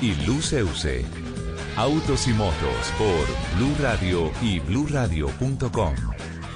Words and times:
y 0.00 0.14
Luceuse. 0.26 1.04
Autos 1.76 2.26
y 2.28 2.32
motos 2.32 2.92
por 2.98 3.56
Blue 3.56 3.74
Radio 3.80 4.30
y 4.42 4.58
bluradio.com. 4.60 5.94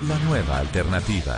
La 0.09 0.19
nueva 0.21 0.59
alternativa. 0.59 1.37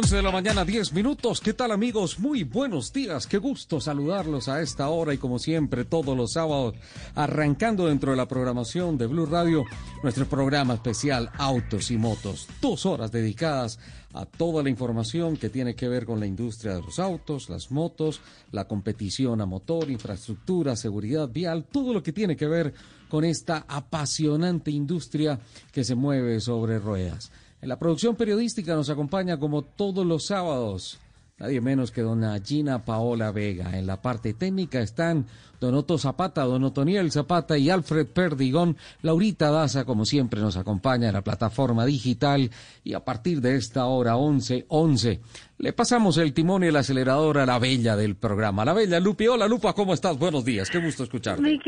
11 0.00 0.16
de 0.16 0.22
la 0.22 0.30
mañana, 0.30 0.64
10 0.64 0.94
minutos. 0.94 1.42
¿Qué 1.42 1.52
tal 1.52 1.72
amigos? 1.72 2.18
Muy 2.18 2.42
buenos 2.42 2.90
días. 2.90 3.26
Qué 3.26 3.36
gusto 3.36 3.82
saludarlos 3.82 4.48
a 4.48 4.62
esta 4.62 4.88
hora 4.88 5.12
y 5.12 5.18
como 5.18 5.38
siempre 5.38 5.84
todos 5.84 6.16
los 6.16 6.32
sábados, 6.32 6.74
arrancando 7.14 7.86
dentro 7.86 8.12
de 8.12 8.16
la 8.16 8.26
programación 8.26 8.96
de 8.96 9.06
Blue 9.06 9.26
Radio, 9.26 9.62
nuestro 10.02 10.24
programa 10.24 10.72
especial 10.72 11.30
Autos 11.36 11.90
y 11.90 11.98
Motos. 11.98 12.48
Dos 12.62 12.86
horas 12.86 13.12
dedicadas 13.12 13.78
a 14.14 14.24
toda 14.24 14.62
la 14.62 14.70
información 14.70 15.36
que 15.36 15.50
tiene 15.50 15.74
que 15.74 15.86
ver 15.86 16.06
con 16.06 16.18
la 16.18 16.26
industria 16.26 16.76
de 16.76 16.80
los 16.80 16.98
autos, 16.98 17.50
las 17.50 17.70
motos, 17.70 18.22
la 18.52 18.66
competición 18.66 19.42
a 19.42 19.46
motor, 19.46 19.90
infraestructura, 19.90 20.76
seguridad 20.76 21.28
vial, 21.28 21.66
todo 21.70 21.92
lo 21.92 22.02
que 22.02 22.14
tiene 22.14 22.36
que 22.36 22.46
ver 22.46 22.72
con 23.10 23.22
esta 23.22 23.66
apasionante 23.68 24.70
industria 24.70 25.38
que 25.70 25.84
se 25.84 25.94
mueve 25.94 26.40
sobre 26.40 26.78
ruedas. 26.78 27.30
En 27.62 27.68
la 27.68 27.78
producción 27.78 28.16
periodística 28.16 28.74
nos 28.74 28.88
acompaña 28.88 29.38
como 29.38 29.62
todos 29.62 30.06
los 30.06 30.26
sábados, 30.26 30.98
nadie 31.38 31.60
menos 31.60 31.90
que 31.90 32.00
dona 32.00 32.40
Gina 32.40 32.86
Paola 32.86 33.32
Vega. 33.32 33.78
En 33.78 33.86
la 33.86 34.00
parte 34.00 34.32
técnica 34.32 34.80
están 34.80 35.26
Don 35.60 35.74
Otto 35.74 35.98
Zapata, 35.98 36.42
Don 36.42 36.64
Otoniel 36.64 37.12
Zapata 37.12 37.58
y 37.58 37.68
Alfred 37.68 38.06
Perdigón. 38.06 38.76
Laurita 39.02 39.50
Daza, 39.50 39.84
como 39.84 40.04
siempre, 40.04 40.40
nos 40.40 40.56
acompaña 40.56 41.08
en 41.08 41.14
la 41.14 41.22
plataforma 41.22 41.84
digital 41.84 42.50
y 42.82 42.94
a 42.94 43.00
partir 43.00 43.40
de 43.40 43.56
esta 43.56 43.84
hora 43.84 44.16
11, 44.16 44.64
11, 44.68 45.20
le 45.58 45.74
pasamos 45.74 46.16
el 46.16 46.32
timón 46.32 46.64
y 46.64 46.68
el 46.68 46.76
acelerador 46.76 47.36
a 47.36 47.44
la 47.44 47.58
bella 47.58 47.94
del 47.94 48.16
programa. 48.16 48.64
La 48.64 48.72
bella 48.72 48.98
Lupi. 48.98 49.26
Hola 49.26 49.46
Lupa, 49.46 49.74
¿cómo 49.74 49.92
estás? 49.92 50.18
Buenos 50.18 50.42
días, 50.42 50.70
qué 50.70 50.78
gusto 50.78 51.02
escucharte. 51.02 51.42
Mi 51.42 51.58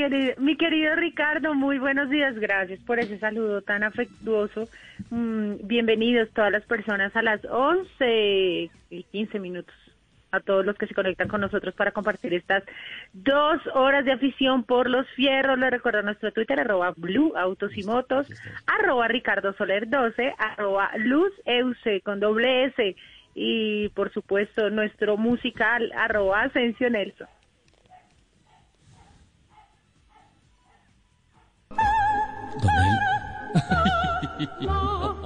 querido, 0.57 0.97
Ricardo, 0.97 1.55
muy 1.55 1.79
buenos 1.79 2.09
días. 2.09 2.35
Gracias 2.37 2.81
por 2.81 2.99
ese 2.99 3.19
saludo 3.19 3.61
tan 3.61 3.83
afectuoso. 3.83 4.69
Mm, 5.11 5.67
bienvenidos 5.67 6.31
todas 6.33 6.51
las 6.51 6.65
personas 6.65 7.15
a 7.15 7.21
las 7.21 7.45
11 7.45 8.71
y 8.91 9.03
15 9.13 9.39
minutos 9.39 9.75
a 10.33 10.41
todos 10.41 10.65
los 10.65 10.77
que 10.77 10.87
se 10.87 10.95
conectan 10.95 11.29
con 11.29 11.43
nosotros 11.43 11.75
para 11.75 11.93
compartir 11.93 12.35
estas 12.35 12.65
dos 13.13 13.61
horas 13.75 14.05
de 14.05 14.13
afición 14.13 14.65
por 14.65 14.89
los 14.89 15.07
fierros. 15.11 15.59
Le 15.59 15.71
recuerdo 15.71 16.03
nuestro 16.03 16.33
Twitter, 16.33 16.59
arroba 16.59 16.95
Blue 16.97 17.35
Autos 17.37 17.77
y 17.77 17.85
Motos, 17.85 18.27
arroba 18.67 19.09
Ricardo 19.09 19.53
Soler 19.53 19.89
12, 19.89 20.35
arroba 20.39 20.91
Luz 20.97 21.33
Euse 21.45 22.01
con 22.01 22.19
doble 22.19 22.65
S 22.65 22.97
y 23.35 23.89
por 23.91 24.13
supuesto 24.13 24.71
nuestro 24.71 25.17
musical, 25.17 25.93
arroba 25.95 26.43
Asensio 26.43 26.91
Nelson. 26.91 27.29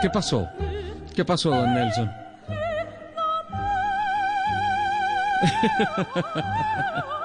¿Qué 0.00 0.08
pasó? 0.08 0.48
¿Qué 1.14 1.24
pasó, 1.24 1.50
don 1.50 1.74
Nelson? 1.74 2.10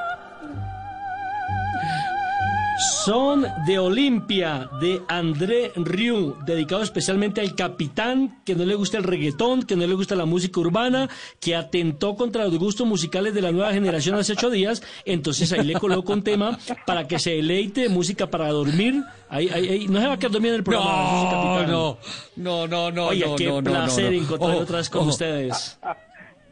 Son 3.06 3.46
de 3.68 3.78
Olimpia, 3.78 4.68
de 4.82 5.00
André 5.08 5.72
Rieu, 5.76 6.38
dedicado 6.44 6.82
especialmente 6.82 7.40
al 7.40 7.54
capitán 7.54 8.42
que 8.44 8.56
no 8.56 8.66
le 8.66 8.74
gusta 8.74 8.98
el 8.98 9.04
reggaetón, 9.04 9.62
que 9.62 9.76
no 9.76 9.86
le 9.86 9.94
gusta 9.94 10.16
la 10.16 10.26
música 10.26 10.60
urbana, 10.60 11.08
que 11.40 11.56
atentó 11.56 12.16
contra 12.16 12.46
los 12.46 12.58
gustos 12.58 12.88
musicales 12.88 13.36
de 13.36 13.44
la 13.44 13.52
nueva 13.52 13.72
generación 13.74 14.16
hace 14.16 14.34
ocho 14.34 14.50
días. 14.50 14.82
Entonces 15.06 15.54
ahí 15.54 15.64
le 15.64 15.76
coloco 15.76 16.14
un 16.14 16.24
tema 16.24 16.58
para 16.88 17.08
que 17.08 17.20
se 17.20 17.30
deleite, 17.30 17.90
música 17.90 18.32
para 18.32 18.50
dormir. 18.50 19.04
Ahí, 19.30 19.50
ahí, 19.50 19.86
no 19.88 20.02
se 20.02 20.08
va 20.08 20.14
a 20.14 20.18
quedar 20.18 20.32
dormido 20.32 20.56
en 20.56 20.60
el 20.62 20.64
programa. 20.64 21.64
No, 21.68 22.00
no, 22.38 22.68
no, 22.68 22.90
no, 22.90 23.06
Oye, 23.10 23.28
no, 23.28 23.36
qué 23.36 23.46
no, 23.46 23.64
placer 23.64 24.14
no, 24.14 24.18
encontrar 24.18 24.56
otra 24.56 24.78
vez 24.78 24.90
con 24.90 25.08
ustedes. 25.10 25.78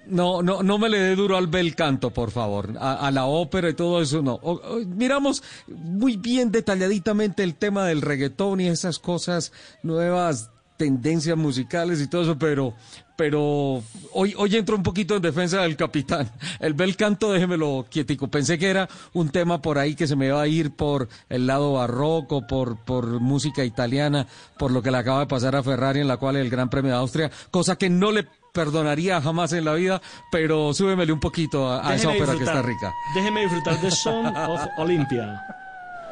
No, 0.05 0.41
no, 0.41 0.63
no 0.63 0.77
me 0.77 0.89
le 0.89 0.99
dé 0.99 1.15
duro 1.15 1.37
al 1.37 1.47
bel 1.47 1.75
canto, 1.75 2.11
por 2.11 2.31
favor. 2.31 2.73
A, 2.79 3.09
la 3.11 3.25
ópera 3.25 3.69
y 3.69 3.73
todo 3.73 4.01
eso, 4.01 4.21
no. 4.21 4.39
miramos 4.85 5.43
muy 5.67 6.17
bien 6.17 6.51
detalladitamente 6.51 7.43
el 7.43 7.55
tema 7.55 7.85
del 7.85 8.01
reggaetón 8.01 8.59
y 8.59 8.67
esas 8.67 8.99
cosas 8.99 9.53
nuevas 9.81 10.49
tendencias 10.77 11.37
musicales 11.37 12.01
y 12.01 12.07
todo 12.07 12.23
eso, 12.23 12.37
pero, 12.37 12.73
pero 13.15 13.81
hoy, 14.11 14.33
hoy 14.37 14.55
entro 14.55 14.75
un 14.75 14.83
poquito 14.83 15.15
en 15.15 15.21
defensa 15.21 15.61
del 15.61 15.77
capitán. 15.77 16.29
El 16.59 16.73
bel 16.73 16.95
canto, 16.95 17.31
déjemelo 17.31 17.85
quietico. 17.89 18.27
Pensé 18.27 18.57
que 18.57 18.69
era 18.69 18.89
un 19.13 19.29
tema 19.29 19.61
por 19.61 19.77
ahí 19.77 19.95
que 19.95 20.07
se 20.07 20.15
me 20.15 20.27
iba 20.27 20.41
a 20.41 20.47
ir 20.47 20.71
por 20.71 21.07
el 21.29 21.47
lado 21.47 21.73
barroco, 21.73 22.45
por, 22.47 22.77
por 22.83 23.21
música 23.21 23.63
italiana, 23.63 24.27
por 24.57 24.71
lo 24.71 24.81
que 24.81 24.91
le 24.91 24.97
acaba 24.97 25.21
de 25.21 25.27
pasar 25.27 25.55
a 25.55 25.63
Ferrari 25.63 26.01
en 26.01 26.07
la 26.07 26.17
cual 26.17 26.35
el 26.35 26.49
Gran 26.49 26.69
Premio 26.69 26.91
de 26.91 26.97
Austria, 26.97 27.31
cosa 27.51 27.77
que 27.77 27.89
no 27.89 28.11
le 28.11 28.27
perdonaría 28.53 29.19
jamás 29.21 29.51
en 29.51 29.65
la 29.65 29.73
vida, 29.73 30.01
pero 30.31 30.73
súbemele 30.73 31.11
un 31.11 31.19
poquito 31.19 31.69
a, 31.69 31.93
esa 31.95 32.09
ópera 32.09 32.35
que 32.37 32.43
está 32.43 32.61
rica. 32.61 32.93
Déjeme 33.15 33.41
disfrutar 33.41 33.81
de 33.81 33.91
Song 33.91 34.33
of 34.47 34.61
Olympia, 34.77 35.43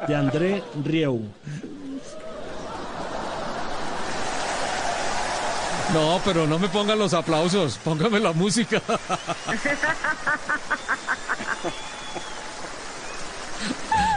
de 0.06 0.14
André 0.14 0.62
Rieu. 0.84 1.22
No, 5.94 6.20
pero 6.24 6.46
no 6.46 6.58
me 6.58 6.68
pongan 6.68 6.98
los 6.98 7.14
aplausos, 7.14 7.78
póngame 7.78 8.18
la 8.18 8.32
música. 8.32 8.82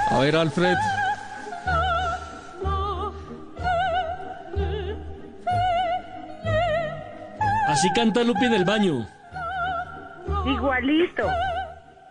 A 0.09 0.19
ver, 0.19 0.36
Alfred. 0.36 0.75
Así 7.75 7.91
canta 7.91 8.24
Lupi 8.24 8.46
en 8.46 8.53
el 8.53 8.63
baño. 8.63 9.06
Igualito. 10.46 11.28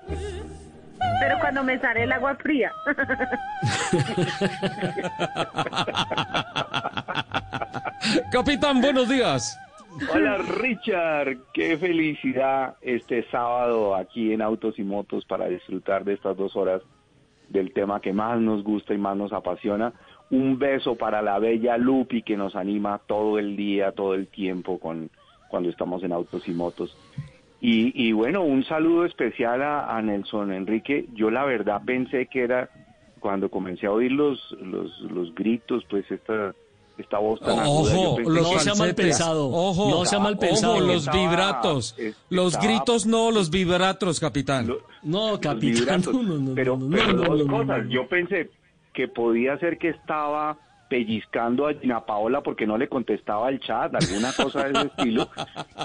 Pero 0.06 1.38
cuando 1.40 1.64
me 1.64 1.78
sale 1.78 2.02
el 2.02 2.12
agua 2.12 2.34
fría. 2.34 2.70
Capitán, 8.30 8.82
buenos 8.82 9.08
días. 9.08 9.58
Hola 10.12 10.36
Richard, 10.36 11.38
qué 11.54 11.78
felicidad 11.78 12.76
este 12.82 13.26
sábado 13.30 13.94
aquí 13.94 14.34
en 14.34 14.42
Autos 14.42 14.78
y 14.78 14.82
Motos 14.82 15.24
para 15.24 15.46
disfrutar 15.46 16.04
de 16.04 16.12
estas 16.12 16.36
dos 16.36 16.54
horas 16.56 16.82
del 17.48 17.72
tema 17.72 18.00
que 18.00 18.12
más 18.12 18.38
nos 18.38 18.62
gusta 18.62 18.92
y 18.92 18.98
más 18.98 19.16
nos 19.16 19.32
apasiona. 19.32 19.94
Un 20.30 20.58
beso 20.58 20.96
para 20.96 21.22
la 21.22 21.38
bella 21.38 21.78
Lupi 21.78 22.20
que 22.20 22.36
nos 22.36 22.54
anima 22.54 23.00
todo 23.06 23.38
el 23.38 23.56
día, 23.56 23.92
todo 23.92 24.12
el 24.12 24.26
tiempo 24.26 24.78
con, 24.78 25.08
cuando 25.54 25.70
estamos 25.70 26.02
en 26.02 26.10
autos 26.10 26.48
y 26.48 26.50
motos. 26.50 26.96
Y, 27.60 28.10
bueno, 28.10 28.42
un 28.42 28.64
saludo 28.64 29.04
especial 29.04 29.62
a, 29.62 30.02
Nelson 30.02 30.52
Enrique. 30.52 31.06
Yo 31.14 31.30
la 31.30 31.44
verdad 31.44 31.80
pensé 31.86 32.26
que 32.26 32.42
era 32.42 32.68
cuando 33.20 33.48
comencé 33.48 33.86
a 33.86 33.92
oír 33.92 34.10
los, 34.10 34.50
los, 34.60 34.90
los 35.02 35.32
gritos, 35.32 35.84
pues 35.88 36.10
esta, 36.10 36.52
esta 36.98 37.18
voz 37.18 37.38
tan 37.38 37.60
Ojo, 37.60 38.18
los 38.18 38.52
no 38.52 38.58
sea 38.58 38.74
mal 38.74 38.96
pensado. 38.96 39.48
Ojo, 39.48 39.90
no 39.90 40.04
sea 40.04 40.18
mal 40.18 40.36
pensado. 40.36 40.80
los 40.80 41.08
vibratos. 41.08 41.96
los 42.30 42.58
gritos 42.58 43.06
no, 43.06 43.30
los 43.30 43.48
vibratos, 43.48 44.18
capitán. 44.18 44.68
no, 45.04 45.38
capitán. 45.40 46.02
No, 46.12 46.20
no, 46.20 46.54
pero, 46.56 46.76
pero 46.90 47.12
dos 47.14 47.48
cosas. 47.48 47.86
Yo 47.88 48.08
pensé 48.08 48.50
que 48.92 49.06
podía 49.06 49.56
ser 49.58 49.78
que 49.78 49.90
estaba 49.90 50.58
pellizcando 50.94 51.66
a 51.66 51.74
Gina 51.74 52.06
Paola 52.06 52.40
porque 52.40 52.68
no 52.68 52.78
le 52.78 52.86
contestaba 52.86 53.48
al 53.48 53.58
chat, 53.58 53.92
alguna 53.92 54.32
cosa 54.32 54.62
de 54.62 54.78
ese 54.78 54.86
estilo. 54.96 55.28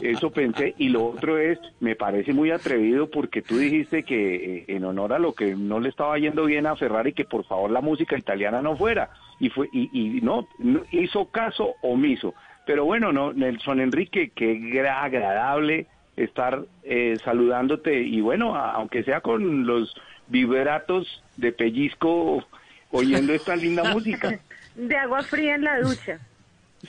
Eso 0.04 0.30
pensé. 0.30 0.76
Y 0.78 0.90
lo 0.90 1.08
otro 1.08 1.40
es, 1.40 1.58
me 1.80 1.96
parece 1.96 2.32
muy 2.32 2.52
atrevido 2.52 3.10
porque 3.10 3.42
tú 3.42 3.58
dijiste 3.58 4.04
que 4.04 4.36
eh, 4.36 4.66
en 4.68 4.84
honor 4.84 5.14
a 5.14 5.18
lo 5.18 5.34
que 5.34 5.56
no 5.56 5.80
le 5.80 5.90
estaba 5.90 6.20
yendo 6.20 6.46
bien 6.46 6.68
a 6.68 6.76
Ferrari, 6.76 7.14
que 7.14 7.26
por 7.26 7.44
favor 7.44 7.72
la 7.72 7.82
música 7.82 8.20
italiana 8.20 8.62
no 8.62 8.78
fuera. 8.78 9.10
Y 9.40 9.50
fue 9.50 9.68
y, 9.74 10.20
no, 10.22 10.48
hizo 10.92 11.26
caso 11.32 11.74
omiso. 11.82 12.36
Pero 12.68 12.86
bueno, 12.86 13.12
no 13.12 13.34
Nelson 13.34 13.80
Enrique, 13.80 14.32
qué 14.36 14.88
agradable 14.88 15.88
estar 16.18 16.66
eh, 16.84 17.18
saludándote 17.26 18.00
y 18.00 18.22
bueno, 18.22 18.56
aunque 18.56 19.04
sea 19.04 19.22
con 19.22 19.66
los 19.66 19.96
vibratos 20.28 21.24
de 21.36 21.52
pellizco 21.52 22.46
oyendo 22.92 23.34
esta 23.34 23.56
linda 23.56 23.84
música. 23.92 24.40
De 24.80 24.96
agua 24.96 25.22
fría 25.24 25.56
en 25.56 25.64
la 25.64 25.82
ducha. 25.82 26.20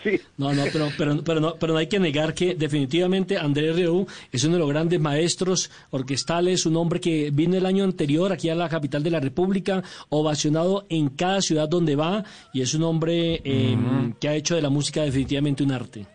Sí. 0.04 0.20
No, 0.38 0.52
no, 0.52 0.62
pero, 0.72 0.88
pero, 0.96 1.24
pero, 1.24 1.40
no, 1.40 1.54
pero 1.56 1.72
no 1.72 1.78
hay 1.80 1.88
que 1.88 1.98
negar 1.98 2.32
que 2.32 2.54
definitivamente 2.54 3.36
Andrés 3.36 3.74
Rieu 3.74 4.06
es 4.30 4.44
uno 4.44 4.54
de 4.54 4.60
los 4.60 4.68
grandes 4.68 5.00
maestros 5.00 5.68
orquestales, 5.90 6.64
un 6.64 6.76
hombre 6.76 7.00
que 7.00 7.32
vino 7.32 7.56
el 7.56 7.66
año 7.66 7.82
anterior 7.82 8.32
aquí 8.32 8.48
a 8.48 8.54
la 8.54 8.68
capital 8.68 9.02
de 9.02 9.10
la 9.10 9.18
República, 9.18 9.82
ovacionado 10.08 10.86
en 10.88 11.08
cada 11.08 11.42
ciudad 11.42 11.68
donde 11.68 11.96
va, 11.96 12.24
y 12.52 12.62
es 12.62 12.72
un 12.74 12.84
hombre 12.84 13.40
eh, 13.42 13.76
que 14.20 14.28
ha 14.28 14.36
hecho 14.36 14.54
de 14.54 14.62
la 14.62 14.70
música 14.70 15.02
definitivamente 15.02 15.64
un 15.64 15.72
arte. 15.72 16.06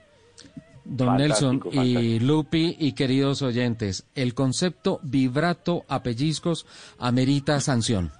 Don 0.85 1.07
Fantástico, 1.07 1.51
Nelson 1.51 1.85
y 1.85 1.93
fantástico. 1.93 2.25
Lupi 2.25 2.75
y 2.79 2.91
queridos 2.93 3.41
oyentes, 3.41 4.05
el 4.15 4.33
concepto 4.33 4.99
vibrato 5.03 5.83
a 5.89 6.01
pellizcos 6.01 6.65
amerita 6.97 7.59
sanción. 7.59 8.11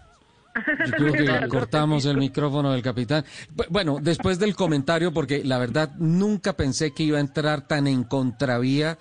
Yo 0.85 0.91
creo 1.13 1.13
que 1.41 1.47
cortamos 1.47 2.05
el 2.05 2.17
micrófono 2.17 2.71
del 2.71 2.81
capitán. 2.81 3.25
Bu- 3.55 3.67
Bueno, 3.69 3.97
después 4.01 4.39
del 4.39 4.55
comentario, 4.55 5.11
porque 5.13 5.43
la 5.43 5.57
verdad 5.57 5.91
nunca 5.97 6.53
pensé 6.53 6.91
que 6.91 7.03
iba 7.03 7.17
a 7.17 7.21
entrar 7.21 7.67
tan 7.67 7.87
en 7.87 8.03
contravía 8.03 8.97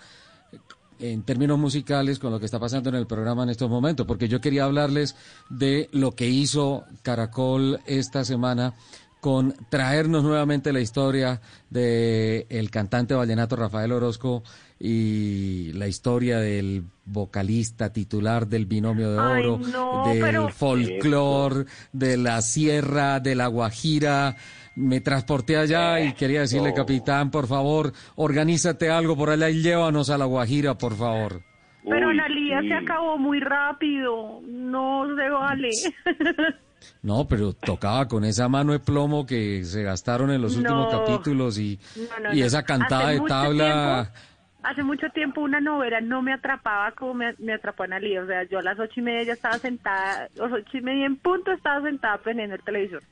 en 1.01 1.23
términos 1.25 1.59
musicales 1.59 2.19
con 2.19 2.31
lo 2.31 2.39
que 2.39 2.47
está 2.47 2.59
pasando 2.61 2.89
en 2.89 2.95
el 2.95 3.07
programa 3.07 3.43
en 3.43 3.51
estos 3.51 3.69
momentos, 3.69 4.07
porque 4.07 4.29
yo 4.29 4.41
quería 4.41 4.65
hablarles 4.65 5.17
de 5.51 5.89
lo 5.93 6.13
que 6.13 6.29
hizo 6.29 6.85
Caracol 7.03 7.81
esta 7.87 8.25
semana 8.25 8.75
con 9.21 9.55
traernos 9.71 10.23
nuevamente 10.23 10.73
la 10.73 10.81
historia 10.81 11.41
de 11.71 12.47
el 12.51 12.71
cantante 12.71 13.15
vallenato 13.15 13.57
Rafael 13.57 13.91
Orozco 13.93 14.43
y 14.87 15.73
la 15.73 15.87
historia 15.89 16.39
del 16.41 16.85
vocalista 17.07 17.91
titular 17.91 18.47
del 18.47 18.67
binomio 18.67 19.13
de 19.13 19.19
Ay, 19.19 19.43
oro, 19.47 19.59
no, 19.73 20.09
del 20.09 20.21
pero- 20.21 20.49
folclor, 20.51 21.65
de 21.93 22.19
la 22.19 22.43
sierra, 22.43 23.19
de 23.19 23.35
la 23.35 23.47
Guajira. 23.47 24.37
Me 24.77 25.01
transporté 25.01 25.57
allá 25.57 26.01
y 26.01 26.13
quería 26.13 26.41
decirle, 26.41 26.69
no. 26.71 26.75
capitán, 26.75 27.31
por 27.31 27.47
favor, 27.47 27.93
organízate 28.17 28.91
algo 28.91 29.17
por 29.17 29.31
allá 29.31 29.49
y 29.49 29.63
llévanos 29.63 30.11
a 30.11 30.19
la 30.19 30.27
Guajira, 30.27 30.77
por 30.77 30.95
favor. 30.97 31.41
Pero 31.89 32.09
Uy, 32.09 32.19
Analia 32.19 32.61
sí. 32.61 32.69
se 32.69 32.75
acabó 32.75 33.17
muy 33.17 33.41
rápido. 33.41 34.41
No 34.47 35.05
se 35.17 35.31
vale. 35.31 35.71
No, 37.03 37.27
pero 37.27 37.55
tocaba 37.55 38.07
con 38.09 38.25
esa 38.27 38.47
mano 38.47 38.73
de 38.73 38.79
plomo 38.79 39.25
que 39.25 39.65
se 39.65 39.83
gastaron 39.83 40.31
en 40.31 40.43
los 40.43 40.55
últimos 40.57 40.93
No. 40.93 40.99
capítulos 41.05 41.57
y, 41.59 41.79
No, 41.97 42.29
no, 42.29 42.35
y 42.35 42.41
no. 42.41 42.47
esa 42.47 42.63
cantada 42.63 43.09
Hace 43.09 43.21
de 43.21 43.27
tabla. 43.27 44.11
tiempo- 44.13 44.34
hace 44.65 44.83
mucho 44.83 45.11
tiempo 45.11 45.41
una 45.41 45.61
novela 45.61 46.01
no 46.01 46.23
me 46.23 46.33
atrapaba 46.33 46.93
como 46.93 47.15
me, 47.15 47.35
me 47.39 47.53
atrapó 47.53 47.85
Analia. 47.85 48.23
O 48.23 48.27
sea, 48.27 48.43
yo 48.45 48.59
a 48.59 48.63
las 48.63 48.79
ocho 48.79 49.01
y 49.01 49.03
media 49.03 49.23
ya 49.23 49.33
estaba 49.35 49.59
sentada, 49.59 50.25
a 50.25 50.29
las 50.35 50.53
ocho 50.53 50.79
y 50.79 50.81
media 50.81 51.07
en 51.07 51.17
punto 51.17 51.53
estaba 51.53 51.83
sentada 51.83 52.19
prendiendo 52.19 52.57
el 52.57 52.63
televisor. 52.63 53.03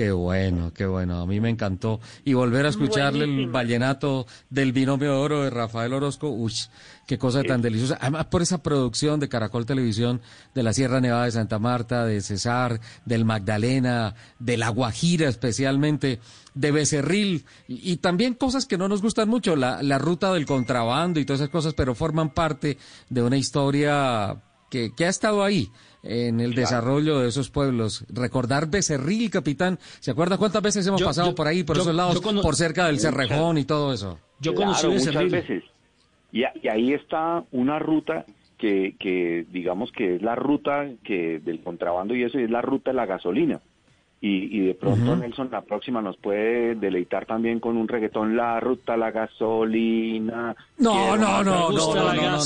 Qué 0.00 0.12
bueno, 0.12 0.72
qué 0.72 0.86
bueno. 0.86 1.20
A 1.20 1.26
mí 1.26 1.40
me 1.40 1.50
encantó. 1.50 2.00
Y 2.24 2.32
volver 2.32 2.64
a 2.64 2.70
escucharle 2.70 3.24
el 3.24 3.30
Buenísimo. 3.32 3.52
vallenato 3.52 4.26
del 4.48 4.72
binomio 4.72 5.10
de 5.10 5.14
oro 5.18 5.42
de 5.42 5.50
Rafael 5.50 5.92
Orozco. 5.92 6.30
Uy, 6.30 6.54
qué 7.06 7.18
cosa 7.18 7.42
tan 7.42 7.60
deliciosa. 7.60 7.98
Además, 8.00 8.24
por 8.24 8.40
esa 8.40 8.62
producción 8.62 9.20
de 9.20 9.28
Caracol 9.28 9.66
Televisión, 9.66 10.22
de 10.54 10.62
la 10.62 10.72
Sierra 10.72 11.02
Nevada 11.02 11.26
de 11.26 11.32
Santa 11.32 11.58
Marta, 11.58 12.06
de 12.06 12.22
Cesar, 12.22 12.80
del 13.04 13.26
Magdalena, 13.26 14.14
de 14.38 14.56
La 14.56 14.70
Guajira 14.70 15.28
especialmente, 15.28 16.18
de 16.54 16.70
Becerril. 16.70 17.44
Y, 17.68 17.92
y 17.92 17.96
también 17.98 18.32
cosas 18.32 18.64
que 18.64 18.78
no 18.78 18.88
nos 18.88 19.02
gustan 19.02 19.28
mucho, 19.28 19.54
la, 19.54 19.82
la 19.82 19.98
ruta 19.98 20.32
del 20.32 20.46
contrabando 20.46 21.20
y 21.20 21.26
todas 21.26 21.40
esas 21.42 21.52
cosas, 21.52 21.74
pero 21.74 21.94
forman 21.94 22.30
parte 22.30 22.78
de 23.10 23.22
una 23.22 23.36
historia 23.36 24.42
que, 24.70 24.94
que 24.96 25.04
ha 25.04 25.10
estado 25.10 25.44
ahí 25.44 25.70
en 26.02 26.40
el 26.40 26.54
desarrollo 26.54 27.18
de 27.20 27.28
esos 27.28 27.50
pueblos. 27.50 28.04
Recordar 28.08 28.68
Becerril, 28.68 29.30
capitán. 29.30 29.78
¿Se 30.00 30.10
acuerda 30.10 30.38
cuántas 30.38 30.62
veces 30.62 30.86
hemos 30.86 31.00
Yo- 31.00 31.06
pasado 31.06 31.28
yo- 31.30 31.34
por 31.34 31.46
ahí, 31.46 31.62
por 31.64 31.76
yo- 31.76 31.82
esos 31.82 31.94
lados, 31.94 32.20
cono- 32.20 32.42
por 32.42 32.56
cerca 32.56 32.86
del 32.86 32.98
Cerrejón 33.00 33.58
y 33.58 33.64
todo 33.64 33.92
eso? 33.92 34.18
Yo 34.40 34.54
Claro, 34.54 34.72
conocí 34.72 34.86
muchas 34.86 35.06
Becerril. 35.06 35.30
veces. 35.32 35.64
Y, 36.32 36.44
a- 36.44 36.52
y 36.62 36.68
ahí 36.68 36.92
está 36.94 37.44
una 37.52 37.78
ruta 37.78 38.24
que, 38.56 38.94
que 38.98 39.46
digamos 39.50 39.90
que 39.92 40.16
es 40.16 40.22
la 40.22 40.34
ruta 40.36 40.86
que 41.02 41.38
del 41.40 41.60
contrabando 41.62 42.14
y 42.14 42.22
eso 42.24 42.38
y 42.38 42.44
es 42.44 42.50
la 42.50 42.60
ruta 42.62 42.90
de 42.90 42.96
la 42.96 43.06
gasolina. 43.06 43.60
Y, 44.22 44.54
y 44.54 44.66
de 44.66 44.74
pronto 44.74 45.16
Nelson 45.16 45.48
la 45.50 45.62
próxima 45.62 46.02
nos 46.02 46.18
puede 46.18 46.74
deleitar 46.74 47.24
también 47.24 47.58
con 47.58 47.78
un 47.78 47.88
reggaetón 47.88 48.36
la 48.36 48.60
ruta 48.60 48.94
la 48.98 49.10
gasolina. 49.10 50.54
No, 50.76 51.16
no, 51.16 51.42
no, 51.42 51.70
no, 51.70 51.70
no, 51.70 51.94
la 51.94 52.14
no, 52.14 52.44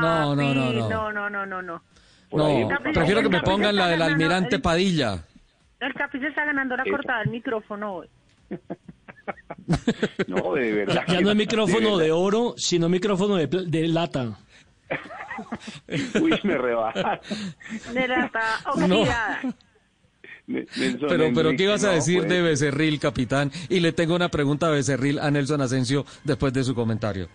No, 0.00 0.34
no, 0.34 0.54
no, 0.54 0.72
no. 0.72 1.12
no, 1.12 1.46
no, 1.46 1.62
no, 1.62 1.82
no, 2.32 2.46
ahí 2.46 2.66
prefiero 2.92 3.22
que 3.22 3.28
me 3.28 3.40
pongan 3.42 3.76
la 3.76 3.88
del 3.88 4.02
almirante 4.02 4.56
el- 4.56 4.62
Padilla. 4.62 5.24
El 5.80 5.92
Capi 5.94 6.18
se 6.18 6.28
está 6.28 6.44
ganando 6.44 6.76
la 6.76 6.84
cortada 6.84 7.20
del 7.20 7.30
micrófono 7.30 7.94
hoy. 7.94 8.08
No, 10.26 10.54
de 10.54 10.72
verdad. 10.72 11.04
Ya 11.08 11.20
no 11.22 11.30
es 11.30 11.36
micrófono 11.36 11.96
de 11.96 12.12
oro, 12.12 12.54
sino 12.58 12.88
micrófono 12.90 13.36
de, 13.36 13.88
lata. 13.88 14.38
Uy, 16.20 16.38
me 16.42 16.58
rebaja. 16.58 17.20
De 17.92 18.08
la 18.08 18.26
está 18.26 18.42
oxidada. 18.66 19.40
Pero, 20.46 21.30
pero, 21.34 21.56
¿qué 21.56 21.62
ibas 21.64 21.84
a 21.84 21.92
decir 21.92 22.18
pues. 22.18 22.30
de 22.30 22.42
Becerril, 22.42 23.00
capitán? 23.00 23.50
Y 23.70 23.80
le 23.80 23.92
tengo 23.92 24.14
una 24.14 24.28
pregunta 24.28 24.66
a 24.66 24.70
Becerril 24.70 25.18
a 25.18 25.30
Nelson 25.30 25.62
Asensio 25.62 26.04
después 26.22 26.52
de 26.52 26.62
su 26.64 26.74
comentario. 26.74 27.28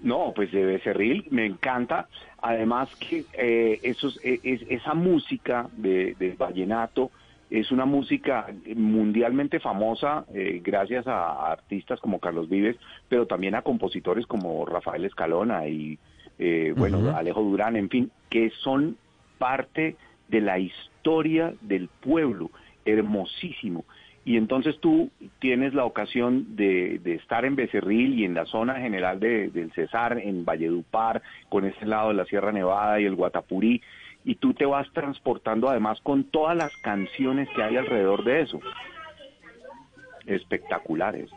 No, 0.00 0.32
pues 0.34 0.50
de 0.50 0.64
Becerril 0.64 1.28
me 1.30 1.46
encanta. 1.46 2.08
Además 2.42 2.88
que 2.98 3.24
eh, 3.34 3.78
esos, 3.82 4.18
eh, 4.24 4.40
es- 4.42 4.64
esa 4.68 4.94
música 4.94 5.68
de, 5.76 6.14
de 6.18 6.34
vallenato 6.36 7.10
es 7.50 7.70
una 7.70 7.84
música 7.84 8.46
mundialmente 8.74 9.60
famosa 9.60 10.24
eh, 10.34 10.60
gracias 10.64 11.06
a 11.06 11.52
artistas 11.52 12.00
como 12.00 12.18
Carlos 12.18 12.48
Vives, 12.48 12.76
pero 13.08 13.26
también 13.26 13.54
a 13.54 13.62
compositores 13.62 14.26
como 14.26 14.64
Rafael 14.66 15.04
Escalona 15.04 15.68
y 15.68 15.98
eh, 16.38 16.72
bueno. 16.76 16.98
Alejo 17.16 17.42
Durán, 17.42 17.76
en 17.76 17.88
fin, 17.90 18.10
que 18.30 18.50
son 18.62 18.96
parte 19.38 19.96
de 20.28 20.40
la 20.40 20.58
historia 20.58 21.52
del 21.60 21.88
pueblo, 21.88 22.50
hermosísimo. 22.86 23.84
Y 24.24 24.36
entonces 24.36 24.76
tú 24.80 25.10
tienes 25.40 25.74
la 25.74 25.84
ocasión 25.84 26.54
de, 26.54 27.00
estar 27.04 27.44
en 27.44 27.56
Becerril 27.56 28.18
y 28.20 28.24
en 28.24 28.34
la 28.34 28.46
zona 28.46 28.74
general 28.80 29.18
de- 29.18 29.50
del 29.50 29.72
Cesar, 29.72 30.18
en 30.18 30.44
Valledupar, 30.44 31.22
con 31.48 31.64
ese 31.64 31.84
lado 31.86 32.08
de 32.08 32.14
la 32.14 32.24
Sierra 32.26 32.52
Nevada 32.52 33.00
y 33.00 33.04
el 33.04 33.16
Guatapurí, 33.16 33.82
y 34.24 34.36
tú 34.36 34.54
te 34.54 34.64
vas 34.64 34.86
transportando 34.92 35.68
además 35.68 35.98
con 36.04 36.22
todas 36.24 36.56
las 36.56 36.70
canciones 36.76 37.48
que 37.56 37.62
hay 37.64 37.76
alrededor 37.76 38.22
de 38.22 38.42
eso. 38.42 38.60
Espectaculares. 40.26 41.28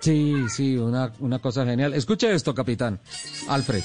Sí, 0.00 0.34
sí, 0.48 0.76
una, 0.76 1.10
una 1.20 1.38
cosa 1.38 1.64
genial. 1.64 1.94
Escuche 1.94 2.30
esto, 2.34 2.54
capitán. 2.54 2.98
Alfred. 3.48 3.82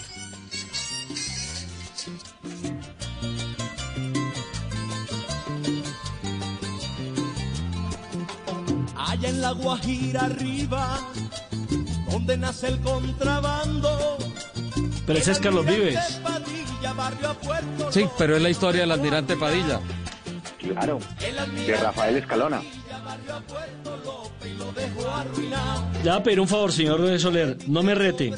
En 9.31 9.41
la 9.41 9.51
Guajira 9.51 10.25
arriba, 10.25 10.99
donde 12.11 12.37
nace 12.37 12.67
el 12.67 12.79
contrabando. 12.81 14.17
Pero 15.07 15.19
ese 15.19 15.31
es 15.31 15.39
Carlos 15.39 15.65
Vives. 15.65 16.19
Padilla, 16.21 16.93
barrio 16.93 17.29
a 17.29 17.33
Puerto 17.33 17.91
Sí, 17.91 18.05
pero 18.17 18.35
es 18.35 18.41
la 18.41 18.49
historia 18.49 18.81
del 18.81 18.91
almirante 18.91 19.35
Padilla. 19.37 19.79
Claro, 20.59 20.99
de 21.65 21.77
Rafael 21.77 22.17
Escalona. 22.17 22.61
Ya, 26.03 26.15
a 26.15 26.23
pedir 26.23 26.39
un 26.39 26.47
favor, 26.47 26.71
señor 26.71 27.19
Soler, 27.19 27.57
no 27.67 27.83
me 27.83 27.95
rete. 27.95 28.31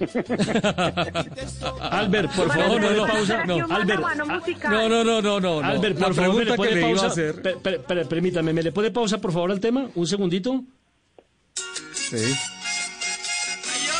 Albert, 1.80 2.30
por 2.34 2.46
Bueno, 2.46 2.62
favor, 2.62 2.80
no 2.80 2.90
le 2.90 3.12
pausa. 3.12 3.44
No, 3.44 3.66
Albert. 3.74 4.02
ah. 4.04 4.68
No, 4.70 4.88
no, 5.04 5.20
no, 5.22 5.40
no. 5.40 5.60
Albert, 5.60 5.98
la 5.98 6.06
por 6.06 6.14
favor, 6.14 6.34
¿me 6.36 6.44
pregunta 6.44 6.50
le 6.50 6.56
pone 6.56 6.68
que 6.70 6.74
le 6.74 6.80
iba 6.80 6.88
a 6.88 6.92
pausa? 7.02 7.06
hacer. 7.12 7.42
Per- 7.42 7.58
per- 7.58 7.82
per- 7.82 8.08
permítame, 8.08 8.52
¿me 8.52 8.62
le 8.62 8.72
puede 8.72 8.90
pausa, 8.90 9.18
por 9.20 9.32
favor, 9.32 9.50
al 9.50 9.60
tema? 9.60 9.88
Un 9.94 10.06
segundito. 10.06 10.62
Sí. 11.94 12.16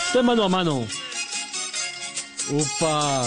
Esto 0.07 0.19
es 0.21 0.25
mano 0.25 0.45
a 0.45 0.49
mano. 0.49 0.87
Upa. 2.51 3.23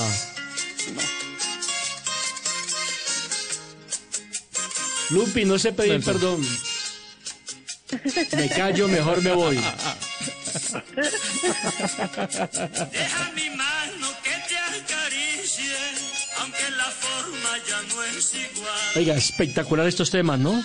Lupi, 5.10 5.46
no 5.46 5.60
sé 5.60 5.74
pedir 5.74 6.03
perdón. 6.03 6.42
Me 8.36 8.50
callo, 8.50 8.88
mejor 8.88 9.22
me 9.22 9.32
voy. 9.34 9.60
Deja 12.91 13.31
mi 13.36 13.50
mano 13.50 14.07
que 14.24 14.31
te 14.48 14.57
acaricie, 14.57 15.75
aunque 16.39 16.69
la 16.77 16.91
forma 16.91 17.57
ya 17.67 17.81
no 17.93 18.03
es 18.03 18.33
igual. 18.33 18.79
Oiga, 18.95 19.15
espectacular 19.15 19.88
estos 19.88 20.12
temas, 20.12 20.39
¿no? 20.39 20.63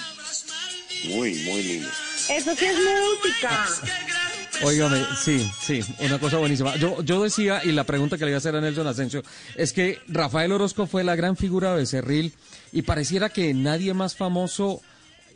Muy, 1.05 1.35
muy 1.45 1.63
lindo. 1.63 1.89
Eso 2.29 2.55
sí 2.55 2.65
es 2.67 2.77
música. 2.77 3.67
Óigame, 4.63 5.05
sí, 5.23 5.49
sí, 5.63 5.81
una 6.01 6.19
cosa 6.19 6.39
buenísima. 6.39 6.77
Yo, 6.77 7.03
yo 7.03 7.23
decía, 7.23 7.61
y 7.65 7.71
la 7.73 7.85
pregunta 7.85 8.19
que 8.19 8.25
le 8.25 8.33
iba 8.33 8.37
a 8.37 8.39
hacer 8.39 8.57
a 8.57 8.61
Nelson 8.61 8.87
Asensio, 8.89 9.23
es 9.55 9.73
que 9.73 10.01
Rafael 10.09 10.51
Orozco 10.53 10.87
fue 10.87 11.05
la 11.05 11.15
gran 11.15 11.37
figura 11.37 11.71
de 11.71 11.79
Becerril 11.79 12.33
y 12.73 12.83
pareciera 12.83 13.29
que 13.29 13.55
nadie 13.55 13.95
más 13.95 14.17
famoso 14.17 14.83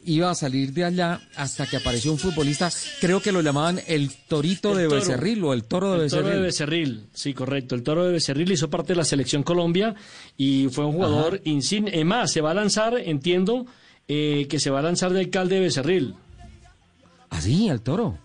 iba 0.04 0.30
a 0.30 0.34
salir 0.34 0.72
de 0.72 0.84
allá 0.84 1.20
hasta 1.36 1.66
que 1.66 1.76
apareció 1.76 2.12
un 2.12 2.18
futbolista, 2.18 2.70
creo 3.00 3.20
que 3.20 3.32
lo 3.32 3.40
llamaban 3.42 3.80
el 3.86 4.10
torito 4.28 4.72
El 4.72 4.78
de 4.78 4.84
toro. 4.84 4.96
Becerril 4.96 5.44
o 5.44 5.52
el 5.52 5.64
toro 5.64 5.90
de 5.90 5.96
El 5.96 6.02
Becerril. 6.02 6.24
toro 6.24 6.36
de 6.36 6.42
Becerril, 6.42 7.06
sí, 7.12 7.34
correcto. 7.34 7.74
El 7.74 7.82
toro 7.82 8.04
de 8.04 8.12
Becerril 8.12 8.50
hizo 8.52 8.68
parte 8.70 8.92
de 8.92 8.96
la 8.96 9.04
selección 9.04 9.42
Colombia 9.42 9.94
y 10.36 10.68
fue 10.70 10.84
un 10.84 10.92
jugador 10.92 11.40
insigne. 11.44 11.90
Es 11.98 12.04
más, 12.04 12.30
se 12.32 12.40
va 12.40 12.50
a 12.50 12.54
lanzar, 12.54 12.94
entiendo, 12.98 13.66
eh, 14.08 14.46
que 14.50 14.58
se 14.60 14.70
va 14.70 14.80
a 14.80 14.82
lanzar 14.82 15.12
de 15.12 15.20
alcalde 15.20 15.54
de 15.56 15.60
Becerril. 15.62 16.14
Ah, 17.30 17.40
sí, 17.40 17.68
el 17.68 17.80
toro. 17.80 18.18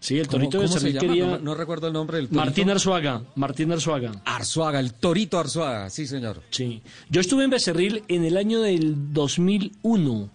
Sí, 0.00 0.16
el 0.16 0.28
¿Cómo- 0.28 0.38
torito 0.48 0.58
de 0.60 0.66
cómo 0.68 0.74
Becerril 0.76 0.98
quería... 1.00 1.26
No, 1.26 1.38
no 1.40 1.54
recuerdo 1.56 1.88
el 1.88 1.92
nombre 1.92 2.18
del 2.18 2.28
torito. 2.28 2.44
Martín 2.44 2.70
Arzuaga, 2.70 3.22
Martín 3.34 3.72
Arzuaga. 3.72 4.12
Arzuaga, 4.24 4.78
el 4.78 4.94
torito 4.94 5.40
Arzuaga, 5.40 5.90
sí 5.90 6.06
señor. 6.06 6.40
Sí. 6.50 6.80
Yo 7.10 7.20
estuve 7.20 7.42
en 7.42 7.50
Becerril 7.50 8.04
en 8.06 8.24
el 8.24 8.36
año 8.36 8.60
del 8.60 9.12
2001. 9.12 10.30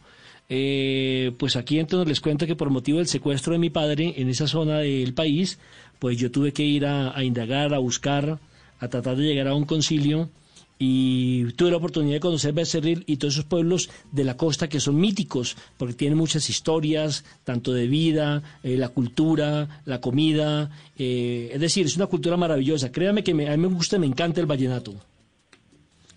Eh, 0.50 1.32
pues 1.38 1.56
aquí 1.56 1.80
entonces 1.80 2.08
les 2.08 2.22
cuento 2.22 2.46
que 2.46 2.56
por 2.56 2.70
motivo 2.70 2.98
del 3.00 3.08
secuestro 3.08 3.54
de 3.54 3.60
mi 3.60 3.70
padre 3.70 4.14
en 4.18 4.30
esa 4.30 4.48
zona 4.48 4.80
del 4.80 5.14
país, 5.14 5.58
pues 6.00 6.18
yo 6.18 6.32
tuve 6.32 6.52
que 6.52 6.64
ir 6.64 6.86
a, 6.86 7.24
indagar, 7.24 7.74
a 7.74 7.80
buscar, 7.80 8.40
a 8.80 8.88
tratar 8.88 9.16
de 9.16 9.24
llegar 9.24 9.48
a 9.48 9.56
un 9.56 9.66
concilio 9.66 10.30
y 10.78 11.46
tuve 11.54 11.72
la 11.72 11.78
oportunidad 11.78 12.16
de 12.16 12.20
conocer 12.20 12.52
Becerril 12.54 13.04
y 13.08 13.18
todos 13.18 13.36
esos 13.36 13.46
pueblos 13.46 13.90
de 14.12 14.26
la 14.26 14.36
costa 14.36 14.68
que 14.68 14.82
son 14.82 14.98
míticos 15.00 15.56
porque 15.78 15.94
tienen 15.94 16.18
muchas 16.18 16.50
historias, 16.50 17.24
tanto 17.46 17.72
de 17.74 17.88
vida, 17.88 18.44
eh, 18.64 18.76
la 18.76 18.90
cultura, 18.90 19.82
la 19.86 20.02
comida, 20.02 20.72
eh, 20.98 21.52
es 21.54 21.62
decir, 21.62 21.86
es 21.86 21.96
una 21.96 22.08
cultura 22.08 22.36
maravillosa. 22.36 22.92
Créame 22.92 23.24
que 23.24 23.34
me- 23.34 23.48
a 23.48 23.56
mí 23.56 23.66
me 23.66 23.74
gusta, 23.74 23.98
me 23.98 24.08
encanta 24.08 24.42
el 24.42 24.46
vallenato. 24.48 24.94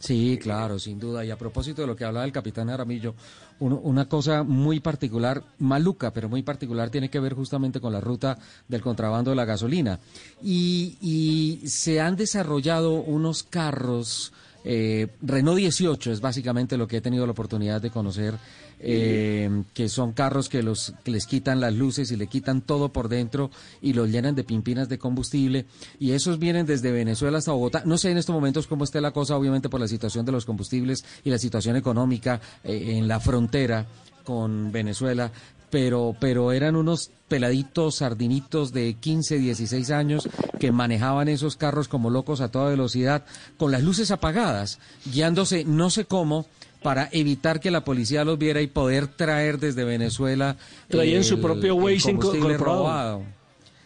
Sí, 0.06 0.38
claro, 0.40 0.78
sin 0.78 1.00
duda. 1.00 1.24
Y 1.24 1.30
a 1.32 1.36
propósito 1.36 1.82
de 1.82 1.88
lo 1.88 1.96
que 1.96 2.04
hablaba 2.04 2.24
el 2.24 2.30
capitán 2.32 2.70
Aramillo, 2.70 3.14
uno- 3.58 3.80
una 3.82 4.08
cosa 4.08 4.44
muy 4.44 4.78
particular, 4.78 5.42
maluca, 5.58 6.12
pero 6.12 6.28
muy 6.28 6.42
particular, 6.44 6.90
tiene 6.90 7.10
que 7.10 7.18
ver 7.18 7.34
justamente 7.34 7.80
con 7.80 7.92
la 7.92 8.00
ruta 8.00 8.38
del 8.68 8.82
contrabando 8.82 9.30
de 9.30 9.36
la 9.36 9.44
gasolina. 9.44 9.98
Y, 10.42 10.96
y 11.00 11.66
se 11.68 12.00
han 12.00 12.14
desarrollado 12.14 12.92
unos 12.92 13.42
carros, 13.42 14.32
eh, 14.64 15.08
Renault 15.22 15.58
18 15.58 16.12
es 16.12 16.20
básicamente 16.20 16.76
lo 16.76 16.86
que 16.86 16.98
he 16.98 17.00
tenido 17.00 17.26
la 17.26 17.32
oportunidad 17.32 17.80
de 17.82 17.90
conocer, 17.90 18.34
eh, 18.78 19.62
que 19.72 19.88
son 19.88 20.12
carros 20.12 20.48
que, 20.48 20.62
los, 20.62 20.94
que 21.02 21.10
les 21.10 21.26
quitan 21.26 21.60
las 21.60 21.74
luces 21.74 22.10
y 22.10 22.16
le 22.16 22.26
quitan 22.26 22.60
todo 22.60 22.92
por 22.92 23.08
dentro 23.08 23.50
y 23.80 23.94
los 23.94 24.10
llenan 24.10 24.34
de 24.34 24.44
pimpinas 24.44 24.88
de 24.88 24.98
combustible. 24.98 25.66
Y 25.98 26.12
esos 26.12 26.38
vienen 26.38 26.66
desde 26.66 26.92
Venezuela 26.92 27.38
hasta 27.38 27.52
Bogotá. 27.52 27.82
No 27.84 27.98
sé 27.98 28.10
en 28.10 28.18
estos 28.18 28.34
momentos 28.34 28.66
cómo 28.66 28.84
esté 28.84 29.00
la 29.00 29.12
cosa, 29.12 29.36
obviamente 29.36 29.68
por 29.68 29.80
la 29.80 29.88
situación 29.88 30.26
de 30.26 30.32
los 30.32 30.44
combustibles 30.44 31.04
y 31.24 31.30
la 31.30 31.38
situación 31.38 31.76
económica 31.76 32.40
eh, 32.64 32.96
en 32.96 33.08
la 33.08 33.20
frontera 33.20 33.86
con 34.24 34.72
Venezuela. 34.72 35.30
Pero, 35.70 36.14
pero 36.20 36.52
eran 36.52 36.76
unos 36.76 37.10
peladitos 37.28 37.96
sardinitos 37.96 38.72
de 38.72 38.94
15, 38.94 39.38
16 39.38 39.90
años 39.90 40.28
que 40.60 40.70
manejaban 40.70 41.28
esos 41.28 41.56
carros 41.56 41.88
como 41.88 42.08
locos 42.08 42.40
a 42.40 42.50
toda 42.50 42.70
velocidad, 42.70 43.24
con 43.56 43.72
las 43.72 43.82
luces 43.82 44.12
apagadas, 44.12 44.78
guiándose 45.12 45.64
no 45.64 45.90
sé 45.90 46.04
cómo 46.04 46.46
para 46.82 47.08
evitar 47.12 47.60
que 47.60 47.70
la 47.70 47.82
policía 47.84 48.24
los 48.24 48.38
viera 48.38 48.60
y 48.62 48.66
poder 48.66 49.06
traer 49.08 49.58
desde 49.58 49.84
Venezuela. 49.84 50.56
Traían 50.88 51.24
su 51.24 51.40
propio 51.40 51.74
Waze 51.76 52.12
robado. 52.58 53.22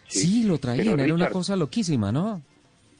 Sí, 0.07 0.19
Sí, 0.19 0.43
lo 0.43 0.57
traían, 0.57 0.95
pero, 0.95 1.03
era 1.05 1.13
una 1.13 1.29
cosa 1.29 1.55
loquísima, 1.55 2.11
¿no? 2.11 2.41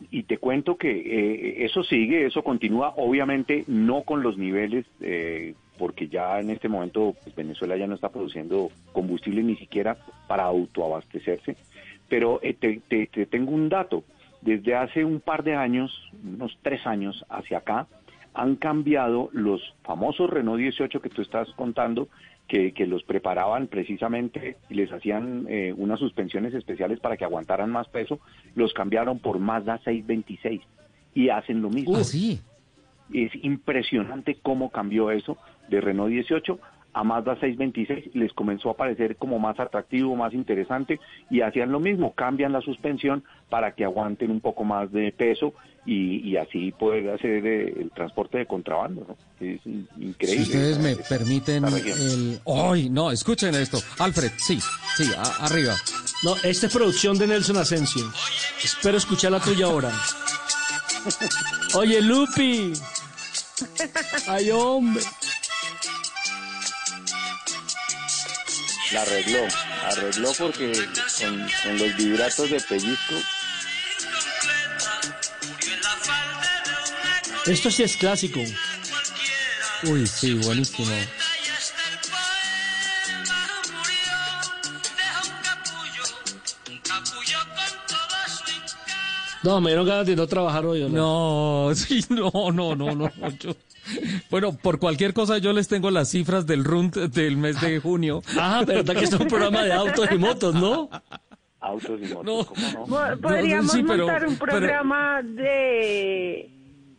y 0.09 0.23
te 0.23 0.39
cuento 0.39 0.77
que 0.77 0.89
eh, 0.89 1.63
eso 1.65 1.83
sigue, 1.83 2.25
eso 2.25 2.43
continúa, 2.43 2.93
obviamente 2.97 3.65
no 3.67 4.01
con 4.01 4.23
los 4.23 4.35
niveles, 4.35 4.85
eh, 4.99 5.53
porque 5.77 6.07
ya 6.07 6.39
en 6.39 6.49
este 6.49 6.67
momento 6.67 7.15
pues, 7.23 7.35
Venezuela 7.35 7.77
ya 7.77 7.85
no 7.85 7.93
está 7.93 8.09
produciendo 8.09 8.71
combustible 8.93 9.43
ni 9.43 9.55
siquiera 9.57 9.97
para 10.27 10.45
autoabastecerse, 10.45 11.55
pero 12.09 12.39
eh, 12.41 12.55
te, 12.59 12.81
te- 12.87 13.05
te 13.07 13.27
tengo 13.27 13.51
un 13.51 13.69
dato, 13.69 14.03
desde 14.41 14.73
hace 14.75 15.05
un 15.05 15.19
par 15.19 15.43
de 15.43 15.53
años, 15.55 15.91
unos 16.23 16.57
tres 16.63 16.85
años 16.87 17.23
hacia 17.29 17.59
acá, 17.59 17.85
han 18.33 18.55
cambiado 18.55 19.29
los 19.33 19.61
famosos 19.83 20.29
Renault 20.29 20.59
18 20.59 21.01
que 21.01 21.09
tú 21.09 21.21
estás 21.21 21.49
contando, 21.55 22.07
que, 22.47 22.73
que 22.73 22.85
los 22.85 23.03
preparaban 23.03 23.67
precisamente 23.67 24.57
y 24.69 24.75
les 24.75 24.91
hacían 24.91 25.45
eh, 25.49 25.73
unas 25.75 25.99
suspensiones 25.99 26.53
especiales 26.53 26.99
para 26.99 27.17
que 27.17 27.25
aguantaran 27.25 27.69
más 27.71 27.87
peso, 27.89 28.19
los 28.55 28.73
cambiaron 28.73 29.19
por 29.19 29.39
Mazda 29.39 29.77
626 29.79 30.61
y 31.13 31.29
hacen 31.29 31.61
lo 31.61 31.69
mismo. 31.69 32.03
Sí. 32.03 32.41
Es 33.13 33.31
impresionante 33.43 34.37
cómo 34.41 34.69
cambió 34.69 35.11
eso 35.11 35.37
de 35.69 35.81
Renault 35.81 36.11
18 36.11 36.59
a 36.93 37.03
Mazda 37.03 37.39
626, 37.39 38.15
les 38.15 38.33
comenzó 38.33 38.69
a 38.69 38.75
parecer 38.75 39.15
como 39.15 39.39
más 39.39 39.59
atractivo, 39.59 40.15
más 40.15 40.33
interesante 40.33 40.99
y 41.29 41.41
hacían 41.41 41.71
lo 41.71 41.79
mismo, 41.79 42.13
cambian 42.13 42.51
la 42.51 42.61
suspensión 42.61 43.23
para 43.49 43.73
que 43.75 43.83
aguanten 43.85 44.29
un 44.31 44.41
poco 44.41 44.63
más 44.63 44.91
de 44.91 45.11
peso 45.11 45.53
y, 45.85 46.17
y 46.29 46.37
así 46.37 46.71
poder 46.73 47.09
hacer 47.09 47.45
eh, 47.45 47.73
el 47.79 47.91
transporte 47.91 48.37
de 48.39 48.45
contrabando. 48.45 49.05
¿no? 49.07 49.17
Es 49.45 49.65
in- 49.65 49.87
increíble. 49.99 50.45
Si 50.45 50.51
ustedes 50.51 50.77
me 50.79 50.95
permiten 50.97 51.65
el... 51.65 52.39
¡Ay, 52.45 52.89
no! 52.89 53.09
Escuchen 53.11 53.55
esto. 53.55 53.79
Alfred, 53.99 54.31
sí, 54.37 54.59
sí, 54.95 55.09
a- 55.17 55.45
arriba. 55.45 55.73
No, 56.23 56.35
esta 56.43 56.67
es 56.67 56.73
producción 56.73 57.17
de 57.17 57.27
Nelson 57.27 57.57
Asensio. 57.57 58.03
Espero 58.63 58.97
escuchar 58.97 59.31
la 59.31 59.39
tuya 59.39 59.65
ahora. 59.65 59.91
Oye, 61.75 62.01
Lupi. 62.01 62.73
Ay, 64.27 64.51
hombre. 64.51 65.01
La 68.93 69.01
arregló, 69.03 69.47
arregló 69.85 70.31
porque 70.37 70.71
con, 71.19 71.47
con 71.63 71.77
los 71.77 71.95
vibratos 71.95 72.49
de 72.49 72.59
pellizco 72.59 73.15
Esto 77.45 77.71
sí 77.71 77.83
es 77.83 77.97
clásico. 77.97 78.39
Uy, 79.83 80.05
sí, 80.05 80.33
buenísimo. 80.35 80.91
No, 89.43 89.59
me 89.59 89.71
dieron 89.71 89.87
ganas 89.87 90.05
de 90.05 90.15
no 90.15 90.27
trabajar 90.27 90.65
hoy. 90.65 90.83
¿o 90.83 90.89
no? 90.89 91.67
No, 91.69 91.75
sí, 91.75 92.05
no, 92.09 92.31
no, 92.51 92.75
no, 92.75 92.95
no. 92.95 93.09
yo- 93.39 93.55
Bueno, 94.29 94.53
por 94.57 94.79
cualquier 94.79 95.13
cosa 95.13 95.37
yo 95.37 95.53
les 95.53 95.67
tengo 95.67 95.91
las 95.91 96.09
cifras 96.09 96.45
del 96.47 96.63
RUNT 96.63 96.95
del 96.97 97.37
mes 97.37 97.59
de 97.61 97.79
junio. 97.79 98.21
Ah, 98.37 98.63
verdad 98.65 98.95
que 98.95 99.05
es 99.05 99.13
un 99.13 99.27
programa 99.27 99.63
de 99.63 99.73
autos 99.73 100.07
y 100.11 100.17
motos, 100.17 100.55
¿no? 100.55 100.89
autos 101.59 101.99
y 102.01 102.13
motos, 102.13 102.25
No. 102.25 102.45
¿cómo 102.45 102.87
no? 102.87 103.11
No, 103.11 103.17
Podríamos 103.21 103.71
sí, 103.71 103.83
pero- 103.87 104.05
montar 104.07 104.27
un 104.27 104.35
pero- 104.37 104.51
programa 104.51 105.21
de, 105.21 106.49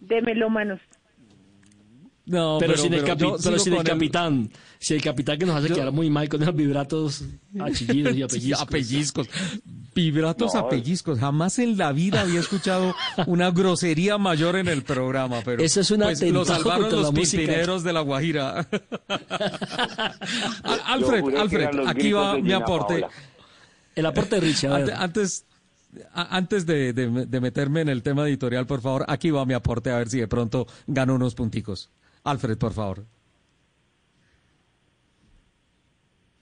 de 0.00 0.22
melómanos. 0.22 0.80
No, 2.24 2.58
pero, 2.60 2.76
sin 2.76 2.94
el, 2.94 3.02
pero 3.02 3.36
capi- 3.36 3.58
sin 3.58 3.74
el 3.74 3.82
capitán. 3.82 4.50
Si 4.78 4.94
el 4.94 5.02
capitán 5.02 5.38
que 5.38 5.46
nos 5.46 5.56
hace 5.56 5.68
Yo- 5.70 5.74
quedar 5.74 5.90
muy 5.92 6.08
mal 6.08 6.28
con 6.28 6.40
esos 6.42 6.54
vibratos 6.54 7.24
a 7.58 7.70
chillidos 7.72 8.14
y 8.14 8.40
Sí, 8.40 8.52
a 8.52 8.64
pellizcos. 8.64 9.26
a 9.26 9.28
pellizcos. 9.28 9.28
Vibratos 9.94 10.54
No, 10.54 10.60
a 10.60 10.68
pellizcos. 10.68 11.18
Jamás 11.18 11.58
en 11.58 11.76
la 11.76 11.90
vida 11.92 12.20
había 12.22 12.38
escuchado 12.40 12.94
una 13.26 13.50
grosería 13.50 14.18
mayor 14.18 14.54
en 14.56 14.68
el 14.68 14.82
programa, 14.84 15.40
pero 15.44 15.62
Eso 15.62 15.80
es 15.80 15.90
un 15.90 16.00
pues, 16.00 16.22
lo 16.22 16.44
salvaron 16.44 16.90
los 16.92 17.10
pimpineros 17.12 17.82
de 17.82 17.92
la 17.92 18.00
Guajira. 18.02 18.68
Alfred, 20.86 21.36
Alfred, 21.36 21.68
aquí 21.86 22.12
va 22.12 22.38
mi 22.38 22.52
aporte. 22.52 23.00
Paola. 23.00 23.10
El 23.94 24.06
aporte 24.06 24.36
de 24.36 24.40
Richard. 24.40 24.90
Antes, 24.92 25.44
antes 26.14 26.66
de, 26.66 26.92
de- 26.92 27.26
de 27.26 27.40
meterme 27.40 27.80
en 27.82 27.88
el 27.88 28.02
tema 28.02 28.26
editorial, 28.26 28.66
por 28.66 28.80
favor, 28.80 29.04
aquí 29.08 29.30
va 29.30 29.44
mi 29.44 29.54
aporte 29.54 29.90
a 29.90 29.98
ver 29.98 30.08
si 30.08 30.18
de 30.18 30.28
pronto 30.28 30.66
gano 30.86 31.14
unos 31.14 31.34
punticos. 31.34 31.90
Alfred, 32.24 32.58
por 32.58 32.72
favor. 32.72 33.06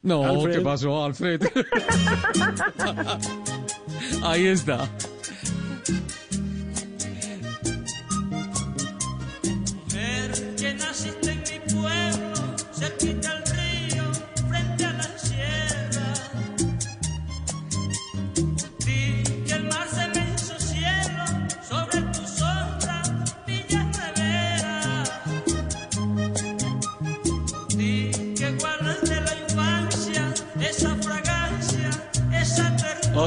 No, 0.03 0.25
Alfred. 0.25 0.57
¿qué 0.57 0.61
pasó, 0.63 1.05
Alfred? 1.05 1.43
Ahí 4.23 4.47
está. 4.47 4.89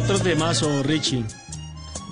Otro 0.04 0.20
temazo, 0.20 0.84
Richie. 0.84 1.24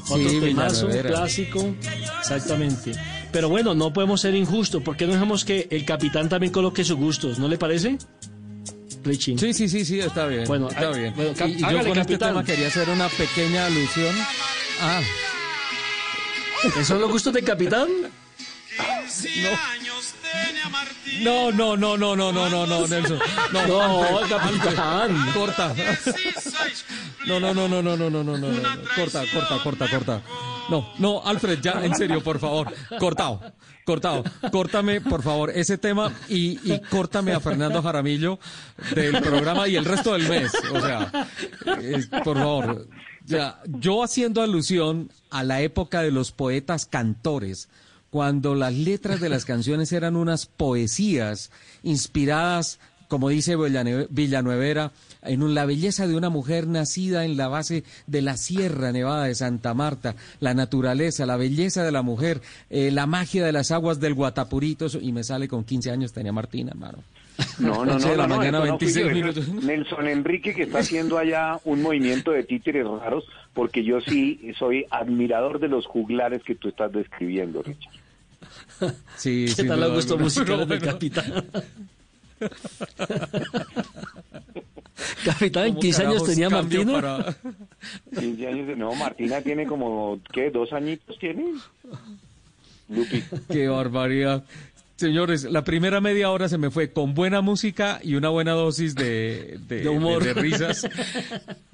Otro 0.10 0.30
sí, 0.30 0.40
temazo, 0.40 0.88
un 0.88 0.98
clásico. 0.98 1.76
Exactamente. 2.20 2.94
Pero 3.32 3.50
bueno, 3.50 3.74
no 3.76 3.92
podemos 3.92 4.22
ser 4.22 4.34
injustos. 4.36 4.82
¿Por 4.82 4.96
qué 4.96 5.06
no 5.06 5.14
dejamos 5.14 5.44
que 5.44 5.68
el 5.70 5.86
capitán 5.86 6.30
también 6.30 6.52
coloque 6.54 6.84
sus 6.84 6.98
gustos? 6.98 7.38
¿No 7.38 7.48
le 7.48 7.58
parece? 7.58 7.98
Richie. 9.04 9.38
Sí, 9.38 9.54
sí, 9.54 9.68
sí, 9.68 9.84
sí, 9.84 10.00
está 10.00 10.28
bien. 10.28 10.46
Bueno, 10.46 10.70
está 10.70 10.92
bien. 10.92 11.14
Bueno, 11.16 11.32
y, 11.32 11.58
yo 11.58 11.68
con 11.68 11.78
este 11.78 11.94
capitán. 11.94 12.46
quería 12.46 12.68
hacer 12.68 12.90
una 12.90 13.10
pequeña 13.10 13.66
alusión. 13.66 14.16
Ah. 14.82 15.02
¿Esos 16.64 16.88
son 16.88 17.02
los 17.02 17.12
gustos 17.12 17.34
del 17.34 17.44
capitán? 17.44 17.88
No. 21.22 21.52
No, 21.52 21.52
no, 21.52 21.78
no, 21.78 21.98
no, 21.98 22.16
no, 22.16 22.50
no, 22.50 22.66
no, 22.66 22.88
Nelson. 22.88 23.20
No, 23.52 23.68
no 23.68 24.20
el 24.22 24.30
capitán. 24.30 25.32
Corta. 25.34 25.76
No, 27.28 27.40
no, 27.40 27.54
no, 27.54 27.68
no, 27.68 27.82
no, 27.82 27.96
no, 27.98 28.10
no, 28.10 28.24
no, 28.24 28.38
no, 28.38 28.51
no. 28.51 28.70
Corta, 28.96 29.24
corta, 29.32 29.63
corta, 29.63 29.90
corta. 29.90 30.22
No, 30.70 30.94
no, 31.00 31.22
Alfred, 31.24 31.60
ya, 31.62 31.84
en 31.84 31.96
serio, 31.96 32.24
por 32.24 32.40
favor. 32.40 32.74
Cortado, 33.00 33.42
cortado. 33.86 34.24
Córtame, 34.51 35.01
por 35.01 35.22
favor, 35.22 35.50
ese 35.50 35.78
tema 35.78 36.13
y, 36.30 36.60
y 36.72 36.80
córtame 36.90 37.34
a 37.34 37.40
Fernando 37.40 37.82
Jaramillo 37.82 38.40
del 38.96 39.22
programa 39.22 39.68
y 39.68 39.75
el 39.75 39.86
resto 39.86 40.13
del 40.13 40.28
mes. 40.30 40.51
O 40.74 40.80
sea, 40.80 41.12
eh, 41.80 42.06
por 42.24 42.38
favor. 42.38 42.88
Ya, 43.25 43.62
yo 43.68 44.04
haciendo 44.04 44.42
alusión 44.42 45.12
a 45.30 45.44
la 45.44 45.62
época 45.62 46.01
de 46.01 46.12
los 46.12 46.32
poetas 46.32 46.86
cantores, 46.86 47.70
cuando 48.10 48.56
las 48.56 48.74
letras 48.74 49.22
de 49.22 49.30
las 49.30 49.46
canciones 49.46 49.92
eran 49.92 50.16
unas 50.16 50.46
poesías 50.46 51.51
inspiradas, 51.84 52.80
como 53.08 53.30
dice 53.30 53.56
Villanuevera, 53.56 54.92
en 55.24 55.44
un- 55.44 55.54
la 55.56 55.66
belleza 55.66 56.08
de 56.08 56.16
una 56.16 56.30
mujer 56.30 56.68
nacida 56.68 57.25
en 57.25 57.38
la 57.38 57.48
base 57.48 57.84
de 58.08 58.22
la 58.22 58.38
Sierra 58.38 58.92
Nevada 58.92 59.25
de 59.25 59.36
Santa 59.36 59.74
Marta, 59.74 60.16
la 60.40 60.54
naturaleza, 60.54 61.25
la 61.25 61.38
belleza 61.38 61.84
de 61.84 61.92
la 61.92 62.01
mujer, 62.01 62.42
eh, 62.70 62.92
la 62.92 63.06
magia 63.06 63.46
de 63.46 63.51
las 63.51 63.72
aguas 63.72 64.00
del 64.00 64.13
Guatapurito, 64.13 64.86
eso- 64.88 65.00
y 65.01 65.12
me 65.12 65.24
sale 65.24 65.48
con 65.48 65.63
15 65.63 65.92
años, 65.92 66.12
tenía 66.13 66.32
Martina, 66.32 66.72
hermano. 66.72 67.00
No, 67.60 67.86
no, 67.86 67.98
no, 67.98 68.08
de 68.10 68.18
la 68.18 68.28
no, 68.28 68.36
no, 68.36 68.38
mañana, 68.38 68.60
no 68.60 68.78
fui 68.78 68.88
26 68.88 68.96
yo, 68.96 69.01
eso 69.30 69.40
es 69.40 69.48
minutos. 69.48 69.63
Nelson 69.66 70.08
Enrique 70.08 70.54
que 70.54 70.63
está 70.63 70.80
haciendo 70.80 71.18
allá 71.18 71.60
un 71.66 71.82
movimiento 71.82 72.32
de 72.32 72.44
títeres 72.44 72.86
raros, 72.86 73.24
porque 73.54 73.84
yo 73.84 74.00
sí 74.01 74.40
soy 74.60 74.86
admirador 74.92 75.60
de 75.60 75.68
los 75.70 75.86
juglares 75.88 76.44
que 76.44 76.54
tú 76.56 76.68
estás 76.70 76.92
describiendo, 76.92 77.63
Richard. 77.63 77.94
Sí, 79.18 79.46
¿Qué 79.56 79.63
tal 79.63 79.80
gustos 79.92 80.12
alguna. 80.12 80.24
musicales 80.24 80.68
del 80.68 80.82
capitán? 80.82 81.46
capitán, 85.25 85.65
¿en 85.65 85.70
¿Cómo 85.74 85.81
15 85.81 86.05
años 86.05 86.24
tenía 86.25 86.50
Martina? 86.50 86.93
para- 86.93 87.36
15 88.20 88.48
años 88.48 88.67
de- 88.67 88.75
No, 88.75 88.93
Martina 88.96 89.41
tiene 89.41 89.65
como, 89.65 90.20
¿qué? 90.34 90.50
¿Dos 90.51 90.72
añitos 90.74 91.17
tiene? 91.20 91.46
Lupi. 92.89 93.24
Qué 93.50 93.67
barbaridad. 93.67 94.43
Señores, 94.98 95.46
la 95.46 95.63
primera 95.63 96.00
media 96.00 96.29
hora 96.29 96.48
se 96.48 96.60
me 96.60 96.70
fue 96.70 96.91
con 96.91 97.15
buena 97.15 97.41
música 97.41 98.00
y 98.03 98.13
una 98.13 98.29
buena 98.29 98.51
dosis 98.51 98.93
de, 98.93 99.58
de, 99.67 99.79
De 99.81 99.89
humor. 99.89 100.24
de- 100.24 100.36
de 100.36 100.41
risas. 100.41 100.88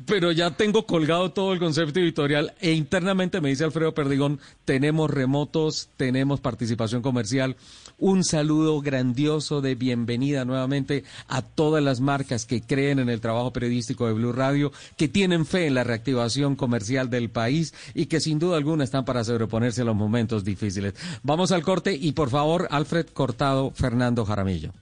Pero 0.06 0.32
ya 0.32 0.52
tengo 0.52 0.86
colgado 0.86 1.32
todo 1.34 1.52
el 1.52 1.60
concepto 1.60 2.00
editorial 2.00 2.54
e 2.62 2.72
internamente 2.72 3.42
me 3.42 3.50
dice 3.50 3.66
Alfredo 3.66 3.94
Perdigón, 3.94 4.40
tenemos 4.64 5.12
remotos, 5.12 5.90
tenemos 5.98 6.40
participación 6.40 7.02
comercial. 7.02 7.58
Un 8.00 8.24
saludo 8.24 8.80
grandioso 8.82 9.60
de 9.60 9.74
bienvenida 9.74 10.46
nuevamente 10.46 11.04
a 11.28 11.42
todas 11.42 11.84
las 11.84 12.00
marcas 12.00 12.46
que 12.46 12.62
creen 12.62 13.00
en 13.00 13.10
el 13.10 13.22
trabajo 13.22 13.52
periodístico 13.52 14.06
de 14.06 14.14
Blue 14.14 14.34
Radio, 14.34 14.72
que 14.98 15.08
tienen 15.08 15.48
fe 15.48 15.66
en 15.66 15.74
la 15.74 15.84
reactivación 15.84 16.56
comercial 16.56 17.10
del 17.10 17.32
país 17.32 17.74
y 17.96 18.06
que 18.06 18.20
sin 18.20 18.38
duda 18.38 18.58
alguna 18.58 18.84
están 18.84 19.04
para 19.04 19.24
sobreponerse 19.24 19.82
a 19.82 19.86
los 19.86 19.96
momentos 19.96 20.44
difíciles. 20.44 20.94
Vamos 21.24 21.52
al 21.52 21.64
corte 21.64 21.98
y 22.00 22.12
por 22.12 22.30
favor, 22.30 22.68
Alfred 22.70 23.08
Cortado, 23.08 23.72
Fernando 23.72 24.26
Jaramillo. 24.26 24.74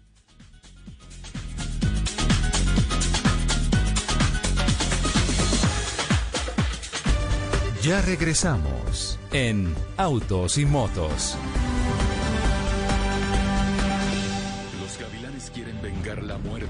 Ya 7.81 8.01
regresamos 8.01 9.17
en 9.31 9.73
Autos 9.95 10.57
y 10.57 10.65
Motos. 10.65 11.37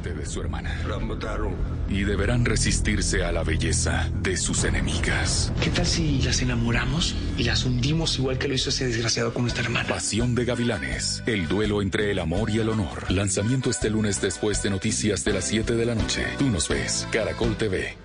Muerte 0.05 0.13
de 0.13 0.25
su 0.25 0.41
hermana. 0.41 0.81
La 0.87 0.99
mataron. 0.99 1.53
Y 1.89 2.03
deberán 2.03 2.45
resistirse 2.45 3.23
a 3.23 3.31
la 3.31 3.43
belleza 3.43 4.09
de 4.21 4.37
sus 4.37 4.63
enemigas. 4.63 5.51
¿Qué 5.61 5.69
tal 5.69 5.85
si 5.85 6.21
las 6.21 6.41
enamoramos 6.41 7.15
y 7.37 7.43
las 7.43 7.65
hundimos 7.65 8.17
igual 8.17 8.37
que 8.37 8.47
lo 8.47 8.53
hizo 8.53 8.69
ese 8.69 8.87
desgraciado 8.87 9.33
con 9.33 9.43
nuestra 9.43 9.63
hermana? 9.63 9.87
Pasión 9.87 10.35
de 10.35 10.45
gavilanes. 10.45 11.23
El 11.25 11.47
duelo 11.47 11.81
entre 11.81 12.11
el 12.11 12.19
amor 12.19 12.49
y 12.49 12.59
el 12.59 12.69
honor. 12.69 13.11
Lanzamiento 13.11 13.69
este 13.69 13.89
lunes 13.89 14.21
después 14.21 14.61
de 14.63 14.69
noticias 14.69 15.23
de 15.23 15.33
las 15.33 15.45
7 15.45 15.75
de 15.75 15.85
la 15.85 15.95
noche. 15.95 16.25
Tú 16.37 16.49
nos 16.49 16.67
ves. 16.67 17.07
Caracol 17.11 17.55
TV. 17.57 17.95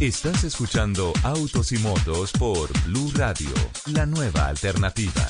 Estás 0.00 0.44
escuchando 0.44 1.14
Autos 1.22 1.72
y 1.72 1.78
Motos 1.78 2.30
por 2.32 2.68
Blue 2.84 3.10
Radio, 3.14 3.48
la 3.94 4.04
nueva 4.04 4.48
alternativa. 4.48 5.26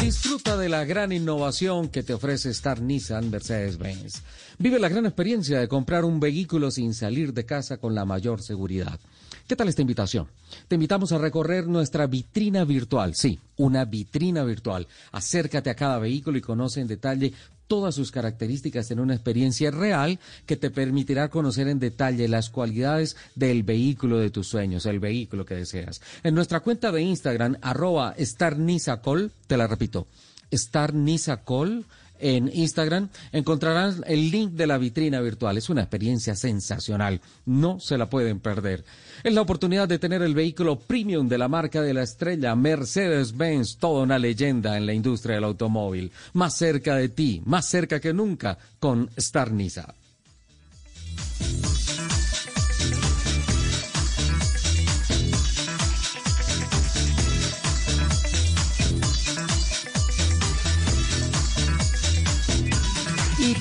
Disfruta 0.00 0.56
de 0.56 0.68
la 0.68 0.84
gran 0.84 1.12
innovación 1.12 1.88
que 1.88 2.02
te 2.02 2.14
ofrece 2.14 2.50
Star 2.50 2.80
Nissan 2.80 3.30
Mercedes-Benz. 3.30 4.22
Vive 4.58 4.80
la 4.80 4.88
gran 4.88 5.06
experiencia 5.06 5.60
de 5.60 5.68
comprar 5.68 6.04
un 6.04 6.18
vehículo 6.18 6.72
sin 6.72 6.94
salir 6.94 7.32
de 7.32 7.46
casa 7.46 7.76
con 7.76 7.94
la 7.94 8.04
mayor 8.04 8.42
seguridad. 8.42 8.98
¿Qué 9.46 9.54
tal 9.54 9.68
esta 9.68 9.82
invitación? 9.82 10.26
Te 10.66 10.74
invitamos 10.74 11.12
a 11.12 11.18
recorrer 11.18 11.68
nuestra 11.68 12.08
vitrina 12.08 12.64
virtual. 12.64 13.14
Sí, 13.14 13.38
una 13.58 13.84
vitrina 13.84 14.42
virtual. 14.42 14.88
Acércate 15.12 15.70
a 15.70 15.76
cada 15.76 16.00
vehículo 16.00 16.36
y 16.36 16.40
conoce 16.40 16.80
en 16.80 16.88
detalle 16.88 17.32
todas 17.66 17.94
sus 17.94 18.10
características 18.10 18.90
en 18.90 19.00
una 19.00 19.14
experiencia 19.14 19.70
real 19.70 20.18
que 20.46 20.56
te 20.56 20.70
permitirá 20.70 21.28
conocer 21.28 21.68
en 21.68 21.78
detalle 21.78 22.28
las 22.28 22.50
cualidades 22.50 23.16
del 23.34 23.62
vehículo 23.62 24.18
de 24.18 24.30
tus 24.30 24.48
sueños, 24.48 24.86
el 24.86 25.00
vehículo 25.00 25.44
que 25.44 25.54
deseas. 25.54 26.00
En 26.22 26.34
nuestra 26.34 26.60
cuenta 26.60 26.92
de 26.92 27.02
Instagram, 27.02 27.56
arroba 27.62 28.14
StarNisacol, 28.18 29.32
te 29.46 29.56
la 29.56 29.66
repito, 29.66 30.06
StarNisacol, 30.52 31.84
en 32.20 32.50
Instagram 32.52 33.08
encontrarán 33.32 34.02
el 34.06 34.30
link 34.30 34.52
de 34.52 34.66
la 34.66 34.78
vitrina 34.78 35.20
virtual. 35.20 35.56
Es 35.58 35.70
una 35.70 35.82
experiencia 35.82 36.34
sensacional. 36.34 37.20
No 37.44 37.80
se 37.80 37.98
la 37.98 38.08
pueden 38.08 38.40
perder. 38.40 38.84
Es 39.22 39.32
la 39.32 39.42
oportunidad 39.42 39.88
de 39.88 39.98
tener 39.98 40.22
el 40.22 40.34
vehículo 40.34 40.78
premium 40.78 41.28
de 41.28 41.38
la 41.38 41.48
marca 41.48 41.82
de 41.82 41.94
la 41.94 42.02
estrella 42.02 42.54
Mercedes-Benz, 42.54 43.78
toda 43.78 44.02
una 44.02 44.18
leyenda 44.18 44.76
en 44.76 44.86
la 44.86 44.94
industria 44.94 45.36
del 45.36 45.44
automóvil. 45.44 46.12
Más 46.32 46.56
cerca 46.56 46.96
de 46.96 47.08
ti, 47.08 47.42
más 47.44 47.68
cerca 47.68 48.00
que 48.00 48.12
nunca 48.12 48.58
con 48.78 49.10
Star 49.16 49.52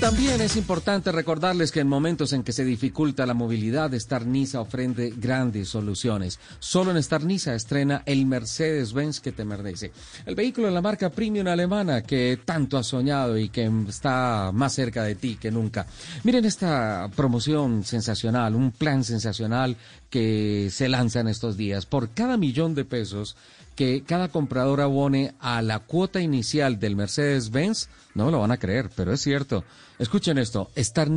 también 0.05 0.39
es 0.39 0.55
importante 0.55 1.11
recordarles 1.11 1.71
que 1.71 1.79
en 1.79 1.87
momentos 1.87 2.31
en 2.31 2.43
que 2.43 2.51
se 2.51 2.63
dificulta 2.63 3.25
la 3.25 3.33
movilidad, 3.33 3.91
Star 3.95 4.23
Nisa 4.23 4.61
ofrece 4.61 5.11
grandes 5.17 5.69
soluciones. 5.69 6.39
Solo 6.59 6.91
en 6.91 6.97
Star 6.97 7.23
Nisa 7.23 7.55
estrena 7.55 8.03
el 8.05 8.27
Mercedes-Benz 8.27 9.19
que 9.19 9.31
te 9.31 9.43
merece. 9.43 9.91
El 10.27 10.35
vehículo 10.35 10.67
de 10.67 10.73
la 10.73 10.83
marca 10.83 11.09
premium 11.09 11.47
alemana 11.47 12.03
que 12.03 12.37
tanto 12.45 12.77
has 12.77 12.85
soñado 12.85 13.35
y 13.35 13.49
que 13.49 13.67
está 13.89 14.51
más 14.53 14.73
cerca 14.73 15.01
de 15.01 15.15
ti 15.15 15.37
que 15.41 15.49
nunca. 15.49 15.87
Miren 16.23 16.45
esta 16.45 17.09
promoción 17.15 17.83
sensacional, 17.83 18.53
un 18.53 18.73
plan 18.73 19.03
sensacional 19.03 19.75
que 20.11 20.69
se 20.71 20.87
lanza 20.87 21.21
en 21.21 21.29
estos 21.29 21.57
días. 21.57 21.87
Por 21.87 22.11
cada 22.11 22.37
millón 22.37 22.75
de 22.75 22.85
pesos 22.85 23.35
que 23.75 24.03
cada 24.03 24.29
comprador 24.29 24.81
abone 24.81 25.33
a 25.39 25.61
la 25.61 25.79
cuota 25.79 26.21
inicial 26.21 26.79
del 26.79 26.95
Mercedes-Benz, 26.95 27.89
no 28.13 28.25
me 28.25 28.31
lo 28.31 28.39
van 28.39 28.51
a 28.51 28.57
creer, 28.57 28.89
pero 28.95 29.13
es 29.13 29.21
cierto. 29.21 29.63
Escuchen 29.97 30.37
esto, 30.37 30.71
Star 30.75 31.09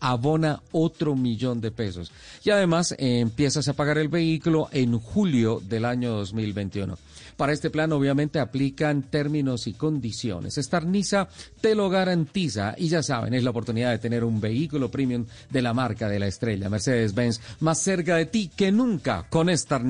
abona 0.00 0.60
otro 0.72 1.16
millón 1.16 1.62
de 1.62 1.70
pesos 1.70 2.12
y 2.44 2.50
además 2.50 2.92
eh, 2.92 3.20
empiezas 3.20 3.68
a 3.68 3.72
pagar 3.72 3.96
el 3.96 4.08
vehículo 4.08 4.68
en 4.70 4.98
julio 4.98 5.62
del 5.66 5.86
año 5.86 6.12
2021. 6.12 6.98
Para 7.38 7.52
este 7.52 7.70
plan 7.70 7.92
obviamente 7.92 8.38
aplican 8.38 9.04
términos 9.04 9.66
y 9.66 9.72
condiciones. 9.72 10.58
Star 10.58 10.84
te 11.60 11.74
lo 11.74 11.88
garantiza 11.88 12.74
y 12.76 12.88
ya 12.88 13.02
saben, 13.02 13.32
es 13.32 13.44
la 13.44 13.50
oportunidad 13.50 13.92
de 13.92 13.98
tener 13.98 14.24
un 14.24 14.40
vehículo 14.40 14.90
premium 14.90 15.24
de 15.48 15.62
la 15.62 15.72
marca 15.72 16.08
de 16.08 16.18
la 16.18 16.26
estrella 16.26 16.68
Mercedes-Benz 16.68 17.40
más 17.60 17.78
cerca 17.80 18.16
de 18.16 18.26
ti 18.26 18.50
que 18.54 18.72
nunca 18.72 19.26
con 19.30 19.48
Star. 19.50 19.84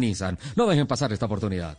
No 0.55 0.67
dejen 0.67 0.87
pasar 0.87 1.13
esta 1.13 1.27
oportunidad. 1.27 1.79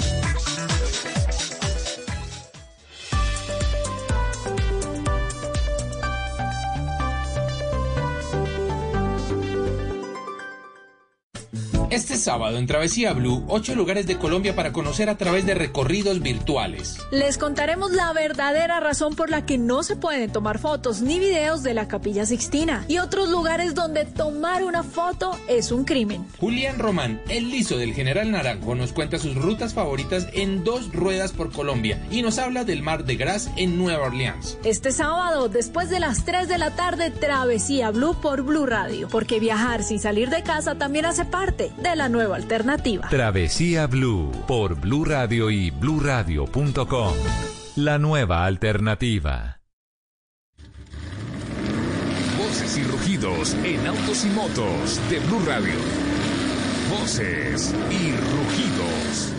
Este 11.91 12.15
sábado 12.15 12.57
en 12.57 12.67
Travesía 12.67 13.11
Blue, 13.11 13.43
ocho 13.49 13.75
lugares 13.75 14.07
de 14.07 14.17
Colombia 14.17 14.55
para 14.55 14.71
conocer 14.71 15.09
a 15.09 15.17
través 15.17 15.45
de 15.45 15.55
recorridos 15.55 16.21
virtuales. 16.21 16.97
Les 17.11 17.37
contaremos 17.37 17.91
la 17.91 18.13
verdadera 18.13 18.79
razón 18.79 19.13
por 19.13 19.29
la 19.29 19.45
que 19.45 19.57
no 19.57 19.83
se 19.83 19.97
pueden 19.97 20.31
tomar 20.31 20.57
fotos 20.57 21.01
ni 21.01 21.19
videos 21.19 21.63
de 21.63 21.73
la 21.73 21.89
Capilla 21.89 22.25
Sixtina 22.25 22.85
y 22.87 22.99
otros 22.99 23.27
lugares 23.27 23.75
donde 23.75 24.05
tomar 24.05 24.63
una 24.63 24.83
foto 24.83 25.37
es 25.49 25.73
un 25.73 25.83
crimen. 25.83 26.25
Julián 26.39 26.79
Román, 26.79 27.21
el 27.27 27.51
liso 27.51 27.77
del 27.77 27.93
General 27.93 28.31
Naranjo, 28.31 28.73
nos 28.73 28.93
cuenta 28.93 29.19
sus 29.19 29.35
rutas 29.35 29.73
favoritas 29.73 30.29
en 30.31 30.63
dos 30.63 30.93
ruedas 30.93 31.33
por 31.33 31.51
Colombia 31.51 32.01
y 32.09 32.21
nos 32.21 32.37
habla 32.37 32.63
del 32.63 32.83
Mar 32.83 33.03
de 33.03 33.17
Gras 33.17 33.51
en 33.57 33.77
Nueva 33.77 34.05
Orleans. 34.05 34.57
Este 34.63 34.93
sábado, 34.93 35.49
después 35.49 35.89
de 35.89 35.99
las 35.99 36.23
3 36.23 36.47
de 36.47 36.57
la 36.57 36.71
tarde, 36.71 37.11
Travesía 37.11 37.91
Blue 37.91 38.15
por 38.21 38.43
Blue 38.43 38.65
Radio, 38.65 39.09
porque 39.09 39.41
viajar 39.41 39.83
sin 39.83 39.99
salir 39.99 40.29
de 40.29 40.41
casa 40.41 40.75
también 40.75 41.05
hace 41.05 41.25
parte 41.25 41.69
de 41.81 41.95
la 41.95 42.09
nueva 42.09 42.35
alternativa. 42.35 43.07
Travesía 43.09 43.87
Blue 43.87 44.31
por 44.47 44.75
Blue 44.79 45.05
Radio 45.05 45.49
y 45.49 45.71
bluradio.com. 45.71 47.13
La 47.75 47.97
nueva 47.97 48.45
alternativa. 48.45 49.59
Voces 52.37 52.77
y 52.77 52.83
rugidos 52.83 53.53
en 53.63 53.87
autos 53.87 54.25
y 54.25 54.29
motos 54.29 54.99
de 55.09 55.19
Blue 55.19 55.41
Radio. 55.45 55.75
Voces 56.89 57.73
y 57.89 58.11
rugidos. 58.11 59.31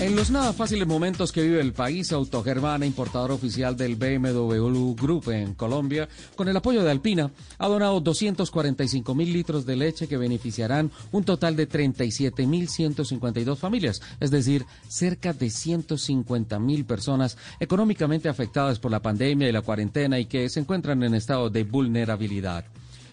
En 0.00 0.16
los 0.16 0.30
nada 0.30 0.54
fáciles 0.54 0.88
momentos 0.88 1.30
que 1.30 1.42
vive 1.42 1.60
el 1.60 1.74
país, 1.74 2.10
Autogermana, 2.10 2.86
importador 2.86 3.32
oficial 3.32 3.76
del 3.76 3.96
BMW 3.96 4.94
Group 4.94 5.28
en 5.28 5.52
Colombia, 5.52 6.08
con 6.36 6.48
el 6.48 6.56
apoyo 6.56 6.82
de 6.82 6.90
Alpina, 6.90 7.30
ha 7.58 7.68
donado 7.68 8.00
245 8.00 9.14
mil 9.14 9.30
litros 9.30 9.66
de 9.66 9.76
leche 9.76 10.08
que 10.08 10.16
beneficiarán 10.16 10.90
un 11.12 11.24
total 11.24 11.54
de 11.54 11.66
37 11.66 12.46
mil 12.46 12.70
152 12.70 13.58
familias, 13.58 14.00
es 14.20 14.30
decir, 14.30 14.64
cerca 14.88 15.34
de 15.34 15.50
150 15.50 16.58
mil 16.58 16.86
personas 16.86 17.36
económicamente 17.60 18.30
afectadas 18.30 18.78
por 18.78 18.90
la 18.90 19.02
pandemia 19.02 19.50
y 19.50 19.52
la 19.52 19.60
cuarentena 19.60 20.18
y 20.18 20.24
que 20.24 20.48
se 20.48 20.60
encuentran 20.60 21.02
en 21.02 21.14
estado 21.14 21.50
de 21.50 21.64
vulnerabilidad. 21.64 22.64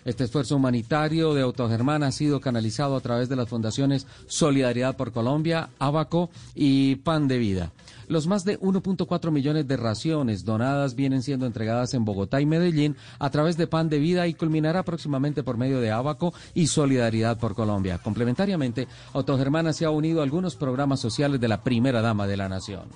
Este 0.08 0.24
esfuerzo 0.24 0.56
humanitario 0.56 1.34
de 1.34 1.42
Autogermán 1.42 2.02
ha 2.02 2.14
sido 2.14 2.40
canalizado 2.40 2.96
a 2.96 3.02
través 3.02 3.28
de 3.28 3.36
las 3.36 3.50
fundaciones 3.50 4.08
Solidaridad 4.28 4.96
por 4.96 5.12
Colombia, 5.12 5.68
Abaco 5.80 6.30
y 6.56 6.96
Pan 6.96 7.28
de 7.28 7.38
Vida. 7.38 7.74
Los 8.08 8.26
más 8.26 8.46
de 8.46 8.58
1.4 8.58 9.32
millones 9.32 9.68
de 9.68 9.76
raciones 9.76 10.46
donadas 10.46 10.96
vienen 10.96 11.24
siendo 11.24 11.46
entregadas 11.46 11.94
en 11.94 12.06
Bogotá 12.06 12.40
y 12.40 12.46
Medellín 12.46 12.96
a 13.20 13.30
través 13.32 13.58
de 13.58 13.68
Pan 13.68 13.90
de 13.90 14.00
Vida 14.00 14.28
y 14.28 14.34
culminará 14.34 14.84
próximamente 14.84 15.44
por 15.44 15.58
medio 15.58 15.82
de 15.82 15.92
Abaco 15.92 16.34
y 16.54 16.68
Solidaridad 16.68 17.38
por 17.38 17.54
Colombia. 17.54 17.98
Complementariamente, 17.98 18.88
Autogermana 19.12 19.74
se 19.74 19.84
ha 19.84 19.90
unido 19.90 20.22
a 20.22 20.24
algunos 20.24 20.56
programas 20.56 21.02
sociales 21.02 21.42
de 21.42 21.50
la 21.50 21.64
primera 21.64 22.02
dama 22.02 22.28
de 22.28 22.38
la 22.38 22.48
nación. 22.48 22.88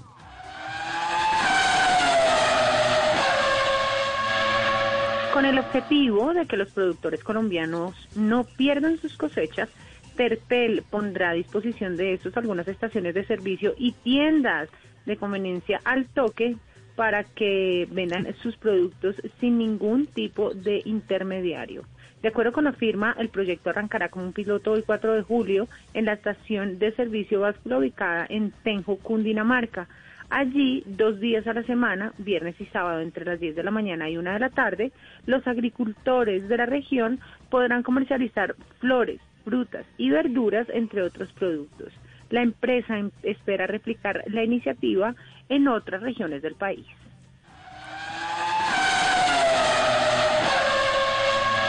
Con 5.41 5.49
el 5.49 5.57
objetivo 5.57 6.35
de 6.35 6.45
que 6.45 6.55
los 6.55 6.71
productores 6.71 7.23
colombianos 7.23 7.95
no 8.15 8.43
pierdan 8.43 8.99
sus 8.99 9.17
cosechas, 9.17 9.69
Terpel 10.15 10.83
pondrá 10.87 11.31
a 11.31 11.33
disposición 11.33 11.97
de 11.97 12.13
estos 12.13 12.37
algunas 12.37 12.67
estaciones 12.67 13.15
de 13.15 13.25
servicio 13.25 13.73
y 13.75 13.93
tiendas 13.93 14.69
de 15.07 15.17
conveniencia 15.17 15.81
al 15.83 16.05
toque 16.05 16.57
para 16.95 17.23
que 17.23 17.87
vendan 17.89 18.27
sus 18.43 18.55
productos 18.55 19.15
sin 19.39 19.57
ningún 19.57 20.05
tipo 20.05 20.53
de 20.53 20.83
intermediario. 20.85 21.85
De 22.21 22.27
acuerdo 22.27 22.51
con 22.51 22.65
la 22.65 22.73
firma, 22.73 23.15
el 23.17 23.29
proyecto 23.29 23.71
arrancará 23.71 24.09
como 24.09 24.25
un 24.25 24.33
piloto 24.33 24.75
el 24.75 24.83
4 24.83 25.15
de 25.15 25.23
julio 25.23 25.67
en 25.95 26.05
la 26.05 26.13
estación 26.13 26.77
de 26.77 26.91
servicio 26.91 27.39
básica 27.39 27.79
ubicada 27.79 28.27
en 28.29 28.51
Tenjo, 28.63 28.97
Cundinamarca. 28.97 29.87
Allí, 30.33 30.81
dos 30.85 31.19
días 31.19 31.45
a 31.45 31.53
la 31.53 31.63
semana, 31.63 32.13
viernes 32.17 32.55
y 32.61 32.65
sábado, 32.67 33.01
entre 33.01 33.25
las 33.25 33.37
10 33.37 33.53
de 33.53 33.63
la 33.63 33.69
mañana 33.69 34.09
y 34.09 34.15
1 34.15 34.31
de 34.31 34.39
la 34.39 34.49
tarde, 34.49 34.93
los 35.25 35.45
agricultores 35.45 36.47
de 36.47 36.55
la 36.55 36.65
región 36.65 37.19
podrán 37.49 37.83
comercializar 37.83 38.55
flores, 38.79 39.19
frutas 39.43 39.85
y 39.97 40.09
verduras, 40.09 40.67
entre 40.69 41.01
otros 41.03 41.29
productos. 41.33 41.91
La 42.29 42.43
empresa 42.43 42.97
em- 42.97 43.11
espera 43.23 43.67
replicar 43.67 44.23
la 44.27 44.45
iniciativa 44.45 45.13
en 45.49 45.67
otras 45.67 46.01
regiones 46.01 46.41
del 46.41 46.55
país. 46.55 46.85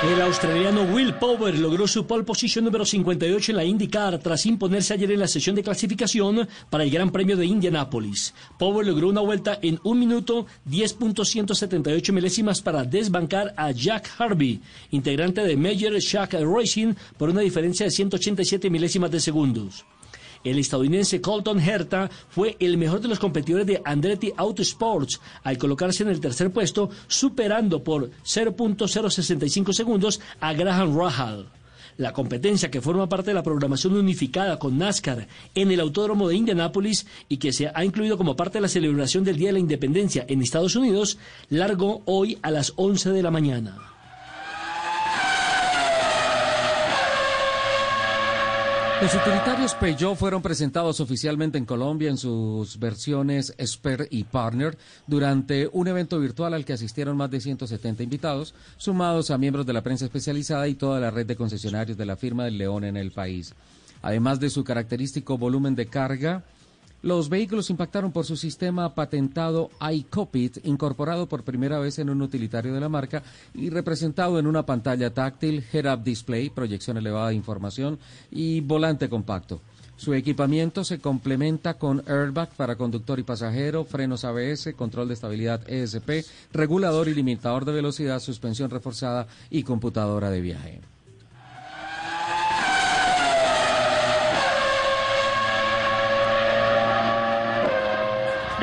El 0.03 0.21
australiano 0.21 0.83
Will 0.83 1.15
Power 1.15 1.57
logró 1.57 1.87
su 1.87 2.05
pole 2.09 2.25
position 2.25 2.65
número 2.65 2.85
58 2.85 3.53
en 3.53 3.57
la 3.57 3.65
IndyCar 3.65 4.19
tras 4.19 4.47
imponerse 4.47 4.95
ayer 4.95 5.13
en 5.13 5.21
la 5.21 5.29
sesión 5.29 5.55
de 5.55 5.63
clasificación 5.63 6.49
para 6.71 6.83
el 6.83 6.91
Gran 6.91 7.13
Premio 7.13 7.37
de 7.37 7.47
Indianápolis. 7.47 8.35
Power 8.59 8.85
logró 8.85 9.11
una 9.11 9.21
vuelta 9.21 9.61
en 9.63 9.79
1 9.85 10.01
minuto 10.01 10.47
10.178 10.69 12.13
milésimas 12.13 12.61
para 12.61 12.83
desbancar 12.83 13.55
a 13.57 13.71
Jack 13.71 14.11
Harvey, 14.19 14.61
integrante 14.91 15.43
de 15.43 15.57
Major 15.57 15.97
Shack 15.97 16.35
Racing, 16.35 16.95
por 17.17 17.31
una 17.31 17.43
diferencia 17.43 17.87
de 17.87 17.93
187 17.93 18.71
milésimas 18.71 19.13
de 19.13 19.21
segundos. 19.21 19.85
El 20.45 20.59
estadounidense 20.59 21.21
Colton 21.21 21.61
Herta 21.61 22.11
fue 22.29 22.57
el 22.59 22.77
mejor 22.77 23.01
de 23.01 23.09
los 23.09 23.19
competidores 23.19 23.67
de 23.67 23.81
Andretti 23.85 24.33
Autosports 24.37 25.21
al 25.45 25.57
colocarse 25.57 26.03
en 26.03 26.09
el 26.09 26.21
tercer 26.21 26.51
puesto, 26.51 26.91
superando 27.07 27.85
por 27.85 28.11
0.065 28.25 29.73
segundos 29.73 30.21
a 30.41 30.53
Graham 30.53 30.99
Rahal. 30.99 31.47
La 31.99 32.13
competencia 32.13 32.71
que 32.71 32.81
forma 32.81 33.09
parte 33.09 33.31
de 33.31 33.35
la 33.35 33.43
programación 33.43 33.95
unificada 33.95 34.59
con 34.59 34.79
NASCAR 34.79 35.29
en 35.55 35.71
el 35.71 35.79
Autódromo 35.79 36.27
de 36.27 36.37
Indianápolis 36.37 37.07
y 37.29 37.37
que 37.37 37.53
se 37.53 37.71
ha 37.73 37.85
incluido 37.85 38.17
como 38.17 38.35
parte 38.35 38.59
de 38.59 38.63
la 38.63 38.69
celebración 38.69 39.25
del 39.25 39.37
Día 39.37 39.49
de 39.49 39.55
la 39.55 39.59
Independencia 39.59 40.25
en 40.27 40.43
Estados 40.43 40.75
Unidos, 40.75 41.19
largó 41.51 42.03
hoy 42.07 42.39
a 42.43 42.51
las 42.51 42.73
11 42.77 43.11
de 43.11 43.23
la 43.23 43.31
mañana. 43.31 43.92
Los 49.03 49.17
utilitarios 49.17 49.75
Peugeot 49.75 50.15
fueron 50.15 50.43
presentados 50.43 51.01
oficialmente 51.01 51.59
en 51.59 51.65
Colombia 51.65 52.09
en 52.09 52.17
sus 52.17 52.79
versiones 52.79 53.53
Spare 53.61 54.07
y 54.09 54.23
Partner 54.23 54.79
durante 55.09 55.69
un 55.73 55.89
evento 55.89 56.21
virtual 56.21 56.55
al 56.55 56.65
que 56.65 56.75
asistieron 56.75 57.17
más 57.17 57.29
de 57.29 57.41
170 57.41 58.05
invitados, 58.05 58.55
sumados 58.77 59.33
a 59.33 59.39
miembros 59.39 59.67
de 59.67 59.73
la 59.73 59.83
prensa 59.83 60.05
especializada 60.05 60.69
y 60.69 60.77
toda 60.77 61.01
la 61.01 61.11
red 61.11 61.27
de 61.27 61.35
concesionarios 61.35 61.99
de 61.99 62.07
la 62.07 62.15
firma 62.15 62.45
del 62.45 62.59
León 62.59 62.85
en 62.85 62.97
el 62.97 63.11
país. 63.11 63.55
Además 64.03 64.39
de 64.39 64.51
su 64.51 64.63
característico 64.63 65.37
volumen 65.37 65.75
de 65.75 65.87
carga, 65.87 66.45
los 67.03 67.29
vehículos 67.29 67.71
impactaron 67.71 68.13
por 68.13 68.25
su 68.25 68.37
sistema 68.37 68.95
patentado 68.95 69.71
iCopit, 69.93 70.65
incorporado 70.65 71.29
por 71.29 71.43
primera 71.43 71.79
vez 71.79 71.99
en 71.99 72.11
un 72.11 72.23
utilitario 72.23 72.73
de 72.73 72.81
la 72.81 72.89
marca 72.89 73.23
y 73.55 73.71
representado 73.71 74.39
en 74.39 74.47
una 74.47 74.65
pantalla 74.65 75.13
táctil, 75.13 75.65
head-up 75.73 76.03
display, 76.03 76.51
proyección 76.51 76.97
elevada 76.97 77.29
de 77.29 77.35
información 77.35 77.99
y 78.31 78.61
volante 78.61 79.09
compacto. 79.09 79.61
Su 79.97 80.15
equipamiento 80.15 80.85
se 80.85 80.99
complementa 80.99 81.75
con 81.75 82.03
airbag 82.09 82.51
para 82.57 82.77
conductor 82.77 83.19
y 83.19 83.23
pasajero, 83.23 83.85
frenos 83.85 84.25
ABS, 84.25 84.75
control 84.75 85.09
de 85.09 85.15
estabilidad 85.15 85.69
ESP, 85.71 86.25
regulador 86.53 87.09
y 87.09 87.15
limitador 87.15 87.65
de 87.65 87.73
velocidad, 87.73 88.19
suspensión 88.19 88.71
reforzada 88.71 89.29
y 89.51 89.63
computadora 89.63 90.31
de 90.31 90.41
viaje. 90.41 90.92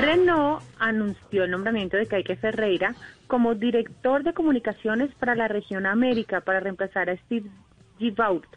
Renault 0.02 0.64
anunció 0.80 1.44
el 1.44 1.52
nombramiento 1.52 1.98
de 1.98 2.08
Kaique 2.08 2.38
Ferreira 2.38 2.96
como 3.28 3.54
director 3.54 4.24
de 4.24 4.34
comunicaciones 4.34 5.14
para 5.16 5.36
la 5.36 5.50
región 5.50 5.86
América 5.86 6.40
para 6.40 6.62
reemplazar 6.62 7.10
a 7.10 7.18
Steve 7.18 7.50
Gibault, 7.98 8.48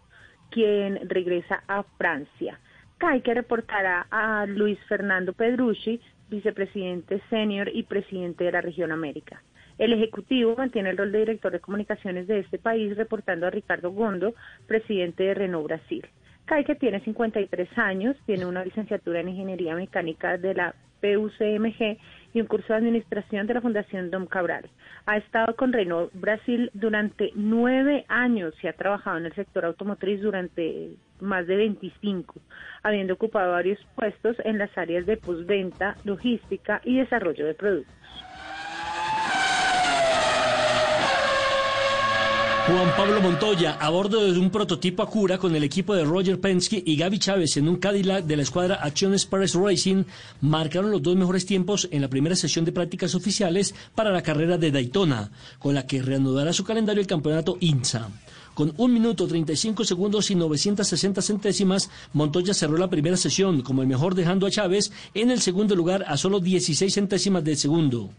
quien 0.50 1.08
regresa 1.08 1.64
a 1.66 1.82
Francia. 1.98 2.60
Kaique 2.98 3.34
reportará 3.34 4.06
a 4.10 4.46
Luis 4.46 4.78
Fernando 4.88 5.32
Pedrucci, 5.32 6.00
vicepresidente 6.30 7.20
senior 7.28 7.68
y 7.74 7.82
presidente 7.82 8.44
de 8.44 8.52
la 8.52 8.60
región 8.60 8.92
América. 8.92 9.42
El 9.78 9.92
Ejecutivo 9.94 10.54
mantiene 10.56 10.90
el 10.90 10.98
rol 10.98 11.10
de 11.10 11.18
director 11.18 11.50
de 11.50 11.58
comunicaciones 11.58 12.28
de 12.28 12.38
este 12.38 12.58
país, 12.58 12.96
reportando 12.96 13.48
a 13.48 13.50
Ricardo 13.50 13.90
Gondo, 13.90 14.34
presidente 14.68 15.24
de 15.24 15.34
Renault 15.34 15.66
Brasil. 15.66 16.06
Kaique 16.46 16.74
tiene 16.74 17.00
53 17.00 17.78
años, 17.78 18.16
tiene 18.26 18.46
una 18.46 18.64
licenciatura 18.64 19.20
en 19.20 19.28
Ingeniería 19.30 19.74
Mecánica 19.74 20.36
de 20.38 20.54
la 20.54 20.74
PUCMG 21.00 21.98
y 22.34 22.40
un 22.40 22.46
curso 22.46 22.72
de 22.72 22.78
administración 22.78 23.46
de 23.46 23.54
la 23.54 23.60
Fundación 23.60 24.10
Dom 24.10 24.26
Cabral. 24.26 24.68
Ha 25.06 25.18
estado 25.18 25.54
con 25.56 25.72
Renault 25.72 26.12
Brasil 26.14 26.70
durante 26.74 27.30
nueve 27.34 28.04
años 28.08 28.54
y 28.62 28.68
ha 28.68 28.72
trabajado 28.72 29.18
en 29.18 29.26
el 29.26 29.34
sector 29.34 29.64
automotriz 29.64 30.20
durante 30.22 30.90
más 31.20 31.46
de 31.46 31.56
25, 31.56 32.40
habiendo 32.82 33.14
ocupado 33.14 33.52
varios 33.52 33.78
puestos 33.94 34.36
en 34.44 34.58
las 34.58 34.76
áreas 34.78 35.06
de 35.06 35.16
postventa, 35.16 35.96
logística 36.04 36.80
y 36.84 36.98
desarrollo 36.98 37.46
de 37.46 37.54
productos. 37.54 37.94
Juan 42.64 42.94
Pablo 42.96 43.20
Montoya 43.20 43.72
a 43.80 43.90
bordo 43.90 44.32
de 44.32 44.38
un 44.38 44.48
prototipo 44.48 45.02
Acura 45.02 45.36
con 45.36 45.56
el 45.56 45.64
equipo 45.64 45.96
de 45.96 46.04
Roger 46.04 46.40
Penske 46.40 46.80
y 46.86 46.94
Gaby 46.94 47.18
Chávez 47.18 47.56
en 47.56 47.68
un 47.68 47.74
Cadillac 47.74 48.24
de 48.24 48.36
la 48.36 48.44
escuadra 48.44 48.78
Action 48.80 49.12
Express 49.12 49.56
Racing 49.56 50.04
marcaron 50.42 50.92
los 50.92 51.02
dos 51.02 51.16
mejores 51.16 51.44
tiempos 51.44 51.88
en 51.90 52.02
la 52.02 52.08
primera 52.08 52.36
sesión 52.36 52.64
de 52.64 52.70
prácticas 52.70 53.16
oficiales 53.16 53.74
para 53.96 54.12
la 54.12 54.22
carrera 54.22 54.58
de 54.58 54.70
Daytona, 54.70 55.32
con 55.58 55.74
la 55.74 55.88
que 55.88 56.02
reanudará 56.02 56.52
su 56.52 56.62
calendario 56.62 57.00
el 57.00 57.08
campeonato 57.08 57.56
INSA. 57.58 58.08
Con 58.54 58.72
un 58.76 58.94
minuto 58.94 59.26
35 59.26 59.84
segundos 59.84 60.30
y 60.30 60.36
960 60.36 61.20
centésimas, 61.20 61.90
Montoya 62.12 62.54
cerró 62.54 62.76
la 62.76 62.88
primera 62.88 63.16
sesión 63.16 63.62
como 63.62 63.82
el 63.82 63.88
mejor 63.88 64.14
dejando 64.14 64.46
a 64.46 64.50
Chávez 64.52 64.92
en 65.14 65.32
el 65.32 65.40
segundo 65.40 65.74
lugar 65.74 66.04
a 66.06 66.16
solo 66.16 66.38
16 66.38 66.94
centésimas 66.94 67.42
del 67.42 67.56
segundo. 67.56 68.10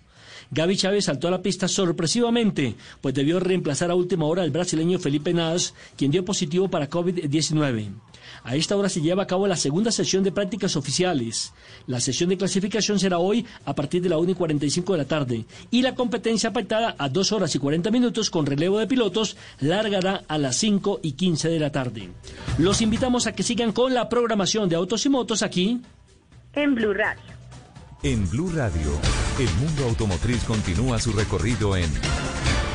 Gaby 0.53 0.77
Chávez 0.77 1.05
saltó 1.05 1.27
a 1.27 1.31
la 1.31 1.41
pista 1.41 1.67
sorpresivamente, 1.67 2.75
pues 3.01 3.15
debió 3.15 3.39
reemplazar 3.39 3.89
a 3.89 3.95
última 3.95 4.25
hora 4.25 4.43
al 4.43 4.51
brasileño 4.51 4.99
Felipe 4.99 5.33
Nas, 5.33 5.73
quien 5.97 6.11
dio 6.11 6.23
positivo 6.23 6.69
para 6.69 6.89
COVID-19. 6.89 7.89
A 8.43 8.55
esta 8.55 8.77
hora 8.77 8.89
se 8.89 9.01
lleva 9.01 9.23
a 9.23 9.27
cabo 9.27 9.47
la 9.47 9.55
segunda 9.55 9.91
sesión 9.91 10.23
de 10.23 10.31
prácticas 10.31 10.75
oficiales. 10.75 11.53
La 11.87 11.99
sesión 11.99 12.29
de 12.29 12.37
clasificación 12.37 12.99
será 12.99 13.17
hoy 13.17 13.45
a 13.65 13.73
partir 13.73 14.01
de 14.03 14.09
la 14.09 14.17
1 14.17 14.31
y 14.31 14.35
45 14.35 14.91
de 14.93 14.97
la 14.99 15.05
tarde 15.05 15.45
y 15.71 15.81
la 15.81 15.95
competencia 15.95 16.53
pactada 16.53 16.95
a 16.99 17.09
2 17.09 17.31
horas 17.31 17.55
y 17.55 17.59
40 17.59 17.89
minutos 17.89 18.29
con 18.29 18.45
relevo 18.45 18.77
de 18.77 18.87
pilotos 18.87 19.37
largará 19.59 20.23
a 20.27 20.37
las 20.37 20.55
5 20.57 20.99
y 21.01 21.13
15 21.13 21.49
de 21.49 21.59
la 21.59 21.71
tarde. 21.71 22.09
Los 22.59 22.81
invitamos 22.81 23.25
a 23.25 23.33
que 23.33 23.43
sigan 23.43 23.71
con 23.71 23.93
la 23.93 24.07
programación 24.07 24.69
de 24.69 24.75
Autos 24.75 25.05
y 25.05 25.09
Motos 25.09 25.41
aquí 25.41 25.81
en 26.53 26.75
Blue 26.75 26.93
Radio. 26.93 27.42
En 28.05 28.29
Blue 28.29 28.51
Radio, 28.53 28.91
el 29.39 29.47
mundo 29.65 29.85
automotriz 29.85 30.43
continúa 30.43 30.99
su 30.99 31.13
recorrido 31.13 31.77
en 31.77 31.89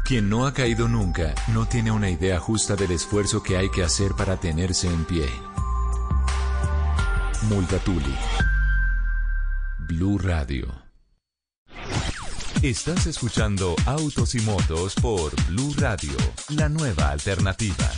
Quien 0.04 0.30
no 0.30 0.46
ha 0.46 0.54
caído 0.54 0.90
nunca 0.90 1.34
no 1.54 1.66
tiene 1.66 1.92
una 1.92 2.10
idea 2.10 2.40
justa 2.40 2.76
del 2.76 2.92
esfuerzo 2.92 3.42
que 3.42 3.56
hay 3.56 3.70
que 3.70 3.84
hacer 3.84 4.12
para 4.18 4.36
tenerse 4.36 4.88
en 4.88 5.06
pie. 5.06 5.26
Multatuli. 7.44 8.16
Blue 9.88 10.18
Radio. 10.18 10.68
Estás 12.62 13.08
escuchando 13.08 13.76
Autos 13.86 14.36
y 14.36 14.40
Motos 14.42 14.96
por 14.96 15.32
Blue 15.48 15.74
Radio, 15.78 16.14
la 16.50 16.68
nueva 16.68 17.10
alternativa. 17.10 17.90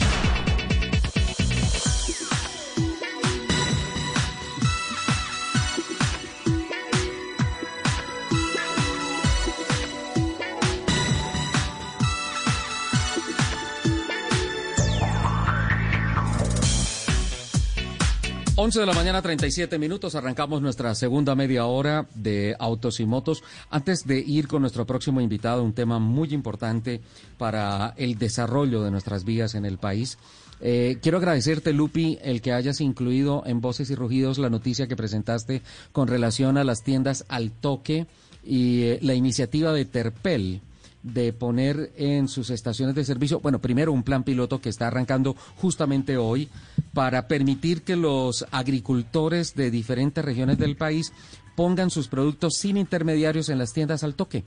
11 18.65 18.79
de 18.79 18.85
la 18.87 18.93
mañana, 18.93 19.21
37 19.21 19.77
minutos. 19.77 20.15
Arrancamos 20.15 20.59
nuestra 20.59 20.95
segunda 20.95 21.35
media 21.35 21.67
hora 21.67 22.07
de 22.15 22.55
autos 22.57 22.99
y 22.99 23.05
motos. 23.05 23.43
Antes 23.69 24.07
de 24.07 24.17
ir 24.17 24.47
con 24.47 24.61
nuestro 24.61 24.87
próximo 24.87 25.21
invitado, 25.21 25.61
un 25.61 25.73
tema 25.73 25.99
muy 25.99 26.33
importante 26.33 26.99
para 27.37 27.93
el 27.95 28.17
desarrollo 28.17 28.81
de 28.81 28.89
nuestras 28.89 29.23
vías 29.23 29.53
en 29.53 29.65
el 29.65 29.77
país. 29.77 30.17
Eh, 30.61 30.97
quiero 30.99 31.19
agradecerte, 31.19 31.73
Lupi, 31.73 32.17
el 32.23 32.41
que 32.41 32.53
hayas 32.53 32.81
incluido 32.81 33.43
en 33.45 33.61
Voces 33.61 33.91
y 33.91 33.95
Rugidos 33.95 34.39
la 34.39 34.49
noticia 34.49 34.87
que 34.87 34.95
presentaste 34.95 35.61
con 35.91 36.07
relación 36.07 36.57
a 36.57 36.63
las 36.63 36.81
tiendas 36.81 37.23
al 37.27 37.51
toque 37.51 38.07
y 38.43 38.81
eh, 38.81 38.99
la 39.03 39.13
iniciativa 39.13 39.73
de 39.73 39.85
Terpel 39.85 40.61
de 41.05 41.33
poner 41.33 41.93
en 41.97 42.27
sus 42.27 42.49
estaciones 42.49 42.95
de 42.95 43.05
servicio, 43.05 43.39
bueno, 43.39 43.59
primero 43.59 43.91
un 43.91 44.01
plan 44.01 44.23
piloto 44.23 44.59
que 44.59 44.69
está 44.69 44.87
arrancando 44.87 45.35
justamente 45.55 46.17
hoy 46.17 46.49
para 46.93 47.27
permitir 47.27 47.83
que 47.83 47.95
los 47.95 48.45
agricultores 48.49 49.53
de 49.53 49.69
diferentes 49.69 50.25
regiones 50.25 50.57
del 50.57 50.75
país 50.75 51.13
pongan 51.55 51.91
sus 51.91 52.07
productos 52.07 52.55
sin 52.55 52.75
intermediarios 52.75 53.49
en 53.49 53.59
las 53.59 53.71
tiendas 53.71 54.03
al 54.03 54.15
toque. 54.15 54.43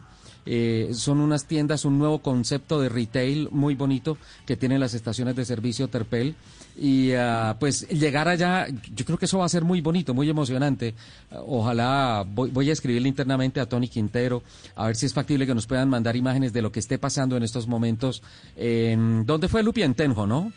Eh, 0.47 0.91
son 0.95 1.21
unas 1.21 1.47
tiendas, 1.47 1.85
un 1.85 1.97
nuevo 1.97 2.23
concepto 2.23 2.81
de 2.81 2.89
retail 2.89 3.49
muy 3.53 3.77
bonito 3.77 4.19
que 4.45 4.57
tienen 4.57 4.81
las 4.81 4.95
estaciones 4.95 5.37
de 5.37 5.45
servicio 5.45 5.89
Terpel. 5.89 6.35
Y 6.81 7.13
ah, 7.13 7.57
pues 7.59 7.89
llegar 7.89 8.29
allá, 8.29 8.69
yo 8.95 9.05
creo 9.05 9.19
que 9.19 9.25
eso 9.25 9.39
va 9.39 9.47
a 9.47 9.49
ser 9.49 9.65
muy 9.65 9.81
bonito, 9.81 10.15
muy 10.15 10.31
emocionante. 10.31 10.95
Ojalá, 11.31 12.25
voy, 12.27 12.71
a 12.71 12.73
escribirle 12.73 13.09
internamente 13.09 13.59
a 13.59 13.67
Tony 13.67 13.89
Quintero, 13.89 14.45
a 14.77 14.87
ver 14.87 14.97
si 14.97 15.07
es 15.07 15.13
factible 15.13 15.47
que 15.47 15.55
nos 15.55 15.67
puedan 15.67 15.89
mandar 15.89 16.15
imágenes 16.15 16.53
de 16.53 16.63
lo 16.63 16.71
que 16.71 16.79
esté 16.79 16.99
pasando 16.99 17.37
en 17.37 17.43
estos 17.43 17.67
momentos. 17.67 18.23
En, 18.57 19.27
¿Dónde 19.27 19.49
fue 19.49 19.63
Lupi? 19.63 19.83
En 19.83 19.95
Tenjo, 19.95 20.27
¿no? 20.27 20.53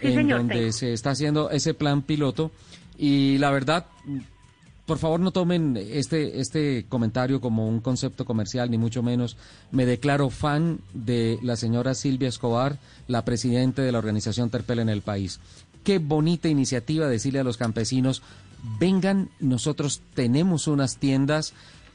en 0.00 0.28
donde 0.28 0.72
se 0.72 0.92
está 0.94 1.10
haciendo 1.10 1.50
ese 1.50 1.74
plan 1.74 2.02
piloto. 2.02 2.50
Y 2.96 3.38
la 3.38 3.50
verdad, 3.50 3.86
por 4.90 4.98
favor 4.98 5.20
no 5.20 5.30
tomen 5.30 5.76
este, 5.76 6.40
este 6.40 6.84
comentario 6.88 7.40
como 7.40 7.68
un 7.68 7.78
concepto 7.78 8.24
comercial, 8.24 8.72
ni 8.72 8.76
mucho 8.76 9.04
menos. 9.04 9.36
Me 9.70 9.86
declaro 9.86 10.30
fan 10.30 10.80
de 10.92 11.38
la 11.44 11.54
señora 11.54 11.94
Silvia 11.94 12.28
Escobar, 12.28 12.76
la 13.06 13.24
presidenta 13.24 13.82
de 13.82 13.92
la 13.92 13.98
organización 13.98 14.50
Terpel 14.50 14.80
en 14.80 14.88
el 14.88 15.02
país. 15.02 15.38
Qué 15.84 16.00
bonita 16.00 16.48
iniciativa 16.48 17.06
decirle 17.06 17.38
a 17.38 17.44
los 17.44 17.56
campesinos, 17.56 18.24
vengan, 18.80 19.30
nosotros 19.38 20.00
tenemos 20.14 20.66
unas 20.66 20.96
tiendas 20.96 21.54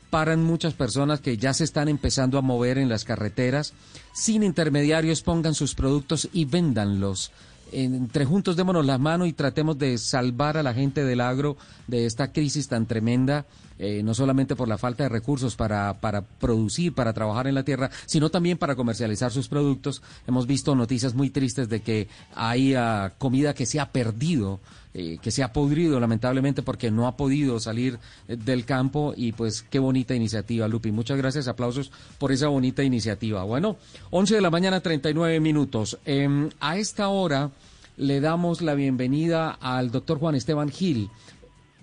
para 0.10 0.38
muchas 0.38 0.73
personas 0.73 1.19
que 1.19 1.36
ya 1.36 1.53
se 1.53 1.65
están 1.65 1.89
empezando 1.89 2.38
a 2.38 2.41
mover 2.41 2.77
en 2.77 2.88
las 2.88 3.03
carreteras, 3.03 3.73
sin 4.13 4.41
intermediarios, 4.41 5.21
pongan 5.21 5.53
sus 5.53 5.75
productos 5.75 6.29
y 6.31 6.45
véndanlos 6.45 7.34
entre 7.71 8.25
juntos 8.25 8.56
démonos 8.56 8.86
la 8.86 8.97
mano 8.97 9.25
y 9.25 9.34
tratemos 9.34 9.78
de 9.78 9.97
salvar 9.97 10.58
a 10.58 10.63
la 10.63 10.73
gente 10.73 11.04
del 11.04 11.21
agro 11.21 11.58
de 11.88 12.06
esta 12.06 12.32
crisis 12.32 12.67
tan 12.67 12.86
tremenda, 12.86 13.45
eh, 13.80 14.02
no 14.04 14.14
solamente 14.14 14.56
por 14.56 14.68
la 14.68 14.78
falta 14.78 15.04
de 15.04 15.10
recursos 15.10 15.56
para, 15.56 15.94
para 15.96 16.22
producir, 16.22 16.94
para 16.94 17.14
trabajar 17.14 17.48
en 17.48 17.56
la 17.56 17.64
tierra, 17.64 17.90
sino 18.06 18.30
también 18.30 18.58
para 18.58 18.76
comercializar 18.76 19.32
sus 19.32 19.48
productos. 19.48 20.02
Hemos 20.28 20.48
visto 20.48 20.76
noticias 20.76 21.14
muy 21.14 21.30
tristes 21.30 21.70
de 21.70 21.82
que 21.82 22.08
hay 22.34 22.74
ah, 22.76 23.14
comida 23.18 23.54
que 23.54 23.66
se 23.66 23.80
ha 23.80 23.92
perdido 23.92 24.60
eh, 24.98 25.18
que 25.22 25.30
se 25.30 25.44
ha 25.44 25.52
podrido 25.52 26.00
lamentablemente 26.00 26.64
porque 26.64 26.90
no 26.90 27.06
ha 27.06 27.18
podido 27.18 27.60
salir 27.60 28.00
eh, 28.30 28.38
del 28.38 28.64
campo 28.64 29.14
y 29.14 29.34
pues 29.34 29.62
qué 29.62 29.78
bonita 29.78 30.16
iniciativa, 30.16 30.70
Lupi. 30.70 30.94
Muchas 30.94 31.18
gracias, 31.18 31.50
aplausos 31.50 31.92
por 32.18 32.32
esa 32.32 32.48
bonita 32.48 32.82
iniciativa. 32.82 33.44
Bueno, 33.44 33.76
11 34.12 34.36
de 34.36 34.42
la 34.42 34.50
mañana, 34.50 34.80
39 34.80 35.42
minutos. 35.42 35.98
Em, 36.06 36.50
a 36.62 36.78
esta 36.78 37.10
hora 37.10 37.52
le 37.98 38.22
damos 38.22 38.62
la 38.62 38.74
bienvenida 38.74 39.52
al 39.52 39.92
doctor 39.92 40.18
Juan 40.18 40.36
Esteban 40.36 40.70
Gil. 40.70 41.10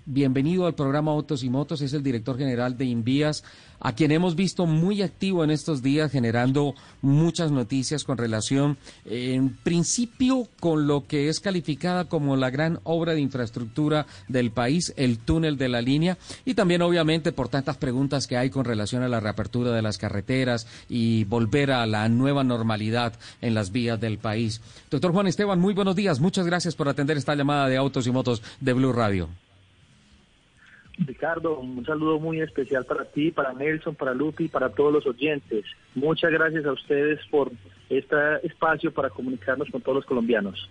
Bienvenido 0.05 0.65
al 0.65 0.75
programa 0.75 1.11
Autos 1.11 1.45
y 1.45 1.49
Motos, 1.49 1.79
es 1.81 1.93
el 1.93 2.03
director 2.03 2.37
general 2.37 2.77
de 2.77 2.83
Invías, 2.83 3.45
a 3.79 3.95
quien 3.95 4.11
hemos 4.11 4.35
visto 4.35 4.65
muy 4.65 5.01
activo 5.01 5.45
en 5.45 5.49
estos 5.49 5.81
días, 5.81 6.11
generando 6.11 6.75
muchas 7.01 7.51
noticias 7.51 8.03
con 8.03 8.17
relación, 8.17 8.77
en 9.05 9.55
principio, 9.63 10.49
con 10.59 10.87
lo 10.87 11.07
que 11.07 11.29
es 11.29 11.39
calificada 11.39 12.09
como 12.09 12.35
la 12.35 12.49
gran 12.49 12.81
obra 12.83 13.13
de 13.13 13.21
infraestructura 13.21 14.05
del 14.27 14.51
país, 14.51 14.93
el 14.97 15.19
túnel 15.19 15.57
de 15.57 15.69
la 15.69 15.81
línea, 15.81 16.17
y 16.43 16.53
también, 16.53 16.81
obviamente, 16.81 17.31
por 17.31 17.47
tantas 17.47 17.77
preguntas 17.77 18.27
que 18.27 18.35
hay 18.35 18.49
con 18.49 18.65
relación 18.65 19.03
a 19.03 19.07
la 19.07 19.21
reapertura 19.21 19.71
de 19.71 19.81
las 19.81 19.97
carreteras 19.97 20.67
y 20.89 21.23
volver 21.23 21.71
a 21.71 21.85
la 21.85 22.09
nueva 22.09 22.43
normalidad 22.43 23.13
en 23.41 23.53
las 23.53 23.71
vías 23.71 24.01
del 24.01 24.17
país. 24.17 24.59
Doctor 24.91 25.13
Juan 25.13 25.27
Esteban, 25.27 25.61
muy 25.61 25.73
buenos 25.73 25.95
días. 25.95 26.19
Muchas 26.19 26.45
gracias 26.45 26.75
por 26.75 26.89
atender 26.89 27.15
esta 27.15 27.35
llamada 27.35 27.69
de 27.69 27.77
Autos 27.77 28.05
y 28.05 28.11
Motos 28.11 28.41
de 28.59 28.73
Blue 28.73 28.91
Radio. 28.91 29.29
Ricardo, 31.05 31.59
un 31.59 31.85
saludo 31.85 32.19
muy 32.19 32.41
especial 32.41 32.85
para 32.85 33.05
ti, 33.05 33.31
para 33.31 33.53
Nelson, 33.53 33.95
para 33.95 34.13
Lupi 34.13 34.47
para 34.47 34.69
todos 34.69 34.93
los 34.93 35.05
oyentes. 35.05 35.65
Muchas 35.95 36.31
gracias 36.31 36.65
a 36.65 36.71
ustedes 36.71 37.19
por 37.29 37.51
este 37.89 38.15
espacio 38.43 38.91
para 38.91 39.09
comunicarnos 39.09 39.69
con 39.69 39.81
todos 39.81 39.97
los 39.97 40.05
colombianos. 40.05 40.69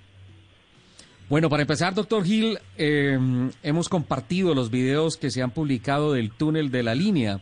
Bueno, 1.29 1.49
para 1.49 1.63
empezar, 1.63 1.95
doctor 1.95 2.25
Gil, 2.25 2.59
em, 2.77 3.51
hemos 3.63 3.89
compartido 3.89 4.55
los 4.55 4.71
videos 4.71 5.17
que 5.17 5.31
se 5.31 5.41
han 5.41 5.51
publicado 5.51 6.13
del 6.13 6.31
túnel 6.31 6.71
de 6.71 6.83
la 6.83 6.95
línea. 6.95 7.41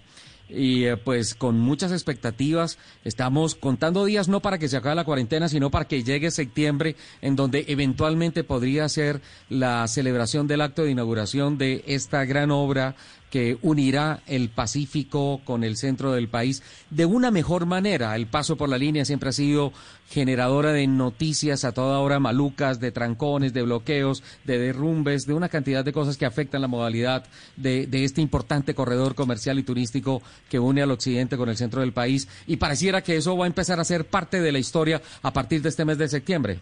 Y 0.53 0.85
eh, 0.85 0.97
pues 0.97 1.35
con 1.35 1.59
muchas 1.59 1.93
expectativas. 1.93 2.79
Estamos 3.05 3.55
contando 3.55 4.05
días 4.05 4.29
no 4.29 4.41
para 4.41 4.59
que 4.59 4.69
se 4.69 4.77
acabe 4.77 4.95
la 4.97 5.05
cuarentena, 5.05 5.49
sino 5.49 5.71
para 5.71 5.87
que 5.87 6.03
llegue 6.03 6.31
septiembre, 6.31 6.97
en 7.21 7.37
donde 7.37 7.65
eventualmente 7.69 8.45
podría 8.45 8.89
ser 8.89 9.21
la 9.49 9.87
celebración 9.89 10.47
del 10.47 10.61
acto 10.61 10.85
de 10.85 10.91
inauguración 10.91 11.59
de 11.59 11.85
esta 11.87 12.25
gran 12.25 12.51
obra 12.51 12.97
que 13.31 13.59
unirá 13.63 14.21
el 14.27 14.51
Pacífico 14.51 15.41
con 15.45 15.65
el 15.65 15.77
centro 15.77 16.13
del 16.13 16.29
país 16.29 16.63
de 16.91 17.07
una 17.07 17.31
mejor 17.31 17.67
manera. 17.67 18.15
El 18.17 18.27
paso 18.27 18.57
por 18.57 18.69
la 18.69 18.79
línea 18.79 19.05
siempre 19.05 19.31
ha 19.31 19.33
sido 19.33 19.73
generadora 20.09 20.73
de 20.73 20.87
noticias 20.89 21.65
a 21.65 21.73
toda 21.73 22.01
hora 22.01 22.19
malucas, 22.19 22.81
de 22.81 22.91
trancones, 22.91 23.55
de 23.55 23.63
bloqueos, 23.63 24.25
de 24.45 24.59
derrumbes, 24.59 25.27
de 25.27 25.35
una 25.35 25.49
cantidad 25.49 25.85
de 25.85 25.93
cosas 25.93 26.17
que 26.17 26.27
afectan 26.27 26.61
la 26.61 26.69
modalidad 26.69 27.25
de, 27.57 27.89
este 27.93 28.21
importante 28.21 28.75
corredor 28.75 29.15
comercial 29.15 29.59
y 29.59 29.63
turístico 29.63 30.21
que 30.49 30.59
une 30.59 30.83
al 30.83 30.91
occidente 30.91 31.37
con 31.37 31.49
el 31.49 31.57
centro 31.57 31.81
del 31.81 31.93
país. 31.93 32.29
Y 32.47 32.57
pareciera 32.57 33.03
que 33.03 33.17
eso 33.17 33.37
va 33.37 33.45
a 33.45 33.49
empezar 33.49 33.79
a 33.79 33.85
ser 33.85 34.07
parte 34.07 34.41
de 34.41 34.53
la 34.53 34.59
historia 34.59 35.01
a 35.23 35.33
partir 35.33 35.63
de 35.63 35.69
este 35.69 35.85
mes 35.85 35.99
de 35.99 36.09
septiembre. 36.09 36.59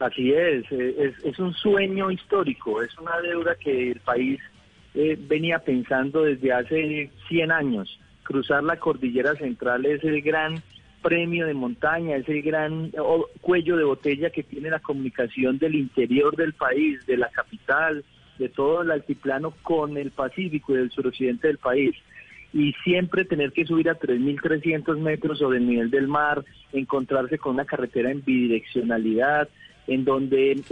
Así 0.00 0.32
es, 0.32 0.64
eh, 0.72 0.96
es, 0.98 1.24
es 1.24 1.38
un 1.38 1.52
sueño 1.52 2.10
histórico, 2.10 2.82
es 2.82 2.96
una 2.98 3.20
deuda 3.20 3.54
que 3.56 3.90
el 3.92 4.00
país 4.00 4.40
eh, 4.94 5.16
venía 5.18 5.60
pensando 5.60 6.22
desde 6.24 6.52
hace 6.52 7.10
100 7.28 7.52
años. 7.52 7.98
Cruzar 8.22 8.62
la 8.62 8.76
cordillera 8.76 9.34
central 9.34 9.86
es 9.86 10.02
el 10.04 10.20
gran 10.22 10.62
premio 11.02 11.46
de 11.46 11.54
montaña, 11.54 12.16
es 12.16 12.28
el 12.28 12.42
gran 12.42 12.92
cuello 13.40 13.76
de 13.76 13.84
botella 13.84 14.30
que 14.30 14.42
tiene 14.42 14.70
la 14.70 14.80
comunicación 14.80 15.58
del 15.58 15.74
interior 15.74 16.36
del 16.36 16.52
país, 16.52 17.04
de 17.06 17.16
la 17.16 17.28
capital, 17.30 18.04
de 18.38 18.48
todo 18.48 18.82
el 18.82 18.90
altiplano 18.90 19.52
con 19.62 19.96
el 19.96 20.10
Pacífico 20.10 20.74
y 20.74 20.78
el 20.78 20.90
suroccidente 20.90 21.48
del 21.48 21.58
país. 21.58 21.94
Y 22.52 22.72
siempre 22.84 23.24
tener 23.24 23.52
que 23.52 23.64
subir 23.64 23.88
a 23.88 23.98
3.300 23.98 24.98
metros 24.98 25.38
sobre 25.38 25.58
el 25.58 25.66
nivel 25.66 25.90
del 25.90 26.08
mar, 26.08 26.44
encontrarse 26.72 27.38
con 27.38 27.54
una 27.54 27.64
carretera 27.64 28.10
en 28.10 28.24
bidireccionalidad, 28.24 29.48
en 29.86 30.04
donde 30.04 30.52
el, 30.52 30.64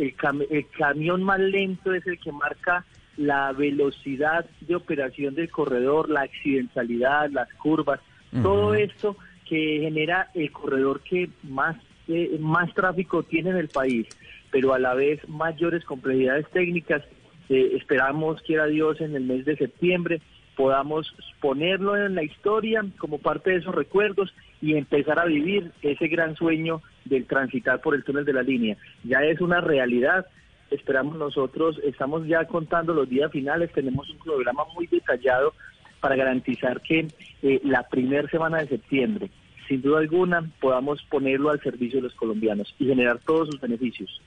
el 0.51 0.67
camión 0.77 1.23
más 1.23 1.41
lento 1.41 1.95
es 1.95 2.07
el 2.07 2.19
que 2.19 2.33
marca 2.33 2.85
la 3.19 3.53
velocidad 3.53 4.47
de 4.61 4.77
operación 4.77 5.35
del 5.35 5.51
corredor, 5.51 6.09
la 6.09 6.23
accidentalidad, 6.23 7.31
las 7.31 7.53
curvas, 7.55 8.01
todo 8.43 8.75
esto 8.75 9.17
que 9.47 9.81
genera 9.83 10.31
el 10.35 10.51
corredor 10.53 11.01
que 11.03 11.29
más, 11.43 11.77
eh, 12.09 12.37
más 12.41 12.73
tráfico 12.75 13.23
tiene 13.23 13.51
en 13.51 13.57
el 13.57 13.69
país, 13.69 14.07
pero 14.51 14.73
a 14.73 14.79
la 14.79 14.95
vez 14.95 15.27
mayores 15.29 15.85
complejidades 15.85 16.49
técnicas. 16.51 17.03
Eh, 17.49 17.73
esperamos, 17.77 18.43
quiera 18.43 18.67
Dios, 18.67 19.01
en 19.01 19.17
el 19.17 19.25
mes 19.25 19.45
de 19.45 19.57
septiembre 19.57 20.21
podamos 20.59 21.15
ponerlo 21.41 21.97
en 21.97 22.17
la 22.17 22.25
historia 22.25 22.85
como 22.99 23.19
parte 23.19 23.51
de 23.51 23.59
esos 23.59 23.73
recuerdos 23.73 24.35
y 24.61 24.75
empezar 24.75 25.21
a 25.21 25.25
vivir 25.25 25.71
ese 25.83 26.09
gran 26.09 26.35
sueño 26.35 26.83
del 27.05 27.27
transitar 27.27 27.81
por 27.81 27.95
el 27.95 28.03
túnel 28.03 28.25
de 28.25 28.33
la 28.33 28.43
línea. 28.43 28.77
Ya 29.05 29.23
es 29.23 29.41
una 29.41 29.61
realidad, 29.61 30.27
esperamos 30.71 31.17
nosotros, 31.17 31.81
estamos 31.85 32.27
ya 32.27 32.45
contando 32.47 32.93
los 32.95 33.09
días 33.09 33.31
finales, 33.31 33.73
tenemos 33.73 34.09
un 34.11 34.19
programa 34.19 34.65
muy 34.75 34.87
detallado 34.87 35.53
para 36.01 36.17
garantizar 36.17 36.81
que 36.81 37.09
eh, 37.43 37.61
la 37.65 37.89
primera 37.89 38.29
semana 38.29 38.59
de 38.59 38.69
septiembre, 38.69 39.31
sin 39.67 39.83
duda 39.83 39.99
alguna, 39.99 40.49
podamos 40.61 41.03
ponerlo 41.11 41.51
al 41.51 41.61
servicio 41.61 41.99
de 41.99 42.03
los 42.03 42.15
colombianos 42.15 42.75
y 42.79 42.87
generar 42.87 43.19
todos 43.19 43.49
sus 43.49 43.61
beneficios. 43.61 44.21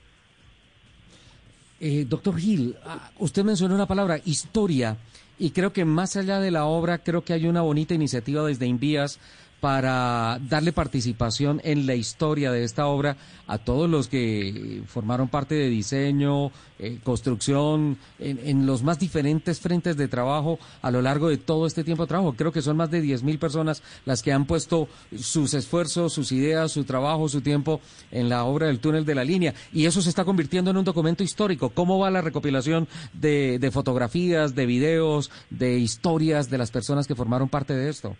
Eh, 1.80 2.04
doctor 2.08 2.38
Gil, 2.38 2.76
ah, 2.84 3.10
usted 3.18 3.42
mencionó 3.42 3.74
una 3.74 3.86
palabra, 3.86 4.20
historia, 4.24 4.96
y 5.38 5.50
creo 5.50 5.72
que 5.72 5.84
más 5.84 6.16
allá 6.16 6.38
de 6.38 6.52
la 6.52 6.66
obra, 6.66 6.98
creo 6.98 7.24
que 7.24 7.32
hay 7.32 7.46
una 7.46 7.62
bonita 7.62 7.94
iniciativa 7.94 8.46
desde 8.46 8.66
Invías 8.66 9.18
para 9.62 10.40
darle 10.48 10.72
participación 10.72 11.60
en 11.62 11.86
la 11.86 11.94
historia 11.94 12.50
de 12.50 12.64
esta 12.64 12.88
obra 12.88 13.16
a 13.46 13.58
todos 13.58 13.88
los 13.88 14.08
que 14.08 14.82
formaron 14.88 15.28
parte 15.28 15.54
de 15.54 15.68
diseño, 15.68 16.50
eh, 16.80 16.98
construcción, 17.04 17.96
en, 18.18 18.66
los 18.66 18.82
más 18.82 18.98
diferentes 18.98 19.60
frentes 19.60 19.96
de 19.96 20.08
trabajo 20.08 20.58
a 20.80 20.90
lo 20.90 21.00
largo 21.00 21.28
de 21.28 21.36
todo 21.36 21.68
este 21.68 21.84
tiempo 21.84 22.02
de 22.02 22.08
trabajo. 22.08 22.32
Creo 22.32 22.50
que 22.50 22.60
son 22.60 22.76
más 22.76 22.90
de 22.90 23.04
10.000 23.04 23.38
personas 23.38 23.84
las 24.04 24.20
que 24.20 24.32
han 24.32 24.46
puesto 24.46 24.88
sus 25.16 25.54
esfuerzos, 25.54 26.12
sus 26.12 26.32
ideas, 26.32 26.72
su 26.72 26.82
trabajo, 26.82 27.28
su 27.28 27.40
tiempo 27.40 27.80
en 28.10 28.28
la 28.28 28.42
obra 28.42 28.66
del 28.66 28.80
túnel 28.80 29.04
de 29.04 29.14
la 29.14 29.22
línea. 29.22 29.54
Y 29.72 29.86
eso 29.86 30.02
se 30.02 30.08
está 30.08 30.24
convirtiendo 30.24 30.72
en 30.72 30.76
un 30.76 30.84
documento 30.84 31.22
histórico. 31.22 31.70
¿Cómo 31.70 32.00
va 32.00 32.10
la 32.10 32.20
recopilación 32.20 32.88
de, 33.12 33.60
de 33.60 33.70
fotografías, 33.70 34.56
de 34.56 34.66
videos, 34.66 35.30
de 35.50 35.78
historias 35.78 36.50
de 36.50 36.58
las 36.58 36.72
personas 36.72 37.06
que 37.06 37.14
formaron 37.14 37.48
parte 37.48 37.76
de 37.76 37.88
esto? 37.88 38.16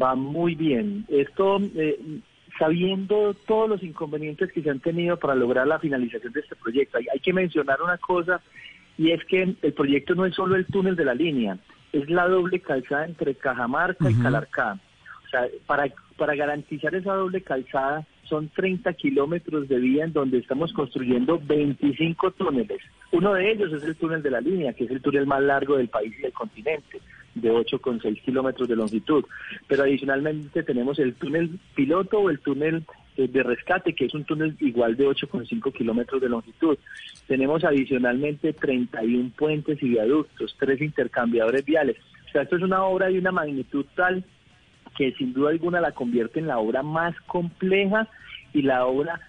Va 0.00 0.14
muy 0.14 0.54
bien. 0.54 1.04
Esto, 1.08 1.60
eh, 1.76 1.98
sabiendo 2.58 3.34
todos 3.46 3.68
los 3.68 3.82
inconvenientes 3.82 4.52
que 4.52 4.62
se 4.62 4.70
han 4.70 4.80
tenido 4.80 5.18
para 5.18 5.34
lograr 5.34 5.66
la 5.66 5.78
finalización 5.78 6.32
de 6.32 6.40
este 6.40 6.56
proyecto, 6.56 6.98
hay, 6.98 7.20
que 7.20 7.32
mencionar 7.32 7.82
una 7.82 7.98
cosa 7.98 8.40
y 8.96 9.12
es 9.12 9.24
que 9.24 9.54
el 9.62 9.72
proyecto 9.72 10.14
no 10.14 10.26
es 10.26 10.34
solo 10.34 10.56
el 10.56 10.66
túnel 10.66 10.96
de 10.96 11.04
la 11.04 11.14
línea, 11.14 11.58
es 11.92 12.08
la 12.10 12.26
doble 12.26 12.60
calzada 12.60 13.06
entre 13.06 13.34
Cajamarca 13.34 14.10
y 14.10 14.14
Calarcá. 14.14 14.78
O 15.24 15.28
sea, 15.30 15.46
para, 15.66 15.86
para 16.16 16.34
garantizar 16.34 16.94
esa 16.94 17.14
doble 17.14 17.42
calzada 17.42 18.06
son 18.24 18.48
30 18.48 18.92
kilómetros 18.94 19.68
de 19.68 19.78
vía 19.78 20.04
en 20.04 20.12
donde 20.12 20.38
estamos 20.38 20.72
construyendo 20.72 21.40
25 21.42 22.32
túneles. 22.32 22.80
Uno 23.12 23.34
de 23.34 23.52
ellos 23.52 23.72
es 23.72 23.84
el 23.84 23.96
túnel 23.96 24.22
de 24.22 24.30
la 24.30 24.40
línea, 24.40 24.72
que 24.72 24.84
es 24.84 24.90
el 24.90 25.00
túnel 25.00 25.26
más 25.26 25.42
largo 25.42 25.76
del 25.76 25.88
país 25.88 26.14
y 26.18 26.22
del 26.22 26.32
continente 26.32 27.00
de 27.34 27.52
8,6 27.52 28.22
kilómetros 28.22 28.68
de 28.68 28.76
longitud. 28.76 29.24
Pero 29.66 29.84
adicionalmente 29.84 30.62
tenemos 30.62 30.98
el 30.98 31.14
túnel 31.14 31.58
piloto 31.74 32.20
o 32.20 32.30
el 32.30 32.40
túnel 32.40 32.84
eh, 33.16 33.28
de 33.28 33.42
rescate, 33.42 33.94
que 33.94 34.06
es 34.06 34.14
un 34.14 34.24
túnel 34.24 34.56
igual 34.60 34.96
de 34.96 35.06
8,5 35.06 35.72
kilómetros 35.72 36.20
de 36.20 36.28
longitud. 36.28 36.78
Tenemos 37.26 37.64
adicionalmente 37.64 38.52
31 38.52 39.30
puentes 39.36 39.82
y 39.82 39.88
viaductos, 39.88 40.54
tres 40.58 40.80
intercambiadores 40.80 41.64
viales. 41.64 41.96
O 42.28 42.30
sea, 42.30 42.42
esto 42.42 42.56
es 42.56 42.62
una 42.62 42.84
obra 42.84 43.06
de 43.06 43.18
una 43.18 43.32
magnitud 43.32 43.86
tal 43.94 44.24
que 44.96 45.12
sin 45.12 45.32
duda 45.32 45.50
alguna 45.50 45.80
la 45.80 45.92
convierte 45.92 46.40
en 46.40 46.48
la 46.48 46.58
obra 46.58 46.82
más 46.82 47.14
compleja 47.26 48.08
y 48.52 48.62
la 48.62 48.84
obra 48.86 49.20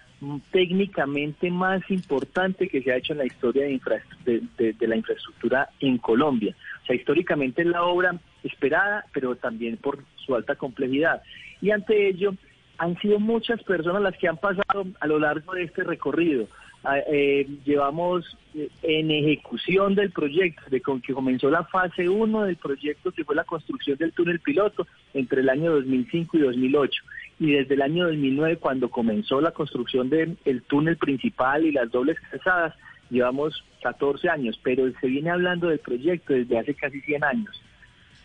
técnicamente 0.50 1.50
más 1.50 1.82
importante 1.90 2.68
que 2.68 2.82
se 2.82 2.92
ha 2.92 2.96
hecho 2.96 3.12
en 3.12 3.18
la 3.18 3.26
historia 3.26 3.64
de, 3.64 4.42
de, 4.58 4.86
la 4.86 4.96
infraestructura 4.96 5.68
en 5.80 5.98
Colombia. 5.98 6.54
O 6.82 6.86
sea, 6.86 6.96
históricamente 6.96 7.62
es 7.62 7.68
la 7.68 7.84
obra 7.84 8.18
esperada, 8.42 9.04
pero 9.12 9.36
también 9.36 9.76
por 9.78 10.04
su 10.16 10.34
alta 10.34 10.56
complejidad. 10.56 11.22
Y 11.62 11.70
ante 11.70 12.08
ello, 12.08 12.34
han 12.78 12.98
sido 12.98 13.18
muchas 13.18 13.62
personas 13.62 14.02
las 14.02 14.16
que 14.16 14.28
han 14.28 14.36
pasado 14.36 14.86
a 15.00 15.06
lo 15.06 15.18
largo 15.18 15.54
de 15.54 15.64
este 15.64 15.84
recorrido. 15.84 16.48
Ah, 16.82 16.98
eh, 16.98 17.46
llevamos 17.66 18.38
eh, 18.54 18.70
en 18.82 19.10
ejecución 19.10 19.94
del 19.94 20.10
proyecto, 20.10 20.62
de 20.70 20.80
con 20.80 21.02
que 21.02 21.12
comenzó 21.12 21.50
la 21.50 21.64
fase 21.64 22.08
1 22.08 22.44
del 22.44 22.56
proyecto, 22.56 23.12
que 23.12 23.24
fue 23.24 23.34
la 23.34 23.44
construcción 23.44 23.98
del 23.98 24.12
túnel 24.12 24.40
piloto 24.40 24.86
entre 25.12 25.42
el 25.42 25.50
año 25.50 25.72
2005 25.72 26.38
y 26.38 26.40
2008 26.40 27.02
y 27.40 27.52
desde 27.52 27.74
el 27.74 27.80
año 27.80 28.06
2009, 28.06 28.58
cuando 28.58 28.90
comenzó 28.90 29.40
la 29.40 29.52
construcción 29.52 30.10
del 30.10 30.62
túnel 30.68 30.98
principal 30.98 31.64
y 31.64 31.72
las 31.72 31.90
dobles 31.90 32.18
calzadas, 32.30 32.74
llevamos 33.08 33.64
14 33.82 34.28
años, 34.28 34.60
pero 34.62 34.84
se 35.00 35.06
viene 35.06 35.30
hablando 35.30 35.68
del 35.68 35.78
proyecto 35.78 36.34
desde 36.34 36.58
hace 36.58 36.74
casi 36.74 37.00
100 37.00 37.24
años. 37.24 37.62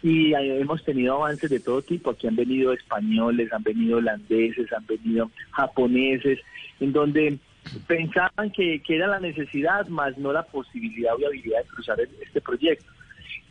Y 0.04 0.34
hemos 0.34 0.84
tenido 0.84 1.16
avances 1.16 1.50
de 1.50 1.62
todo 1.62 1.82
tipo. 1.82 2.12
Aquí 2.12 2.28
han 2.28 2.36
venido 2.36 2.74
españoles, 2.74 3.54
han 3.54 3.64
venido 3.64 4.00
holandeses, 4.00 4.72
han 4.74 4.86
venido 4.86 5.32
japoneses, 5.52 6.40
en 6.82 6.92
donde 6.92 7.40
pensaban 7.88 8.52
que, 8.52 8.82
que 8.82 8.98
era 8.98 9.08
la 9.08 9.22
necesidad, 9.22 9.88
más 9.88 10.18
no 10.18 10.34
la 10.34 10.44
posibilidad 10.44 11.14
o 11.16 11.26
habilidad 11.26 11.60
de 11.64 11.70
cruzar 11.70 11.98
este 12.02 12.42
proyecto 12.42 12.86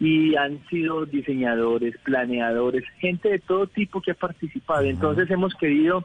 y 0.01 0.35
han 0.37 0.65
sido 0.69 1.07
diseñadores, 1.07 1.97
planeadores, 1.99 2.85
gente 2.99 3.29
de 3.29 3.39
todo 3.39 3.67
tipo 3.67 4.01
que 4.01 4.11
ha 4.11 4.15
participado. 4.15 4.83
Entonces 4.83 5.31
hemos 5.31 5.55
querido 5.55 6.05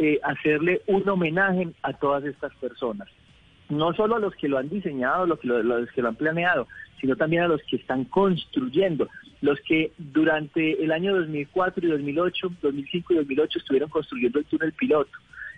eh, 0.00 0.20
hacerle 0.22 0.82
un 0.86 1.08
homenaje 1.08 1.68
a 1.82 1.92
todas 1.92 2.24
estas 2.24 2.54
personas. 2.56 3.08
No 3.68 3.94
solo 3.94 4.16
a 4.16 4.20
los 4.20 4.34
que 4.34 4.48
lo 4.48 4.58
han 4.58 4.68
diseñado, 4.68 5.26
los 5.26 5.38
que 5.40 5.48
lo, 5.48 5.62
los 5.62 5.90
que 5.92 6.02
lo 6.02 6.08
han 6.08 6.16
planeado, 6.16 6.68
sino 7.00 7.16
también 7.16 7.42
a 7.42 7.48
los 7.48 7.62
que 7.64 7.76
están 7.76 8.04
construyendo, 8.04 9.08
los 9.40 9.58
que 9.62 9.92
durante 9.98 10.82
el 10.82 10.92
año 10.92 11.16
2004 11.16 11.86
y 11.86 11.90
2008, 11.90 12.52
2005 12.62 13.12
y 13.12 13.16
2008 13.16 13.58
estuvieron 13.58 13.90
construyendo 13.90 14.38
el 14.38 14.44
túnel 14.44 14.72
piloto. 14.72 15.10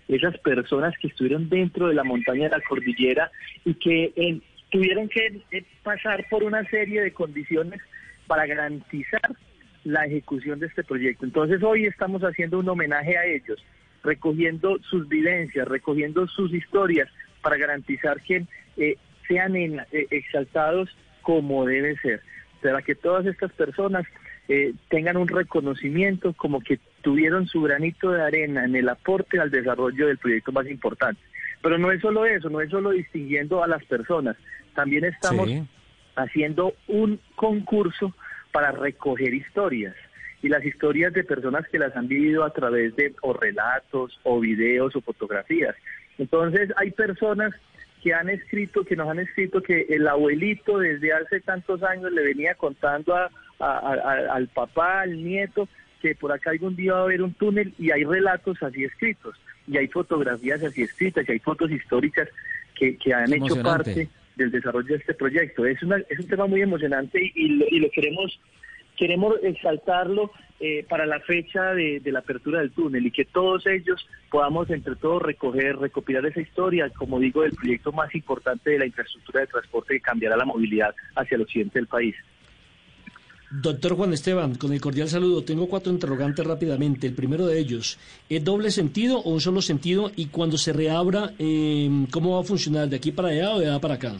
Esas 0.08 0.38
personas 0.38 0.94
que 0.98 1.08
estuvieron 1.08 1.48
dentro 1.48 1.88
de 1.88 1.94
la 1.94 2.04
montaña 2.04 2.44
de 2.44 2.56
la 2.56 2.60
cordillera 2.62 3.30
y 3.64 3.74
que 3.74 4.12
en 4.16 4.42
tuvieron 4.74 5.08
que 5.08 5.40
eh, 5.52 5.64
pasar 5.84 6.26
por 6.28 6.42
una 6.42 6.68
serie 6.68 7.00
de 7.00 7.12
condiciones 7.12 7.80
para 8.26 8.44
garantizar 8.44 9.36
la 9.84 10.04
ejecución 10.04 10.58
de 10.58 10.66
este 10.66 10.82
proyecto. 10.82 11.24
Entonces 11.24 11.62
hoy 11.62 11.86
estamos 11.86 12.22
haciendo 12.22 12.58
un 12.58 12.68
homenaje 12.68 13.16
a 13.16 13.24
ellos, 13.24 13.64
recogiendo 14.02 14.80
sus 14.90 15.08
vivencias, 15.08 15.68
recogiendo 15.68 16.26
sus 16.26 16.52
historias 16.52 17.08
para 17.40 17.56
garantizar 17.56 18.20
que 18.22 18.46
eh, 18.76 18.96
sean 19.28 19.54
eh, 19.54 19.86
exaltados 20.10 20.90
como 21.22 21.64
debe 21.66 21.96
ser. 21.98 22.20
para 22.60 22.82
que 22.82 22.96
todas 22.96 23.26
estas 23.26 23.52
personas 23.52 24.04
eh, 24.48 24.74
tengan 24.88 25.16
un 25.16 25.28
reconocimiento 25.28 26.32
como 26.32 26.60
que 26.60 26.80
tuvieron 27.00 27.46
su 27.46 27.62
granito 27.62 28.10
de 28.10 28.22
arena 28.22 28.64
en 28.64 28.74
el 28.74 28.88
aporte 28.88 29.38
al 29.38 29.52
desarrollo 29.52 30.08
del 30.08 30.18
proyecto 30.18 30.50
más 30.50 30.66
importante. 30.66 31.20
Pero 31.62 31.78
no 31.78 31.92
es 31.92 32.00
solo 32.00 32.26
eso, 32.26 32.50
no 32.50 32.60
es 32.60 32.70
solo 32.70 32.90
distinguiendo 32.90 33.62
a 33.62 33.68
las 33.68 33.84
personas, 33.84 34.36
también 34.74 35.04
estamos 35.04 35.48
haciendo 36.16 36.74
un 36.88 37.20
concurso 37.34 38.14
para 38.52 38.72
recoger 38.72 39.34
historias. 39.34 39.94
Y 40.42 40.48
las 40.48 40.64
historias 40.64 41.12
de 41.12 41.24
personas 41.24 41.66
que 41.68 41.78
las 41.78 41.96
han 41.96 42.06
vivido 42.06 42.44
a 42.44 42.52
través 42.52 42.94
de 42.96 43.14
o 43.22 43.32
relatos 43.32 44.20
o 44.24 44.38
videos 44.40 44.94
o 44.94 45.00
fotografías. 45.00 45.74
Entonces 46.18 46.70
hay 46.76 46.90
personas 46.90 47.54
que 48.02 48.12
han 48.12 48.28
escrito, 48.28 48.84
que 48.84 48.96
nos 48.96 49.08
han 49.08 49.18
escrito 49.18 49.62
que 49.62 49.86
el 49.88 50.06
abuelito 50.06 50.78
desde 50.78 51.14
hace 51.14 51.40
tantos 51.40 51.82
años 51.82 52.12
le 52.12 52.22
venía 52.22 52.54
contando 52.54 53.16
a, 53.16 53.30
al 53.58 54.48
papá, 54.48 55.00
al 55.00 55.24
nieto, 55.24 55.66
que 56.02 56.14
por 56.14 56.30
acá 56.30 56.50
algún 56.50 56.76
día 56.76 56.92
va 56.92 56.98
a 57.00 57.02
haber 57.04 57.22
un 57.22 57.32
túnel 57.32 57.72
y 57.78 57.90
hay 57.90 58.04
relatos 58.04 58.62
así 58.62 58.84
escritos, 58.84 59.40
y 59.66 59.78
hay 59.78 59.88
fotografías 59.88 60.62
así 60.62 60.82
escritas, 60.82 61.26
y 61.26 61.32
hay 61.32 61.38
fotos 61.38 61.70
históricas 61.70 62.28
que, 62.74 62.98
que 62.98 63.14
han 63.14 63.32
hecho 63.32 63.62
parte 63.62 64.08
del 64.36 64.50
desarrollo 64.50 64.88
de 64.88 64.96
este 64.96 65.14
proyecto. 65.14 65.64
Es, 65.66 65.82
una, 65.82 65.96
es 66.08 66.18
un 66.18 66.26
tema 66.26 66.46
muy 66.46 66.62
emocionante 66.62 67.20
y, 67.34 67.64
y 67.74 67.80
lo 67.80 67.90
queremos 67.90 68.38
queremos 68.96 69.34
exaltarlo 69.42 70.30
eh, 70.60 70.84
para 70.88 71.04
la 71.04 71.20
fecha 71.20 71.74
de, 71.74 72.00
la 72.04 72.20
apertura 72.20 72.60
del 72.60 72.70
túnel 72.70 73.06
y 73.06 73.10
que 73.10 73.24
todos 73.24 73.66
ellos 73.66 74.08
podamos 74.30 74.70
entre 74.70 74.96
todos 74.96 75.20
recoger, 75.20 75.76
recopilar 75.76 76.24
esa 76.26 76.40
historia, 76.40 76.90
como 76.90 77.18
digo, 77.18 77.42
del 77.42 77.52
proyecto 77.52 77.92
más 77.92 78.14
importante 78.14 78.70
de 78.70 78.78
la 78.78 78.86
infraestructura 78.86 79.40
de 79.40 79.46
transporte 79.48 79.94
que 79.94 80.00
cambiará 80.00 80.36
la 80.36 80.44
movilidad 80.44 80.94
hacia 81.16 81.34
el 81.34 81.42
occidente 81.42 81.78
del 81.78 81.88
país. 81.88 82.14
Doctor 83.62 83.94
Juan 83.94 84.12
Esteban, 84.12 84.56
con 84.56 84.72
el 84.72 84.80
cordial 84.80 85.06
saludo, 85.06 85.44
tengo 85.44 85.68
cuatro 85.68 85.92
interrogantes 85.92 86.44
rápidamente. 86.44 87.06
El 87.06 87.14
primero 87.14 87.46
de 87.46 87.56
ellos, 87.56 88.00
¿es 88.28 88.42
doble 88.42 88.72
sentido 88.72 89.18
o 89.18 89.30
un 89.30 89.40
solo 89.40 89.62
sentido? 89.62 90.10
Y 90.16 90.26
cuando 90.26 90.58
se 90.58 90.72
reabra, 90.72 91.30
eh, 91.38 91.88
¿cómo 92.10 92.34
va 92.34 92.40
a 92.40 92.42
funcionar? 92.44 92.88
¿De 92.88 92.96
aquí 92.96 93.12
para 93.12 93.28
allá 93.28 93.52
o 93.52 93.60
de 93.60 93.68
allá 93.68 93.78
para 93.78 93.94
acá? 93.94 94.14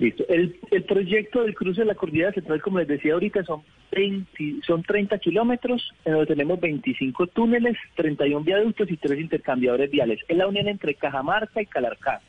Listo. 0.00 0.24
El, 0.28 0.58
el 0.72 0.82
proyecto 0.82 1.42
del 1.42 1.54
cruce 1.54 1.82
de 1.82 1.86
la 1.86 1.94
Cordillera 1.94 2.32
Central, 2.32 2.60
como 2.60 2.80
les 2.80 2.88
decía 2.88 3.12
ahorita, 3.12 3.44
son 3.44 3.62
20, 3.92 4.66
son 4.66 4.82
30 4.82 5.18
kilómetros, 5.18 5.94
en 6.04 6.14
donde 6.14 6.26
tenemos 6.26 6.58
25 6.58 7.28
túneles, 7.28 7.76
31 7.94 8.44
viaductos 8.44 8.90
y 8.90 8.96
tres 8.96 9.20
intercambiadores 9.20 9.88
viales. 9.92 10.18
Es 10.26 10.36
la 10.36 10.48
unión 10.48 10.66
entre 10.66 10.94
Cajamarca 10.94 11.62
y 11.62 11.66
Calarcá. 11.66 12.20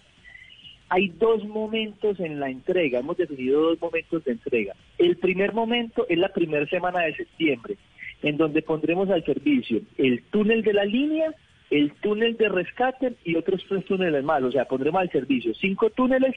Hay 0.94 1.08
dos 1.08 1.46
momentos 1.46 2.20
en 2.20 2.42
la 2.42 2.50
entrega, 2.50 3.00
hemos 3.00 3.16
definido 3.16 3.62
dos 3.62 3.82
momentos 3.82 4.26
de 4.26 4.34
entrega. 4.34 4.76
El 4.98 5.16
primer 5.16 5.54
momento 5.54 6.06
es 6.10 6.18
la 6.18 6.28
primera 6.34 6.66
semana 6.68 7.00
de 7.00 7.16
septiembre, 7.16 7.78
en 8.22 8.36
donde 8.36 8.62
pondremos 8.62 9.10
al 9.10 9.24
servicio 9.24 9.80
el 9.98 10.22
túnel 10.24 10.64
de 10.64 10.74
la 10.74 10.84
línea, 10.84 11.34
el 11.70 11.94
túnel 12.02 12.36
de 12.36 12.50
rescate 12.50 13.14
y 13.24 13.36
otros 13.36 13.64
tres 13.70 13.86
túneles 13.86 14.22
más. 14.26 14.44
O 14.44 14.52
sea, 14.52 14.66
pondremos 14.66 15.02
al 15.02 15.10
servicio 15.12 15.54
cinco 15.54 15.90
túneles 15.92 16.36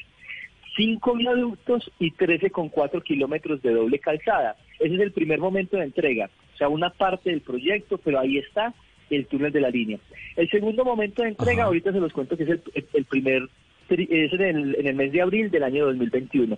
cinco 0.77 1.15
viaductos 1.15 1.91
y 1.99 2.13
13,4 2.13 3.03
kilómetros 3.03 3.61
de 3.61 3.73
doble 3.73 3.99
calzada. 3.99 4.57
Ese 4.79 4.95
es 4.95 5.01
el 5.01 5.13
primer 5.13 5.41
momento 5.41 5.77
de 5.77 5.85
entrega, 5.85 6.31
o 6.55 6.57
sea, 6.57 6.69
una 6.69 6.91
parte 6.91 7.31
del 7.31 7.41
proyecto, 7.41 7.99
pero 7.99 8.21
ahí 8.21 8.39
está 8.39 8.73
el 9.11 9.27
túnel 9.27 9.53
de 9.53 9.61
la 9.61 9.71
línea. 9.71 9.99
El 10.37 10.49
segundo 10.49 10.85
momento 10.85 11.23
de 11.23 11.29
entrega, 11.31 11.65
ahorita 11.65 11.93
se 11.93 12.01
los 12.01 12.13
cuento 12.13 12.37
que 12.37 12.45
es 12.45 12.61
el, 12.95 13.05
primer, 13.05 13.43
es 13.89 14.33
en 14.33 14.43
el, 14.43 14.77
en 14.77 14.87
el 14.87 14.95
mes 14.95 15.13
de 15.13 15.23
abril 15.23 15.51
del 15.51 15.63
año 15.63 15.87
2021 15.87 16.57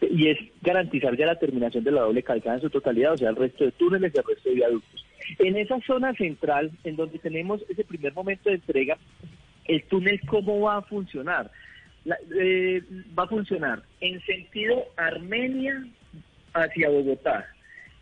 y 0.00 0.28
es 0.28 0.38
garantizar 0.62 1.16
ya 1.16 1.26
la 1.26 1.38
terminación 1.38 1.84
de 1.84 1.90
la 1.90 2.02
doble 2.02 2.22
calzada 2.22 2.56
en 2.56 2.60
su 2.60 2.70
totalidad, 2.70 3.14
o 3.14 3.16
sea, 3.16 3.30
el 3.30 3.36
resto 3.36 3.64
de 3.64 3.72
túneles 3.72 4.12
y 4.14 4.18
el 4.18 4.24
resto 4.24 4.48
de 4.48 4.54
viaductos. 4.54 5.06
En 5.38 5.56
esa 5.56 5.80
zona 5.80 6.12
central, 6.14 6.70
en 6.84 6.96
donde 6.96 7.18
tenemos 7.18 7.64
ese 7.68 7.84
primer 7.84 8.12
momento 8.12 8.50
de 8.50 8.56
entrega, 8.56 8.98
el 9.64 9.82
túnel, 9.84 10.20
¿cómo 10.26 10.60
va 10.60 10.76
a 10.76 10.82
funcionar? 10.82 11.50
Eh, 12.38 12.82
va 13.18 13.24
a 13.24 13.28
funcionar 13.28 13.82
en 14.00 14.20
sentido 14.22 14.84
Armenia 14.96 15.84
hacia 16.54 16.88
Bogotá. 16.88 17.46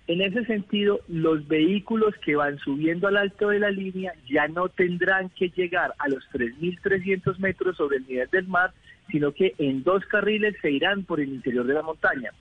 En 0.07 0.20
ese 0.20 0.44
sentido, 0.44 1.00
los 1.09 1.48
vehículos 1.48 2.14
que 2.22 2.36
van 2.36 2.59
subiendo 2.59 3.09
al 3.09 3.16
alto 3.16 3.48
de 3.48 3.59
la 3.59 3.70
línea 3.70 4.12
ya 4.28 4.48
no 4.48 4.68
tendrán 4.68 5.30
que 5.30 5.48
llegar 5.48 5.94
a 5.98 6.09
los 6.09 6.22
3.300 6.30 7.38
metros 7.38 7.78
sobre 7.78 7.96
el 7.96 8.07
nivel 8.07 8.28
del 8.30 8.46
mar, 8.46 8.72
sino 9.11 9.32
que 9.32 9.55
en 9.59 9.82
dos 9.82 10.05
carriles 10.05 10.57
se 10.61 10.70
irán 10.70 11.05
por 11.05 11.20
el 11.20 11.30
interior 11.30 11.66
de 11.66 11.74
la 11.74 11.82
montaña. 11.82 12.32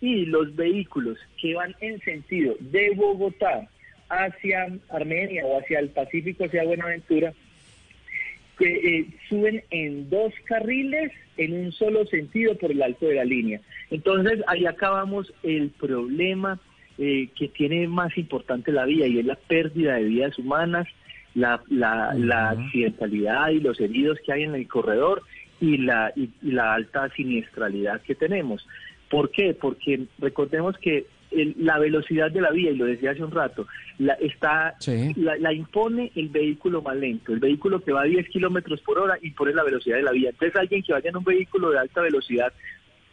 Y 0.00 0.26
los 0.26 0.54
vehículos 0.54 1.18
que 1.40 1.54
van 1.54 1.74
en 1.80 2.00
sentido 2.00 2.54
de 2.60 2.90
Bogotá 2.94 3.68
hacia 4.08 4.68
Armenia 4.90 5.44
o 5.46 5.58
hacia 5.58 5.80
el 5.80 5.88
Pacífico, 5.88 6.44
hacia 6.44 6.64
Buenaventura, 6.64 7.32
que 8.56 8.98
eh, 8.98 9.06
suben 9.28 9.64
en 9.70 10.08
dos 10.10 10.32
carriles 10.44 11.10
en 11.38 11.54
un 11.54 11.72
solo 11.72 12.06
sentido 12.06 12.56
por 12.56 12.70
el 12.70 12.82
alto 12.82 13.06
de 13.06 13.16
la 13.16 13.24
línea. 13.24 13.60
Entonces 13.90 14.40
ahí 14.46 14.66
acabamos 14.66 15.32
el 15.42 15.70
problema 15.70 16.60
eh, 17.02 17.30
que 17.34 17.48
tiene 17.48 17.88
más 17.88 18.18
importante 18.18 18.72
la 18.72 18.84
vía 18.84 19.06
y 19.06 19.18
es 19.18 19.24
la 19.24 19.34
pérdida 19.34 19.94
de 19.94 20.04
vidas 20.04 20.38
humanas, 20.38 20.86
la, 21.34 21.62
la, 21.70 22.50
accidentalidad 22.50 23.48
y 23.48 23.60
los 23.60 23.80
heridos 23.80 24.18
que 24.22 24.34
hay 24.34 24.42
en 24.42 24.54
el 24.54 24.68
corredor 24.68 25.22
y 25.62 25.78
la, 25.78 26.12
y 26.14 26.28
la 26.42 26.74
alta 26.74 27.08
siniestralidad 27.16 28.02
que 28.02 28.14
tenemos. 28.14 28.68
¿Por 29.08 29.30
qué? 29.30 29.54
Porque 29.54 30.08
recordemos 30.18 30.76
que 30.76 31.06
la 31.30 31.78
velocidad 31.78 32.30
de 32.30 32.42
la 32.42 32.50
vía, 32.50 32.70
y 32.70 32.76
lo 32.76 32.84
decía 32.84 33.12
hace 33.12 33.24
un 33.24 33.30
rato, 33.30 33.66
la, 33.98 34.14
está, 34.14 34.74
la, 35.16 35.52
impone 35.54 36.12
el 36.14 36.28
vehículo 36.28 36.82
más 36.82 36.96
lento, 36.96 37.32
el 37.32 37.40
vehículo 37.40 37.80
que 37.80 37.92
va 37.92 38.02
a 38.02 38.04
10 38.04 38.28
kilómetros 38.28 38.82
por 38.82 38.98
hora 38.98 39.18
impone 39.22 39.54
la 39.54 39.64
velocidad 39.64 39.96
de 39.96 40.02
la 40.02 40.12
vía. 40.12 40.30
Entonces 40.30 40.54
alguien 40.54 40.82
que 40.82 40.92
vaya 40.92 41.08
en 41.08 41.16
un 41.16 41.24
vehículo 41.24 41.70
de 41.70 41.78
alta 41.78 42.02
velocidad, 42.02 42.52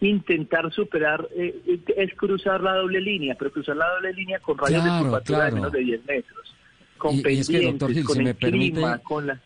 intentar 0.01 0.71
superar 0.71 1.27
eh, 1.35 1.79
es 1.95 2.13
cruzar 2.15 2.61
la 2.61 2.75
doble 2.75 3.01
línea, 3.01 3.35
pero 3.37 3.51
cruzar 3.51 3.75
la 3.75 3.87
doble 3.95 4.13
línea 4.13 4.39
con 4.39 4.57
rayos 4.57 4.83
de 4.83 4.89
curvatura 5.03 5.45
de 5.45 5.51
menos 5.51 5.71
de 5.71 5.79
10 5.79 6.05
metros, 6.05 6.55
con 6.97 7.21
pendientes, 7.21 8.05
con 8.05 8.27
el 8.27 8.35
clima, 8.35 8.97
con 8.99 9.27
la... 9.27 9.41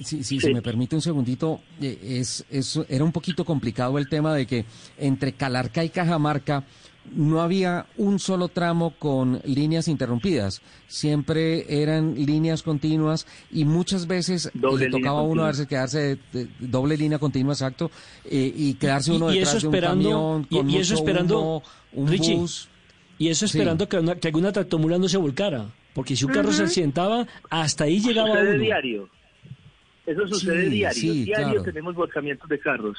Si, 0.00 0.22
se 0.22 0.54
me 0.54 0.62
permite 0.62 0.94
un 0.94 1.02
segundito, 1.02 1.60
eh, 1.80 1.98
es, 2.02 2.44
es, 2.50 2.80
era 2.88 3.02
un 3.02 3.10
poquito 3.10 3.44
complicado 3.44 3.98
el 3.98 4.08
tema 4.08 4.32
de 4.32 4.46
que 4.46 4.64
entre 4.96 5.32
Calarca 5.32 5.82
y 5.82 5.88
Cajamarca 5.88 6.62
no 7.14 7.40
había 7.40 7.86
un 7.96 8.18
solo 8.18 8.48
tramo 8.48 8.94
con 8.98 9.40
líneas 9.44 9.88
interrumpidas, 9.88 10.62
siempre 10.86 11.82
eran 11.82 12.14
líneas 12.14 12.62
continuas 12.62 13.26
y 13.50 13.64
muchas 13.64 14.06
veces 14.06 14.50
le 14.54 14.90
tocaba 14.90 15.20
a 15.20 15.22
uno 15.22 15.44
a 15.44 15.52
quedarse 15.52 16.18
de, 16.32 16.48
doble 16.58 16.96
línea 16.96 17.18
continua, 17.18 17.52
exacto, 17.52 17.90
eh, 18.24 18.52
y 18.54 18.74
quedarse 18.74 19.12
uno 19.12 19.28
detrás 19.28 19.62
de 19.62 19.68
un 19.68 19.80
camión 19.80 20.44
con 20.44 20.70
y, 20.70 20.76
eso 20.76 20.94
esperando, 20.94 21.62
un 21.92 22.16
bus. 22.16 22.68
Y 23.18 23.28
eso 23.28 23.46
esperando 23.46 23.88
que, 23.88 24.00
que, 24.20 24.28
alguna 24.28 24.52
tractomula 24.52 24.96
no 24.98 25.08
se 25.08 25.16
volcara, 25.16 25.66
porque 25.92 26.14
si 26.14 26.24
un 26.24 26.32
carro 26.32 26.52
se 26.52 26.62
accidentaba, 26.62 27.26
hasta 27.50 27.84
ahí 27.84 28.00
llegaba 28.00 28.28
sucede 28.28 28.54
uno. 28.54 28.62
diario. 28.62 29.08
Eso 30.06 30.26
sucede 30.28 30.68
diario. 30.70 31.12
diario 31.12 31.62
tenemos 31.62 31.94
volcamientos 31.94 32.48
de 32.48 32.58
carros. 32.60 32.96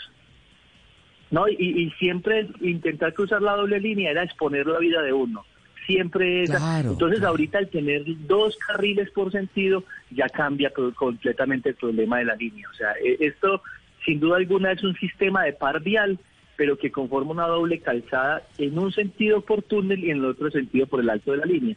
No, 1.32 1.48
y, 1.48 1.92
siempre 2.00 2.48
intentar 2.62 3.14
cruzar 3.14 3.42
la 3.42 3.56
doble 3.56 3.80
línea 3.80 4.12
era 4.12 4.24
exponer 4.24 4.66
la 4.66 4.80
vida 4.80 5.02
de 5.02 5.14
uno. 5.14 5.46
Siempre 5.86 6.44
esa. 6.44 6.82
Entonces, 6.82 7.24
ahorita 7.24 7.60
al 7.60 7.70
tener 7.70 8.04
dos 8.28 8.58
carriles 8.58 9.10
por 9.12 9.32
sentido, 9.32 9.84
ya 10.12 10.28
cambia 10.30 10.72
completamente 10.96 11.70
el 11.70 11.76
problema 11.76 12.20
de 12.20 12.26
la 12.26 12.36
línea. 12.36 12.68
O 12.70 12.74
sea, 12.74 12.94
e, 13.04 13.18
esto, 13.20 13.62
sin 14.06 14.20
duda 14.20 14.38
alguna, 14.38 14.72
es 14.72 14.84
un 14.84 14.96
sistema 14.96 15.44
de 15.44 15.54
par 15.54 15.82
vial, 15.82 16.20
pero 16.56 16.78
que 16.78 16.92
conforma 16.92 17.32
una 17.32 17.48
doble 17.48 17.80
calzada 17.80 18.44
en 18.58 18.78
un 18.78 18.92
sentido 18.92 19.42
por 19.42 19.62
túnel 19.64 20.04
y 20.04 20.12
en 20.12 20.18
el 20.18 20.26
otro 20.26 20.52
sentido 20.52 20.88
por 20.88 21.00
el 21.00 21.10
alto 21.10 21.32
de 21.32 21.38
la 21.38 21.46
línea, 21.46 21.76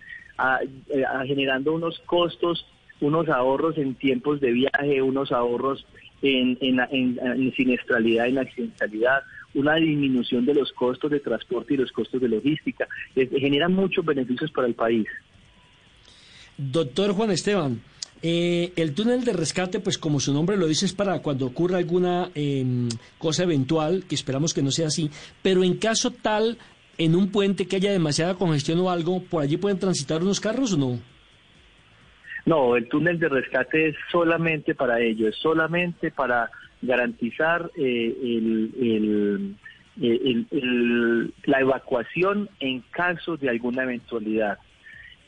eh, 0.90 1.04
generando 1.26 1.72
unos 1.72 1.98
costos, 2.00 2.66
unos 3.00 3.28
ahorros 3.28 3.78
en 3.78 3.94
tiempos 3.94 4.40
de 4.40 4.52
viaje, 4.52 5.00
unos 5.00 5.30
ahorros 5.30 5.86
en, 6.22 6.56
en, 6.60 6.80
en, 6.90 7.18
en 7.22 7.54
siniestralidad, 7.54 8.26
en 8.26 8.38
accidentalidad, 8.38 9.22
una 9.54 9.76
disminución 9.76 10.44
de 10.44 10.54
los 10.54 10.72
costos 10.72 11.10
de 11.10 11.20
transporte 11.20 11.74
y 11.74 11.76
los 11.78 11.92
costos 11.92 12.20
de 12.20 12.28
logística. 12.28 12.86
generan 13.14 13.72
muchos 13.72 14.04
beneficios 14.04 14.50
para 14.50 14.66
el 14.66 14.74
país. 14.74 15.06
Doctor 16.56 17.12
Juan 17.12 17.30
Esteban, 17.30 17.80
eh, 18.22 18.72
el 18.76 18.94
túnel 18.94 19.24
de 19.24 19.32
rescate, 19.32 19.80
pues 19.80 19.98
como 19.98 20.20
su 20.20 20.32
nombre 20.32 20.56
lo 20.56 20.66
dice, 20.66 20.86
es 20.86 20.92
para 20.92 21.20
cuando 21.20 21.46
ocurra 21.46 21.78
alguna 21.78 22.30
em, 22.34 22.88
cosa 23.18 23.42
eventual, 23.42 24.04
que 24.08 24.14
esperamos 24.14 24.54
que 24.54 24.62
no 24.62 24.70
sea 24.70 24.86
así, 24.86 25.10
pero 25.42 25.64
en 25.64 25.76
caso 25.76 26.12
tal, 26.12 26.56
en 26.98 27.16
un 27.16 27.32
puente 27.32 27.66
que 27.66 27.76
haya 27.76 27.90
demasiada 27.90 28.34
congestión 28.34 28.78
o 28.80 28.90
algo, 28.90 29.22
¿por 29.24 29.42
allí 29.42 29.56
pueden 29.56 29.78
transitar 29.78 30.22
unos 30.22 30.40
carros 30.40 30.74
o 30.74 30.76
no? 30.76 30.98
No, 32.44 32.76
el 32.76 32.88
túnel 32.88 33.18
de 33.18 33.28
rescate 33.28 33.88
es 33.88 33.96
solamente 34.10 34.74
para 34.74 35.00
ello, 35.00 35.28
es 35.28 35.36
solamente 35.36 36.10
para 36.10 36.50
garantizar 36.82 37.70
eh, 37.76 38.14
eh, 40.00 40.44
el- 40.50 41.32
la 41.44 41.60
evacuación 41.60 42.48
en 42.60 42.80
caso 42.90 43.36
de 43.36 43.48
alguna 43.50 43.82
eventualidad. 43.84 44.58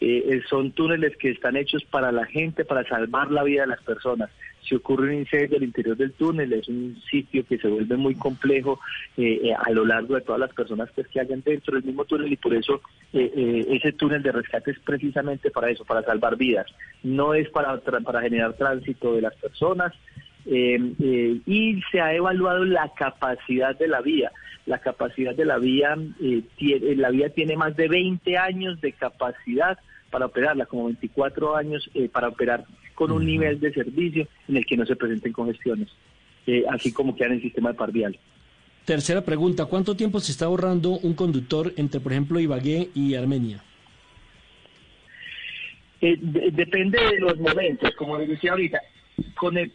Eh, 0.01 0.25
eh, 0.29 0.43
son 0.51 0.73
túneles 0.73 1.17
que 1.17 1.31
están 1.31 1.57
hechos 1.57 1.85
para 1.85 2.13
la 2.13 2.27
gente, 2.27 2.65
para 2.65 2.85
salvar 2.89 3.31
la 3.31 3.43
vida 3.43 3.63
de 3.63 3.69
las 3.69 3.83
personas. 3.83 4.29
Si 4.69 4.75
ocurre 4.75 5.09
un 5.09 5.21
incendio 5.21 5.59
al 5.59 5.63
interior 5.63 5.97
del 5.97 6.13
túnel, 6.13 6.53
es 6.55 6.69
un 6.69 6.97
sitio 7.11 7.45
que 7.47 7.59
se 7.59 7.69
vuelve 7.69 7.97
muy 7.97 8.15
complejo 8.15 8.81
eh, 9.17 9.53
a 9.57 9.71
lo 9.71 9.85
largo 9.85 10.15
de 10.15 10.23
todas 10.23 10.41
las 10.41 10.53
personas 10.53 10.91
pues, 10.95 11.07
que 11.09 11.21
hayan 11.21 11.43
dentro 11.45 11.75
del 11.75 11.85
mismo 11.85 12.05
túnel 12.07 12.33
y 12.33 12.37
por 12.37 12.55
eso 12.55 12.81
ese 13.13 13.93
túnel 13.93 14.23
de 14.23 14.33
rescate 14.33 14.73
es 14.73 14.79
precisamente 14.81 15.51
para 15.51 15.71
eso, 15.71 15.85
para 15.85 16.03
salvar 16.03 16.37
vidas. 16.37 16.67
No 17.03 17.35
es 17.35 17.49
para, 17.51 17.77
para 17.79 18.23
generar 18.23 18.55
tránsito 18.55 19.15
de 19.15 19.23
las 19.23 19.35
personas, 19.37 19.93
y 20.47 21.81
se 21.91 22.01
ha 22.01 22.15
evaluado 22.15 22.65
la 22.65 22.93
capacidad 22.95 23.77
de 23.79 23.89
la 23.89 24.01
vía. 24.01 24.31
La 24.67 24.79
capacidad 24.79 25.35
de 25.35 25.45
la 25.45 25.59
vía, 25.59 25.97
eh, 26.23 26.43
tiene, 26.57 26.97
la 26.97 27.11
vía 27.11 27.29
tiene 27.31 27.57
más 27.57 27.77
de 27.77 27.87
20 27.89 28.39
años 28.39 28.81
de 28.81 28.93
capacidad 28.93 29.79
para 30.11 30.27
operarla, 30.27 30.65
como 30.67 30.87
24 30.87 31.57
años 31.57 31.91
eh, 31.95 32.09
para 32.09 32.29
operar 32.29 32.65
con 32.95 33.11
un 33.11 33.27
nivel 33.27 33.59
de 33.61 33.73
servicio 33.75 34.27
en 34.49 34.57
el 34.57 34.65
que 34.65 34.77
no 34.77 34.87
se 34.87 34.97
presenten 34.97 35.33
congestiones, 35.33 35.89
eh, 36.47 36.65
así 36.71 36.93
como 36.93 37.15
queda 37.15 37.29
en 37.29 37.33
el 37.35 37.43
sistema 37.43 37.71
de 37.73 37.75
par 37.79 37.91
vial. 37.93 38.19
Tercera 38.85 39.23
pregunta, 39.25 39.65
¿cuánto 39.67 39.97
tiempo 39.97 40.21
se 40.21 40.31
está 40.33 40.45
ahorrando 40.45 40.91
un 40.99 41.15
conductor 41.15 41.73
entre, 41.77 42.01
por 42.01 42.13
ejemplo, 42.13 42.39
Ibagué 42.39 42.89
y 42.95 43.15
Armenia? 43.17 43.63
Eh, 46.01 46.17
de- 46.21 46.51
depende 46.53 46.99
de 47.01 47.19
los 47.21 47.39
momentos, 47.39 47.91
como 47.97 48.19
les 48.19 48.29
decía 48.29 48.53
ahorita, 48.53 48.79
con 49.37 49.57
el 49.59 49.73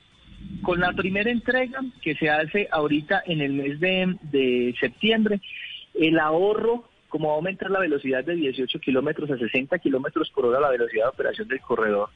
con 0.62 0.80
la 0.80 0.94
primera 0.94 1.32
entrega 1.32 1.80
que 2.02 2.16
se 2.16 2.30
hace 2.30 2.68
ahorita 2.72 3.24
en 3.26 3.42
el 3.42 3.54
mes 3.54 3.80
de, 3.80 4.16
de 4.24 4.76
septiembre, 4.80 5.42
el 5.94 6.20
ahorro, 6.20 6.86
como 7.08 7.30
va 7.30 7.34
a 7.34 7.38
aumentar 7.38 7.72
la 7.72 7.80
velocidad 7.80 8.24
de 8.24 8.36
18 8.36 8.80
kilómetros 8.80 9.32
a 9.32 9.38
60 9.38 9.80
kilómetros 9.80 10.30
por 10.30 10.46
hora 10.46 10.60
la 10.60 10.70
velocidad 10.70 11.06
de 11.06 11.10
operación 11.10 11.48
del 11.48 11.62
corredor, 11.62 12.10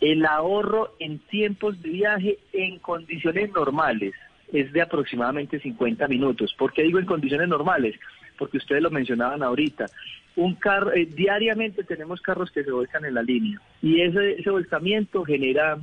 el 0.00 0.26
ahorro 0.26 0.94
en 0.98 1.18
tiempos 1.18 1.80
de 1.80 1.90
viaje 1.90 2.38
en 2.52 2.78
condiciones 2.78 3.50
normales 3.52 4.12
es 4.52 4.72
de 4.72 4.82
aproximadamente 4.82 5.58
50 5.58 6.06
minutos. 6.08 6.54
¿Por 6.58 6.72
qué 6.72 6.82
digo 6.82 6.98
en 6.98 7.06
condiciones 7.06 7.48
normales? 7.48 7.96
Porque 8.38 8.58
ustedes 8.58 8.82
lo 8.82 8.90
mencionaban 8.90 9.42
ahorita. 9.42 9.86
Un 10.36 10.54
carro, 10.56 10.92
eh, 10.92 11.06
diariamente 11.06 11.84
tenemos 11.84 12.20
carros 12.20 12.50
que 12.50 12.64
se 12.64 12.70
volcan 12.70 13.04
en 13.04 13.14
la 13.14 13.22
línea 13.22 13.60
y 13.80 14.00
ese, 14.00 14.32
ese 14.32 14.50
volcamiento 14.50 15.24
genera 15.24 15.78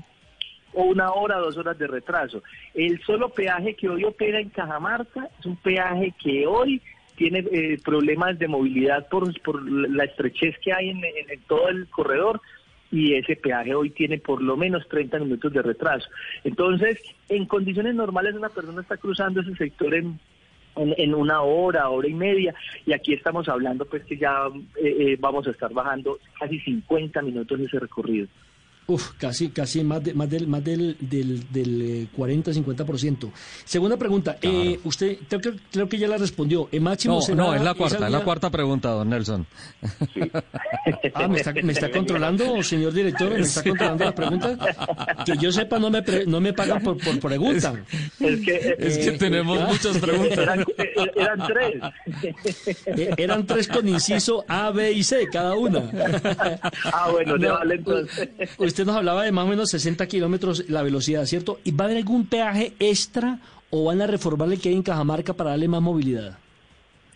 o 0.74 0.84
una 0.84 1.11
hora, 1.11 1.38
dos 1.38 1.57
horas 1.57 1.78
de 1.78 1.88
retraso. 1.88 2.43
El 2.74 3.01
solo 3.01 3.30
peaje 3.30 3.76
que 3.76 3.89
hoy 3.89 4.03
opera 4.03 4.39
en 4.39 4.49
Cajamarca 4.49 5.30
es 5.39 5.45
un 5.45 5.55
peaje 5.57 6.13
que 6.22 6.47
hoy 6.47 6.82
tiene 7.15 7.45
eh, 7.51 7.78
problemas 7.84 8.39
de 8.39 8.47
movilidad 8.47 9.07
por, 9.07 9.39
por 9.41 9.61
la 9.69 10.05
estrechez 10.05 10.55
que 10.63 10.74
hay 10.74 10.89
en, 10.89 11.01
todo 11.47 11.69
el 11.69 11.88
corredor 11.88 12.41
y 12.91 13.13
ese 13.13 13.36
peaje 13.36 13.76
hoy 13.76 13.91
tiene 13.91 14.17
por 14.17 14.41
lo 14.41 14.57
menos 14.57 14.88
30 14.89 15.19
minutos 15.19 15.53
de 15.53 15.61
retraso. 15.61 16.09
Entonces, 16.43 16.99
en 17.30 17.45
condiciones 17.45 17.95
normales 17.95 18.36
una 18.36 18.49
persona 18.49 18.82
está 18.82 18.97
cruzando 18.97 19.41
ese 19.41 19.55
sector 19.55 19.93
en, 19.93 20.19
en, 20.76 20.95
en 20.97 21.13
una 21.13 21.41
hora, 21.41 21.89
hora 21.89 22.07
y 22.07 22.13
media, 22.13 22.53
y 22.86 22.93
aquí 22.93 23.13
estamos 23.13 23.47
hablando 23.47 23.86
pues 23.86 24.03
que 24.03 24.17
ya 24.17 24.47
eh, 24.82 24.95
eh, 24.99 25.17
vamos 25.19 25.47
a 25.47 25.51
estar 25.51 25.72
bajando 25.74 26.17
casi 26.39 26.59
50 26.59 27.22
minutos 27.22 27.59
ese 27.59 27.80
recorrido. 27.80 28.28
Uf, 28.88 29.12
casi, 29.18 29.50
casi 29.50 29.84
más, 29.84 30.04
de- 30.04 30.14
más 30.14 30.30
del, 30.30 30.48
más 30.48 30.64
del, 30.64 30.98
del, 31.00 31.50
del 31.52 31.82
eh, 31.82 32.08
40-50%. 32.18 33.32
Segunda 33.64 33.96
pregunta, 33.96 34.38
eh, 34.42 34.80
usted 34.84 35.18
creo 35.30 35.40
que, 35.40 35.54
creo 35.72 35.88
que 35.88 35.98
ya 35.98 36.08
la 36.08 36.18
respondió. 36.18 36.68
Eh, 36.72 36.80
Máximo 36.80 37.16
No, 37.16 37.22
Senada, 37.22 37.50
no, 37.52 37.56
es 37.56 37.62
la 37.62 37.74
cuarta, 37.76 38.06
es 38.06 38.12
la 38.12 38.24
cuarta 38.24 38.50
pregunta, 38.50 38.90
don 38.90 39.10
Nelson. 39.10 39.46
Ah, 41.14 41.28
¿me 41.28 41.38
está, 41.38 41.54
me 41.54 41.72
está 41.74 41.92
controlando, 41.92 42.62
señor 42.64 42.94
director? 42.94 43.32
¿Me 43.32 43.42
está 43.42 43.62
controlando 43.64 44.06
la 44.06 44.16
pregunta? 44.16 44.58
Que 45.26 45.38
yo 45.38 45.52
sepa, 45.52 45.78
no 45.78 45.90
me, 45.90 46.02
pre- 46.02 46.26
no 46.26 46.40
me 46.42 46.54
pagan 46.54 46.82
por, 46.82 46.98
por 46.98 47.20
pregunta. 47.20 47.74
Es 48.20 48.40
que, 48.42 48.76
Es 48.80 48.98
que 48.98 49.12
tenemos 49.12 49.60
ah. 49.60 49.68
muchas 49.68 49.98
preguntas. 50.00 50.38
Eran, 50.38 50.62
eh, 50.62 51.12
eran 51.16 51.48
tres. 51.48 51.82
Eh, 52.86 53.14
Eran 53.18 53.46
tres 53.46 53.68
con 53.68 53.88
inciso 53.88 54.44
A, 54.48 54.72
B 54.72 54.92
y 54.92 55.04
C, 55.04 55.28
cada 55.32 55.56
una. 55.56 55.90
Ah, 56.86 57.10
bueno, 57.12 57.38
le 57.38 57.48
No, 57.48 57.54
vale 57.56 57.76
entonces. 57.76 58.30
Usted 58.72 58.86
nos 58.86 58.95
hablaba 58.95 59.24
de 59.24 59.32
más 59.32 59.45
o 59.45 59.47
menos 59.49 59.69
60 59.69 60.07
kilómetros 60.07 60.69
la 60.69 60.82
velocidad, 60.82 61.26
¿cierto? 61.26 61.59
¿Y 61.63 61.72
va 61.72 61.84
a 61.84 61.88
haber 61.88 61.97
algún 61.97 62.26
peaje 62.26 62.74
extra 62.80 63.39
o 63.69 63.86
van 63.86 64.01
a 64.01 64.07
reformar 64.07 64.51
el 64.51 64.59
que 64.61 64.69
hay 64.69 64.76
en 64.76 64.84
Cajamarca 64.84 65.34
para 65.34 65.51
darle 65.51 65.67
más 65.67 65.82
movilidad? 65.82 66.38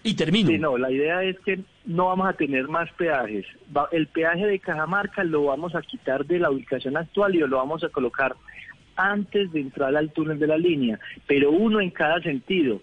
Y 0.04 0.14
termino. 0.14 0.50
Sí, 0.50 0.58
no, 0.60 0.78
la 0.78 0.92
idea 0.92 1.24
es 1.24 1.40
que 1.40 1.60
no 1.86 2.08
vamos 2.08 2.28
a 2.28 2.34
tener 2.34 2.68
más 2.68 2.92
peajes. 2.94 3.46
Va- 3.76 3.90
el 3.92 4.08
peaje 4.08 4.46
de 4.46 4.60
Cajamarca 4.60 5.24
lo 5.24 5.46
vamos 5.46 5.74
a 5.76 5.82
quitar 5.82 6.26
de 6.26 6.40
la 6.40 6.52
ubicación 6.52 6.96
actual 6.98 7.34
y 7.36 7.40
lo 7.40 7.58
vamos 7.58 7.84
a 7.84 7.90
colocar 7.90 8.36
antes 8.98 9.52
de 9.52 9.62
entrar 9.62 9.96
al 9.96 10.12
túnel 10.12 10.38
de 10.40 10.48
la 10.48 10.58
línea, 10.58 11.00
pero 11.28 11.52
uno 11.52 11.80
en 11.82 11.90
cada 11.90 12.22
sentido. 12.22 12.82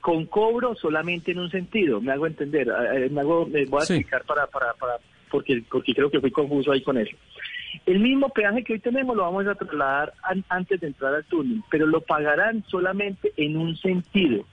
Con 0.00 0.26
cobro 0.26 0.74
solamente 0.74 1.30
en 1.32 1.38
un 1.38 1.50
sentido, 1.50 2.00
me 2.00 2.12
hago 2.12 2.26
entender, 2.26 2.68
eh, 2.68 3.06
eh, 3.06 3.08
me 3.10 3.20
hago, 3.22 3.46
me 3.46 3.64
voy 3.66 3.82
a 3.82 3.86
Sí. 3.86 3.94
explicar 3.94 4.24
para, 4.24 4.46
para, 4.48 4.74
para, 4.74 4.94
porque, 5.30 5.62
porque 5.70 5.94
creo 5.94 6.10
que 6.10 6.20
fui 6.20 6.30
confuso 6.30 6.72
ahí 6.72 6.82
con 6.82 6.98
eso. 6.98 7.16
El 7.86 8.00
mismo 8.00 8.28
peaje 8.30 8.62
que 8.64 8.74
hoy 8.74 8.78
tenemos 8.78 9.16
lo 9.16 9.22
vamos 9.22 9.46
a 9.46 9.54
trasladar 9.54 10.12
an- 10.22 10.44
antes 10.48 10.80
de 10.80 10.86
entrar 10.88 11.14
al 11.14 11.24
túnel, 11.24 11.62
pero 11.70 11.86
lo 11.86 12.00
pagarán 12.00 12.64
solamente 12.68 13.32
en 13.36 13.56
un 13.56 13.76
sentido. 13.76 14.44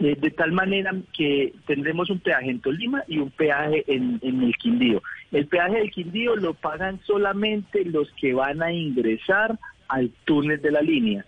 Eh, 0.00 0.16
de 0.20 0.30
tal 0.30 0.50
manera 0.50 0.92
que 1.16 1.52
tendremos 1.66 2.10
un 2.10 2.18
peaje 2.18 2.50
en 2.50 2.60
Tolima 2.60 3.04
y 3.06 3.18
un 3.18 3.30
peaje 3.30 3.84
en, 3.86 4.18
en 4.22 4.42
el 4.42 4.56
Quindío. 4.56 5.00
El 5.30 5.46
peaje 5.46 5.76
del 5.78 5.90
Quindío 5.92 6.34
lo 6.36 6.54
pagan 6.54 6.98
solamente 7.04 7.84
los 7.84 8.10
que 8.14 8.34
van 8.34 8.60
a 8.62 8.72
ingresar 8.72 9.56
al 9.88 10.10
túnel 10.24 10.60
de 10.60 10.72
la 10.72 10.80
línea. 10.80 11.24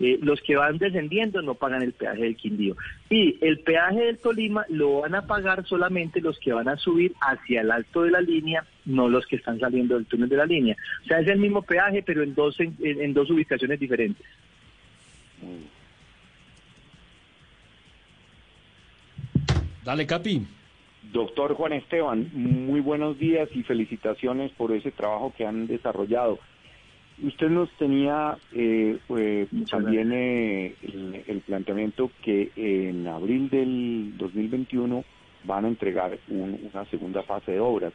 Eh, 0.00 0.18
los 0.22 0.40
que 0.40 0.56
van 0.56 0.78
descendiendo 0.78 1.40
no 1.40 1.54
pagan 1.54 1.82
el 1.82 1.92
peaje 1.92 2.22
del 2.22 2.34
Quindío. 2.36 2.76
Y 3.08 3.38
el 3.40 3.60
peaje 3.60 4.00
del 4.06 4.18
Tolima 4.18 4.66
lo 4.68 5.02
van 5.02 5.14
a 5.14 5.26
pagar 5.26 5.64
solamente 5.66 6.20
los 6.20 6.36
que 6.40 6.52
van 6.52 6.68
a 6.68 6.76
subir 6.76 7.14
hacia 7.20 7.60
el 7.60 7.70
alto 7.70 8.02
de 8.02 8.10
la 8.10 8.20
línea, 8.20 8.64
no 8.86 9.08
los 9.08 9.24
que 9.26 9.36
están 9.36 9.60
saliendo 9.60 9.94
del 9.94 10.06
túnel 10.06 10.28
de 10.28 10.36
la 10.36 10.46
línea. 10.46 10.76
O 11.04 11.06
sea, 11.06 11.20
es 11.20 11.28
el 11.28 11.38
mismo 11.38 11.62
peaje, 11.62 12.02
pero 12.02 12.22
en 12.24 12.34
dos, 12.34 12.58
en- 12.58 12.76
en 12.82 13.14
dos 13.14 13.30
ubicaciones 13.30 13.78
diferentes. 13.78 14.26
Dale, 19.84 20.06
Capi. 20.06 20.46
Doctor 21.12 21.54
Juan 21.54 21.74
Esteban, 21.74 22.30
muy 22.32 22.80
buenos 22.80 23.18
días 23.18 23.48
y 23.54 23.62
felicitaciones 23.62 24.50
por 24.52 24.72
ese 24.72 24.90
trabajo 24.90 25.32
que 25.36 25.46
han 25.46 25.66
desarrollado. 25.66 26.38
Usted 27.22 27.48
nos 27.48 27.70
tenía 27.78 28.36
eh, 28.52 28.98
eh, 29.16 29.46
también 29.70 30.10
eh, 30.12 30.74
el, 30.82 31.22
el 31.26 31.40
planteamiento 31.42 32.10
que 32.22 32.50
en 32.56 33.06
abril 33.06 33.48
del 33.50 34.12
2021 34.18 35.04
van 35.44 35.64
a 35.64 35.68
entregar 35.68 36.18
un- 36.28 36.58
una 36.72 36.84
segunda 36.86 37.22
fase 37.22 37.52
de 37.52 37.60
obras. 37.60 37.92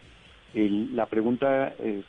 El- 0.53 0.95
la 0.95 1.05
pregunta 1.07 1.74
es- 1.84 2.05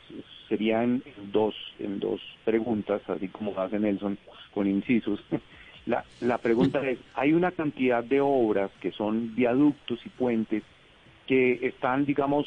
sería 0.47 0.83
en, 0.83 1.03
en 1.05 1.31
dos 1.31 1.53
en 1.79 1.99
dos 1.99 2.21
preguntas, 2.45 3.01
así 3.09 3.27
como 3.27 3.57
hace 3.59 3.77
Nelson 3.79 4.17
con 4.53 4.67
incisos. 4.67 5.19
La, 5.87 6.05
la 6.19 6.37
pregunta 6.37 6.87
es, 6.87 6.99
hay 7.15 7.33
una 7.33 7.49
cantidad 7.51 8.03
de 8.03 8.21
obras 8.21 8.69
que 8.81 8.91
son 8.91 9.33
viaductos 9.33 9.99
y 10.05 10.09
puentes 10.09 10.61
que 11.25 11.57
están, 11.65 12.05
digamos, 12.05 12.45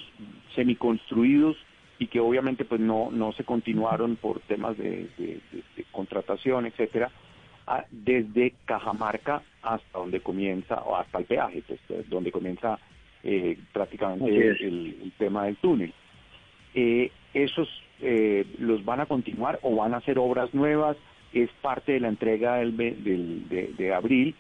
semiconstruidos 0.55 1.57
y 1.99 2.07
que 2.09 2.21
obviamente 2.21 2.65
pues 2.65 2.81
no, 2.81 3.11
no 3.13 3.33
se 3.33 3.45
continuaron 3.45 4.17
por 4.17 4.41
temas 4.41 4.77
de, 4.77 5.09
de- 5.19 5.41
de- 5.53 5.63
de 5.77 5.85
contratación, 5.93 6.67
etcétera, 6.67 7.11
a- 7.67 7.85
desde 7.91 8.55
Cajamarca 8.65 9.43
hasta 9.63 9.99
donde 9.99 10.21
comienza, 10.21 10.77
o 10.83 10.97
hasta 10.97 11.19
el 11.19 11.25
peaje, 11.25 11.63
pues, 11.67 11.81
donde 12.11 12.31
comienza 12.33 12.79
eh, 13.23 13.57
prácticamente 13.73 14.25
el, 14.61 14.97
el 15.03 15.13
tema 15.19 15.45
del 15.47 15.57
túnel. 15.57 15.93
Eh, 16.75 17.11
¿Esos 17.33 17.69
eh, 18.01 18.45
los 18.59 18.85
van 18.85 19.01
a 19.01 19.07
continuar 19.07 19.59
o 19.63 19.75
van 19.77 19.95
a 19.95 19.99
hacer 19.99 20.19
obras 20.19 20.53
nuevas? 20.53 20.97
Es 21.33 21.49
parte 21.63 21.93
de 21.93 22.01
la 22.01 22.09
entrega 22.09 22.57
del, 22.57 22.77
del- 22.77 23.49
de, 23.49 23.73
de 23.79 23.95
abril. 23.95 24.35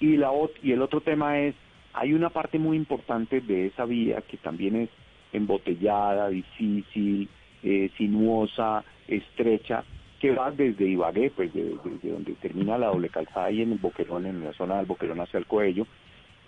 Y, 0.00 0.16
la, 0.16 0.30
y 0.62 0.72
el 0.72 0.82
otro 0.82 1.00
tema 1.00 1.38
es, 1.40 1.54
hay 1.92 2.12
una 2.12 2.30
parte 2.30 2.58
muy 2.58 2.76
importante 2.76 3.40
de 3.40 3.66
esa 3.66 3.84
vía 3.84 4.22
que 4.22 4.36
también 4.38 4.76
es 4.76 4.88
embotellada, 5.34 6.28
difícil, 6.30 7.28
eh, 7.62 7.90
sinuosa, 7.96 8.84
estrecha, 9.08 9.84
que 10.20 10.32
va 10.32 10.50
desde 10.50 10.86
Ibagué, 10.86 11.30
pues 11.30 11.52
de- 11.52 11.78
desde 11.84 12.10
donde 12.10 12.34
termina 12.36 12.78
la 12.78 12.88
doble 12.88 13.10
calzada 13.10 13.50
y 13.50 13.62
en 13.62 13.72
el 13.72 13.78
Boquerón, 13.78 14.26
en 14.26 14.44
la 14.44 14.52
zona 14.54 14.78
del 14.78 14.86
Boquerón 14.86 15.20
hacia 15.20 15.38
el 15.38 15.46
cuello, 15.46 15.86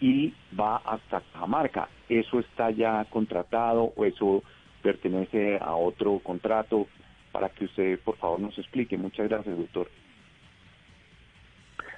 y 0.01 0.35
va 0.59 0.77
hasta 0.79 1.23
Cajamarca. 1.33 1.91
¿Eso 2.09 2.41
está 2.41 2.71
ya 2.71 3.05
contratado 3.07 3.93
o 3.97 4.05
eso 4.05 4.45
pertenece 4.83 5.59
a 5.61 5.75
otro 5.77 6.21
contrato? 6.21 6.89
Para 7.33 7.51
que 7.51 7.67
usted, 7.67 8.01
por 8.03 8.17
favor, 8.19 8.41
nos 8.41 8.57
explique. 8.59 8.97
Muchas 8.97 9.29
gracias, 9.29 9.57
doctor. 9.59 9.91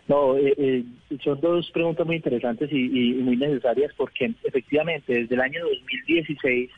No, 0.09 0.39
eh, 0.39 0.55
eh, 0.57 0.85
son 1.23 1.39
dos 1.41 1.71
preguntas 1.71 2.07
muy 2.07 2.17
interesantes 2.17 2.73
y, 2.73 3.13
muy 3.23 3.37
necesarias 3.37 3.93
porque 3.95 4.33
efectivamente 4.43 5.13
desde 5.13 5.35
el 5.35 5.41
año 5.43 5.61
2016 5.65 6.71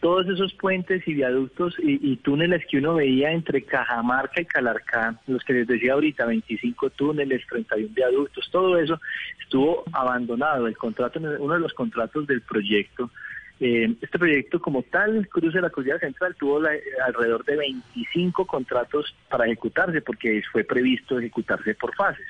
todos 0.00 0.26
esos 0.28 0.54
puentes 0.54 1.06
y 1.06 1.14
viaductos 1.14 1.74
y, 1.78 2.16
túneles 2.16 2.64
que 2.66 2.78
uno 2.78 2.94
veía 2.94 3.32
entre 3.32 3.62
Cajamarca 3.62 4.40
y 4.40 4.44
Calarcá, 4.46 5.20
los 5.26 5.42
que 5.44 5.54
les 5.54 5.66
decía 5.66 5.94
ahorita, 5.94 6.26
25 6.26 6.90
túneles, 6.90 7.42
31 7.48 7.92
viaductos, 7.94 8.48
todo 8.50 8.78
eso 8.78 9.00
estuvo 9.42 9.84
abandonado. 9.92 10.66
El 10.66 10.76
contrato, 10.76 11.18
uno 11.18 11.54
de 11.54 11.60
los 11.60 11.72
contratos 11.72 12.26
del 12.26 12.42
proyecto, 12.42 13.10
eh, 13.58 13.94
este 14.00 14.18
proyecto 14.18 14.60
como 14.60 14.82
tal, 14.82 15.26
Cruce 15.28 15.60
la 15.60 15.70
Cordillera 15.70 15.98
Central, 15.98 16.36
tuvo 16.38 16.60
alrededor 17.04 17.44
de 17.44 17.56
25 17.56 18.46
contratos 18.46 19.14
para 19.28 19.46
ejecutarse, 19.46 20.02
porque 20.02 20.42
fue 20.52 20.62
previsto 20.62 21.18
ejecutarse 21.18 21.74
por 21.74 21.94
fases. 21.94 22.26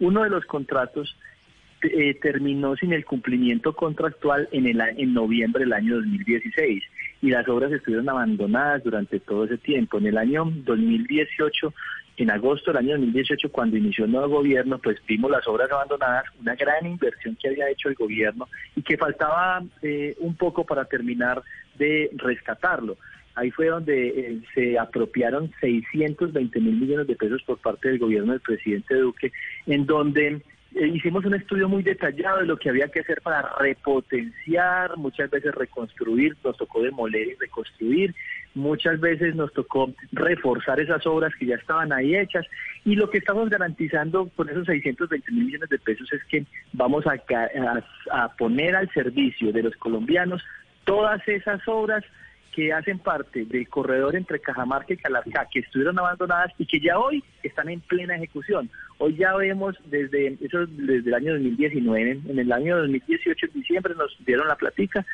Uno 0.00 0.22
de 0.22 0.30
los 0.30 0.44
contratos 0.44 1.16
eh, 1.82 2.14
terminó 2.20 2.74
sin 2.76 2.92
el 2.92 3.04
cumplimiento 3.04 3.74
contractual 3.74 4.48
en, 4.50 4.66
el, 4.66 4.80
en 4.80 5.14
noviembre 5.14 5.64
del 5.64 5.72
año 5.72 5.96
2016 5.96 6.82
y 7.22 7.30
las 7.30 7.46
obras 7.48 7.72
estuvieron 7.72 8.08
abandonadas 8.08 8.82
durante 8.82 9.20
todo 9.20 9.44
ese 9.44 9.58
tiempo. 9.58 9.98
En 9.98 10.06
el 10.06 10.18
año 10.18 10.44
2018, 10.64 11.74
en 12.16 12.30
agosto 12.30 12.70
del 12.70 12.78
año 12.78 12.92
2018, 12.92 13.52
cuando 13.52 13.76
inició 13.76 14.06
el 14.06 14.12
nuevo 14.12 14.38
gobierno, 14.38 14.78
pues 14.78 14.98
vimos 15.06 15.30
las 15.30 15.46
obras 15.46 15.70
abandonadas, 15.70 16.24
una 16.40 16.54
gran 16.54 16.86
inversión 16.86 17.36
que 17.36 17.48
había 17.48 17.68
hecho 17.68 17.88
el 17.88 17.94
gobierno 17.94 18.48
y 18.74 18.82
que 18.82 18.96
faltaba 18.96 19.62
eh, 19.82 20.16
un 20.20 20.34
poco 20.34 20.64
para 20.64 20.86
terminar 20.86 21.42
de 21.78 22.10
rescatarlo. 22.16 22.96
Ahí 23.36 23.50
fue 23.50 23.66
donde 23.66 24.08
eh, 24.08 24.40
se 24.54 24.78
apropiaron 24.78 25.52
620 25.60 26.58
mil 26.58 26.80
millones 26.80 27.06
de 27.06 27.16
pesos 27.16 27.42
por 27.42 27.58
parte 27.58 27.88
del 27.88 27.98
gobierno 27.98 28.32
del 28.32 28.40
presidente 28.40 28.94
Duque, 28.94 29.30
en 29.66 29.84
donde 29.84 30.40
eh, 30.74 30.88
hicimos 30.88 31.24
un 31.24 31.34
estudio 31.34 31.68
muy 31.68 31.82
detallado 31.82 32.40
de 32.40 32.46
lo 32.46 32.56
que 32.56 32.70
había 32.70 32.88
que 32.88 33.00
hacer 33.00 33.20
para 33.22 33.50
repotenciar, 33.58 34.96
muchas 34.96 35.30
veces 35.30 35.54
reconstruir, 35.54 36.34
nos 36.42 36.56
tocó 36.56 36.82
demoler 36.82 37.28
y 37.28 37.34
reconstruir, 37.34 38.14
muchas 38.54 39.00
veces 39.00 39.34
nos 39.34 39.52
tocó 39.52 39.92
reforzar 40.12 40.80
esas 40.80 41.06
obras 41.06 41.34
que 41.38 41.44
ya 41.44 41.56
estaban 41.56 41.92
ahí 41.92 42.16
hechas 42.16 42.46
y 42.86 42.94
lo 42.94 43.10
que 43.10 43.18
estamos 43.18 43.50
garantizando 43.50 44.30
con 44.34 44.48
esos 44.48 44.66
620 44.66 45.30
mil 45.32 45.44
millones 45.44 45.68
de 45.68 45.78
pesos 45.78 46.10
es 46.10 46.24
que 46.24 46.46
vamos 46.72 47.04
a, 47.06 47.22
a 48.12 48.28
poner 48.36 48.76
al 48.76 48.90
servicio 48.92 49.52
de 49.52 49.62
los 49.62 49.76
colombianos 49.76 50.42
todas 50.84 51.26
esas 51.28 51.60
obras 51.68 52.02
que 52.56 52.72
hacen 52.72 52.98
parte 52.98 53.44
del 53.44 53.68
corredor 53.68 54.16
entre 54.16 54.40
Cajamarca 54.40 54.94
y 54.94 54.96
Calarcá, 54.96 55.46
que 55.52 55.58
estuvieron 55.58 55.98
abandonadas 55.98 56.54
y 56.56 56.64
que 56.64 56.80
ya 56.80 56.98
hoy 56.98 57.22
están 57.42 57.68
en 57.68 57.80
plena 57.80 58.16
ejecución. 58.16 58.70
Hoy 58.96 59.14
ya 59.14 59.36
vemos 59.36 59.76
desde 59.84 60.38
eso 60.40 60.64
desde 60.66 61.06
el 61.06 61.14
año 61.14 61.34
2019, 61.34 62.20
en 62.26 62.38
el 62.38 62.50
año 62.50 62.78
2018, 62.78 63.46
en 63.46 63.52
diciembre, 63.52 63.94
nos 63.94 64.16
dieron 64.24 64.48
la 64.48 64.56
platica 64.56 65.04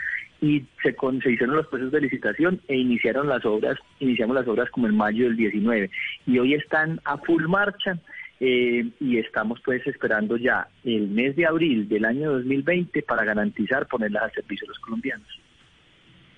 y 0.40 0.64
se, 0.84 0.94
se 0.94 1.30
hicieron 1.32 1.56
los 1.56 1.66
procesos 1.66 1.90
de 1.90 2.02
licitación 2.02 2.60
e 2.68 2.76
iniciaron 2.76 3.26
las 3.26 3.44
obras, 3.44 3.76
iniciamos 3.98 4.36
las 4.36 4.46
obras 4.46 4.70
como 4.70 4.86
en 4.86 4.96
mayo 4.96 5.24
del 5.24 5.36
19 5.36 5.90
y 6.28 6.38
hoy 6.38 6.54
están 6.54 7.00
a 7.04 7.18
full 7.18 7.46
marcha. 7.48 7.98
Eh, 8.44 8.84
y 8.98 9.18
estamos 9.18 9.60
pues 9.64 9.86
esperando 9.86 10.36
ya 10.36 10.66
el 10.82 11.06
mes 11.06 11.36
de 11.36 11.46
abril 11.46 11.88
del 11.88 12.04
año 12.04 12.32
2020 12.32 13.02
para 13.02 13.24
garantizar 13.24 13.86
ponerlas 13.86 14.24
al 14.24 14.32
servicio 14.32 14.66
de 14.66 14.70
los 14.70 14.80
colombianos 14.80 15.41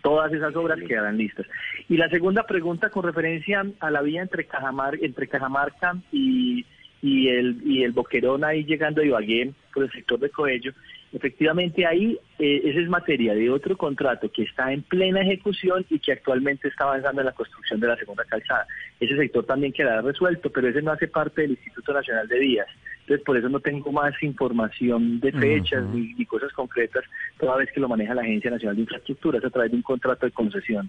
todas 0.04 0.30
esas 0.34 0.54
obras 0.54 0.78
quedarán 0.86 1.16
listas. 1.16 1.46
Y 1.88 1.96
la 1.96 2.10
segunda 2.10 2.42
pregunta 2.42 2.90
con 2.90 3.04
referencia 3.04 3.64
a 3.80 3.90
la 3.90 4.02
vía 4.02 4.20
entre, 4.20 4.44
Cajamar, 4.44 4.98
entre 5.00 5.26
Cajamarca 5.26 5.96
y, 6.12 6.66
y, 7.00 7.28
el, 7.28 7.62
y 7.64 7.84
el 7.84 7.92
Boquerón 7.92 8.44
ahí 8.44 8.64
llegando 8.64 9.00
a 9.00 9.04
Ibagué 9.06 9.52
por 9.72 9.84
el 9.84 9.90
sector 9.90 10.20
de 10.20 10.28
Coello, 10.28 10.74
Efectivamente, 11.14 11.86
ahí 11.86 12.18
eh, 12.40 12.62
esa 12.64 12.80
es 12.80 12.88
materia 12.88 13.34
de 13.36 13.48
otro 13.48 13.76
contrato 13.76 14.28
que 14.32 14.42
está 14.42 14.72
en 14.72 14.82
plena 14.82 15.20
ejecución 15.20 15.86
y 15.88 16.00
que 16.00 16.10
actualmente 16.10 16.66
está 16.66 16.84
avanzando 16.84 17.20
en 17.20 17.26
la 17.26 17.32
construcción 17.32 17.78
de 17.78 17.86
la 17.86 17.96
segunda 17.96 18.24
calzada. 18.24 18.66
Ese 18.98 19.16
sector 19.16 19.46
también 19.46 19.72
quedará 19.72 20.02
resuelto, 20.02 20.50
pero 20.50 20.66
ese 20.66 20.82
no 20.82 20.90
hace 20.90 21.06
parte 21.06 21.42
del 21.42 21.52
Instituto 21.52 21.92
Nacional 21.92 22.26
de 22.26 22.40
Vías. 22.40 22.66
Entonces, 23.04 23.24
por 23.26 23.36
eso 23.36 23.50
no 23.50 23.60
tengo 23.60 23.92
más 23.92 24.14
información 24.22 25.20
de 25.20 25.30
fechas 25.30 25.84
ni, 25.92 26.24
cosas 26.24 26.50
concretas, 26.52 27.04
toda 27.38 27.56
vez 27.56 27.68
que 27.70 27.80
lo 27.80 27.86
maneja 27.86 28.14
la 28.14 28.22
Agencia 28.22 28.50
Nacional 28.50 28.76
de 28.76 28.82
Infraestructuras 28.82 29.44
a 29.44 29.50
través 29.50 29.70
de 29.72 29.76
un 29.76 29.82
contrato 29.82 30.24
de 30.24 30.32
concesión. 30.32 30.88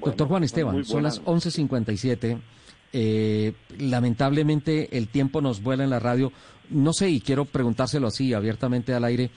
Doctor 0.00 0.28
Juan 0.28 0.44
Esteban, 0.44 0.84
son 0.84 1.02
las 1.02 1.22
11.57. 1.24 2.38
Eh, 2.92 3.52
lamentablemente 3.80 4.96
el 4.96 5.08
tiempo 5.08 5.40
nos 5.40 5.60
vuela 5.60 5.82
en 5.82 5.90
la 5.90 5.98
radio. 5.98 6.32
No 6.70 6.92
sé, 6.92 7.10
y 7.10 7.20
quiero 7.20 7.46
preguntárselo 7.46 8.06
así, 8.06 8.32
abiertamente 8.32 8.94
al 8.94 9.02
aire. 9.04 9.30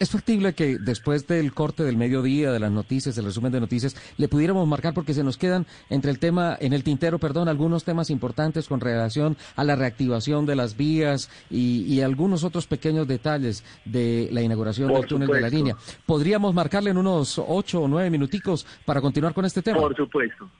¿Es 0.00 0.10
factible 0.10 0.54
que 0.54 0.78
después 0.78 1.26
del 1.28 1.54
corte 1.54 1.84
del 1.84 1.96
mediodía, 1.96 2.50
de 2.50 2.58
las 2.58 2.72
noticias, 2.72 3.14
del 3.14 3.26
resumen 3.26 3.52
de 3.52 3.60
noticias, 3.60 3.94
le 4.16 4.26
pudiéramos 4.26 4.66
marcar 4.66 4.92
porque 4.92 5.14
se 5.14 5.22
nos 5.22 5.36
quedan 5.36 5.66
entre 5.88 6.10
el 6.10 6.18
tema, 6.18 6.56
en 6.60 6.72
el 6.72 6.82
tintero, 6.82 7.20
perdón, 7.20 7.48
algunos 7.48 7.84
temas 7.84 8.10
importantes 8.10 8.66
con 8.66 8.80
relación 8.80 9.36
a 9.54 9.62
la 9.62 9.76
reactivación 9.76 10.46
de 10.46 10.56
las 10.56 10.76
vías 10.76 11.30
y, 11.50 12.00
algunos 12.00 12.44
otros 12.44 12.66
pequeños 12.66 13.06
detalles 13.08 13.64
de 13.84 14.28
la 14.30 14.42
inauguración 14.42 14.92
del 14.92 15.06
túnel 15.06 15.28
de 15.28 15.40
la 15.40 15.48
línea? 15.48 15.76
¿Podríamos 16.04 16.52
marcarle 16.52 16.90
en 16.90 16.98
unos 16.98 17.38
ocho 17.38 17.82
o 17.82 17.88
nueve 17.88 18.10
minuticos 18.10 18.66
para 18.84 19.00
continuar 19.00 19.32
con 19.32 19.44
este 19.44 19.62
tema? 19.62 19.80
Por 19.80 19.96
supuesto 19.96 20.50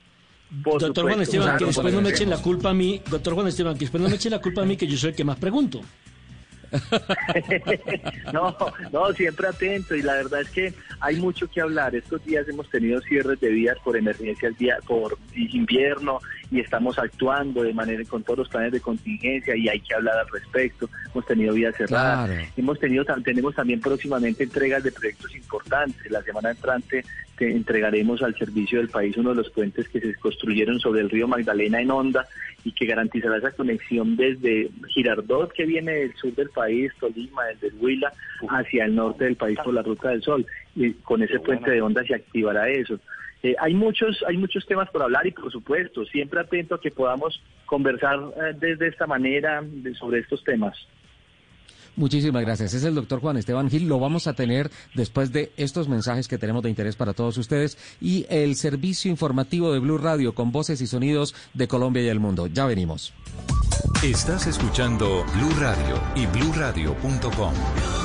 doctor 0.63 1.05
Juan 1.05 1.21
Esteban, 1.21 1.57
que 1.57 1.65
después 1.65 1.93
no 1.93 2.01
me 2.01 2.09
echen 2.09 2.29
la 2.29 2.37
culpa 2.37 2.69
a 2.69 2.73
mí, 2.73 3.01
doctor 3.09 3.33
Juan 3.33 3.47
Esteban, 3.47 3.73
que 3.73 3.81
después 3.81 4.01
no 4.01 4.09
me 4.09 4.15
echen 4.15 4.31
la 4.31 4.39
culpa 4.39 4.61
a 4.61 4.65
mí, 4.65 4.77
que 4.77 4.87
yo 4.87 4.97
soy 4.97 5.09
el 5.09 5.15
que 5.15 5.23
más 5.23 5.37
pregunto. 5.37 5.81
no, 8.33 8.55
no, 8.91 9.13
siempre 9.13 9.47
atento 9.47 9.95
y 9.95 10.01
la 10.01 10.13
verdad 10.13 10.41
es 10.41 10.49
que 10.49 10.73
hay 10.99 11.17
mucho 11.17 11.49
que 11.49 11.61
hablar. 11.61 11.95
Estos 11.95 12.23
días 12.25 12.47
hemos 12.47 12.69
tenido 12.69 13.01
cierres 13.01 13.39
de 13.39 13.49
vías 13.49 13.77
por 13.83 13.97
emergencias, 13.97 14.83
por 14.85 15.17
invierno 15.35 16.19
y 16.51 16.59
estamos 16.59 16.97
actuando 16.99 17.63
de 17.63 17.73
manera 17.73 18.03
con 18.05 18.23
todos 18.23 18.39
los 18.39 18.49
planes 18.49 18.71
de 18.71 18.79
contingencia 18.79 19.55
y 19.55 19.67
hay 19.67 19.79
que 19.79 19.95
hablar 19.95 20.17
al 20.17 20.27
respecto. 20.29 20.89
Hemos 21.11 21.25
tenido 21.25 21.53
vías 21.53 21.75
cerradas, 21.75 22.29
hemos 22.55 22.79
tenido 22.79 23.05
tenemos 23.23 23.55
también 23.55 23.79
próximamente 23.79 24.43
entregas 24.43 24.83
de 24.83 24.91
proyectos 24.91 25.35
importantes. 25.35 26.11
La 26.11 26.21
semana 26.21 26.51
entrante 26.51 27.03
te 27.37 27.51
entregaremos 27.51 28.21
al 28.21 28.35
servicio 28.35 28.79
del 28.79 28.89
país 28.89 29.17
uno 29.17 29.31
de 29.31 29.35
los 29.35 29.49
puentes 29.49 29.87
que 29.89 29.99
se 29.99 30.15
construyeron 30.15 30.79
sobre 30.79 31.01
el 31.01 31.09
río 31.09 31.27
Magdalena 31.27 31.81
en 31.81 31.91
Honda 31.91 32.27
y 32.63 32.71
que 32.71 32.85
garantizará 32.85 33.37
esa 33.37 33.51
conexión 33.51 34.15
desde 34.15 34.69
Girardot, 34.87 35.51
que 35.53 35.65
viene 35.65 35.91
del 35.91 36.15
sur 36.15 36.33
del 36.33 36.49
país, 36.49 36.91
Tolima, 36.99 37.43
desde 37.45 37.75
Huila, 37.77 38.11
hacia 38.49 38.85
el 38.85 38.95
norte 38.95 39.25
del 39.25 39.35
país 39.35 39.57
por 39.63 39.73
la 39.73 39.83
Ruta 39.83 40.09
del 40.09 40.23
Sol. 40.23 40.45
Y 40.75 40.93
con 40.93 41.21
ese 41.21 41.39
puente 41.39 41.69
de 41.69 41.81
Honda 41.81 42.03
se 42.03 42.15
activará 42.15 42.67
eso. 42.69 42.99
Eh, 43.43 43.55
hay 43.59 43.73
muchos 43.73 44.23
hay 44.27 44.37
muchos 44.37 44.65
temas 44.65 44.89
por 44.89 45.03
hablar 45.03 45.25
y 45.27 45.31
por 45.31 45.51
supuesto 45.51 46.05
siempre 46.05 46.39
atento 46.39 46.75
a 46.75 46.81
que 46.81 46.91
podamos 46.91 47.41
conversar 47.65 48.19
eh, 48.37 48.55
desde 48.59 48.87
esta 48.87 49.05
manera 49.05 49.63
sobre 49.99 50.19
estos 50.19 50.43
temas. 50.43 50.75
Muchísimas 51.95 52.43
gracias. 52.43 52.73
Es 52.73 52.83
el 52.83 52.95
doctor 52.95 53.21
Juan 53.21 53.37
Esteban 53.37 53.69
Gil. 53.69 53.87
Lo 53.87 53.99
vamos 53.99 54.27
a 54.27 54.33
tener 54.33 54.69
después 54.93 55.31
de 55.31 55.51
estos 55.55 55.87
mensajes 55.87 56.27
que 56.27 56.37
tenemos 56.37 56.63
de 56.63 56.69
interés 56.69 56.95
para 56.95 57.13
todos 57.13 57.37
ustedes 57.37 57.77
y 58.01 58.25
el 58.29 58.55
servicio 58.55 59.09
informativo 59.09 59.71
de 59.71 59.79
Blue 59.79 59.97
Radio 59.97 60.35
con 60.35 60.51
voces 60.51 60.81
y 60.81 60.87
sonidos 60.87 61.35
de 61.53 61.67
Colombia 61.67 62.03
y 62.03 62.09
el 62.09 62.19
mundo. 62.19 62.47
Ya 62.47 62.65
venimos. 62.65 63.13
Estás 64.03 64.45
escuchando 64.47 65.25
Blue 65.35 65.53
Radio 65.59 66.01
y 66.15 66.25
bluradio.com. 66.27 68.04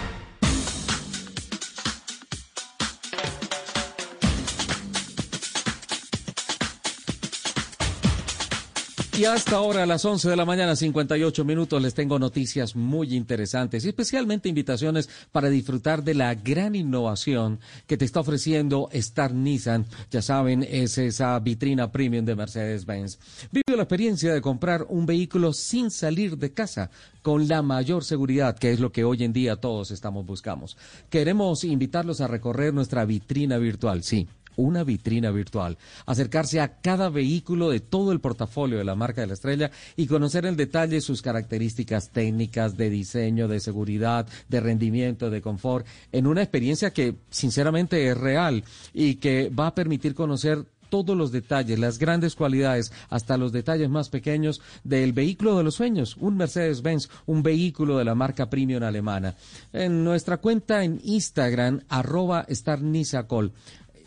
Y 9.21 9.25
hasta 9.25 9.57
ahora, 9.57 9.83
a 9.83 9.85
las 9.85 10.03
11 10.03 10.31
de 10.31 10.35
la 10.35 10.45
mañana, 10.45 10.75
58 10.75 11.45
minutos, 11.45 11.79
les 11.79 11.93
tengo 11.93 12.17
noticias 12.17 12.75
muy 12.75 13.15
interesantes 13.15 13.85
y 13.85 13.89
especialmente 13.89 14.49
invitaciones 14.49 15.07
para 15.31 15.47
disfrutar 15.47 16.03
de 16.03 16.15
la 16.15 16.33
gran 16.33 16.73
innovación 16.73 17.59
que 17.85 17.97
te 17.97 18.05
está 18.05 18.21
ofreciendo 18.21 18.89
Star 18.91 19.31
Nissan. 19.31 19.85
Ya 20.09 20.23
saben, 20.23 20.63
es 20.67 20.97
esa 20.97 21.37
vitrina 21.37 21.91
premium 21.91 22.25
de 22.25 22.35
Mercedes-Benz. 22.35 23.19
Vive 23.51 23.77
la 23.77 23.83
experiencia 23.83 24.33
de 24.33 24.41
comprar 24.41 24.87
un 24.89 25.05
vehículo 25.05 25.53
sin 25.53 25.91
salir 25.91 26.39
de 26.39 26.51
casa 26.51 26.89
con 27.21 27.47
la 27.47 27.61
mayor 27.61 28.03
seguridad, 28.03 28.57
que 28.57 28.71
es 28.71 28.79
lo 28.79 28.91
que 28.91 29.03
hoy 29.03 29.23
en 29.23 29.33
día 29.33 29.55
todos 29.57 29.91
estamos 29.91 30.25
buscando. 30.25 30.65
Queremos 31.11 31.63
invitarlos 31.63 32.21
a 32.21 32.27
recorrer 32.27 32.73
nuestra 32.73 33.05
vitrina 33.05 33.59
virtual, 33.59 34.01
sí 34.01 34.27
una 34.55 34.83
vitrina 34.83 35.31
virtual, 35.31 35.77
acercarse 36.05 36.59
a 36.59 36.79
cada 36.81 37.09
vehículo 37.09 37.69
de 37.69 37.79
todo 37.79 38.11
el 38.11 38.19
portafolio 38.19 38.77
de 38.77 38.83
la 38.83 38.95
marca 38.95 39.21
de 39.21 39.27
la 39.27 39.33
estrella 39.33 39.71
y 39.95 40.07
conocer 40.07 40.45
en 40.45 40.55
detalle 40.55 41.01
sus 41.01 41.21
características 41.21 42.09
técnicas 42.09 42.77
de 42.77 42.89
diseño, 42.89 43.47
de 43.47 43.59
seguridad, 43.59 44.27
de 44.49 44.59
rendimiento, 44.59 45.29
de 45.29 45.41
confort, 45.41 45.85
en 46.11 46.27
una 46.27 46.41
experiencia 46.41 46.91
que 46.91 47.15
sinceramente 47.29 48.07
es 48.07 48.17
real 48.17 48.63
y 48.93 49.15
que 49.15 49.49
va 49.49 49.67
a 49.67 49.75
permitir 49.75 50.15
conocer 50.15 50.65
todos 50.91 51.17
los 51.17 51.31
detalles, 51.31 51.79
las 51.79 51.97
grandes 51.97 52.35
cualidades, 52.35 52.91
hasta 53.09 53.37
los 53.37 53.53
detalles 53.53 53.89
más 53.89 54.09
pequeños 54.09 54.61
del 54.83 55.13
vehículo 55.13 55.57
de 55.57 55.63
los 55.63 55.75
sueños, 55.75 56.17
un 56.19 56.35
Mercedes-Benz, 56.35 57.09
un 57.25 57.41
vehículo 57.41 57.97
de 57.97 58.05
la 58.05 58.13
marca 58.13 58.49
premium 58.49 58.83
alemana. 58.83 59.33
En 59.71 60.03
nuestra 60.03 60.37
cuenta 60.37 60.83
en 60.83 60.99
Instagram, 61.03 61.81
arroba 61.87 62.45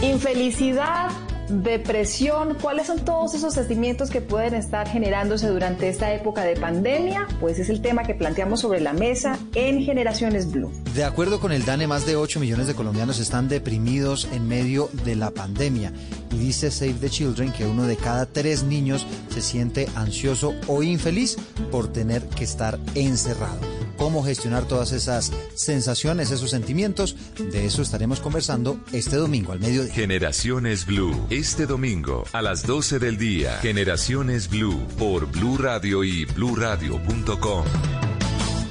Infelicidad, 0.02 1.10
depresión, 1.48 2.56
¿cuáles 2.60 2.88
son 2.88 3.04
todos 3.04 3.34
esos 3.34 3.54
sentimientos 3.54 4.10
que 4.10 4.20
pueden 4.20 4.54
estar 4.54 4.88
generándose 4.88 5.48
durante 5.48 5.88
esta 5.88 6.12
época 6.12 6.42
de 6.42 6.56
pandemia? 6.56 7.26
Pues 7.40 7.58
es 7.58 7.70
el 7.70 7.80
tema 7.80 8.02
que 8.02 8.14
planteamos 8.14 8.60
sobre 8.60 8.80
la 8.80 8.92
mesa 8.92 9.38
en 9.54 9.82
Generaciones 9.82 10.50
Blue. 10.50 10.72
De 10.94 11.04
acuerdo 11.04 11.40
con 11.40 11.52
el 11.52 11.64
DANE, 11.64 11.86
más 11.86 12.06
de 12.06 12.16
8 12.16 12.40
millones 12.40 12.66
de 12.66 12.74
colombianos 12.74 13.18
están 13.18 13.48
deprimidos 13.48 14.28
en 14.32 14.48
medio 14.48 14.90
de 15.04 15.16
la 15.16 15.30
pandemia. 15.30 15.92
Y 16.34 16.38
dice 16.38 16.70
Save 16.70 16.94
the 16.94 17.10
Children 17.10 17.52
que 17.52 17.66
uno 17.66 17.86
de 17.86 17.96
cada 17.96 18.26
tres 18.26 18.64
niños 18.64 19.06
se 19.28 19.40
siente 19.40 19.88
ansioso 19.94 20.54
o 20.66 20.82
infeliz 20.82 21.36
por 21.70 21.92
tener 21.92 22.26
que 22.28 22.44
estar 22.44 22.78
encerrado 22.94 23.60
cómo 23.96 24.22
gestionar 24.24 24.66
todas 24.66 24.92
esas 24.92 25.32
sensaciones, 25.54 26.30
esos 26.30 26.50
sentimientos. 26.50 27.16
De 27.38 27.66
eso 27.66 27.82
estaremos 27.82 28.20
conversando 28.20 28.78
este 28.92 29.16
domingo 29.16 29.52
al 29.52 29.60
mediodía. 29.60 29.94
Generaciones 29.94 30.86
Blue, 30.86 31.26
este 31.30 31.66
domingo 31.66 32.24
a 32.32 32.42
las 32.42 32.66
12 32.66 32.98
del 32.98 33.16
día. 33.16 33.58
Generaciones 33.62 34.48
Blue 34.48 34.86
por 34.98 35.26
Blue 35.30 35.56
Radio 35.58 36.04
y 36.04 36.24
bluradio.com. 36.24 37.64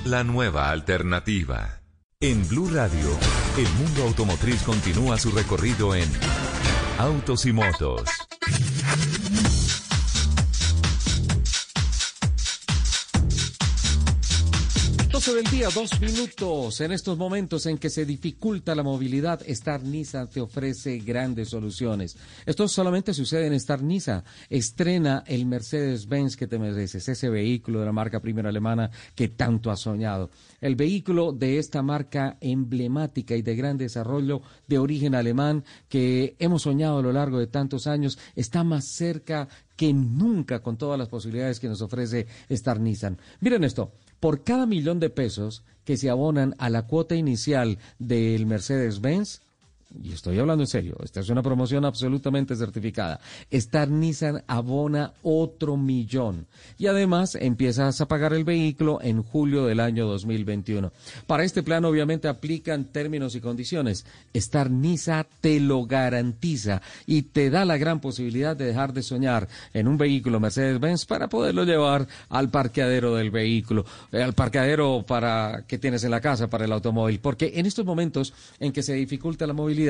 La 0.06 0.24
nueva 0.24 0.70
alternativa. 0.70 1.82
En 2.20 2.48
Blue 2.48 2.70
Radio, 2.70 3.10
el 3.58 3.68
mundo 3.84 4.04
automotriz 4.04 4.62
continúa 4.64 5.18
su 5.18 5.32
recorrido 5.32 5.94
en 5.96 6.10
Autos 6.98 7.46
y 7.46 7.54
Motos. 7.54 8.02
12 15.26 15.42
del 15.42 15.52
día, 15.52 15.70
dos 15.74 16.02
minutos. 16.02 16.82
En 16.82 16.92
estos 16.92 17.18
momentos 17.18 17.66
en 17.66 17.78
que 17.78 17.90
se 17.90 18.06
dificulta 18.06 18.76
la 18.76 18.84
movilidad, 18.84 19.42
Star 19.48 19.82
Nisa 19.82 20.28
te 20.28 20.42
ofrece 20.42 20.98
grandes 20.98 21.48
soluciones. 21.48 22.18
Esto 22.46 22.68
solamente 22.68 23.14
sucede 23.14 23.48
en 23.48 23.54
Star 23.54 23.82
Nisa. 23.82 24.26
Estrena 24.50 25.24
el 25.26 25.46
Mercedes-Benz 25.46 26.36
que 26.36 26.48
te 26.48 26.60
mereces, 26.60 27.08
ese 27.08 27.30
vehículo 27.30 27.80
de 27.80 27.86
la 27.86 27.94
marca 27.94 28.20
primera 28.20 28.50
alemana 28.50 28.92
que 29.16 29.30
tanto 29.30 29.72
has 29.72 29.80
soñado. 29.80 30.30
El 30.60 30.76
vehículo 30.76 31.32
de 31.32 31.58
esta 31.58 31.82
marca 31.82 32.36
emblemática 32.42 33.34
y 33.38 33.44
de 33.44 33.56
gran 33.56 33.78
desarrollo 33.78 34.42
de 34.68 34.78
origen 34.78 35.16
alemán 35.16 35.64
que 35.88 36.36
hemos 36.38 36.64
soñado 36.64 36.98
a 36.98 37.02
lo 37.02 37.14
largo 37.14 37.40
de 37.40 37.48
tantos 37.48 37.88
años 37.88 38.20
está 38.36 38.66
más 38.66 38.90
cerca 38.90 39.48
que 39.78 39.94
nunca 39.94 40.62
con 40.62 40.78
todas 40.78 41.00
las 41.00 41.08
posibilidades 41.08 41.62
que 41.62 41.70
nos 41.70 41.82
ofrece 41.82 42.28
Star 42.50 42.82
Nissan. 42.82 43.18
Miren 43.40 43.64
esto 43.64 43.94
por 44.24 44.46
cada 44.46 44.66
millón 44.66 45.02
de 45.02 45.10
pesos 45.10 45.66
que 45.84 45.98
se 45.98 46.10
abonan 46.10 46.56
a 46.58 46.70
la 46.70 46.88
cuota 46.88 47.14
inicial 47.14 47.78
del 48.00 48.46
Mercedes-Benz, 48.46 49.42
y 50.02 50.14
estoy 50.14 50.40
hablando 50.40 50.64
en 50.64 50.68
serio, 50.68 50.98
esta 51.04 51.20
es 51.20 51.30
una 51.30 51.44
promoción 51.44 51.86
absolutamente 51.86 52.56
certificada. 52.56 53.20
Star 53.52 53.90
Nissan 53.90 54.44
abona 54.48 55.14
otro 55.22 55.78
millón 55.78 56.48
y 56.78 56.88
además 56.88 57.36
empiezas 57.36 58.02
a 58.02 58.08
pagar 58.08 58.34
el 58.34 58.44
vehículo 58.44 59.00
en 59.02 59.22
julio 59.22 59.66
del 59.66 59.80
año 59.80 60.08
2021. 60.08 60.92
Para 61.28 61.44
este 61.44 61.62
plan 61.62 61.86
obviamente 61.86 62.28
aplican 62.28 62.86
términos 62.86 63.36
y 63.36 63.42
condiciones. 63.42 64.06
Star 64.34 64.72
Nissan 64.72 65.28
te 65.42 65.60
lo 65.60 65.86
garantiza 65.86 66.82
y 67.06 67.24
te 67.24 67.50
da 67.50 67.66
la 67.66 67.78
gran 67.78 68.00
posibilidad 68.00 68.56
de 68.56 68.66
dejar 68.66 68.94
de 68.94 69.04
soñar 69.04 69.48
en 69.74 69.88
un 69.88 69.98
vehículo 69.98 70.40
Mercedes-Benz 70.40 71.06
para 71.06 71.30
poderlo 71.30 71.66
llevar 71.66 72.08
al 72.30 72.50
parqueadero 72.50 73.16
del 73.16 73.30
vehículo, 73.30 73.86
eh, 74.12 74.24
al 74.24 74.34
parqueadero 74.34 75.04
para 75.08 75.66
que 75.68 75.78
tienes 75.78 76.04
en 76.04 76.12
la 76.12 76.22
casa 76.22 76.50
para 76.50 76.66
el 76.66 76.72
automóvil, 76.72 77.20
porque 77.20 77.54
en 77.56 77.66
estos 77.66 77.86
momentos 77.86 78.34
en 78.60 78.72
que 78.72 78.82
se 78.82 78.94
dificulta 78.94 79.46
la 79.46 79.54
movilidad 79.54 79.83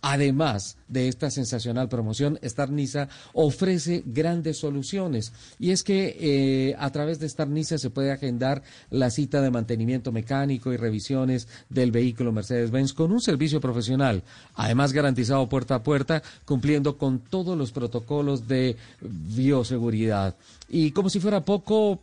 además 0.00 0.76
de 0.88 1.08
esta 1.08 1.30
sensacional 1.30 1.88
promoción, 1.88 2.38
Star 2.42 2.70
Nisa 2.70 3.08
ofrece 3.32 4.02
grandes 4.06 4.58
soluciones. 4.58 5.32
Y 5.58 5.70
es 5.70 5.82
que 5.82 6.16
eh, 6.18 6.76
a 6.78 6.90
través 6.90 7.18
de 7.18 7.26
Star 7.26 7.48
Nisa 7.48 7.78
se 7.78 7.90
puede 7.90 8.10
agendar 8.10 8.62
la 8.90 9.10
cita 9.10 9.40
de 9.40 9.50
mantenimiento 9.50 10.12
mecánico 10.12 10.72
y 10.72 10.76
revisiones 10.76 11.48
del 11.68 11.92
vehículo 11.92 12.32
Mercedes-Benz 12.32 12.92
con 12.92 13.12
un 13.12 13.20
servicio 13.20 13.60
profesional, 13.60 14.22
además 14.54 14.92
garantizado 14.92 15.48
puerta 15.48 15.76
a 15.76 15.82
puerta, 15.82 16.22
cumpliendo 16.44 16.96
con 16.96 17.20
todos 17.20 17.56
los 17.56 17.72
protocolos 17.72 18.48
de 18.48 18.76
bioseguridad. 19.00 20.36
Y 20.68 20.90
como 20.92 21.10
si 21.10 21.20
fuera 21.20 21.44
poco, 21.44 22.00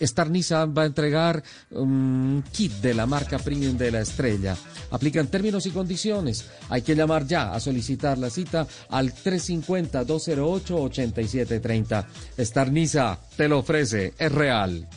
Star 0.00 0.30
va 0.30 0.82
a 0.82 0.86
entregar 0.86 1.42
un 1.70 2.42
kit 2.52 2.72
de 2.80 2.94
la 2.94 3.06
marca 3.06 3.38
premium 3.38 3.76
de 3.76 3.90
la 3.90 4.00
estrella. 4.00 4.56
Aplican 4.90 5.26
términos 5.28 5.66
y 5.66 5.70
condiciones. 5.70 6.48
Hay 6.68 6.82
que 6.82 6.94
llamar 6.94 7.26
ya 7.26 7.52
a 7.52 7.58
solicitar 7.60 8.18
la 8.18 8.28
cita 8.30 8.66
al 8.90 9.14
350-208-8730. 9.14 12.04
Star 12.38 12.72
Nissan 12.72 13.18
te 13.36 13.48
lo 13.48 13.60
ofrece, 13.60 14.14
es 14.18 14.32
real. 14.32 14.88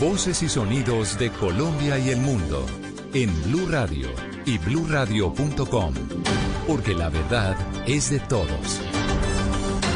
Voces 0.00 0.42
y 0.42 0.48
sonidos 0.48 1.16
de 1.18 1.30
Colombia 1.30 1.98
y 1.98 2.08
el 2.10 2.18
mundo 2.18 2.66
en 3.14 3.30
Blue 3.44 3.68
Radio 3.68 4.08
y 4.44 4.58
bluradio.com, 4.58 5.94
porque 6.66 6.94
la 6.94 7.08
verdad 7.08 7.56
es 7.86 8.10
de 8.10 8.18
todos. 8.18 8.80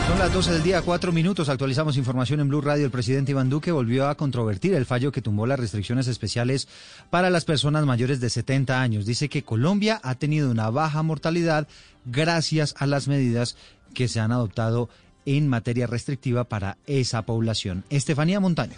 Son 0.06 0.18
las 0.18 0.32
12 0.32 0.52
del 0.52 0.62
día, 0.62 0.82
cuatro 0.82 1.12
minutos. 1.12 1.48
Actualizamos 1.48 1.96
información 1.96 2.40
en 2.40 2.48
Blue 2.48 2.60
Radio. 2.60 2.84
El 2.84 2.92
presidente 2.92 3.32
Iván 3.32 3.50
Duque 3.50 3.72
volvió 3.72 4.08
a 4.08 4.14
controvertir 4.14 4.72
el 4.72 4.86
fallo 4.86 5.10
que 5.10 5.20
tumbó 5.20 5.46
las 5.46 5.58
restricciones 5.58 6.06
especiales 6.06 6.68
para 7.10 7.28
las 7.28 7.44
personas 7.44 7.84
mayores 7.84 8.20
de 8.20 8.30
70 8.30 8.80
años. 8.80 9.04
Dice 9.04 9.28
que 9.28 9.42
Colombia 9.42 10.00
ha 10.04 10.14
tenido 10.14 10.50
una 10.50 10.70
baja 10.70 11.02
mortalidad 11.02 11.66
gracias 12.06 12.74
a 12.78 12.86
las 12.86 13.08
medidas 13.08 13.56
que 13.94 14.06
se 14.06 14.20
han 14.20 14.30
adoptado 14.32 14.88
en 15.26 15.48
materia 15.48 15.88
restrictiva 15.88 16.44
para 16.44 16.78
esa 16.86 17.22
población. 17.22 17.84
Estefanía 17.90 18.38
Montaño. 18.40 18.76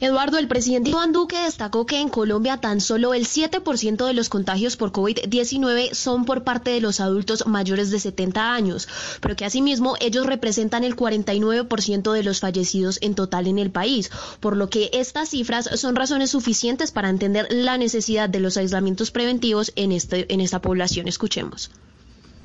Eduardo, 0.00 0.38
el 0.38 0.46
presidente 0.46 0.90
Iván 0.90 1.10
Duque 1.10 1.36
destacó 1.40 1.84
que 1.84 1.98
en 1.98 2.08
Colombia 2.08 2.58
tan 2.58 2.80
solo 2.80 3.14
el 3.14 3.26
7% 3.26 4.06
de 4.06 4.12
los 4.12 4.28
contagios 4.28 4.76
por 4.76 4.92
COVID-19 4.92 5.92
son 5.92 6.24
por 6.24 6.44
parte 6.44 6.70
de 6.70 6.80
los 6.80 7.00
adultos 7.00 7.48
mayores 7.48 7.90
de 7.90 7.98
70 7.98 8.54
años, 8.54 8.86
pero 9.20 9.34
que 9.34 9.44
asimismo 9.44 9.96
ellos 9.98 10.24
representan 10.26 10.84
el 10.84 10.94
49% 10.94 12.12
de 12.12 12.22
los 12.22 12.38
fallecidos 12.38 12.98
en 13.02 13.16
total 13.16 13.48
en 13.48 13.58
el 13.58 13.72
país, 13.72 14.12
por 14.38 14.56
lo 14.56 14.70
que 14.70 14.88
estas 14.92 15.30
cifras 15.30 15.68
son 15.74 15.96
razones 15.96 16.30
suficientes 16.30 16.92
para 16.92 17.10
entender 17.10 17.48
la 17.50 17.76
necesidad 17.76 18.28
de 18.28 18.38
los 18.38 18.56
aislamientos 18.56 19.10
preventivos 19.10 19.72
en, 19.74 19.90
este, 19.90 20.32
en 20.32 20.40
esta 20.40 20.62
población. 20.62 21.08
Escuchemos. 21.08 21.72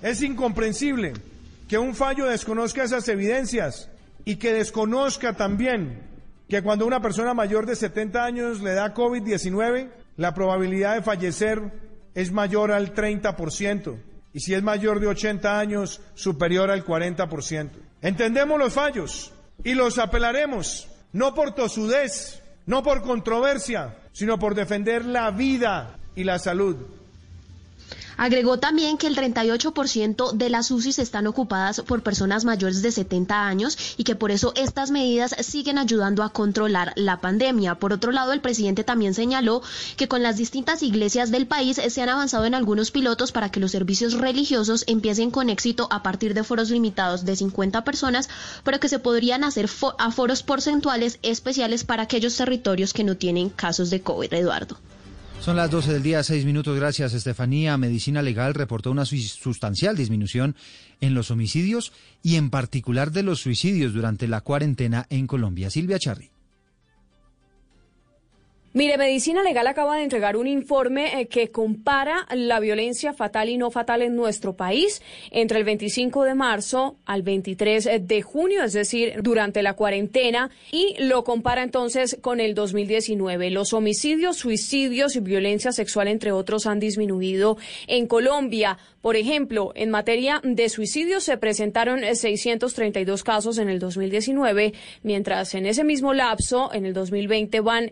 Es 0.02 0.24
incomprensible 0.24 1.14
que 1.68 1.78
un 1.78 1.94
fallo 1.94 2.26
desconozca 2.26 2.84
esas 2.84 3.08
evidencias 3.10 3.90
y 4.26 4.38
que 4.38 4.54
desconozca 4.54 5.36
también 5.38 6.13
que 6.48 6.62
cuando 6.62 6.86
una 6.86 7.02
persona 7.02 7.34
mayor 7.34 7.66
de 7.66 7.76
70 7.76 8.24
años 8.24 8.62
le 8.62 8.74
da 8.74 8.94
COVID-19, 8.94 9.90
la 10.18 10.34
probabilidad 10.34 10.96
de 10.96 11.02
fallecer 11.02 11.62
es 12.14 12.32
mayor 12.32 12.72
al 12.72 12.94
30% 12.94 13.98
y 14.34 14.40
si 14.40 14.54
es 14.54 14.64
mayor 14.64 15.00
de 15.00 15.08
80 15.08 15.60
años, 15.60 16.02
superior 16.16 16.72
al 16.72 16.84
40%. 16.84 17.70
Entendemos 18.02 18.60
los 18.60 18.74
fallos 18.74 19.32
y 19.64 19.76
los 19.76 20.00
apelaremos, 20.00 20.90
no 21.12 21.36
por 21.36 21.54
tosudez, 21.54 22.42
no 22.66 22.82
por 22.82 23.04
controversia, 23.04 23.98
sino 24.12 24.40
por 24.40 24.56
defender 24.56 25.06
la 25.06 25.30
vida 25.32 26.00
y 26.16 26.24
la 26.24 26.40
salud. 26.40 26.78
Agregó 28.18 28.60
también 28.60 28.98
que 28.98 29.08
el 29.08 29.16
38% 29.16 30.34
de 30.34 30.50
las 30.50 30.72
UCIs 30.72 31.00
están 31.00 31.28
ocupadas 31.28 31.82
por 31.82 32.04
personas 32.04 32.46
mayores 32.46 32.82
de 32.82 32.92
70 32.92 33.46
años 33.46 33.78
y 33.98 34.04
que 34.04 34.16
por 34.16 34.32
eso 34.32 34.54
estas 34.56 34.92
medidas 34.92 35.36
siguen 35.40 35.78
ayudando 35.78 36.24
a 36.24 36.30
controlar 36.30 36.94
la 36.96 37.22
pandemia. 37.22 37.76
Por 37.76 37.94
otro 37.94 38.12
lado, 38.12 38.34
el 38.34 38.42
presidente 38.42 38.84
también 38.84 39.14
señaló 39.14 39.62
que 39.98 40.08
con 40.08 40.24
las 40.24 40.38
distintas 40.38 40.84
iglesias 40.84 41.32
del 41.32 41.48
país 41.48 41.82
se 41.88 42.02
han 42.02 42.10
avanzado 42.10 42.46
en 42.46 42.56
algunos 42.56 42.92
pilotos 42.92 43.32
para 43.32 43.50
que 43.50 43.60
los 43.60 43.72
servicios 43.72 44.14
religiosos 44.14 44.84
empiecen 44.88 45.32
con 45.32 45.50
éxito 45.50 45.88
a 45.92 46.04
partir 46.04 46.34
de 46.34 46.44
foros 46.44 46.70
limitados 46.70 47.26
de 47.26 47.36
50 47.36 47.84
personas, 47.84 48.30
pero 48.64 48.80
que 48.80 48.90
se 48.90 49.00
podrían 49.00 49.44
hacer 49.44 49.70
aforos 49.98 50.44
porcentuales 50.44 51.20
especiales 51.22 51.84
para 51.84 52.04
aquellos 52.04 52.36
territorios 52.36 52.94
que 52.94 53.04
no 53.04 53.18
tienen 53.18 53.50
casos 53.50 53.90
de 53.90 54.02
COVID. 54.02 54.34
Eduardo. 54.34 54.78
Son 55.44 55.58
las 55.58 55.70
12 55.70 55.92
del 55.92 56.04
día, 56.04 56.24
seis 56.24 56.46
minutos. 56.46 56.74
Gracias, 56.74 57.14
Estefanía. 57.14 57.78
Medicina 57.78 58.22
Legal 58.22 58.54
reportó 58.54 58.92
una 58.92 59.04
sustancial 59.04 59.98
disminución 59.98 60.56
en 61.02 61.16
los 61.16 61.32
homicidios 61.32 61.92
y 62.22 62.38
en 62.38 62.50
particular 62.50 63.12
de 63.12 63.24
los 63.24 63.42
suicidios 63.42 63.92
durante 63.94 64.30
la 64.30 64.40
cuarentena 64.40 65.06
en 65.10 65.28
Colombia. 65.28 65.70
Silvia 65.70 66.00
Charri. 66.00 66.32
Mire, 68.76 68.98
Medicina 68.98 69.44
Legal 69.44 69.68
acaba 69.68 69.98
de 69.98 70.04
entregar 70.04 70.36
un 70.36 70.48
informe 70.48 71.22
eh, 71.22 71.28
que 71.28 71.52
compara 71.52 72.26
la 72.34 72.60
violencia 72.60 73.14
fatal 73.14 73.50
y 73.50 73.58
no 73.58 73.70
fatal 73.70 74.02
en 74.02 74.16
nuestro 74.16 74.56
país 74.56 75.04
entre 75.30 75.60
el 75.60 75.64
25 75.64 76.24
de 76.24 76.34
marzo 76.34 76.98
al 77.06 77.22
23 77.22 77.88
de 78.02 78.22
junio, 78.24 78.64
es 78.64 78.74
decir, 78.74 79.22
durante 79.22 79.62
la 79.62 79.76
cuarentena, 79.76 80.50
y 80.72 80.96
lo 80.98 81.24
compara 81.24 81.62
entonces 81.62 82.18
con 82.20 82.40
el 82.40 82.56
2019. 82.56 83.52
Los 83.52 83.74
homicidios, 83.74 84.38
suicidios 84.38 85.16
y 85.16 85.20
violencia 85.20 85.72
sexual, 85.72 86.08
entre 86.08 86.32
otros, 86.32 86.66
han 86.66 86.80
disminuido 86.80 87.58
en 87.86 88.08
Colombia. 88.08 88.80
Por 89.02 89.18
ejemplo, 89.18 89.72
en 89.76 89.92
materia 89.92 90.40
de 90.44 90.70
suicidios 90.70 91.26
se 91.26 91.38
presentaron 91.38 92.02
632 92.16 93.24
casos 93.24 93.58
en 93.58 93.70
el 93.70 93.78
2019, 93.78 94.74
mientras 95.04 95.54
en 95.54 95.66
ese 95.66 95.84
mismo 95.84 96.14
lapso, 96.14 96.74
en 96.74 96.86
el 96.86 96.94
2020, 96.94 97.60
van 97.60 97.92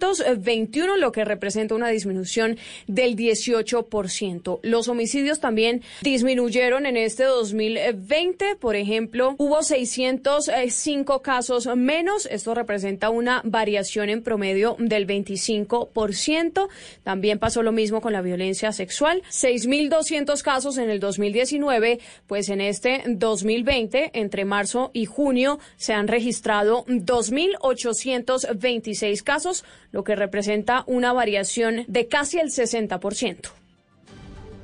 521, 0.00 0.96
lo 0.96 1.12
que 1.12 1.24
representa 1.24 1.74
una 1.74 1.88
disminución 1.88 2.56
del 2.86 3.16
18%. 3.16 4.60
Los 4.62 4.88
homicidios 4.88 5.40
también 5.40 5.82
disminuyeron 6.02 6.86
en 6.86 6.96
este 6.96 7.24
2020. 7.24 8.56
Por 8.56 8.76
ejemplo, 8.76 9.34
hubo 9.38 9.62
605 9.62 11.20
casos 11.22 11.66
menos. 11.76 12.26
Esto 12.26 12.54
representa 12.54 13.10
una 13.10 13.42
variación 13.44 14.08
en 14.08 14.22
promedio 14.22 14.76
del 14.78 15.06
25%. 15.06 16.68
También 17.02 17.38
pasó 17.38 17.62
lo 17.62 17.72
mismo 17.72 18.00
con 18.00 18.14
la 18.14 18.22
violencia 18.22 18.72
sexual. 18.72 19.22
6.200 19.30 20.40
casos 20.42 20.78
en 20.78 20.88
el 20.90 21.00
2019, 21.00 22.00
pues 22.26 22.48
en 22.48 22.62
este 22.62 23.02
2020, 23.06 24.10
entre 24.14 24.44
marzo 24.44 24.90
y 24.92 25.04
junio, 25.04 25.60
se 25.76 25.92
han 25.92 26.08
registrado 26.08 26.84
2.826 26.86 29.22
casos, 29.22 29.64
lo 29.92 30.04
que 30.04 30.16
representa 30.16 30.84
una 30.86 31.12
variación 31.12 31.84
de 31.88 32.08
casi 32.08 32.38
el 32.38 32.48
60%. 32.48 33.50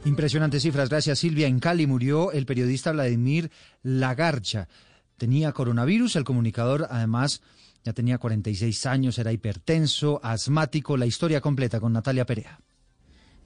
Impresionantes 0.04 0.62
cifras, 0.62 0.88
gracias 0.88 1.18
Silvia. 1.18 1.48
En 1.48 1.58
Cali 1.58 1.86
murió 1.86 2.30
el 2.32 2.46
periodista 2.46 2.92
Vladimir 2.92 3.50
Lagarcha. 3.82 4.68
Tenía 5.16 5.52
coronavirus, 5.52 6.16
el 6.16 6.24
comunicador 6.24 6.86
además 6.90 7.42
ya 7.86 7.92
tenía 7.92 8.18
46 8.18 8.86
años, 8.86 9.18
era 9.18 9.32
hipertenso, 9.32 10.20
asmático. 10.22 10.96
La 10.96 11.06
historia 11.06 11.40
completa 11.40 11.78
con 11.80 11.92
Natalia 11.92 12.26
Perea. 12.26 12.60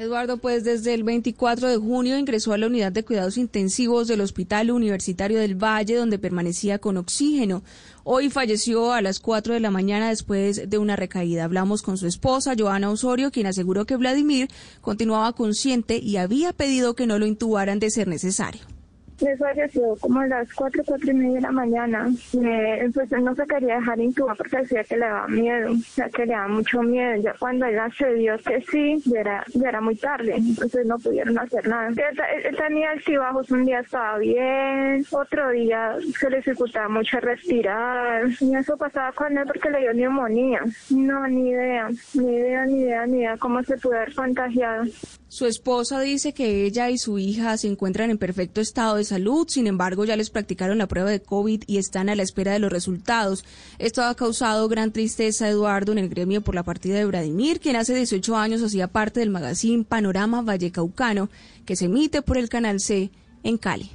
Eduardo, 0.00 0.38
pues 0.38 0.64
desde 0.64 0.94
el 0.94 1.04
24 1.04 1.68
de 1.68 1.76
junio 1.76 2.16
ingresó 2.16 2.54
a 2.54 2.56
la 2.56 2.68
unidad 2.68 2.90
de 2.90 3.04
cuidados 3.04 3.36
intensivos 3.36 4.08
del 4.08 4.22
Hospital 4.22 4.70
Universitario 4.70 5.38
del 5.38 5.62
Valle, 5.62 5.96
donde 5.96 6.18
permanecía 6.18 6.78
con 6.78 6.96
oxígeno. 6.96 7.62
Hoy 8.02 8.30
falleció 8.30 8.94
a 8.94 9.02
las 9.02 9.20
4 9.20 9.52
de 9.52 9.60
la 9.60 9.70
mañana 9.70 10.08
después 10.08 10.70
de 10.70 10.78
una 10.78 10.96
recaída. 10.96 11.44
Hablamos 11.44 11.82
con 11.82 11.98
su 11.98 12.06
esposa, 12.06 12.54
Joana 12.58 12.88
Osorio, 12.88 13.30
quien 13.30 13.46
aseguró 13.46 13.84
que 13.84 13.96
Vladimir 13.96 14.48
continuaba 14.80 15.34
consciente 15.34 15.98
y 15.98 16.16
había 16.16 16.54
pedido 16.54 16.94
que 16.94 17.06
no 17.06 17.18
lo 17.18 17.26
intubaran 17.26 17.78
de 17.78 17.90
ser 17.90 18.08
necesario 18.08 18.79
me 19.22 19.36
falleció 19.36 19.96
como 20.00 20.20
a 20.20 20.26
las 20.26 20.52
cuatro, 20.54 20.82
cuatro 20.84 21.10
y 21.10 21.14
media 21.14 21.34
de 21.34 21.40
la 21.40 21.52
mañana. 21.52 22.08
Me, 22.32 22.90
pues 22.92 23.12
él 23.12 23.24
no 23.24 23.34
se 23.34 23.46
quería 23.46 23.76
dejar 23.76 24.00
intubar 24.00 24.36
porque 24.36 24.58
decía 24.58 24.84
que 24.84 24.96
le 24.96 25.06
daba 25.06 25.28
miedo, 25.28 25.72
o 25.72 25.76
sea, 25.76 26.08
que 26.08 26.26
le 26.26 26.32
daba 26.32 26.48
mucho 26.48 26.82
miedo. 26.82 27.16
Ya 27.22 27.34
cuando 27.38 27.66
él 27.66 27.78
accedió 27.78 28.38
que 28.38 28.60
sí, 28.70 29.02
ya 29.06 29.20
era, 29.20 29.44
ya 29.54 29.68
era 29.68 29.80
muy 29.80 29.96
tarde, 29.96 30.34
entonces 30.36 30.86
no 30.86 30.98
pudieron 30.98 31.38
hacer 31.38 31.66
nada. 31.68 31.88
Él, 31.88 32.56
tenía 32.56 32.90
altibajos, 32.90 33.50
un 33.50 33.64
día 33.64 33.80
estaba 33.80 34.18
bien, 34.18 35.04
otro 35.10 35.50
día 35.50 35.96
se 36.18 36.30
le 36.30 36.36
dificultaba 36.38 36.88
mucho 36.88 37.20
respirar. 37.20 38.28
Y 38.40 38.54
eso 38.54 38.76
pasaba 38.76 39.12
con 39.12 39.36
él 39.36 39.44
porque 39.46 39.70
le 39.70 39.80
dio 39.80 39.94
neumonía. 39.94 40.60
No, 40.90 41.26
ni 41.28 41.50
idea, 41.50 41.88
ni 42.14 42.36
idea, 42.36 42.66
ni 42.66 42.80
idea, 42.80 43.06
ni 43.06 43.18
idea 43.18 43.36
cómo 43.36 43.62
se 43.62 43.76
pudo 43.76 43.96
haber 43.96 44.14
contagiado. 44.14 44.84
Su 45.30 45.46
esposa 45.46 46.00
dice 46.00 46.34
que 46.34 46.66
ella 46.66 46.90
y 46.90 46.98
su 46.98 47.16
hija 47.20 47.56
se 47.56 47.68
encuentran 47.68 48.10
en 48.10 48.18
perfecto 48.18 48.60
estado 48.60 48.96
de 48.96 49.04
salud, 49.04 49.46
sin 49.48 49.68
embargo 49.68 50.04
ya 50.04 50.16
les 50.16 50.28
practicaron 50.28 50.78
la 50.78 50.88
prueba 50.88 51.08
de 51.08 51.22
COVID 51.22 51.62
y 51.68 51.78
están 51.78 52.08
a 52.08 52.16
la 52.16 52.24
espera 52.24 52.52
de 52.52 52.58
los 52.58 52.72
resultados. 52.72 53.44
Esto 53.78 54.02
ha 54.02 54.12
causado 54.16 54.66
gran 54.68 54.90
tristeza, 54.90 55.48
Eduardo, 55.48 55.92
en 55.92 55.98
el 55.98 56.08
gremio 56.08 56.40
por 56.40 56.56
la 56.56 56.64
partida 56.64 56.96
de 56.96 57.04
Vladimir, 57.04 57.60
quien 57.60 57.76
hace 57.76 57.94
18 57.94 58.36
años 58.36 58.60
hacía 58.60 58.88
parte 58.88 59.20
del 59.20 59.30
magazine 59.30 59.84
Panorama 59.84 60.42
Vallecaucano, 60.42 61.30
que 61.64 61.76
se 61.76 61.84
emite 61.84 62.22
por 62.22 62.36
el 62.36 62.48
Canal 62.48 62.80
C 62.80 63.12
en 63.44 63.56
Cali. 63.56 63.88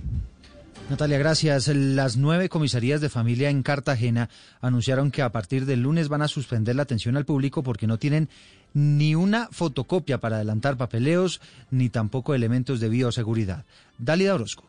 Natalia, 0.89 1.17
gracias. 1.17 1.67
Las 1.67 2.15
nueve 2.15 2.47
comisarías 2.47 3.01
de 3.01 3.09
familia 3.09 3.49
en 3.49 3.63
Cartagena 3.63 4.29
anunciaron 4.61 5.09
que 5.09 5.23
a 5.23 5.31
partir 5.31 5.65
del 5.65 5.81
lunes 5.81 6.09
van 6.09 6.21
a 6.21 6.27
suspender 6.27 6.75
la 6.75 6.83
atención 6.83 7.17
al 7.17 7.25
público 7.25 7.63
porque 7.63 7.87
no 7.87 7.97
tienen 7.97 8.29
ni 8.75 9.15
una 9.15 9.47
fotocopia 9.51 10.19
para 10.19 10.35
adelantar 10.35 10.75
papeleos, 10.77 11.41
ni 11.71 11.89
tampoco 11.89 12.35
elementos 12.35 12.79
de 12.81 12.89
bioseguridad. 12.89 13.63
Dalida 13.97 14.35
Orozco. 14.35 14.65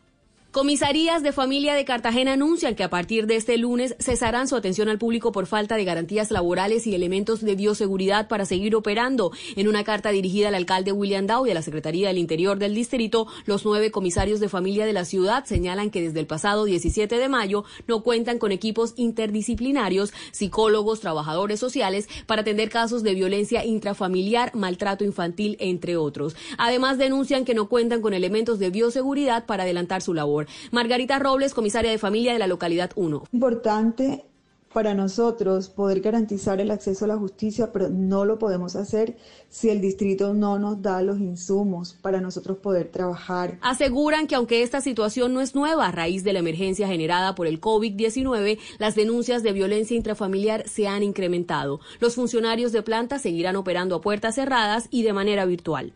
Comisarías 0.51 1.23
de 1.23 1.33
familia 1.33 1.75
de 1.75 1.83
Cartagena 1.83 2.33
anuncian 2.33 2.73
que 2.73 2.83
a 2.83 2.89
partir 2.89 3.27
de 3.27 3.35
este 3.35 3.57
lunes 3.57 3.95
cesarán 3.99 4.47
su 4.47 4.55
atención 4.55 4.87
al 4.87 4.97
público 4.97 5.33
por 5.33 5.45
falta 5.45 5.75
de 5.75 5.83
garantías 5.83 6.31
laborales 6.31 6.87
y 6.87 6.95
elementos 6.95 7.41
de 7.41 7.55
bioseguridad 7.55 8.29
para 8.29 8.45
seguir 8.45 8.73
operando. 8.73 9.31
En 9.57 9.67
una 9.67 9.83
carta 9.83 10.09
dirigida 10.09 10.47
al 10.47 10.55
alcalde 10.55 10.93
William 10.93 11.27
Dow 11.27 11.45
y 11.45 11.51
a 11.51 11.53
la 11.53 11.61
Secretaría 11.61 12.07
del 12.07 12.17
Interior 12.17 12.57
del 12.57 12.73
Distrito, 12.73 13.27
los 13.45 13.65
nueve 13.65 13.91
comisarios 13.91 14.39
de 14.39 14.47
familia 14.47 14.85
de 14.85 14.93
la 14.93 15.03
ciudad 15.03 15.43
señalan 15.43 15.91
que 15.91 16.01
desde 16.01 16.21
el 16.21 16.27
pasado 16.27 16.63
17 16.63 17.17
de 17.17 17.29
mayo 17.29 17.65
no 17.85 18.01
cuentan 18.01 18.39
con 18.39 18.53
equipos 18.53 18.93
interdisciplinarios, 18.95 20.13
psicólogos, 20.31 21.01
trabajadores 21.01 21.59
sociales 21.59 22.07
para 22.25 22.41
atender 22.41 22.69
casos 22.69 23.03
de 23.03 23.13
violencia 23.15 23.65
intrafamiliar, 23.65 24.55
maltrato 24.55 25.03
infantil, 25.03 25.57
entre 25.59 25.97
otros. 25.97 26.37
Además, 26.57 26.97
denuncian 26.97 27.43
que 27.43 27.53
no 27.53 27.67
cuentan 27.67 28.01
con 28.01 28.13
elementos 28.13 28.59
de 28.59 28.69
bioseguridad 28.69 29.45
para 29.45 29.63
adelantar 29.63 30.01
su 30.01 30.13
labor 30.13 30.36
favor. 30.45 30.47
Margarita 30.71 31.19
Robles, 31.19 31.53
comisaria 31.53 31.91
de 31.91 31.97
familia 31.97 32.33
de 32.33 32.39
la 32.39 32.47
localidad 32.47 32.91
1. 32.95 33.23
Importante 33.31 34.23
para 34.73 34.93
nosotros 34.93 35.69
poder 35.69 36.01
garantizar 36.01 36.59
el 36.61 36.69
acceso 36.69 37.05
a 37.05 37.07
la 37.07 37.17
justicia, 37.17 37.71
pero 37.71 37.89
no 37.89 38.25
lo 38.25 38.37
podemos 38.37 38.75
hacer 38.75 39.17
si 39.49 39.69
el 39.69 39.81
distrito 39.81 40.33
no 40.33 40.59
nos 40.59 40.81
da 40.81 41.01
los 41.01 41.19
insumos 41.19 41.97
para 42.01 42.21
nosotros 42.21 42.57
poder 42.57 42.89
trabajar. 42.89 43.57
Aseguran 43.61 44.27
que 44.27 44.35
aunque 44.35 44.61
esta 44.61 44.81
situación 44.81 45.33
no 45.33 45.41
es 45.41 45.55
nueva 45.55 45.87
a 45.87 45.91
raíz 45.91 46.23
de 46.23 46.33
la 46.33 46.39
emergencia 46.39 46.87
generada 46.87 47.33
por 47.33 47.47
el 47.47 47.59
COVID-19, 47.59 48.59
las 48.77 48.93
denuncias 48.93 49.41
de 49.41 49.53
violencia 49.53 49.97
intrafamiliar 49.97 50.67
se 50.67 50.87
han 50.87 51.01
incrementado. 51.01 51.79
Los 51.99 52.13
funcionarios 52.15 52.71
de 52.71 52.83
planta 52.83 53.17
seguirán 53.17 53.55
operando 53.55 53.95
a 53.95 54.01
puertas 54.01 54.35
cerradas 54.35 54.89
y 54.91 55.01
de 55.01 55.13
manera 55.13 55.45
virtual. 55.45 55.93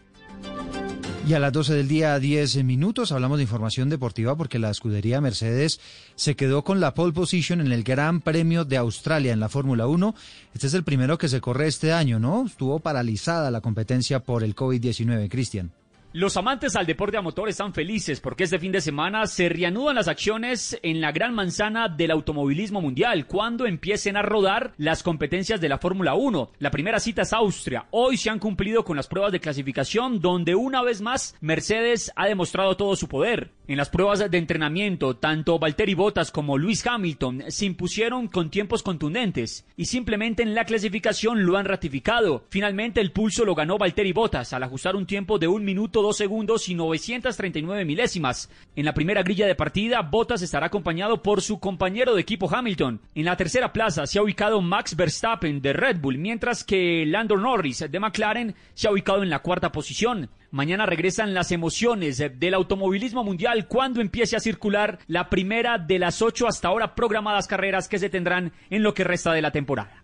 Y 1.28 1.34
a 1.34 1.40
las 1.40 1.54
12 1.54 1.76
del 1.76 1.88
día, 1.88 2.20
10 2.20 2.64
minutos, 2.64 3.12
hablamos 3.12 3.38
de 3.38 3.44
información 3.44 3.90
deportiva 3.90 4.36
porque 4.36 4.60
la 4.60 4.72
escudería 4.72 5.22
Mercedes 5.22 5.80
se 6.16 6.36
quedó 6.36 6.64
con 6.64 6.80
la 6.80 6.94
pole 6.94 7.14
position 7.14 7.62
en 7.62 7.72
el 7.72 7.84
Gran 7.84 8.22
Premio 8.22 8.66
de 8.66 8.78
Australia 8.78 9.32
en 9.32 9.40
la 9.40 9.48
Fórmula 9.48 9.88
1. 9.88 10.16
Este 10.54 10.68
es 10.68 10.74
el 10.74 10.84
primero 10.84 11.18
que 11.18 11.30
se 11.30 11.40
corre 11.40 11.68
este 11.68 11.94
año, 11.94 12.20
¿no? 12.20 12.46
Estuvo 12.46 12.80
paralizada 12.80 13.52
la 13.52 13.62
competencia 13.62 14.20
por 14.22 14.44
el 14.44 14.56
COVID-19, 14.56 15.30
Cristian. 15.30 15.72
Los 16.14 16.36
amantes 16.36 16.76
al 16.76 16.86
deporte 16.86 17.16
a 17.16 17.22
motor 17.22 17.48
están 17.48 17.74
felices 17.74 18.20
porque 18.20 18.44
este 18.44 18.60
fin 18.60 18.74
de 18.74 18.82
semana 18.82 19.28
se 19.28 19.48
reanudan 19.48 19.96
las 19.96 20.10
acciones 20.10 20.78
en 20.84 21.00
la 21.00 21.14
gran 21.14 21.34
manzana 21.34 21.88
del 21.88 22.12
automovilismo 22.12 22.82
mundial 22.82 23.28
cuando 23.28 23.66
empiecen 23.66 24.18
a 24.18 24.22
rodar 24.22 24.74
las 24.78 25.04
competencias 25.04 25.62
de 25.62 25.70
la 25.70 25.78
Fórmula 25.78 26.14
1. 26.14 26.52
La 26.60 26.70
primera 26.70 27.00
cita 27.00 27.22
es 27.22 27.32
Austria. 27.32 27.86
Hoy 27.92 28.18
se 28.18 28.30
han 28.30 28.40
cumplido 28.40 28.84
con 28.84 28.98
las 28.98 29.08
pruebas 29.08 29.32
de 29.32 29.40
clasificación 29.40 30.20
donde 30.20 30.54
una 30.54 30.82
vez 30.82 31.02
más 31.02 31.34
Mercedes 31.40 32.12
ha 32.18 32.28
demostrado 32.28 32.76
todo 32.76 32.98
su 32.98 33.08
poder. 33.08 33.52
En 33.72 33.78
las 33.78 33.90
pruebas 33.90 34.30
de 34.30 34.38
entrenamiento, 34.38 35.16
tanto 35.16 35.58
Valtteri 35.58 35.94
Bottas 35.94 36.30
como 36.30 36.58
Lewis 36.58 36.86
Hamilton 36.86 37.46
se 37.48 37.64
impusieron 37.64 38.28
con 38.28 38.50
tiempos 38.50 38.84
contundentes 38.84 39.66
y 39.78 39.86
simplemente 39.86 40.44
en 40.44 40.54
la 40.54 40.66
clasificación 40.66 41.46
lo 41.46 41.56
han 41.56 41.64
ratificado. 41.64 42.44
Finalmente 42.50 43.00
el 43.00 43.14
pulso 43.14 43.46
lo 43.46 43.56
ganó 43.56 43.78
Valtteri 43.78 44.12
Bottas 44.12 44.52
al 44.52 44.64
ajustar 44.64 44.98
un 44.98 45.06
tiempo 45.06 45.40
de 45.40 45.48
un 45.48 45.64
minuto 45.64 46.02
2 46.02 46.18
segundos 46.18 46.68
y 46.68 46.76
939 46.76 47.86
milésimas. 47.86 48.50
En 48.76 48.84
la 48.84 48.94
primera 48.94 49.24
grilla 49.24 49.48
de 49.48 49.56
partida, 49.56 50.02
Bottas 50.02 50.42
estará 50.42 50.66
acompañado 50.66 51.24
por 51.24 51.42
su 51.42 51.62
compañero 51.62 52.14
de 52.14 52.20
equipo 52.24 52.54
Hamilton. 52.54 53.00
En 53.16 53.24
la 53.24 53.38
tercera 53.38 53.72
plaza 53.72 54.06
se 54.06 54.20
ha 54.20 54.24
ubicado 54.24 54.60
Max 54.60 54.98
Verstappen 54.98 55.62
de 55.62 55.72
Red 55.72 56.02
Bull, 56.02 56.18
mientras 56.18 56.66
que 56.66 57.06
Lando 57.06 57.38
Norris 57.38 57.90
de 57.90 58.00
McLaren 58.02 58.54
se 58.74 58.90
ha 58.90 58.92
ubicado 58.92 59.24
en 59.24 59.30
la 59.30 59.40
cuarta 59.40 59.72
posición. 59.72 60.30
Mañana 60.52 60.86
regresan 60.86 61.34
las 61.34 61.54
emociones 61.54 62.18
del 62.18 62.54
automovilismo 62.54 63.24
mundial 63.24 63.70
cuando 63.70 64.02
empiece 64.02 64.36
a 64.36 64.42
circular 64.42 65.00
la 65.08 65.30
primera 65.30 65.78
de 65.78 65.98
las 65.98 66.22
ocho 66.22 66.46
hasta 66.46 66.68
ahora 66.68 66.94
programadas 66.94 67.48
carreras 67.48 67.88
que 67.88 68.00
se 68.00 68.10
tendrán 68.10 68.52
en 68.70 68.84
lo 68.84 68.94
que 68.94 69.06
resta 69.06 69.32
de 69.32 69.42
la 69.42 69.52
temporada. 69.52 70.01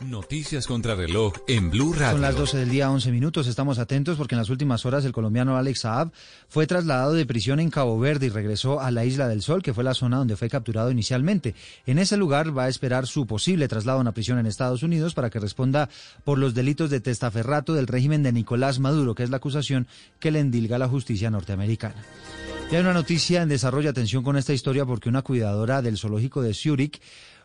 Noticias 0.00 0.66
contra 0.66 0.94
reloj 0.94 1.32
en 1.48 1.70
Blue 1.70 1.94
Radio. 1.94 2.12
Son 2.12 2.20
las 2.20 2.36
12 2.36 2.58
del 2.58 2.68
día, 2.68 2.90
11 2.90 3.10
minutos. 3.12 3.46
Estamos 3.46 3.78
atentos 3.78 4.18
porque 4.18 4.34
en 4.34 4.40
las 4.40 4.50
últimas 4.50 4.84
horas 4.84 5.06
el 5.06 5.12
colombiano 5.12 5.56
Alex 5.56 5.80
Saab 5.80 6.12
fue 6.48 6.66
trasladado 6.66 7.14
de 7.14 7.24
prisión 7.24 7.60
en 7.60 7.70
Cabo 7.70 7.98
Verde 7.98 8.26
y 8.26 8.28
regresó 8.28 8.78
a 8.78 8.90
la 8.90 9.06
Isla 9.06 9.26
del 9.26 9.40
Sol, 9.40 9.62
que 9.62 9.72
fue 9.72 9.84
la 9.84 9.94
zona 9.94 10.18
donde 10.18 10.36
fue 10.36 10.50
capturado 10.50 10.90
inicialmente. 10.90 11.54
En 11.86 11.98
ese 11.98 12.18
lugar 12.18 12.56
va 12.56 12.64
a 12.64 12.68
esperar 12.68 13.06
su 13.06 13.26
posible 13.26 13.68
traslado 13.68 13.96
a 13.96 14.02
una 14.02 14.12
prisión 14.12 14.38
en 14.38 14.44
Estados 14.44 14.82
Unidos 14.82 15.14
para 15.14 15.30
que 15.30 15.40
responda 15.40 15.88
por 16.24 16.36
los 16.36 16.52
delitos 16.52 16.90
de 16.90 17.00
testaferrato 17.00 17.72
del 17.72 17.86
régimen 17.86 18.22
de 18.22 18.32
Nicolás 18.32 18.78
Maduro, 18.78 19.14
que 19.14 19.22
es 19.22 19.30
la 19.30 19.38
acusación 19.38 19.86
que 20.20 20.30
le 20.30 20.40
endilga 20.40 20.76
la 20.76 20.88
justicia 20.88 21.30
norteamericana. 21.30 22.04
Y 22.70 22.74
hay 22.74 22.80
una 22.80 22.92
noticia 22.92 23.42
en 23.42 23.48
desarrollo. 23.48 23.88
Atención 23.88 24.24
con 24.24 24.36
esta 24.36 24.52
historia 24.52 24.84
porque 24.84 25.08
una 25.08 25.22
cuidadora 25.22 25.82
del 25.82 25.96
zoológico 25.96 26.42
de 26.42 26.52
Zurich 26.52 27.00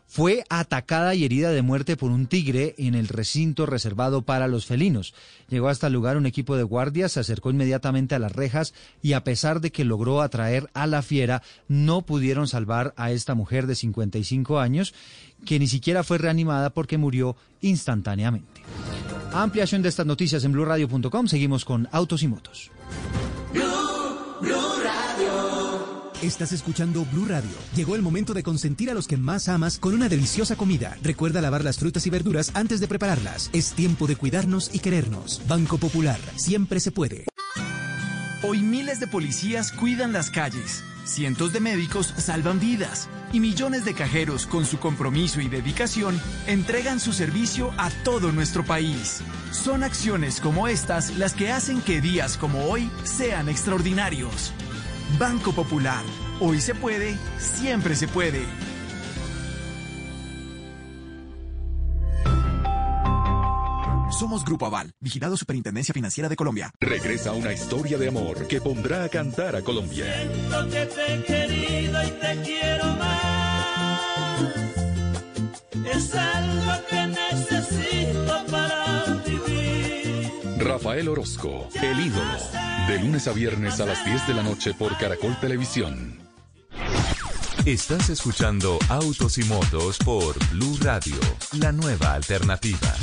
fue 0.06 0.44
atacada 0.50 1.14
y 1.14 1.24
herida 1.24 1.50
de 1.50 1.62
muerte 1.62 1.96
por 1.96 2.10
un 2.10 2.26
tigre 2.26 2.74
en 2.78 2.94
el 2.94 3.08
recinto 3.08 3.66
reservado 3.66 4.22
para 4.22 4.48
los 4.48 4.66
felinos. 4.66 5.14
Llegó 5.48 5.68
hasta 5.68 5.86
el 5.86 5.94
lugar 5.94 6.16
un 6.16 6.26
equipo 6.26 6.56
de 6.56 6.62
guardias, 6.62 7.12
se 7.12 7.20
acercó 7.20 7.50
inmediatamente 7.50 8.14
a 8.14 8.18
las 8.18 8.32
rejas 8.32 8.74
y 9.00 9.14
a 9.14 9.24
pesar 9.24 9.60
de 9.60 9.72
que 9.72 9.84
logró 9.84 10.20
atraer 10.20 10.68
a 10.74 10.86
la 10.86 11.02
fiera, 11.02 11.42
no 11.68 12.02
pudieron 12.02 12.46
salvar 12.46 12.92
a 12.96 13.10
esta 13.10 13.34
mujer 13.34 13.66
de 13.66 13.74
55 13.74 14.60
años, 14.60 14.94
que 15.46 15.58
ni 15.58 15.66
siquiera 15.66 16.04
fue 16.04 16.18
reanimada 16.18 16.70
porque 16.70 16.98
murió 16.98 17.36
instantáneamente. 17.60 18.62
Ampliación 19.32 19.80
de 19.82 19.88
estas 19.88 20.06
noticias 20.06 20.44
en 20.44 20.52
blurradio.com. 20.52 21.26
Seguimos 21.26 21.64
con 21.64 21.88
Autos 21.90 22.22
y 22.22 22.28
Motos. 22.28 22.70
Estás 26.22 26.52
escuchando 26.52 27.04
Blue 27.06 27.24
Radio. 27.24 27.50
Llegó 27.74 27.96
el 27.96 28.02
momento 28.02 28.32
de 28.32 28.44
consentir 28.44 28.88
a 28.92 28.94
los 28.94 29.08
que 29.08 29.16
más 29.16 29.48
amas 29.48 29.78
con 29.78 29.92
una 29.92 30.08
deliciosa 30.08 30.54
comida. 30.54 30.96
Recuerda 31.02 31.40
lavar 31.40 31.64
las 31.64 31.78
frutas 31.78 32.06
y 32.06 32.10
verduras 32.10 32.52
antes 32.54 32.78
de 32.78 32.86
prepararlas. 32.86 33.50
Es 33.52 33.72
tiempo 33.72 34.06
de 34.06 34.14
cuidarnos 34.14 34.72
y 34.72 34.78
querernos. 34.78 35.42
Banco 35.48 35.78
Popular. 35.78 36.20
Siempre 36.36 36.78
se 36.78 36.92
puede. 36.92 37.26
Hoy 38.44 38.62
miles 38.62 39.00
de 39.00 39.08
policías 39.08 39.72
cuidan 39.72 40.12
las 40.12 40.30
calles. 40.30 40.84
Cientos 41.04 41.52
de 41.52 41.58
médicos 41.58 42.14
salvan 42.16 42.60
vidas. 42.60 43.08
Y 43.32 43.40
millones 43.40 43.84
de 43.84 43.94
cajeros, 43.94 44.46
con 44.46 44.64
su 44.64 44.78
compromiso 44.78 45.40
y 45.40 45.48
dedicación, 45.48 46.20
entregan 46.46 47.00
su 47.00 47.12
servicio 47.12 47.72
a 47.78 47.90
todo 48.04 48.30
nuestro 48.30 48.64
país. 48.64 49.22
Son 49.50 49.82
acciones 49.82 50.40
como 50.40 50.68
estas 50.68 51.16
las 51.16 51.34
que 51.34 51.50
hacen 51.50 51.80
que 51.80 52.00
días 52.00 52.36
como 52.36 52.66
hoy 52.66 52.88
sean 53.02 53.48
extraordinarios. 53.48 54.52
Banco 55.18 55.52
Popular. 55.52 56.04
Hoy 56.40 56.60
se 56.60 56.74
puede, 56.74 57.16
siempre 57.38 57.94
se 57.94 58.08
puede. 58.08 58.44
Somos 64.22 64.44
Grupo 64.44 64.66
Aval, 64.66 64.92
vigilado 65.00 65.36
Superintendencia 65.36 65.92
Financiera 65.92 66.28
de 66.28 66.36
Colombia. 66.36 66.70
Regresa 66.78 67.32
una 67.32 67.52
historia 67.52 67.98
de 67.98 68.08
amor 68.08 68.46
que 68.46 68.60
pondrá 68.60 69.04
a 69.04 69.08
cantar 69.08 69.56
a 69.56 69.62
Colombia. 69.62 70.04
Siento 70.04 70.68
que 70.68 70.86
te 70.86 71.14
he 71.14 71.24
querido 71.24 72.02
y 72.04 72.10
te 72.10 72.42
quiero 72.44 72.84
más. 72.98 73.32
Es 75.92 76.14
algo 76.14 76.86
que 76.88 76.91
Rafael 80.82 81.08
Orozco, 81.10 81.68
el 81.80 82.00
ídolo. 82.00 82.38
De 82.88 82.98
lunes 82.98 83.28
a 83.28 83.32
viernes 83.32 83.78
a 83.78 83.86
las 83.86 84.04
10 84.04 84.26
de 84.26 84.34
la 84.34 84.42
noche 84.42 84.74
por 84.74 84.98
Caracol 84.98 85.38
Televisión. 85.38 86.18
Estás 87.64 88.10
escuchando 88.10 88.80
Autos 88.88 89.38
y 89.38 89.44
Motos 89.44 89.98
por 89.98 90.36
Blue 90.50 90.76
Radio, 90.80 91.14
la 91.52 91.70
nueva 91.70 92.14
alternativa. 92.14 92.96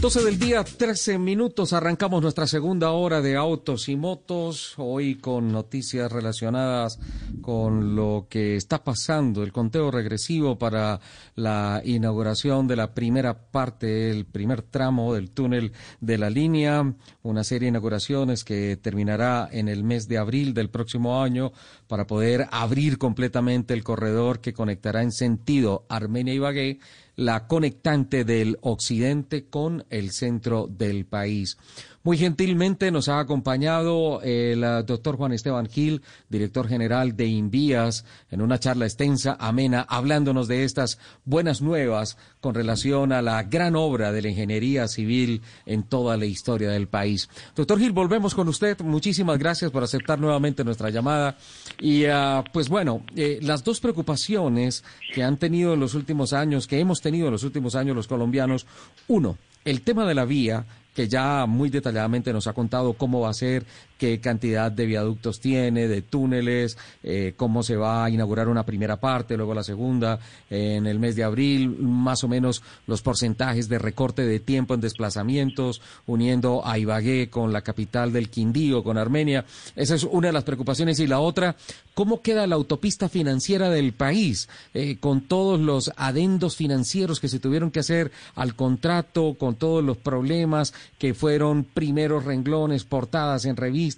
12 0.00 0.24
del 0.24 0.38
día, 0.38 0.64
13 0.64 1.18
minutos. 1.18 1.74
Arrancamos 1.74 2.22
nuestra 2.22 2.46
segunda 2.46 2.90
hora 2.92 3.20
de 3.20 3.36
autos 3.36 3.86
y 3.90 3.96
motos. 3.96 4.72
Hoy 4.78 5.16
con 5.16 5.52
noticias 5.52 6.10
relacionadas 6.10 6.98
con 7.42 7.94
lo 7.94 8.26
que 8.30 8.56
está 8.56 8.82
pasando, 8.82 9.42
el 9.42 9.52
conteo 9.52 9.90
regresivo 9.90 10.58
para 10.58 11.00
la 11.34 11.82
inauguración 11.84 12.66
de 12.66 12.76
la 12.76 12.94
primera 12.94 13.50
parte, 13.50 14.10
el 14.10 14.24
primer 14.24 14.62
tramo 14.62 15.12
del 15.12 15.32
túnel 15.32 15.72
de 16.00 16.16
la 16.16 16.30
línea. 16.30 16.94
Una 17.22 17.44
serie 17.44 17.66
de 17.66 17.70
inauguraciones 17.70 18.42
que 18.42 18.78
terminará 18.78 19.50
en 19.52 19.68
el 19.68 19.84
mes 19.84 20.08
de 20.08 20.16
abril 20.16 20.54
del 20.54 20.70
próximo 20.70 21.22
año 21.22 21.52
para 21.88 22.06
poder 22.06 22.48
abrir 22.52 22.96
completamente 22.96 23.74
el 23.74 23.84
corredor 23.84 24.40
que 24.40 24.54
conectará 24.54 25.02
en 25.02 25.12
sentido 25.12 25.84
Armenia-Ibagué 25.90 26.78
la 27.20 27.46
conectante 27.46 28.24
del 28.24 28.56
occidente 28.62 29.44
con 29.50 29.84
el 29.90 30.10
centro 30.10 30.66
del 30.66 31.04
país. 31.04 31.58
Muy 32.02 32.16
gentilmente 32.16 32.90
nos 32.90 33.10
ha 33.10 33.20
acompañado 33.20 34.22
el 34.22 34.64
uh, 34.64 34.82
doctor 34.82 35.18
Juan 35.18 35.32
Esteban 35.32 35.68
Gil, 35.68 36.00
director 36.30 36.66
general 36.66 37.14
de 37.14 37.26
Invías, 37.26 38.06
en 38.30 38.40
una 38.40 38.58
charla 38.58 38.86
extensa, 38.86 39.36
amena, 39.38 39.84
hablándonos 39.86 40.48
de 40.48 40.64
estas 40.64 40.98
buenas 41.26 41.60
nuevas 41.60 42.16
con 42.40 42.54
relación 42.54 43.12
a 43.12 43.20
la 43.20 43.42
gran 43.42 43.76
obra 43.76 44.12
de 44.12 44.22
la 44.22 44.30
ingeniería 44.30 44.88
civil 44.88 45.42
en 45.66 45.82
toda 45.82 46.16
la 46.16 46.24
historia 46.24 46.70
del 46.70 46.88
país. 46.88 47.28
Doctor 47.54 47.78
Gil, 47.78 47.92
volvemos 47.92 48.34
con 48.34 48.48
usted. 48.48 48.80
Muchísimas 48.80 49.38
gracias 49.38 49.70
por 49.70 49.82
aceptar 49.82 50.18
nuevamente 50.18 50.64
nuestra 50.64 50.88
llamada. 50.88 51.36
Y 51.80 52.06
uh, 52.06 52.42
pues 52.50 52.70
bueno, 52.70 53.02
eh, 53.14 53.40
las 53.42 53.62
dos 53.62 53.78
preocupaciones 53.78 54.84
que 55.12 55.22
han 55.22 55.36
tenido 55.36 55.74
en 55.74 55.80
los 55.80 55.92
últimos 55.92 56.32
años, 56.32 56.66
que 56.66 56.80
hemos 56.80 57.02
tenido 57.02 57.26
en 57.26 57.32
los 57.32 57.44
últimos 57.44 57.74
años 57.74 57.94
los 57.94 58.08
colombianos, 58.08 58.66
uno, 59.06 59.36
el 59.66 59.82
tema 59.82 60.06
de 60.06 60.14
la 60.14 60.24
vía 60.24 60.64
que 60.94 61.08
ya 61.08 61.46
muy 61.46 61.70
detalladamente 61.70 62.32
nos 62.32 62.46
ha 62.46 62.52
contado 62.52 62.94
cómo 62.94 63.20
va 63.20 63.30
a 63.30 63.34
ser, 63.34 63.64
qué 64.00 64.18
cantidad 64.18 64.72
de 64.72 64.86
viaductos 64.86 65.40
tiene, 65.40 65.86
de 65.86 66.00
túneles, 66.00 66.78
eh, 67.02 67.34
cómo 67.36 67.62
se 67.62 67.76
va 67.76 68.06
a 68.06 68.08
inaugurar 68.08 68.48
una 68.48 68.64
primera 68.64 68.98
parte, 68.98 69.36
luego 69.36 69.52
la 69.52 69.62
segunda 69.62 70.18
en 70.48 70.86
el 70.86 70.98
mes 70.98 71.16
de 71.16 71.22
abril, 71.22 71.68
más 71.68 72.24
o 72.24 72.28
menos 72.28 72.62
los 72.86 73.02
porcentajes 73.02 73.68
de 73.68 73.78
recorte 73.78 74.24
de 74.24 74.40
tiempo 74.40 74.72
en 74.72 74.80
desplazamientos, 74.80 75.82
uniendo 76.06 76.66
a 76.66 76.78
Ibagué 76.78 77.28
con 77.28 77.52
la 77.52 77.60
capital 77.60 78.10
del 78.10 78.30
Quindío, 78.30 78.82
con 78.82 78.96
Armenia. 78.96 79.44
Esa 79.76 79.96
es 79.96 80.04
una 80.04 80.28
de 80.28 80.32
las 80.32 80.44
preocupaciones. 80.44 80.98
Y 80.98 81.06
la 81.06 81.20
otra, 81.20 81.56
¿cómo 81.92 82.22
queda 82.22 82.46
la 82.46 82.54
autopista 82.54 83.10
financiera 83.10 83.68
del 83.68 83.92
país 83.92 84.48
eh, 84.72 84.96
con 84.98 85.20
todos 85.20 85.60
los 85.60 85.92
adendos 85.96 86.56
financieros 86.56 87.20
que 87.20 87.28
se 87.28 87.38
tuvieron 87.38 87.70
que 87.70 87.80
hacer 87.80 88.12
al 88.34 88.54
contrato, 88.54 89.36
con 89.38 89.56
todos 89.56 89.84
los 89.84 89.98
problemas 89.98 90.72
que 90.98 91.12
fueron 91.12 91.64
primeros 91.64 92.24
renglones, 92.24 92.84
portadas 92.84 93.44
en 93.44 93.56
revistas, 93.56 93.89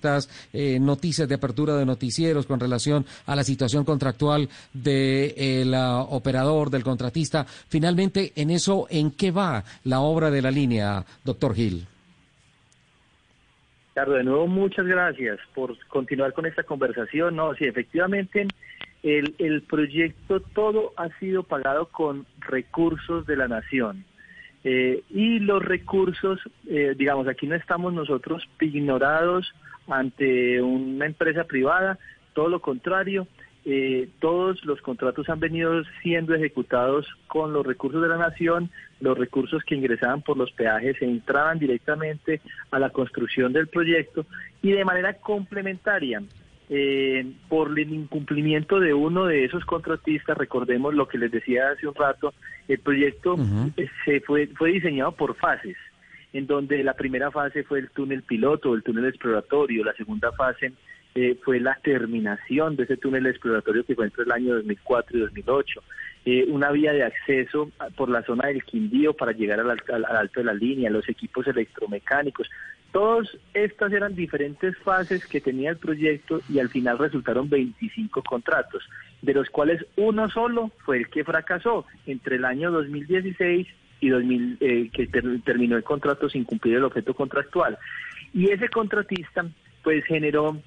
eh, 0.53 0.79
noticias 0.81 1.29
de 1.29 1.35
apertura 1.35 1.77
de 1.77 1.87
noticieros 1.87 2.47
con 2.47 2.61
relación 2.61 3.05
a 3.27 3.37
la 3.37 3.45
situación 3.45 3.85
contractual 3.85 4.49
del 4.73 5.75
operador, 5.75 6.71
del 6.71 6.85
contratista. 6.85 7.45
Finalmente, 7.45 8.33
en 8.37 8.51
eso, 8.51 8.87
¿en 8.91 9.11
qué 9.11 9.31
va 9.31 9.65
la 9.85 10.01
obra 10.01 10.31
de 10.31 10.43
la 10.43 10.51
línea, 10.51 11.05
doctor 11.25 11.55
Gil? 11.55 11.87
Carlos, 13.95 14.19
de 14.19 14.25
nuevo 14.25 14.47
muchas 14.47 14.87
gracias 14.87 15.39
por 15.55 15.77
continuar 15.89 16.33
con 16.33 16.47
esta 16.47 16.63
conversación. 16.63 17.37
No, 17.37 17.55
sí, 17.55 17.65
efectivamente 17.65 18.47
el, 19.03 19.35
el 19.39 19.63
proyecto 19.63 20.41
todo 20.41 20.93
ha 20.97 21.09
sido 21.19 21.43
pagado 21.43 21.87
con 21.87 22.27
recursos 22.41 23.27
de 23.27 23.37
la 23.37 23.49
nación. 23.49 24.05
Eh, 24.65 25.03
y 25.11 25.41
los 25.41 25.63
recursos, 25.63 26.39
eh, 26.69 26.95
digamos, 26.97 27.27
aquí 27.27 27.47
no 27.47 27.57
estamos 27.57 27.93
nosotros 27.93 28.49
ignorados 28.61 29.53
ante 29.89 30.61
una 30.61 31.07
empresa 31.07 31.45
privada, 31.45 31.99
todo 32.33 32.49
lo 32.49 32.61
contrario, 32.61 33.27
eh, 33.65 34.09
todos 34.19 34.65
los 34.65 34.81
contratos 34.83 35.29
han 35.29 35.39
venido 35.39 35.85
siendo 36.03 36.35
ejecutados 36.35 37.07
con 37.29 37.53
los 37.53 37.65
recursos 37.65 38.03
de 38.03 38.09
la 38.09 38.17
nación, 38.17 38.71
los 39.01 39.17
recursos 39.17 39.63
que 39.63 39.77
ingresaban 39.77 40.23
por 40.23 40.37
los 40.37 40.51
peajes 40.51 40.97
se 40.99 41.05
entraban 41.05 41.61
directamente 41.61 42.41
a 42.73 42.81
la 42.81 42.91
construcción 42.91 43.53
del 43.53 43.69
proyecto 43.69 44.27
y 44.63 44.73
de 44.73 44.85
manera 44.85 45.15
complementaria. 45.15 46.23
Eh, 46.75 47.27
por 47.49 47.79
el 47.79 47.93
incumplimiento 47.93 48.81
de 48.81 48.95
uno 48.95 49.27
de 49.27 49.45
esos 49.45 49.63
contratistas, 49.65 50.39
recordemos 50.39 50.95
lo 50.95 51.07
que 51.07 51.19
les 51.19 51.31
decía 51.31 51.69
hace 51.69 51.87
un 51.87 51.95
rato, 51.95 52.33
el 52.67 52.79
proyecto 52.79 53.37
se 54.07 54.21
fue, 54.21 54.47
fue 54.47 54.73
diseñado 54.73 55.13
por 55.13 55.37
fases, 55.37 55.77
en 56.33 56.47
donde 56.47 56.83
la 56.83 56.95
primera 56.95 57.31
fase 57.31 57.63
fue 57.65 57.81
el 57.81 57.91
túnel 57.91 58.23
piloto, 58.23 58.75
el 58.75 58.83
túnel 58.83 59.07
exploratorio, 59.07 59.85
la 59.85 59.95
segunda 59.95 60.33
fase 60.33 60.73
eh, 61.15 61.39
fue 61.45 61.61
la 61.61 61.75
terminación 61.83 62.75
de 62.77 62.85
ese 62.85 62.97
túnel 62.97 63.27
exploratorio 63.27 63.85
que 63.85 63.95
fue 63.95 64.07
entre 64.07 64.25
el 64.25 64.33
año 64.33 64.55
2004 64.55 65.19
y 65.19 65.21
2008. 65.21 65.83
Eh, 66.25 66.47
una 66.49 66.71
vía 66.71 66.93
de 66.93 67.03
acceso 67.03 67.71
por 67.97 68.09
la 68.09 68.23
zona 68.23 68.49
del 68.49 68.65
Quindío 68.65 69.13
para 69.13 69.33
llegar 69.33 69.61
al, 69.61 70.05
alto 70.05 70.41
de 70.41 70.45
la 70.45 70.55
línea, 70.55 70.89
los 70.89 71.09
equipos 71.09 71.47
electromecánicos. 71.47 72.49
Todas 72.93 73.29
estas 73.53 73.93
eran 73.93 74.15
diferentes 74.15 74.77
fases 74.79 75.27
que 75.27 75.41
tenía 75.41 75.71
el 75.71 75.79
proyecto 75.79 76.41
y 76.49 76.61
al 76.61 76.69
final 76.69 76.99
resultaron 76.99 77.51
25 77.51 78.23
contratos, 78.23 78.89
de 79.21 79.35
los 79.35 79.51
cuales 79.51 79.85
uno 79.97 80.31
solo 80.31 80.71
fue 80.85 80.99
el 80.99 81.09
que 81.09 81.25
fracasó 81.25 81.87
entre 82.07 82.37
el 82.37 82.45
año 82.45 82.71
2016 82.71 83.67
y 84.03 84.09
2000, 84.11 84.59
eh, 84.61 84.91
que 84.93 85.07
terminó 85.45 85.77
el 85.77 85.85
contrato 85.85 86.29
sin 86.29 86.45
cumplir 86.45 86.77
el 86.77 86.85
objeto 86.85 87.15
contractual. 87.15 87.79
Y 88.35 88.51
ese 88.51 88.69
contratista 88.69 89.47
pues 89.83 90.05
generó 90.05 90.61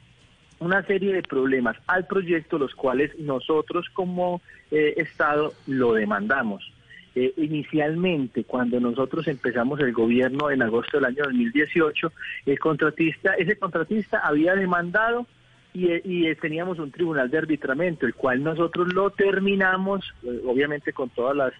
una 0.59 0.83
serie 0.83 1.13
de 1.13 1.21
problemas 1.21 1.75
al 1.85 2.07
proyecto, 2.07 2.57
los 2.57 2.73
cuales 2.73 3.11
nosotros 3.19 3.87
como 3.93 4.41
eh, 4.71 4.93
Estado 4.97 5.53
lo 5.67 5.93
demandamos. 5.93 6.71
Eh, 7.13 7.33
inicialmente, 7.37 8.45
cuando 8.45 8.79
nosotros 8.79 9.27
empezamos 9.27 9.81
el 9.81 9.91
gobierno 9.91 10.49
en 10.49 10.61
agosto 10.61 10.97
del 10.97 11.05
año 11.05 11.23
2018, 11.25 12.11
el 12.45 12.59
contratista, 12.59 13.33
ese 13.33 13.57
contratista 13.57 14.19
había 14.19 14.55
demandado 14.55 15.27
y, 15.73 15.89
y 16.05 16.33
teníamos 16.35 16.79
un 16.79 16.91
tribunal 16.91 17.29
de 17.29 17.37
arbitramiento, 17.37 18.05
el 18.05 18.13
cual 18.13 18.41
nosotros 18.41 18.93
lo 18.93 19.09
terminamos, 19.09 20.05
eh, 20.23 20.41
obviamente 20.45 20.93
con 20.93 21.09
todas 21.09 21.35
las 21.35 21.53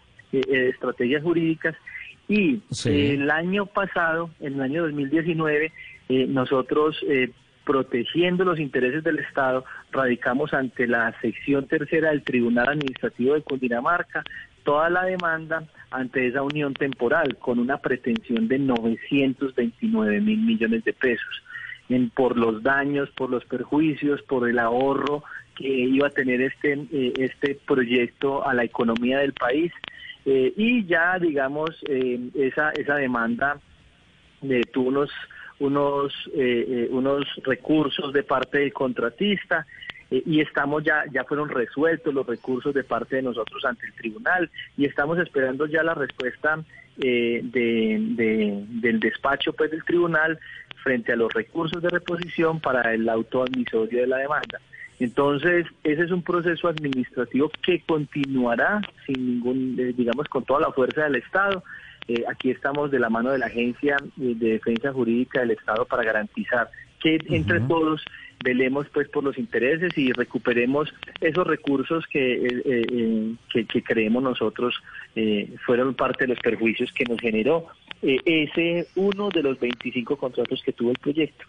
estrategias 0.48 1.24
jurídicas, 1.24 1.76
y 2.28 2.62
el 2.86 3.30
año 3.30 3.68
pasado, 3.68 4.32
en 4.40 4.56
el 4.56 4.62
año 4.62 4.84
2019, 4.84 5.72
nosotros 6.28 6.98
protegiendo 7.66 8.44
los 8.44 8.60
intereses 8.60 9.04
del 9.04 9.20
Estado, 9.20 9.64
radicamos 9.92 10.54
ante 10.54 10.88
la 10.88 11.14
sección 11.22 11.68
tercera 11.68 12.10
del 12.10 12.24
Tribunal 12.24 12.70
Administrativo 12.70 13.36
de 13.36 13.42
Cundinamarca 13.42 14.24
toda 14.66 14.90
la 14.90 15.06
demanda 15.06 15.64
ante 15.92 16.28
esa 16.28 16.42
unión 16.42 16.74
temporal 16.74 17.38
con 17.38 17.60
una 17.60 17.78
pretensión 17.78 18.50
de 18.50 18.60
929 18.60 20.20
mil 20.20 20.40
millones 20.40 20.84
de 20.84 20.92
pesos 20.92 21.44
en, 21.88 22.10
por 22.10 22.36
los 22.36 22.62
daños, 22.64 23.10
por 23.12 23.30
los 23.30 23.46
perjuicios, 23.46 24.22
por 24.24 24.50
el 24.50 24.60
ahorro 24.60 25.24
que 25.56 25.70
iba 25.70 26.08
a 26.08 26.10
tener 26.10 26.42
este, 26.42 26.74
eh, 26.92 27.14
este 27.18 27.58
proyecto 27.66 28.46
a 28.46 28.54
la 28.54 28.66
economía 28.66 29.20
del 29.20 29.32
país. 29.32 29.72
Eh, 30.26 30.54
y 30.56 30.86
ya, 30.86 31.20
digamos, 31.20 31.70
eh, 31.88 32.20
esa, 32.34 32.72
esa 32.72 32.96
demanda 32.96 33.60
tuvo 34.74 34.90
unos 34.90 35.12
unos, 35.60 36.14
eh, 36.34 36.66
eh, 36.68 36.88
unos 36.92 37.26
recursos 37.44 38.12
de 38.12 38.24
parte 38.24 38.60
del 38.60 38.74
contratista 38.74 39.66
eh, 40.12 40.22
y 40.26 40.42
estamos 40.42 40.84
ya, 40.84 41.04
ya 41.12 41.24
fueron 41.24 41.50
resueltos 41.50 42.14
los 42.14 42.26
recursos 42.26 42.74
de 42.74 42.84
parte 42.84 43.18
de 43.18 43.22
nosotros 43.22 43.64
ante 43.66 43.86
el 43.86 43.94
tribunal 43.94 44.50
y 44.78 44.86
estamos 44.86 45.18
esperando 45.20 45.66
ya 45.66 45.84
la 45.84 45.94
respuesta 45.94 46.60
de, 46.98 47.42
del 47.44 49.00
despacho 49.02 49.52
pues 49.54 49.72
del 49.72 49.84
tribunal 49.84 50.40
frente 50.82 51.12
a 51.12 51.18
los 51.18 51.34
recursos 51.34 51.82
de 51.82 51.90
reposición 51.90 52.60
para 52.60 52.94
el 52.94 53.08
auto 53.10 53.44
admisorio 53.44 54.02
de 54.02 54.08
la 54.08 54.18
demanda. 54.18 54.62
Entonces, 55.00 55.66
ese 55.84 56.04
es 56.04 56.12
un 56.12 56.22
proceso 56.24 56.68
administrativo 56.68 57.52
que 57.62 57.82
continuará 57.82 58.82
sin 59.06 59.26
ningún, 59.26 59.76
digamos, 59.96 60.28
con 60.30 60.46
toda 60.46 60.62
la 60.62 60.72
fuerza 60.72 61.04
del 61.04 61.16
Estado 61.16 61.64
eh, 62.08 62.24
aquí 62.30 62.52
estamos 62.52 62.92
de 62.92 63.00
la 63.00 63.10
mano 63.10 63.32
de 63.32 63.40
la 63.40 63.48
Agencia 63.48 63.98
de 64.16 64.36
Defensa 64.36 64.94
Jurídica 64.94 65.40
del 65.40 65.52
Estado 65.52 65.86
para 65.86 66.04
garantizar 66.04 66.70
que 67.00 67.20
entre 67.30 67.62
todos 67.62 68.04
velemos 68.44 68.88
pues 68.94 69.10
por 69.10 69.24
los 69.24 69.40
intereses 69.40 69.98
y 69.98 70.12
recuperemos 70.12 70.94
esos 71.20 71.48
recursos 71.48 72.06
que, 72.08 72.34
eh, 72.34 72.62
eh, 72.66 73.36
que, 73.50 73.84
creemos 73.84 74.22
nosotros 74.22 74.76
fueron 75.66 75.96
parte 75.96 76.26
de 76.26 76.34
los 76.34 76.40
perjuicios 76.40 76.92
que 76.92 77.06
nos 77.06 77.20
generó 77.20 77.68
ese 78.02 78.88
uno 78.96 79.30
de 79.30 79.42
los 79.42 79.60
25 79.60 80.18
contratos 80.18 80.62
que 80.64 80.74
tuvo 80.74 80.92
el 80.92 81.00
proyecto. 81.00 81.46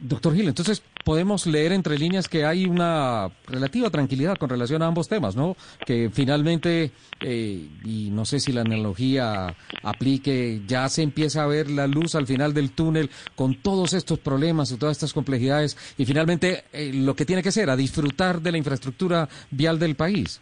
Doctor 0.00 0.34
Gil, 0.34 0.48
entonces 0.48 0.82
podemos 1.04 1.46
leer 1.46 1.72
entre 1.72 1.98
líneas 1.98 2.28
que 2.28 2.44
hay 2.44 2.66
una 2.66 3.30
relativa 3.46 3.90
tranquilidad 3.90 4.36
con 4.36 4.48
relación 4.48 4.82
a 4.82 4.86
ambos 4.86 5.08
temas, 5.08 5.36
¿no? 5.36 5.56
Que 5.84 6.10
finalmente, 6.12 6.92
eh, 7.20 7.68
y 7.84 8.10
no 8.10 8.24
sé 8.24 8.40
si 8.40 8.52
la 8.52 8.62
analogía 8.62 9.54
aplique, 9.82 10.62
ya 10.66 10.88
se 10.88 11.02
empieza 11.02 11.42
a 11.42 11.46
ver 11.46 11.70
la 11.70 11.86
luz 11.86 12.14
al 12.14 12.26
final 12.26 12.54
del 12.54 12.72
túnel 12.72 13.10
con 13.34 13.56
todos 13.56 13.92
estos 13.92 14.18
problemas 14.18 14.70
y 14.70 14.76
todas 14.76 14.96
estas 14.96 15.12
complejidades 15.12 15.76
y 15.98 16.04
finalmente 16.04 16.64
eh, 16.72 16.92
lo 16.92 17.14
que 17.14 17.26
tiene 17.26 17.42
que 17.42 17.52
ser, 17.52 17.70
a 17.70 17.76
disfrutar 17.76 18.40
de 18.40 18.52
la 18.52 18.58
infraestructura 18.58 19.28
vial 19.50 19.78
del 19.78 19.96
país. 19.96 20.40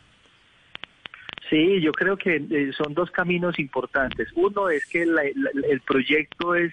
Sí, 1.49 1.81
yo 1.81 1.93
creo 1.93 2.17
que 2.19 2.37
eh, 2.37 2.73
son 2.77 2.93
dos 2.93 3.11
caminos 3.11 3.59
importantes. 3.59 4.29
Uno 4.35 4.69
es 4.69 4.85
que 4.87 5.03
el 5.03 5.81
proyecto 5.87 6.55
es, 6.55 6.73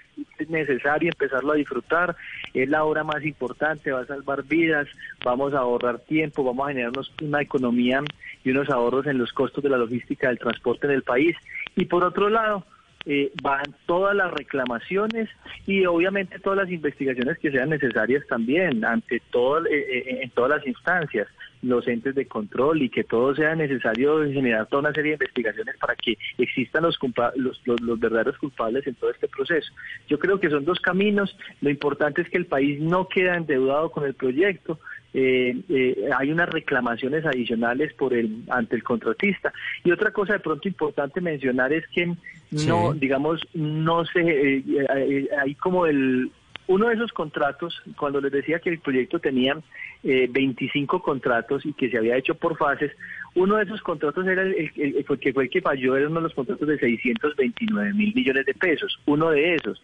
necesario 0.49 1.09
empezarlo 1.09 1.53
a 1.53 1.55
disfrutar, 1.55 2.15
es 2.53 2.67
la 2.67 2.83
obra 2.83 3.05
más 3.05 3.23
importante, 3.23 3.93
va 3.93 4.01
a 4.01 4.05
salvar 4.05 4.43
vidas, 4.43 4.87
vamos 5.23 5.53
a 5.53 5.59
ahorrar 5.59 5.99
tiempo, 5.99 6.43
vamos 6.43 6.65
a 6.65 6.69
generarnos 6.69 7.13
una 7.21 7.41
economía 7.41 8.03
y 8.43 8.51
unos 8.51 8.69
ahorros 8.69 9.07
en 9.07 9.17
los 9.17 9.31
costos 9.31 9.63
de 9.63 9.69
la 9.69 9.77
logística 9.77 10.27
del 10.27 10.39
transporte 10.39 10.87
en 10.87 10.93
el 10.93 11.03
país. 11.03 11.37
Y 11.77 11.85
por 11.85 12.03
otro 12.03 12.29
lado, 12.29 12.65
eh, 13.05 13.31
van 13.41 13.75
todas 13.85 14.15
las 14.15 14.31
reclamaciones 14.33 15.29
y 15.67 15.85
obviamente 15.85 16.39
todas 16.39 16.57
las 16.57 16.71
investigaciones 16.71 17.37
que 17.37 17.51
sean 17.51 17.69
necesarias 17.69 18.25
también 18.27 18.83
ante 18.83 19.21
todo 19.29 19.63
eh, 19.67 19.77
eh, 19.77 20.19
en 20.23 20.29
todas 20.31 20.57
las 20.57 20.65
instancias 20.65 21.27
los 21.65 21.87
entes 21.87 22.15
de 22.15 22.27
control 22.27 22.81
y 22.81 22.89
que 22.89 23.03
todo 23.03 23.35
sea 23.35 23.55
necesario 23.55 24.23
generar 24.31 24.67
toda 24.67 24.81
una 24.81 24.93
serie 24.93 25.11
de 25.11 25.25
investigaciones 25.25 25.75
para 25.77 25.95
que 25.95 26.17
existan 26.37 26.83
los, 26.83 26.97
los, 27.35 27.61
los, 27.65 27.99
verdaderos 27.99 28.37
culpables 28.37 28.85
en 28.87 28.95
todo 28.95 29.09
este 29.09 29.27
proceso. 29.27 29.71
Yo 30.07 30.19
creo 30.19 30.39
que 30.39 30.49
son 30.49 30.63
dos 30.63 30.79
caminos. 30.79 31.35
Lo 31.61 31.69
importante 31.69 32.21
es 32.21 32.29
que 32.29 32.37
el 32.37 32.45
país 32.45 32.79
no 32.79 33.07
queda 33.07 33.35
endeudado 33.35 33.91
con 33.91 34.05
el 34.05 34.13
proyecto. 34.13 34.79
eh, 35.13 35.55
eh, 35.69 36.09
hay 36.17 36.31
unas 36.31 36.49
reclamaciones 36.49 37.25
adicionales 37.25 37.93
por 37.93 38.13
el 38.13 38.43
ante 38.49 38.75
el 38.75 38.83
contratista. 38.83 39.51
Y 39.83 39.91
otra 39.91 40.11
cosa 40.11 40.33
de 40.33 40.39
pronto 40.39 40.67
importante 40.67 41.21
mencionar 41.21 41.73
es 41.73 41.87
que 41.87 42.15
no, 42.51 42.93
digamos, 42.93 43.41
no 43.53 44.05
se, 44.05 44.21
eh, 44.21 45.29
hay 45.41 45.55
como 45.55 45.85
el 45.85 46.31
uno 46.67 46.87
de 46.87 46.95
esos 46.95 47.11
contratos, 47.13 47.81
cuando 47.97 48.21
les 48.21 48.31
decía 48.31 48.59
que 48.59 48.69
el 48.69 48.79
proyecto 48.79 49.19
tenía 49.19 49.57
25 50.03 51.01
contratos 51.01 51.65
y 51.65 51.73
que 51.73 51.89
se 51.89 51.97
había 51.97 52.17
hecho 52.17 52.35
por 52.35 52.57
fases, 52.57 52.91
uno 53.35 53.57
de 53.57 53.63
esos 53.63 53.81
contratos 53.81 54.25
era 54.27 54.43
el, 54.43 55.05
que 55.19 55.33
fue 55.33 55.43
el 55.43 55.49
que 55.49 55.61
falló, 55.61 55.95
era 55.95 56.07
uno 56.07 56.21
de 56.21 56.23
los 56.23 56.33
contratos 56.33 56.67
de 56.67 56.79
629 56.79 57.93
mil 57.93 58.13
millones 58.15 58.45
de 58.45 58.53
pesos, 58.53 58.99
uno 59.05 59.31
de 59.31 59.55
esos 59.55 59.81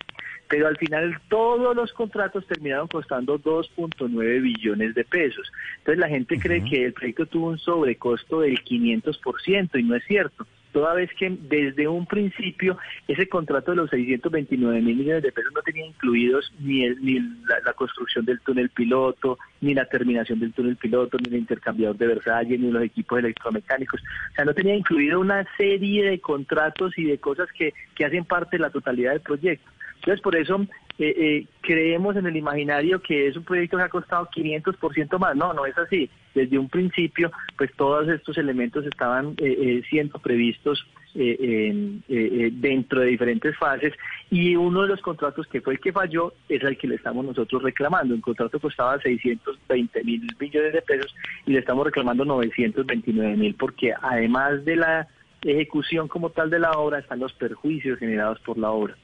pero 0.51 0.67
al 0.67 0.75
final 0.75 1.17
todos 1.29 1.73
los 1.73 1.93
contratos 1.93 2.45
terminaron 2.45 2.89
costando 2.89 3.39
2.9 3.39 4.41
billones 4.41 4.93
de 4.93 5.05
pesos. 5.05 5.49
Entonces 5.77 5.97
la 5.97 6.09
gente 6.09 6.37
cree 6.37 6.61
que 6.61 6.87
el 6.87 6.91
proyecto 6.91 7.25
tuvo 7.25 7.47
un 7.47 7.57
sobrecosto 7.57 8.41
del 8.41 8.61
500% 8.61 9.79
y 9.79 9.83
no 9.83 9.95
es 9.95 10.03
cierto. 10.03 10.45
Toda 10.71 10.93
vez 10.93 11.09
que 11.17 11.29
desde 11.29 11.87
un 11.87 12.05
principio 12.05 12.77
ese 13.07 13.27
contrato 13.27 13.71
de 13.71 13.77
los 13.77 13.89
629 13.89 14.81
mil 14.81 14.95
millones 14.95 15.23
de 15.23 15.31
pesos 15.31 15.51
no 15.53 15.61
tenía 15.61 15.85
incluidos 15.85 16.51
ni, 16.59 16.87
ni 16.89 17.19
la, 17.19 17.73
construcción 17.73 18.25
del 18.25 18.39
túnel 18.41 18.69
piloto, 18.69 19.37
ni 19.59 19.73
la 19.73 19.85
terminación 19.85 20.39
del 20.39 20.53
túnel 20.53 20.77
piloto, 20.77 21.17
ni 21.17 21.33
el 21.33 21.41
intercambiador 21.41 21.97
de 21.97 22.07
Versalles, 22.07 22.59
ni 22.59 22.71
los 22.71 22.83
equipos 22.83 23.19
electromecánicos. 23.19 24.01
O 24.01 24.35
sea, 24.35 24.45
no 24.45 24.53
tenía 24.53 24.75
incluido 24.75 25.19
una 25.19 25.45
serie 25.57 26.09
de 26.09 26.19
contratos 26.19 26.97
y 26.97 27.03
de 27.05 27.17
cosas 27.17 27.49
que, 27.51 27.73
que 27.95 28.05
hacen 28.05 28.25
parte 28.25 28.57
de 28.57 28.63
la 28.63 28.69
totalidad 28.69 29.11
del 29.11 29.21
proyecto. 29.21 29.69
Entonces, 29.95 30.21
por 30.21 30.35
eso 30.35 30.65
eh, 30.97 31.15
eh, 31.17 31.47
creemos 31.61 32.15
en 32.15 32.25
el 32.25 32.35
imaginario 32.35 33.01
que 33.01 33.27
es 33.27 33.35
un 33.35 33.43
proyecto 33.43 33.77
que 33.77 33.83
ha 33.83 33.89
costado 33.89 34.27
500% 34.27 35.17
más. 35.19 35.35
No, 35.35 35.53
no 35.53 35.65
es 35.65 35.77
así. 35.77 36.09
Desde 36.33 36.57
un 36.57 36.69
principio, 36.69 37.31
pues 37.57 37.71
todos 37.75 38.07
estos 38.09 38.37
elementos 38.37 38.85
estaban 38.85 39.35
eh, 39.37 39.81
siendo 39.89 40.19
previstos 40.19 40.85
dentro 41.13 43.01
de 43.01 43.07
diferentes 43.07 43.57
fases 43.57 43.93
y 44.29 44.55
uno 44.55 44.83
de 44.83 44.87
los 44.87 45.01
contratos 45.01 45.45
que 45.47 45.59
fue 45.59 45.73
el 45.73 45.79
que 45.81 45.91
falló 45.91 46.31
es 46.47 46.63
el 46.63 46.77
que 46.77 46.87
le 46.87 46.95
estamos 46.95 47.25
nosotros 47.25 47.63
reclamando. 47.63 48.15
El 48.15 48.21
contrato 48.21 48.61
costaba 48.61 48.97
620 48.97 50.03
mil 50.05 50.25
millones 50.39 50.71
de 50.71 50.81
pesos 50.81 51.13
y 51.45 51.51
le 51.51 51.59
estamos 51.59 51.85
reclamando 51.85 52.23
929 52.23 53.35
mil 53.35 53.55
porque 53.55 53.93
además 54.01 54.63
de 54.63 54.77
la 54.77 55.07
ejecución 55.41 56.07
como 56.07 56.29
tal 56.29 56.49
de 56.49 56.59
la 56.59 56.71
obra 56.71 56.99
están 56.99 57.19
los 57.19 57.33
perjuicios 57.33 57.99
generados 57.99 58.39
por 58.39 58.57
la 58.57 58.71
obra. 58.71 58.95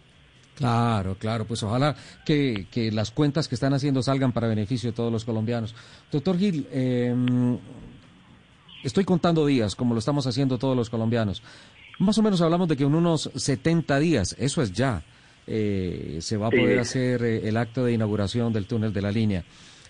Claro, 0.58 1.16
claro, 1.20 1.46
pues 1.46 1.62
ojalá 1.62 1.96
que, 2.26 2.66
que, 2.72 2.92
las 2.92 3.12
cuentas 3.12 3.48
que 3.48 3.54
están 3.54 3.76
haciendo 3.76 4.02
salgan 4.02 4.32
para 4.32 4.48
beneficio 4.48 4.90
de 4.90 4.96
todos 4.96 5.12
los 5.12 5.24
colombianos. 5.24 5.76
Doctor 6.12 6.36
Gil, 6.36 6.68
em, 6.72 7.60
estoy 8.84 9.06
contando 9.06 9.46
días, 9.46 9.76
como 9.76 9.94
lo 9.94 10.00
estamos 10.00 10.26
haciendo 10.26 10.58
todos 10.58 10.76
los 10.76 10.90
colombianos. 10.90 11.44
Más 12.00 12.18
o 12.18 12.24
menos 12.24 12.42
hablamos 12.42 12.68
de 12.68 12.76
que 12.76 12.86
en 12.86 12.96
unos 12.96 13.30
70 13.36 14.00
días, 14.00 14.36
eso 14.40 14.64
es 14.64 14.74
ya, 14.74 15.04
eh, 15.46 16.18
se 16.22 16.38
va 16.38 16.48
a 16.48 16.50
poder 16.50 16.80
hacer 16.80 17.24
eh, 17.24 17.48
el 17.48 17.56
acto 17.56 17.86
de 17.86 17.94
inauguración 17.94 18.52
del 18.52 18.66
túnel 18.66 18.92
de 18.92 19.02
la 19.04 19.12
línea. 19.12 19.44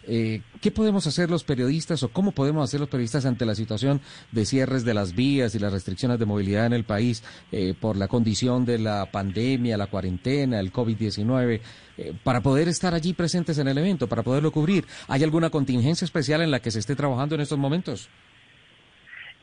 Eh, 0.07 0.41
¿Qué 0.61 0.71
podemos 0.71 1.05
hacer 1.05 1.29
los 1.29 1.43
periodistas 1.43 2.01
o 2.01 2.09
cómo 2.09 2.31
podemos 2.31 2.63
hacer 2.63 2.79
los 2.79 2.89
periodistas 2.89 3.25
ante 3.25 3.45
la 3.45 3.55
situación 3.55 3.99
de 4.31 4.45
cierres 4.45 4.85
de 4.85 4.93
las 4.93 5.13
vías 5.13 5.53
y 5.53 5.59
las 5.59 5.73
restricciones 5.73 6.17
de 6.17 6.25
movilidad 6.25 6.65
en 6.65 6.73
el 6.73 6.85
país 6.85 7.23
eh, 7.51 7.73
por 7.79 7.97
la 7.97 8.07
condición 8.07 8.65
de 8.65 8.79
la 8.79 9.05
pandemia, 9.11 9.77
la 9.77 9.87
cuarentena, 9.87 10.59
el 10.59 10.71
COVID-19, 10.71 11.59
eh, 11.97 12.13
para 12.23 12.41
poder 12.41 12.69
estar 12.69 12.93
allí 12.93 13.13
presentes 13.13 13.57
en 13.59 13.67
el 13.67 13.77
evento, 13.77 14.07
para 14.07 14.23
poderlo 14.23 14.51
cubrir? 14.51 14.85
¿Hay 15.09 15.23
alguna 15.23 15.49
contingencia 15.49 16.05
especial 16.05 16.41
en 16.41 16.51
la 16.51 16.61
que 16.61 16.71
se 16.71 16.79
esté 16.79 16.95
trabajando 16.95 17.35
en 17.35 17.41
estos 17.41 17.57
momentos? 17.57 18.09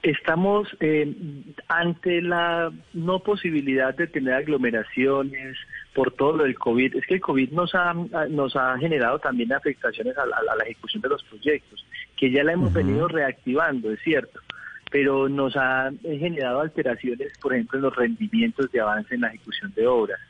Estamos 0.02 0.68
ante 1.68 2.20
la 2.20 2.70
no 2.92 3.20
posibilidad 3.20 3.94
de 3.94 4.06
tener 4.06 4.34
aglomeraciones, 4.34 5.56
por 5.94 6.10
todo 6.12 6.38
lo 6.38 6.44
del 6.44 6.58
COVID. 6.58 6.96
Es 6.96 7.06
que 7.06 7.14
el 7.14 7.20
COVID 7.20 7.52
nos 7.52 7.74
ha, 7.74 7.94
nos 8.28 8.56
ha 8.56 8.76
generado 8.78 9.18
también 9.18 9.52
afectaciones 9.52 10.16
a 10.18 10.26
la, 10.26 10.64
ejecución 10.64 11.00
de 11.02 11.08
los 11.08 11.22
proyectos, 11.22 11.86
que 12.16 12.30
ya 12.30 12.44
la 12.44 12.52
hemos 12.52 12.72
venido 12.72 13.08
reactivando, 13.08 13.90
es 13.90 14.00
cierto, 14.00 14.40
pero 14.90 15.28
nos 15.28 15.56
ha 15.56 15.90
generado 16.02 16.60
alteraciones, 16.60 17.32
por 17.40 17.54
ejemplo, 17.54 17.78
en 17.78 17.82
los 17.84 17.96
rendimientos 17.96 18.70
de 18.72 18.80
avance 18.80 19.14
en 19.14 19.22
la 19.22 19.28
ejecución 19.28 19.72
de 19.74 19.86
obras. 19.86 20.20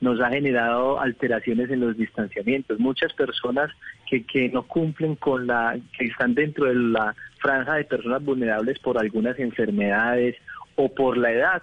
Nos 0.00 0.20
ha 0.20 0.30
generado 0.30 1.00
alteraciones 1.00 1.70
en 1.70 1.78
los 1.78 1.96
distanciamientos. 1.96 2.80
Muchas 2.80 3.12
personas 3.12 3.70
que, 4.10 4.24
que 4.24 4.48
no 4.48 4.64
cumplen 4.64 5.14
con 5.14 5.46
la, 5.46 5.78
que 5.96 6.06
están 6.06 6.34
dentro 6.34 6.66
de 6.66 6.74
la 6.74 7.14
franja 7.38 7.74
de 7.74 7.84
personas 7.84 8.24
vulnerables 8.24 8.80
por 8.80 8.98
algunas 8.98 9.38
enfermedades 9.38 10.36
o 10.74 10.92
por 10.92 11.16
la 11.16 11.30
edad, 11.30 11.62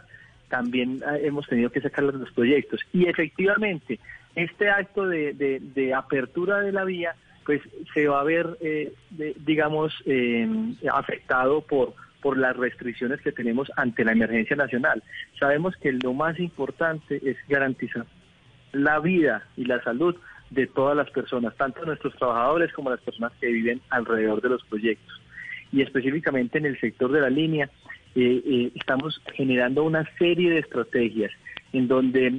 también 0.49 1.01
ah, 1.05 1.17
hemos 1.17 1.47
tenido 1.47 1.71
que 1.71 1.81
sacar 1.81 2.03
los 2.03 2.31
proyectos. 2.31 2.81
Y 2.91 3.07
efectivamente, 3.07 3.99
este 4.35 4.69
acto 4.69 5.07
de, 5.07 5.93
apertura 5.95 6.59
de 6.59 6.71
la 6.71 6.84
vía, 6.84 7.15
pues 7.45 7.61
se 7.93 8.07
va 8.07 8.21
a 8.21 8.23
ver, 8.23 8.57
eh, 8.61 8.93
digamos, 9.39 9.93
em, 10.05 10.76
afectado 10.91 11.61
por, 11.61 11.93
por 12.21 12.38
las 12.38 12.55
restricciones 12.55 13.21
que 13.21 13.31
tenemos 13.31 13.71
ante 13.76 14.03
la 14.03 14.11
emergencia 14.11 14.55
nacional. 14.55 15.03
Sabemos 15.39 15.76
que 15.77 15.91
lo 15.93 16.13
más 16.13 16.39
importante 16.39 17.21
es 17.23 17.38
garantizar 17.47 18.05
la 18.71 18.99
vida 18.99 19.47
y 19.57 19.65
la 19.65 19.81
salud 19.84 20.15
de 20.49 20.67
todas 20.67 20.95
las 20.95 21.09
personas, 21.11 21.55
tanto 21.55 21.85
nuestros 21.85 22.15
trabajadores 22.15 22.73
como 22.73 22.89
las 22.89 23.01
personas 23.01 23.31
que 23.39 23.47
viven 23.47 23.81
alrededor 23.89 24.41
de 24.41 24.49
los 24.49 24.63
proyectos. 24.65 25.21
Y 25.71 25.81
específicamente 25.81 26.57
en 26.57 26.65
el 26.65 26.80
sector 26.80 27.11
de 27.11 27.21
la 27.21 27.30
línea, 27.30 27.69
eh, 28.22 28.44
eh, 28.46 28.72
estamos 28.76 29.22
generando 29.34 29.84
una 29.84 30.04
serie 30.18 30.50
de 30.52 30.60
estrategias 30.60 31.32
en 31.72 31.88
donde 31.88 32.38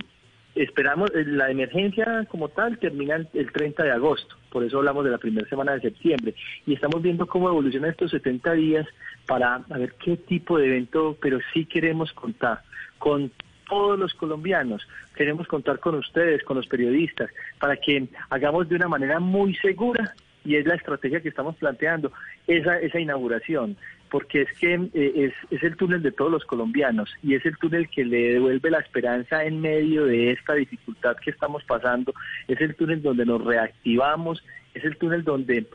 esperamos, 0.55 1.11
eh, 1.15 1.25
la 1.27 1.51
emergencia 1.51 2.27
como 2.29 2.49
tal 2.49 2.79
termina 2.79 3.17
el 3.17 3.53
30 3.53 3.85
de 3.85 3.93
agosto, 3.93 4.37
por 4.51 4.65
eso 4.65 4.79
hablamos 4.79 5.05
de 5.05 5.11
la 5.11 5.19
primera 5.19 5.49
semana 5.49 5.73
de 5.73 5.81
septiembre, 5.81 6.35
y 6.67 6.75
estamos 6.75 7.01
viendo 7.01 7.27
cómo 7.27 7.49
evolucionan 7.49 7.91
estos 7.91 8.11
70 8.11 8.53
días 8.53 8.87
para 9.27 9.59
ver 9.69 9.95
qué 10.05 10.17
tipo 10.17 10.59
de 10.59 10.67
evento, 10.67 11.17
pero 11.21 11.39
sí 11.55 11.65
queremos 11.65 12.13
contar 12.13 12.61
con 12.99 13.31
todos 13.69 13.99
los 13.99 14.13
colombianos, 14.15 14.87
queremos 15.15 15.47
contar 15.47 15.79
con 15.79 15.95
ustedes, 15.95 16.43
con 16.43 16.57
los 16.57 16.67
periodistas, 16.67 17.31
para 17.59 17.77
que 17.77 18.09
hagamos 18.29 18.69
de 18.69 18.77
una 18.77 18.89
manera 18.89 19.21
muy 19.21 19.55
segura 19.57 20.15
y 20.45 20.57
es 20.57 20.67
la 20.67 20.75
estrategia 20.75 21.21
que 21.21 21.29
estamos 21.29 21.57
planteando, 21.57 22.13
esa, 22.47 22.79
esa 22.81 22.99
inauguración, 22.99 23.77
porque 24.11 24.43
es 24.43 24.53
que 24.59 24.75
eh, 24.75 25.13
es, 25.15 25.33
es 25.51 25.63
el 25.63 25.77
túnel 25.77 26.03
de 26.03 26.13
todos 26.13 26.31
los 26.31 26.45
colombianos 26.45 27.11
y 27.23 27.35
es 27.35 27.45
el 27.47 27.57
túnel 27.57 27.89
que 27.89 28.05
le 28.05 28.35
devuelve 28.35 28.71
la 28.71 28.81
esperanza 28.81 29.45
en 29.45 29.61
medio 29.61 30.05
de 30.05 30.33
esta 30.33 30.55
dificultad 30.55 31.17
que 31.17 31.31
estamos 31.31 31.65
pasando, 31.65 32.13
es 32.49 32.61
el 32.61 32.75
túnel 32.75 33.03
donde 33.03 33.25
nos 33.25 33.45
reactivamos, 33.45 34.45
es 34.75 34.85
el 34.85 34.97
túnel 34.97 35.25
donde 35.25 35.67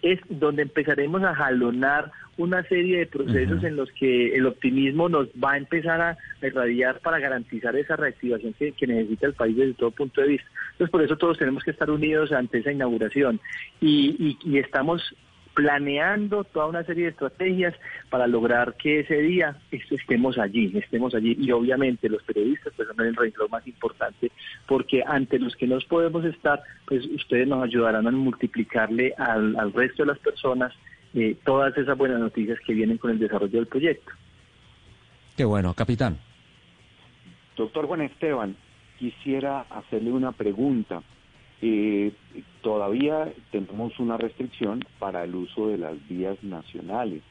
es 0.00 0.20
donde 0.28 0.62
empezaremos 0.62 1.22
a 1.24 1.34
jalonar 1.34 2.12
una 2.36 2.62
serie 2.64 2.98
de 2.98 3.06
procesos 3.06 3.64
en 3.64 3.74
los 3.74 3.90
que 3.92 4.36
el 4.36 4.46
optimismo 4.46 5.08
nos 5.08 5.26
va 5.30 5.54
a 5.54 5.56
empezar 5.56 6.00
a 6.00 6.16
irradiar 6.40 7.00
para 7.00 7.18
garantizar 7.18 7.74
esa 7.74 7.96
reactivación 7.96 8.54
que, 8.54 8.86
necesita 8.86 9.26
el 9.26 9.34
país 9.34 9.56
desde 9.56 9.74
todo 9.74 9.90
punto 9.90 10.20
de 10.20 10.28
vista. 10.28 10.48
Entonces, 10.72 10.90
por 10.90 11.02
eso 11.02 11.16
todos 11.16 11.36
tenemos 11.36 11.64
que 11.64 11.72
estar 11.72 11.90
unidos 11.90 12.30
ante 12.30 12.58
esa 12.58 12.70
inauguración. 12.70 13.40
Y, 13.80 14.38
y 14.44 14.58
estamos 14.58 15.02
planeando 15.58 16.44
toda 16.44 16.66
una 16.66 16.84
serie 16.84 17.06
de 17.06 17.10
estrategias 17.10 17.74
para 18.10 18.28
lograr 18.28 18.76
que 18.76 19.00
ese 19.00 19.16
día 19.16 19.56
estemos 19.72 20.38
allí, 20.38 20.70
estemos 20.78 21.16
allí. 21.16 21.36
Y 21.36 21.50
obviamente 21.50 22.08
los 22.08 22.22
periodistas 22.22 22.72
pues 22.76 22.86
son 22.86 23.04
el 23.04 23.16
renglón 23.16 23.50
más 23.50 23.66
importante 23.66 24.30
porque 24.68 25.02
ante 25.04 25.40
los 25.40 25.56
que 25.56 25.66
nos 25.66 25.84
podemos 25.84 26.24
estar, 26.24 26.62
pues 26.86 27.04
ustedes 27.06 27.48
nos 27.48 27.64
ayudarán 27.64 28.06
a 28.06 28.10
multiplicarle 28.12 29.14
al, 29.18 29.72
resto 29.72 30.04
de 30.04 30.12
las 30.12 30.20
personas 30.20 30.72
eh, 31.14 31.36
todas 31.44 31.76
esas 31.76 31.98
buenas 31.98 32.20
noticias 32.20 32.60
que 32.64 32.74
vienen 32.74 32.98
con 32.98 33.10
el 33.10 33.18
desarrollo 33.18 33.58
del 33.58 33.66
proyecto. 33.66 34.12
Qué 35.36 35.44
bueno, 35.44 35.74
capitán. 35.74 36.18
Doctor 37.56 37.86
Juan 37.86 38.02
Esteban, 38.02 38.54
quisiera 38.96 39.62
hacerle 39.62 40.12
una 40.12 40.30
pregunta. 40.30 41.02
Eh, 41.60 42.12
todavía 42.62 43.32
tenemos 43.50 43.98
una 43.98 44.16
restricción 44.16 44.84
para 44.98 45.24
el 45.24 45.34
uso 45.34 45.68
de 45.68 45.78
las 45.78 46.08
vías 46.08 46.42
nacionales. 46.42 47.22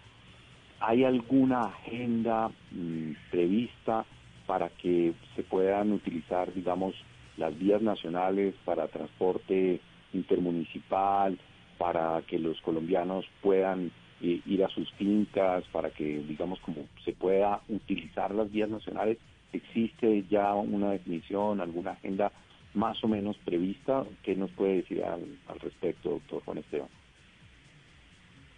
¿Hay 0.79 1.03
alguna 1.03 1.63
agenda 1.63 2.49
mm, 2.71 3.11
prevista 3.31 4.05
para 4.45 4.69
que 4.69 5.13
se 5.35 5.43
puedan 5.43 5.91
utilizar, 5.91 6.53
digamos, 6.53 6.93
las 7.37 7.57
vías 7.57 7.81
nacionales 7.81 8.55
para 8.65 8.87
transporte 8.87 9.79
intermunicipal, 10.13 11.37
para 11.77 12.21
que 12.27 12.39
los 12.39 12.59
colombianos 12.61 13.25
puedan 13.41 13.91
eh, 14.21 14.41
ir 14.45 14.63
a 14.63 14.69
sus 14.69 14.91
fincas, 14.93 15.63
para 15.71 15.89
que, 15.91 16.19
digamos, 16.27 16.59
como 16.59 16.85
se 17.05 17.13
pueda 17.13 17.61
utilizar 17.69 18.33
las 18.33 18.51
vías 18.51 18.69
nacionales? 18.69 19.17
¿Existe 19.53 20.25
ya 20.29 20.53
una 20.53 20.91
definición, 20.91 21.61
alguna 21.61 21.91
agenda 21.91 22.31
más 22.73 23.03
o 23.03 23.07
menos 23.07 23.37
prevista. 23.43 24.03
¿Qué 24.23 24.35
nos 24.35 24.51
puede 24.51 24.77
decir 24.77 25.03
al, 25.03 25.21
respecto, 25.61 26.09
doctor 26.11 26.41
Juan 26.45 26.57
Esteban? 26.59 26.87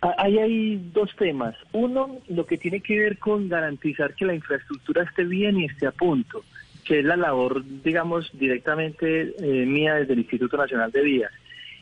Ah, 0.02 0.16
Ahí 0.18 0.38
hay 0.40 0.90
dos 0.94 1.16
temas. 1.16 1.56
Uno, 1.74 2.20
lo 2.30 2.46
que 2.46 2.58
tiene 2.58 2.82
que 2.82 3.00
ver 3.00 3.18
con 3.18 3.50
garantizar 3.50 4.14
que 4.16 4.26
la 4.26 4.34
infraestructura 4.36 5.04
esté 5.04 5.24
bien 5.26 5.60
y 5.60 5.66
esté 5.66 5.88
a 5.88 5.92
punto, 5.92 6.44
que 6.86 7.00
es 7.00 7.06
la 7.06 7.18
labor, 7.18 7.64
digamos, 7.84 8.30
directamente 8.38 9.34
eh, 9.40 9.66
mía 9.66 9.96
desde 9.96 10.14
el 10.14 10.20
Instituto 10.20 10.58
Nacional 10.58 10.92
de 10.92 11.04
Vías. 11.04 11.32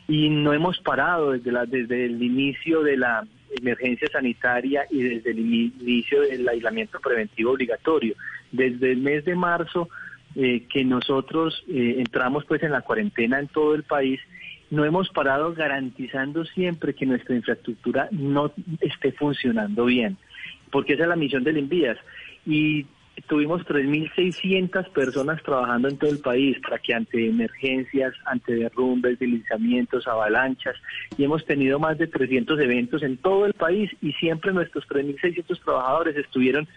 Y 0.08 0.30
no 0.30 0.52
hemos 0.52 0.78
parado 0.80 1.32
desde, 1.32 1.52
la, 1.52 1.66
desde 1.66 2.06
el 2.06 2.22
inicio 2.22 2.82
de 2.82 2.96
la 2.96 3.26
emergencia 3.60 4.08
sanitaria 4.10 4.84
y 4.90 5.02
desde 5.02 5.30
el 5.30 5.38
ini- 5.38 5.72
inicio 5.80 6.22
del 6.22 6.48
aislamiento 6.48 6.98
preventivo 7.00 7.52
obligatorio. 7.52 8.14
Desde 8.50 8.92
el 8.92 8.98
mes 8.98 9.24
de 9.26 9.34
marzo 9.34 9.88
eh, 10.34 10.66
que 10.68 10.84
nosotros 10.84 11.64
eh, 11.68 11.96
entramos 11.98 12.44
pues 12.44 12.62
en 12.62 12.72
la 12.72 12.82
cuarentena 12.82 13.38
en 13.38 13.48
todo 13.48 13.74
el 13.74 13.82
país, 13.82 14.20
no 14.70 14.84
hemos 14.84 15.08
parado 15.08 15.54
garantizando 15.54 16.44
siempre 16.44 16.94
que 16.94 17.06
nuestra 17.06 17.34
infraestructura 17.34 18.08
no 18.10 18.52
esté 18.80 19.12
funcionando 19.12 19.86
bien, 19.86 20.18
porque 20.70 20.94
esa 20.94 21.04
es 21.04 21.08
la 21.08 21.16
misión 21.16 21.44
del 21.44 21.56
Envías. 21.56 21.98
Y 22.46 22.86
tuvimos 23.26 23.62
3.600 23.62 24.90
personas 24.90 25.42
trabajando 25.42 25.88
en 25.88 25.96
todo 25.96 26.10
el 26.10 26.18
país 26.18 26.56
para 26.60 26.78
que 26.78 26.94
ante 26.94 27.28
emergencias, 27.28 28.14
ante 28.26 28.54
derrumbes, 28.54 29.18
deslizamientos, 29.18 30.06
avalanchas, 30.06 30.76
y 31.16 31.24
hemos 31.24 31.44
tenido 31.44 31.78
más 31.78 31.98
de 31.98 32.06
300 32.06 32.60
eventos 32.60 33.02
en 33.02 33.16
todo 33.16 33.46
el 33.46 33.54
país 33.54 33.90
y 34.00 34.12
siempre 34.12 34.52
nuestros 34.52 34.86
3.600 34.88 35.64
trabajadores 35.64 36.16
estuvieron 36.16 36.68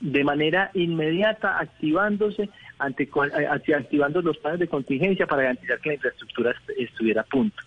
de 0.00 0.24
manera 0.24 0.70
inmediata 0.74 1.58
activándose 1.58 2.48
ante 2.78 3.02
eh, 3.04 3.08
acti- 3.08 3.74
activando 3.74 4.22
los 4.22 4.38
planes 4.38 4.60
de 4.60 4.68
contingencia 4.68 5.26
para 5.26 5.42
garantizar 5.42 5.78
que 5.80 5.90
la 5.90 5.94
infraestructura 5.96 6.52
est- 6.52 6.70
estuviera 6.78 7.20
a 7.20 7.24
punto. 7.24 7.62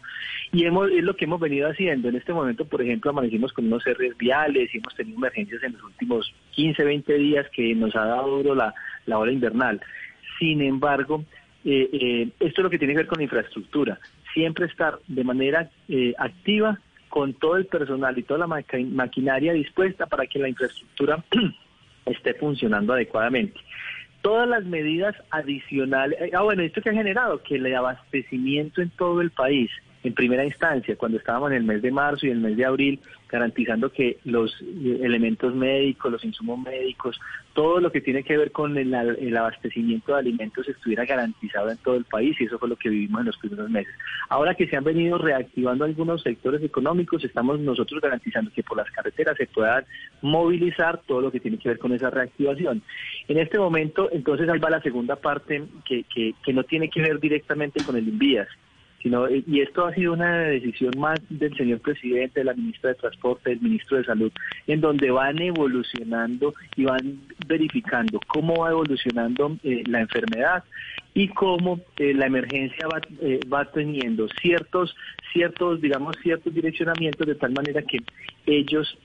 Y 0.52 0.66
hemos, 0.66 0.90
es 0.92 1.04
lo 1.04 1.16
que 1.16 1.26
hemos 1.26 1.40
venido 1.40 1.70
haciendo. 1.70 2.10
En 2.10 2.16
este 2.16 2.34
momento, 2.34 2.66
por 2.66 2.82
ejemplo, 2.82 3.12
amanecimos 3.12 3.54
con 3.54 3.66
unos 3.66 3.84
cierres 3.84 4.18
viales 4.18 4.74
y 4.74 4.78
hemos 4.80 4.96
tenido 4.96 5.18
emergencias 5.18 5.62
en 5.64 5.74
los 5.74 5.84
últimos 5.84 6.34
15, 6.52 6.84
20 6.84 7.14
días 7.18 7.48
que 7.56 7.74
nos 7.76 7.96
ha 7.96 8.06
dado 8.06 8.38
duro 8.38 8.56
la, 8.56 8.74
la 9.06 9.18
hora 9.20 9.32
invernal. 9.32 9.80
Sin 10.40 10.62
embargo, 10.62 11.24
eh, 11.66 11.90
eh, 11.94 12.30
esto 12.40 12.62
es 12.62 12.64
lo 12.64 12.70
que 12.70 12.78
tiene 12.80 12.94
que 12.94 13.00
ver 13.00 13.08
con 13.08 13.18
la 13.20 13.24
infraestructura. 13.24 14.00
Siempre 14.34 14.66
estar 14.66 14.98
de 15.08 15.24
manera 15.24 15.70
eh, 15.88 16.14
activa 16.18 16.80
con 17.10 17.34
todo 17.36 17.58
el 17.58 17.68
personal 17.68 18.18
y 18.18 18.24
toda 18.24 18.40
la 18.40 18.48
maqui- 18.48 18.90
maquinaria 18.90 19.54
dispuesta 19.54 20.08
para 20.08 20.26
que 20.26 20.40
la 20.40 20.50
infraestructura 20.50 21.24
esté 22.06 22.34
funcionando 22.34 22.94
adecuadamente. 22.94 23.60
Todas 24.22 24.48
las 24.48 24.64
medidas 24.66 25.16
adicionales, 25.32 26.20
eh, 26.22 26.32
ah 26.34 26.44
bueno, 26.44 26.64
esto 26.64 26.82
que 26.82 26.90
ha 26.90 26.94
generado 26.94 27.44
que 27.44 27.56
el 27.56 27.76
abastecimiento 27.76 28.82
en 28.82 28.90
todo 28.92 29.22
el 29.22 29.32
país, 29.32 29.70
en 30.04 30.14
primera 30.14 30.46
instancia, 30.46 30.96
cuando 30.96 31.18
estábamos 31.18 31.52
en 31.52 31.58
el 31.58 31.64
mes 31.64 31.82
de 31.82 31.92
marzo 31.92 32.28
y 32.28 32.30
el 32.30 32.40
mes 32.40 32.58
de 32.58 32.66
abril, 32.66 33.00
garantizando 33.30 33.92
que 33.92 34.18
los 34.26 34.54
eh, 34.62 35.00
elementos 35.02 35.56
médicos, 35.56 36.12
los 36.12 36.24
insumos 36.24 36.60
médicos, 36.60 37.20
todo 37.54 37.80
lo 37.80 37.92
que 37.92 38.02
tiene 38.02 38.24
que 38.24 38.38
ver 38.38 38.52
con 38.52 38.78
el, 38.78 38.94
el 38.94 39.38
abastecimiento 39.38 40.14
de 40.14 40.20
alimentos 40.20 40.68
estuviera 40.68 41.06
garantizado 41.06 41.72
en 41.72 41.78
todo 41.78 41.96
el 41.96 42.06
país 42.06 42.40
y 42.40 42.46
eso 42.46 42.60
fue 42.60 42.70
lo 42.70 42.76
que 42.76 42.90
vivimos 42.90 43.22
en 43.22 43.28
los 43.28 43.38
primeros 43.38 43.70
meses. 43.70 43.94
Ahora 44.30 44.56
que 44.56 44.68
se 44.68 44.76
han 44.76 44.84
venido 44.84 45.18
reactivando 45.18 45.86
algunos 45.86 46.22
sectores 46.22 46.62
económicos, 46.62 47.24
estamos 47.24 47.60
nosotros 47.60 48.02
garantizando 48.02 48.52
que 48.54 48.64
por 48.64 48.78
las 48.78 48.92
carreteras 48.92 49.38
se 49.38 49.48
puedan 49.48 49.86
movilizar 50.22 51.02
todo 51.08 51.22
lo 51.22 51.32
que 51.32 51.40
tiene 51.40 51.58
que 51.58 51.70
ver 51.70 51.80
con 51.80 51.94
esa 51.94 52.10
reactivación. 52.10 52.82
En 53.28 53.38
este 53.38 53.58
momento, 53.58 54.10
entonces 54.12 54.50
ahí 54.50 54.60
va 54.60 54.70
la 54.70 54.82
segunda 54.82 55.16
parte 55.16 55.64
que, 55.86 56.04
que, 56.04 56.34
que 56.44 56.54
no 56.54 56.64
tiene 56.64 56.90
que 56.90 57.02
ver 57.02 57.20
directamente 57.20 57.84
con 57.84 57.96
el 57.96 58.08
envías, 58.08 58.48
sino 59.04 59.30
y 59.30 59.60
esto 59.60 59.86
ha 59.86 59.94
sido 59.94 60.14
una 60.14 60.38
decisión 60.38 60.94
más 60.98 61.20
del 61.30 61.56
señor 61.58 61.82
presidente, 61.82 62.40
de 62.40 62.46
la 62.46 62.54
ministra 62.54 62.92
de 62.92 62.96
Transporte, 62.96 63.50
del 63.50 63.60
ministro 63.60 63.98
de 63.98 64.06
Salud, 64.06 64.32
en 64.66 64.80
donde 64.80 65.12
van 65.12 65.42
evolucionando 65.42 66.56
y 66.78 66.86
van 66.86 67.20
verificando 67.46 68.20
cómo 68.28 68.64
va 68.64 68.72
evolucionando 68.72 69.58
eh, 69.64 69.84
la 69.88 70.00
enfermedad 70.00 70.64
y 71.14 71.28
cómo 71.28 71.82
eh, 71.98 72.14
la 72.14 72.28
emergencia 72.28 72.88
va, 72.88 73.02
eh, 73.22 73.42
va 73.54 73.66
teniendo 73.66 74.28
ciertos, 74.42 74.96
ciertos, 75.34 75.82
digamos, 75.82 76.16
ciertos 76.24 76.54
direccionamientos 76.54 77.28
de 77.28 77.36
tal 77.36 77.52
manera 77.52 77.82
que 77.82 78.00
ellos 78.46 78.98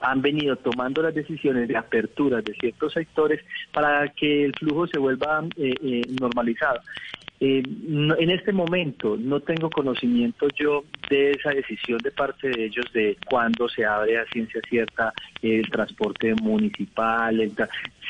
han 0.00 0.22
venido 0.22 0.56
tomando 0.56 1.02
las 1.02 1.14
decisiones 1.14 1.68
de 1.68 1.76
apertura 1.76 2.40
de 2.40 2.54
ciertos 2.54 2.92
sectores 2.92 3.40
para 3.72 4.08
que 4.08 4.44
el 4.44 4.52
flujo 4.54 4.86
se 4.86 4.98
vuelva 4.98 5.44
eh, 5.56 6.02
normalizado. 6.20 6.80
Eh, 7.40 7.62
en 7.66 8.30
este 8.30 8.52
momento 8.52 9.16
no 9.16 9.40
tengo 9.40 9.68
conocimiento 9.68 10.46
yo 10.56 10.84
de 11.10 11.32
esa 11.32 11.50
decisión 11.50 11.98
de 11.98 12.12
parte 12.12 12.48
de 12.48 12.66
ellos 12.66 12.86
de 12.92 13.16
cuándo 13.26 13.68
se 13.68 13.84
abre 13.84 14.18
a 14.18 14.24
ciencia 14.26 14.60
cierta 14.68 15.12
el 15.42 15.68
transporte 15.68 16.34
municipal. 16.36 17.36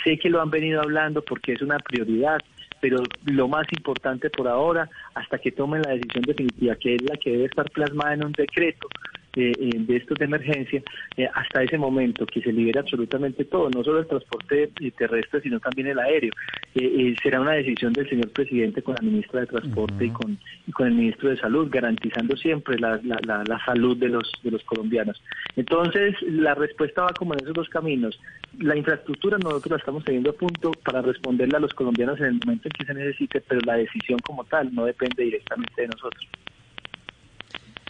sé 0.05 0.19
que 0.19 0.29
lo 0.29 0.43
han 0.43 0.51
venido 0.51 0.83
hablando 0.83 1.23
porque 1.23 1.53
es 1.53 1.63
una 1.63 1.79
prioridad, 1.79 2.39
pero 2.81 3.03
lo 3.25 3.49
más 3.49 3.67
importante 3.77 4.29
por 4.29 4.47
ahora, 4.47 4.91
hasta 5.15 5.39
que 5.39 5.53
tomen 5.53 5.83
la 5.83 5.93
decisión 5.93 6.23
definitiva, 6.27 6.77
que 6.77 6.97
es 6.97 7.03
la 7.03 7.17
que 7.17 7.31
debe 7.31 7.47
estar 7.47 7.71
plasmada 7.71 8.15
en 8.15 8.25
un 8.27 8.33
decreto 8.33 8.89
eh, 9.36 9.52
eh, 9.59 9.70
de 9.78 9.97
estos 9.97 10.19
de 10.19 10.24
emergencia, 10.24 10.82
eh, 11.16 11.28
hasta 11.35 11.62
ese 11.62 11.78
momento 11.78 12.27
que 12.27 12.40
se 12.40 12.52
libere 12.52 12.81
absolutamente 12.81 13.44
todo, 13.44 13.69
no 13.70 13.82
solo 13.85 14.01
el 14.01 14.06
transporte 14.06 14.70
eh, 14.81 14.90
terrestre, 14.97 15.40
sino 15.40 15.61
también 15.61 15.89
el 15.89 15.98
aéreo. 15.98 16.32
Eh, 16.74 16.85
eh, 16.85 17.16
será 17.23 17.40
una 17.40 17.52
decisión 17.52 17.93
del 17.93 18.09
señor 18.09 18.31
presidente 18.31 18.82
con 18.82 18.94
la 18.94 19.02
ministra 19.02 19.40
de 19.40 19.47
Transporte 19.47 20.05
y, 20.06 20.11
con, 20.11 20.39
y 20.66 20.73
con 20.73 20.86
el 20.89 20.94
ministro 20.94 21.31
de 21.31 21.36
Salud, 21.36 21.69
garantizando 21.70 22.36
siempre 22.36 22.78
la, 22.78 23.01
la- 23.05 23.20
la- 23.27 23.44
la 23.44 23.65
salud 23.65 23.97
de 23.97 24.09
los, 24.09 24.31
de 24.43 24.51
los 24.51 24.62
colombianos. 24.65 25.23
Entonces, 25.56 26.15
la 26.23 26.55
respuesta 26.55 27.02
va 27.02 27.11
como 27.12 27.35
en 27.35 27.40
esos 27.40 27.55
dos 27.55 27.69
caminos. 27.69 28.19
La 28.59 28.77
infraestructura 28.77 29.39
nosotros 29.39 29.70
la 29.73 29.77
estamos 29.78 30.05
teniendo 30.05 30.31
a 30.31 30.35
punto 30.35 30.73
para 30.85 31.02
responderle 31.02 31.56
a 31.56 31.61
los 31.61 31.74
colombianos 31.74 32.19
en 32.20 32.27
el 32.27 32.40
momento 32.44 32.69
en 32.69 32.73
que 32.73 32.85
se 32.85 32.94
necesite, 32.94 33.40
pero 33.40 33.61
la 33.66 33.74
decisión 33.77 34.19
como 34.20 34.44
tal 34.44 34.74
no 34.74 34.85
depende 34.85 35.24
directamente 35.24 35.82
de 35.82 35.89
nosotros. 35.89 36.28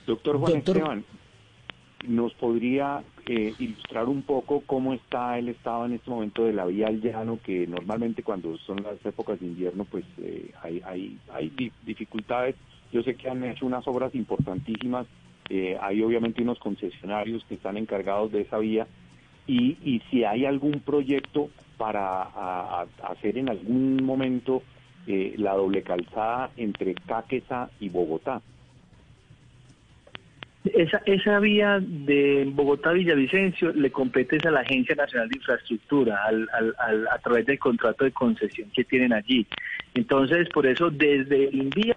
Doctor 0.07 0.37
Juan 0.39 0.53
Doctor- 0.55 0.77
Esteban, 0.77 1.05
¿nos 2.09 2.35
podría 2.35 3.05
eh, 3.27 3.55
ilustrar 3.59 4.09
un 4.09 4.23
poco 4.23 4.63
cómo 4.67 4.95
está 4.95 5.39
el 5.39 5.49
estado 5.49 5.87
en 5.87 5.95
este 5.95 6.11
momento 6.11 6.45
de 6.45 6.53
la 6.53 6.67
vía 6.67 6.87
al 6.89 7.01
llano, 7.01 7.39
que 7.43 7.67
normalmente 7.67 8.23
cuando 8.23 8.57
son 8.59 8.83
las 8.83 9.05
épocas 9.05 9.41
de 9.41 9.47
invierno, 9.47 9.85
pues 9.85 10.05
eh, 10.19 10.53
hay, 10.63 10.81
hay, 10.85 11.19
hay 11.33 11.51
di- 11.51 11.73
dificultades? 11.83 12.57
Yo 12.93 13.03
sé 13.03 13.17
que 13.17 13.29
han 13.29 13.43
hecho 13.45 13.67
unas 13.67 13.87
obras 13.89 14.15
importantísimas, 14.15 15.07
eh, 15.51 15.77
hay 15.81 16.03
obviamente 16.03 16.43
unos 16.43 16.59
concesionarios 16.59 17.45
que 17.47 17.55
están 17.55 17.77
encargados 17.77 18.31
de 18.33 18.43
esa 18.43 18.59
vía, 18.59 18.87
y, 19.47 19.77
y 19.83 20.01
si 20.11 20.25
hay 20.25 20.45
algún 20.47 20.81
proyecto 20.81 21.51
para 21.77 22.83
hacer 23.03 23.37
en 23.37 23.51
algún 23.51 24.03
momento 24.05 24.63
eh, 25.07 25.35
la 25.39 25.55
doble 25.55 25.83
calzada 25.83 26.51
entre 26.57 26.95
Caquesa 26.95 27.71
y 27.81 27.89
Bogotá. 27.91 28.43
Esa, 30.65 31.03
esa 31.05 31.39
vía 31.41 31.79
de 31.81 32.45
Bogotá-Villavicencio 32.51 33.73
le 33.75 33.91
compete 33.91 34.39
a 34.49 34.51
la 34.51 34.61
Agencia 34.61 34.95
Nacional 34.95 35.29
de 35.29 35.37
Infraestructura 35.37 36.25
al, 36.25 36.49
al- 36.55 36.75
al- 36.79 37.09
a 37.09 37.19
través 37.19 37.45
del 37.45 37.59
contrato 37.59 38.05
de 38.05 38.13
concesión 38.13 38.71
que 38.75 38.83
tienen 38.85 39.13
allí. 39.13 39.47
Entonces, 39.93 40.49
por 40.49 40.67
eso, 40.67 40.89
desde 40.91 41.49
el 41.49 41.55
INVIA 41.65 41.97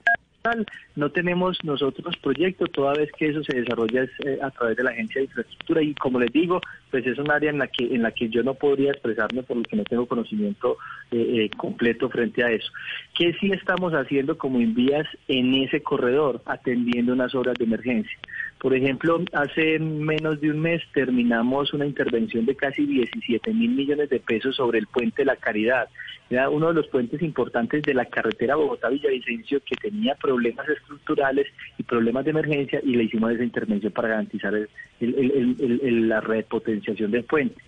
no 0.96 1.10
tenemos 1.12 1.62
nosotros 1.66 2.16
proyectos, 2.24 2.72
toda 2.72 2.94
vez 2.94 3.12
que 3.18 3.28
eso 3.28 3.44
se 3.44 3.60
desarrolla 3.60 4.04
es, 4.04 4.10
eh, 4.26 4.40
a 4.42 4.50
través 4.52 4.78
de 4.78 4.84
la 4.84 4.92
Agencia 4.92 5.20
de 5.20 5.26
Infraestructura 5.26 5.82
y 5.82 5.94
como 5.96 6.20
les 6.22 6.32
digo, 6.32 6.62
pues 6.90 7.06
es 7.06 7.18
un 7.18 7.30
área 7.30 7.50
en 7.50 7.58
la 7.58 7.68
que 7.68 7.84
en 7.94 8.02
la 8.02 8.12
que 8.12 8.30
yo 8.30 8.44
no 8.44 8.54
podría 8.54 8.92
expresarme 8.92 9.44
por 9.44 9.58
lo 9.58 9.64
que 9.64 9.76
no 9.76 9.84
tengo 9.84 10.06
conocimiento 10.06 10.78
eh, 11.12 11.18
eh, 11.46 11.50
completo 11.58 12.10
frente 12.10 12.44
a 12.46 12.52
eso. 12.52 12.72
¿Qué 13.18 13.34
sí 13.42 13.52
estamos 13.52 13.92
haciendo 13.94 14.38
como 14.38 14.62
envías 14.62 15.06
en 15.28 15.54
ese 15.54 15.82
corredor, 15.82 16.42
atendiendo 16.46 17.12
unas 17.12 17.36
obras 17.36 17.56
de 17.58 17.66
emergencia? 17.66 18.18
Por 18.60 18.74
ejemplo, 18.74 19.24
hace 19.34 19.78
menos 19.78 20.42
de 20.42 20.50
un 20.50 20.60
mes 20.60 20.82
terminamos 20.92 21.74
una 21.74 21.86
intervención 21.86 22.46
de 22.46 22.56
casi 22.56 22.86
17 22.88 23.54
mil 23.54 23.70
millones 23.72 24.10
de 24.10 24.20
pesos 24.20 24.56
sobre 24.56 24.80
el 24.80 24.88
puente 24.88 25.24
La 25.26 25.36
Caridad. 25.36 25.88
Era 26.30 26.50
uno 26.50 26.70
de 26.70 26.74
los 26.74 26.88
puentes 26.88 27.22
importantes 27.22 27.84
de 27.84 27.94
la 27.94 28.06
carretera 28.06 28.56
Bogotá-Villavicencio 28.56 29.62
que 29.64 29.76
tenía 29.76 30.16
problemas 30.16 30.68
estructurales 30.68 31.48
y 31.78 31.84
problemas 31.84 32.26
de 32.26 32.32
emergencia 32.32 32.82
y 32.84 32.96
le 32.96 33.04
hicimos 33.04 33.32
esa 33.32 33.44
intervención 33.44 33.94
para 33.94 34.10
garantizar 34.10 34.54
el- 34.56 34.68
el- 35.00 35.80
el- 35.82 36.10
la 36.10 36.20
repotenciación 36.20 37.12
del 37.12 37.24
puente. 37.24 37.62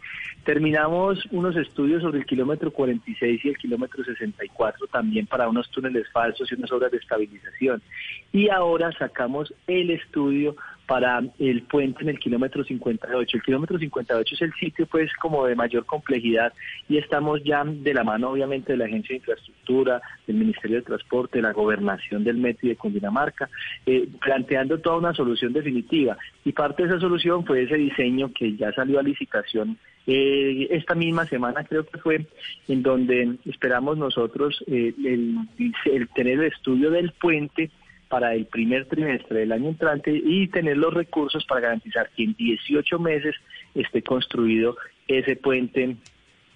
Terminamos 0.43 1.25
unos 1.31 1.55
estudios 1.55 2.01
sobre 2.01 2.19
el 2.19 2.25
kilómetro 2.25 2.71
46 2.71 3.45
y 3.45 3.49
el 3.49 3.57
kilómetro 3.57 4.03
64 4.03 4.87
también 4.87 5.27
para 5.27 5.47
unos 5.47 5.69
túneles 5.69 6.09
falsos 6.11 6.51
y 6.51 6.55
unas 6.55 6.71
obras 6.71 6.91
de 6.91 6.97
estabilización. 6.97 7.81
Y 8.33 8.49
ahora 8.49 8.91
sacamos 8.93 9.53
el 9.67 9.91
estudio 9.91 10.55
para 10.89 11.21
el 11.37 11.61
puente 11.61 12.01
en 12.01 12.09
el 12.09 12.19
kilómetro 12.19 12.63
58. 12.63 13.37
El 13.37 13.43
kilómetro 13.43 13.77
58 13.77 14.35
es 14.35 14.41
el 14.41 14.53
sitio 14.55 14.87
pues 14.87 15.13
como 15.21 15.45
de 15.45 15.55
mayor 15.55 15.85
complejidad 15.85 16.51
y 16.89 16.97
estamos 16.97 17.43
ya 17.43 17.63
de 17.63 17.93
la 17.93 18.03
mano 18.03 18.31
obviamente 18.31 18.71
de 18.71 18.79
la 18.79 18.85
Agencia 18.85 19.09
de 19.09 19.17
Infraestructura, 19.17 20.01
del 20.25 20.37
Ministerio 20.37 20.77
de 20.77 20.81
Transporte, 20.81 21.43
la 21.43 21.53
Gobernación 21.53 22.23
del 22.23 22.37
Metro 22.37 22.65
y 22.65 22.69
de 22.69 22.75
Cundinamarca, 22.75 23.47
eh, 23.85 24.09
planteando 24.19 24.79
toda 24.79 24.97
una 24.97 25.13
solución 25.13 25.53
definitiva. 25.53 26.17
Y 26.43 26.53
parte 26.53 26.81
de 26.81 26.89
esa 26.89 26.99
solución 26.99 27.45
fue 27.45 27.61
ese 27.61 27.75
diseño 27.75 28.33
que 28.33 28.57
ya 28.57 28.71
salió 28.73 28.97
a 28.97 29.03
licitación 29.03 29.77
eh, 30.11 30.67
esta 30.71 30.95
misma 30.95 31.27
semana 31.27 31.63
creo 31.65 31.85
que 31.85 31.99
fue 31.99 32.25
en 32.67 32.81
donde 32.81 33.35
esperamos 33.45 33.95
nosotros 33.95 34.63
eh, 34.65 34.91
el, 35.05 36.09
tener 36.15 36.39
el 36.39 36.45
estudio 36.45 36.89
del 36.89 37.11
puente 37.11 37.69
para 38.09 38.33
el 38.33 38.47
primer 38.47 38.85
trimestre 38.85 39.39
del 39.39 39.51
año 39.51 39.69
entrante 39.69 40.11
y 40.11 40.47
tener 40.47 40.77
los 40.77 40.93
recursos 40.93 41.45
para 41.45 41.61
garantizar 41.61 42.09
que 42.15 42.23
en 42.23 42.33
18 42.33 42.99
meses 42.99 43.35
esté 43.75 44.01
construido 44.01 44.75
ese 45.07 45.35
puente 45.35 45.95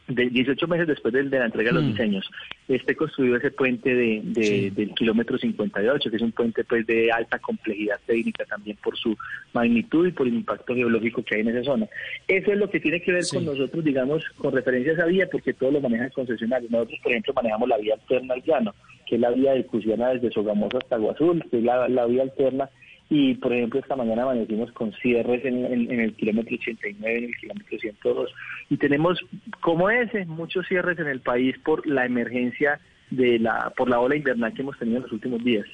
de 0.08 0.30
18 0.30 0.68
meses 0.68 0.88
después 0.88 1.14
de, 1.14 1.24
la 1.24 1.46
entrega 1.46 1.70
de 1.70 1.76
los 1.76 1.84
mm. 1.84 1.92
diseños, 1.92 2.30
esté 2.68 2.96
construido 2.96 3.38
ese 3.38 3.52
puente 3.52 3.94
de, 3.94 4.72
del 4.76 4.94
kilómetro 4.94 5.38
58, 5.38 6.10
que 6.10 6.16
es 6.16 6.22
un 6.22 6.32
puente 6.32 6.64
pues 6.64 6.86
de 6.86 7.12
alta 7.12 7.40
complejidad 7.40 8.00
técnica 8.06 8.46
también 8.46 8.78
por 8.84 8.98
su 8.98 9.16
magnitud 9.54 10.08
y 10.08 10.12
por 10.12 10.28
el 10.28 10.36
impacto 10.36 10.76
geológico 10.76 11.24
que 11.24 11.36
hay 11.36 11.42
en 11.42 11.50
esa 11.50 11.64
zona. 11.64 11.88
Eso 12.28 12.52
es 12.52 12.58
lo 12.58 12.70
que 12.70 12.80
tiene 12.80 13.02
que 13.02 13.14
ver 13.14 13.24
con 13.32 13.46
nosotros, 13.46 13.84
digamos, 13.84 14.24
con 14.38 14.54
referencia 14.54 14.92
a 14.92 14.96
esa 14.96 15.06
vía, 15.06 15.28
porque 15.32 15.54
todo 15.54 15.72
lo 15.72 15.82
maneja 15.82 16.06
el 16.06 16.12
concesionario. 16.12 16.68
Nosotros, 16.70 17.00
por 17.02 17.12
ejemplo, 17.12 17.34
manejamos 17.34 17.70
la 17.70 17.78
vía 17.78 17.94
alterna 17.94 18.34
al 18.34 18.44
llano, 18.44 18.76
que 19.08 19.16
es 19.16 19.22
la 19.22 19.32
vía 19.32 19.54
de 19.54 19.66
Cusiana 19.66 20.10
desde 20.10 20.32
Sogamoso 20.32 20.78
hasta 20.78 20.96
Aguazul, 20.96 21.44
que 21.50 21.58
es 21.60 21.64
la, 21.64 21.88
la 21.88 22.06
vía 22.06 22.24
alterna 22.24 22.70
y 23.16 23.36
por 23.36 23.54
ejemplo 23.54 23.80
esta 23.80 23.96
mañana 23.96 24.24
amanecimos 24.24 24.72
con 24.72 24.92
cierres 24.94 25.46
en, 25.46 26.00
el 26.00 26.16
kilómetro 26.16 26.56
89, 26.56 27.18
en 27.20 27.24
el 27.26 27.36
kilómetro 27.38 27.78
102 27.78 28.32
y 28.72 28.78
tenemos 28.78 29.24
como 29.62 29.92
ese 29.92 30.26
muchos 30.26 30.68
cierres 30.68 30.98
en 30.98 31.06
el 31.06 31.20
país 31.20 31.56
por 31.64 31.86
la 31.86 32.08
emergencia 32.08 32.80
de 33.12 33.38
la 33.38 33.72
por 33.78 33.88
la 33.88 34.00
ola 34.00 34.16
invernal 34.16 34.52
que 34.56 34.64
hemos 34.64 34.80
tenido 34.80 34.98
en 34.98 35.04
los 35.04 35.12
últimos 35.12 35.44
días. 35.44 35.68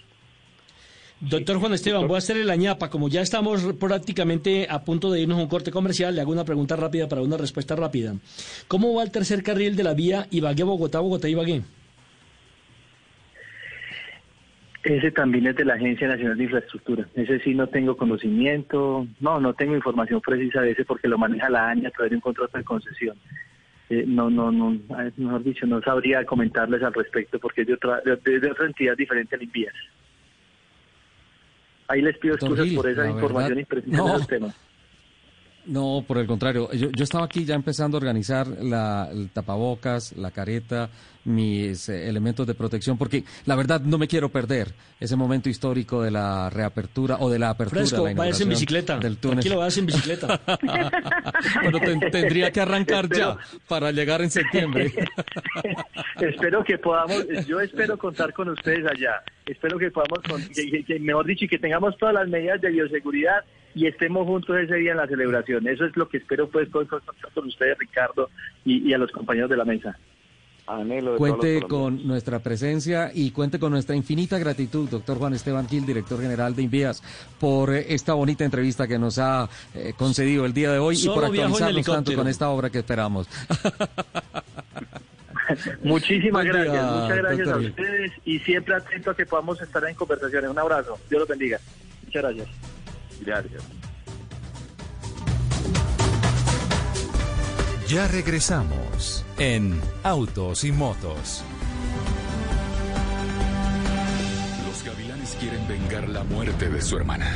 Doctor 1.21 1.57
Juan 1.59 1.73
Esteban, 1.73 2.07
voy 2.07 2.15
a 2.15 2.17
hacerle 2.19 2.43
la 2.43 2.57
ñapa. 2.57 2.89
Como 2.89 3.07
ya 3.09 3.21
estamos 3.21 3.61
prácticamente 3.79 4.67
a 4.69 4.83
punto 4.83 5.09
de 5.09 5.21
irnos 5.21 5.39
a 5.39 5.41
un 5.41 5.49
corte 5.49 5.71
comercial, 5.71 6.15
le 6.15 6.21
hago 6.21 6.31
una 6.31 6.45
pregunta 6.45 6.75
rápida 6.75 7.07
para 7.07 7.21
una 7.21 7.37
respuesta 7.37 7.75
rápida. 7.75 8.15
¿Cómo 8.69 8.93
va 8.93 9.03
el 9.03 9.11
tercer 9.11 9.43
carril 9.43 9.75
de 9.75 9.83
la 9.83 9.93
vía 9.93 10.27
Ibagué-Bogotá, 10.31 11.01
Bogotá-Ibagué? 11.01 11.63
Ese 14.83 15.11
también 15.11 15.45
es 15.47 15.55
de 15.57 15.65
la 15.65 15.73
Agencia 15.73 16.07
Nacional 16.07 16.37
de 16.37 16.45
Infraestructura. 16.45 17.05
Ese 17.13 17.39
sí 17.39 17.53
no 17.53 17.67
tengo 17.67 17.97
conocimiento, 17.97 19.05
no, 19.19 19.39
no 19.39 19.53
tengo 19.53 19.75
información 19.75 20.21
precisa 20.21 20.61
de 20.61 20.71
ese 20.71 20.85
porque 20.85 21.09
lo 21.09 21.17
maneja 21.17 21.49
la 21.49 21.69
AñA 21.69 21.89
a 21.89 21.91
través 21.91 22.11
de 22.11 22.15
un 22.15 22.21
contrato 22.21 22.57
de 22.57 22.63
concesión. 22.63 23.17
Eh, 23.89 24.05
no, 24.07 24.29
no, 24.29 24.51
no, 24.51 24.79
mejor 25.17 25.43
dicho, 25.43 25.65
no 25.65 25.81
sabría 25.81 26.23
comentarles 26.23 26.81
al 26.83 26.93
respecto 26.93 27.39
porque 27.39 27.61
es 27.61 27.67
de 27.67 27.73
otra, 27.73 28.01
de, 28.01 28.51
otra 28.51 28.67
entidad 28.67 28.95
diferente 28.95 29.35
al 29.35 29.43
INVIAS. 29.43 29.73
Ahí 31.87 32.01
les 32.01 32.17
pido 32.19 32.35
excusas 32.35 32.67
por 32.69 32.87
esa 32.87 33.09
información 33.09 33.59
imprecisa 33.59 34.03
de 34.03 34.09
los 34.09 34.27
temas. 34.27 34.68
No, 35.69 36.03
por 36.05 36.17
el 36.17 36.25
contrario. 36.25 36.71
Yo, 36.73 36.89
yo, 36.89 37.03
estaba 37.03 37.25
aquí 37.25 37.45
ya 37.45 37.53
empezando 37.53 37.97
a 37.97 37.99
organizar 37.99 38.47
la, 38.47 39.07
el 39.11 39.29
tapabocas, 39.29 40.17
la 40.17 40.31
careta, 40.31 40.89
mis 41.25 41.89
eh, 41.89 42.09
elementos 42.09 42.47
de 42.47 42.55
protección, 42.55 42.97
porque 42.97 43.23
la 43.45 43.55
verdad 43.55 43.81
no 43.81 43.99
me 43.99 44.07
quiero 44.07 44.29
perder 44.29 44.73
ese 44.99 45.15
momento 45.15 45.47
histórico 45.47 46.01
de 46.01 46.09
la 46.09 46.49
reapertura 46.49 47.17
o 47.19 47.29
de 47.29 47.37
la 47.37 47.51
apertura 47.51 47.81
Fresco, 47.81 48.07
la 48.07 48.15
vayas 48.15 48.41
en 48.41 48.49
bicicleta. 48.49 48.97
Del 48.97 49.17
túnel. 49.17 49.35
Tranquilo, 49.35 49.59
vayas 49.59 49.77
en 49.77 49.85
bicicleta. 49.85 50.41
bueno, 51.61 51.79
tendría 52.11 52.51
que 52.51 52.61
arrancar 52.61 53.07
ya 53.07 53.37
para 53.67 53.91
llegar 53.91 54.21
en 54.21 54.31
septiembre. 54.31 54.91
espero 56.19 56.63
que 56.63 56.79
podamos, 56.79 57.25
yo 57.45 57.59
espero 57.59 57.95
contar 57.97 58.33
con 58.33 58.49
ustedes 58.49 58.85
allá. 58.89 59.21
Espero 59.45 59.77
que 59.77 59.91
podamos, 59.91 60.19
que, 60.55 60.99
mejor 60.99 61.27
dicho, 61.27 61.45
que 61.47 61.59
tengamos 61.59 61.95
todas 61.97 62.15
las 62.15 62.27
medidas 62.27 62.59
de 62.59 62.71
bioseguridad 62.71 63.43
y 63.75 63.87
estemos 63.87 64.25
juntos 64.25 64.57
ese 64.57 64.75
día 64.75 64.91
en 64.91 64.97
la 64.97 65.07
celebración. 65.07 65.67
Eso 65.67 65.85
es 65.85 65.95
lo 65.95 66.07
que 66.07 66.17
espero 66.17 66.49
pues 66.49 66.69
con, 66.69 66.87
con 66.87 67.47
ustedes, 67.47 67.77
Ricardo, 67.77 68.29
y 68.65 68.93
a 68.93 68.97
los 68.97 69.11
compañeros 69.11 69.49
de 69.49 69.57
la 69.57 69.65
mesa 69.65 69.97
cuente 71.17 71.61
con 71.67 72.07
nuestra 72.07 72.39
presencia 72.39 73.11
y 73.13 73.31
cuente 73.31 73.59
con 73.59 73.71
nuestra 73.71 73.95
infinita 73.95 74.37
gratitud, 74.37 74.87
doctor 74.89 75.17
Juan 75.17 75.33
Esteban 75.33 75.67
Gil, 75.67 75.85
director 75.85 76.21
general 76.21 76.55
de 76.55 76.63
Invías, 76.63 77.01
por 77.39 77.73
eh, 77.73 77.87
esta 77.89 78.13
bonita 78.13 78.45
entrevista 78.45 78.87
que 78.87 78.99
nos 78.99 79.17
ha 79.17 79.49
eh, 79.73 79.93
concedido 79.97 80.45
el 80.45 80.53
día 80.53 80.71
de 80.71 80.77
hoy 80.79 80.99
y 81.01 81.07
por 81.07 81.25
actualizarnos 81.25 81.85
tanto 81.85 82.15
con 82.15 82.27
esta 82.27 82.49
obra 82.49 82.69
que 82.69 82.79
esperamos. 82.79 83.27
Muchísimas 85.81 86.45
gracias, 86.45 86.91
muchas 86.91 87.17
gracias 87.17 87.47
a 87.47 87.57
ustedes 87.57 88.11
y 88.23 88.37
siempre 88.39 88.75
atento 88.75 89.09
a 89.09 89.15
que 89.15 89.25
podamos 89.25 89.59
estar 89.59 89.83
en 89.85 89.95
conversaciones. 89.95 90.51
Un 90.51 90.59
abrazo, 90.59 90.99
Dios 91.09 91.21
los 91.21 91.27
bendiga. 91.27 91.59
Muchas 92.05 92.21
gracias. 92.21 92.78
Gracias. 93.21 93.63
Ya 97.87 98.07
regresamos 98.07 99.25
en 99.39 99.81
Autos 100.03 100.63
y 100.63 100.71
Motos. 100.71 101.43
Los 104.67 104.83
gavilanes 104.83 105.35
quieren 105.39 105.67
vengar 105.67 106.07
la 106.07 106.23
muerte 106.23 106.69
de 106.69 106.81
su 106.83 106.97
hermana. 106.97 107.35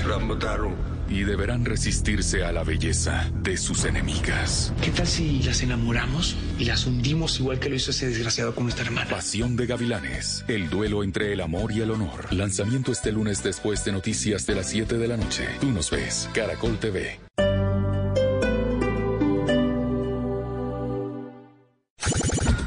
Y 1.14 1.26
deberán 1.26 1.64
resistirse 1.64 2.44
a 2.44 2.52
la 2.52 2.64
belleza 2.64 3.32
de 3.44 3.56
sus 3.56 3.86
enemigas. 3.86 4.74
¿Qué 4.82 4.90
tal 4.90 5.06
si 5.06 5.44
las 5.44 5.62
enamoramos 5.62 6.36
y 6.58 6.66
las 6.66 6.88
hundimos 6.88 7.40
igual 7.40 7.60
que 7.60 7.70
lo 7.70 7.76
hizo 7.76 7.92
ese 7.92 8.08
desgraciado 8.08 8.56
con 8.56 8.64
nuestra 8.64 8.84
hermana? 8.84 9.12
Pasión 9.12 9.56
de 9.56 9.68
Gavilanes. 9.68 10.44
El 10.48 10.72
duelo 10.72 11.04
entre 11.04 11.32
el 11.32 11.42
amor 11.42 11.72
y 11.72 11.82
el 11.82 11.92
honor. 11.92 12.34
Lanzamiento 12.34 12.92
este 12.92 13.12
lunes 13.12 13.44
después 13.44 13.86
de 13.86 13.92
noticias 13.92 14.48
de 14.48 14.56
las 14.56 14.70
7 14.72 14.98
de 14.98 15.08
la 15.08 15.18
noche. 15.18 15.48
Tú 15.62 15.70
nos 15.72 15.92
ves. 15.92 16.28
Caracol 16.34 16.80
TV. 16.80 17.20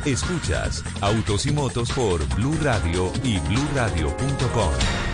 Escuchas 0.05 0.85
Autos 1.01 1.47
y 1.47 1.51
Motos 1.51 1.91
por 1.91 2.25
Blue 2.37 2.57
Radio 2.63 3.13
y 3.25 3.41
BlueRadio.com. 3.41 5.06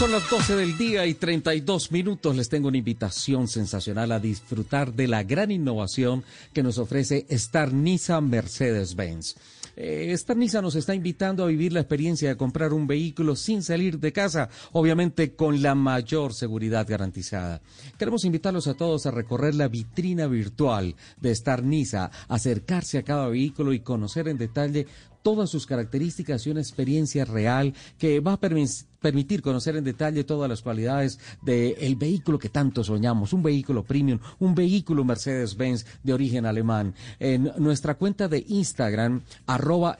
Son 0.00 0.12
las 0.12 0.30
12 0.30 0.56
del 0.56 0.78
día 0.78 1.04
y 1.04 1.12
32 1.12 1.92
minutos. 1.92 2.34
Les 2.34 2.48
tengo 2.48 2.68
una 2.68 2.78
invitación 2.78 3.46
sensacional 3.48 4.12
a 4.12 4.18
disfrutar 4.18 4.94
de 4.94 5.06
la 5.06 5.24
gran 5.24 5.50
innovación 5.50 6.24
que 6.54 6.62
nos 6.62 6.78
ofrece 6.78 7.26
Star 7.28 7.74
Nissan 7.74 8.30
Mercedes-Benz. 8.30 9.36
Eh, 9.76 10.12
esta 10.12 10.34
Nissan 10.34 10.62
nos 10.62 10.74
está 10.74 10.94
invitando 10.94 11.44
a 11.44 11.48
vivir 11.48 11.74
la 11.74 11.80
experiencia 11.80 12.30
de 12.30 12.36
comprar 12.36 12.72
un 12.72 12.86
vehículo 12.86 13.36
sin 13.36 13.62
salir 13.62 13.98
de 13.98 14.12
casa, 14.12 14.48
obviamente 14.72 15.34
con 15.34 15.60
la 15.60 15.74
mayor 15.74 16.32
seguridad 16.32 16.86
garantizada. 16.88 17.60
Queremos 17.98 18.24
invitarlos 18.24 18.68
a 18.68 18.74
todos 18.74 19.04
a 19.04 19.10
recorrer 19.10 19.54
la 19.54 19.68
vitrina 19.68 20.26
virtual 20.26 20.96
de 21.20 21.30
Star 21.32 21.62
Nissan, 21.62 22.10
acercarse 22.28 22.96
a 22.96 23.04
cada 23.04 23.28
vehículo 23.28 23.74
y 23.74 23.80
conocer 23.80 24.28
en 24.28 24.38
detalle 24.38 24.86
todas 25.22 25.50
sus 25.50 25.66
características 25.66 26.46
y 26.46 26.50
una 26.50 26.60
experiencia 26.60 27.24
real 27.24 27.74
que 27.98 28.20
va 28.20 28.34
a 28.34 28.40
permitir 28.40 29.42
conocer 29.42 29.76
en 29.76 29.84
detalle 29.84 30.24
todas 30.24 30.48
las 30.48 30.62
cualidades 30.62 31.18
del 31.42 31.96
vehículo 31.96 32.38
que 32.38 32.48
tanto 32.48 32.84
soñamos, 32.84 33.32
un 33.32 33.42
vehículo 33.42 33.84
premium, 33.84 34.18
un 34.38 34.54
vehículo 34.54 35.04
Mercedes-Benz 35.04 35.86
de 36.02 36.12
origen 36.12 36.46
alemán. 36.46 36.94
En 37.18 37.52
nuestra 37.58 37.94
cuenta 37.94 38.28
de 38.28 38.44
Instagram, 38.48 39.22
arroba 39.46 39.98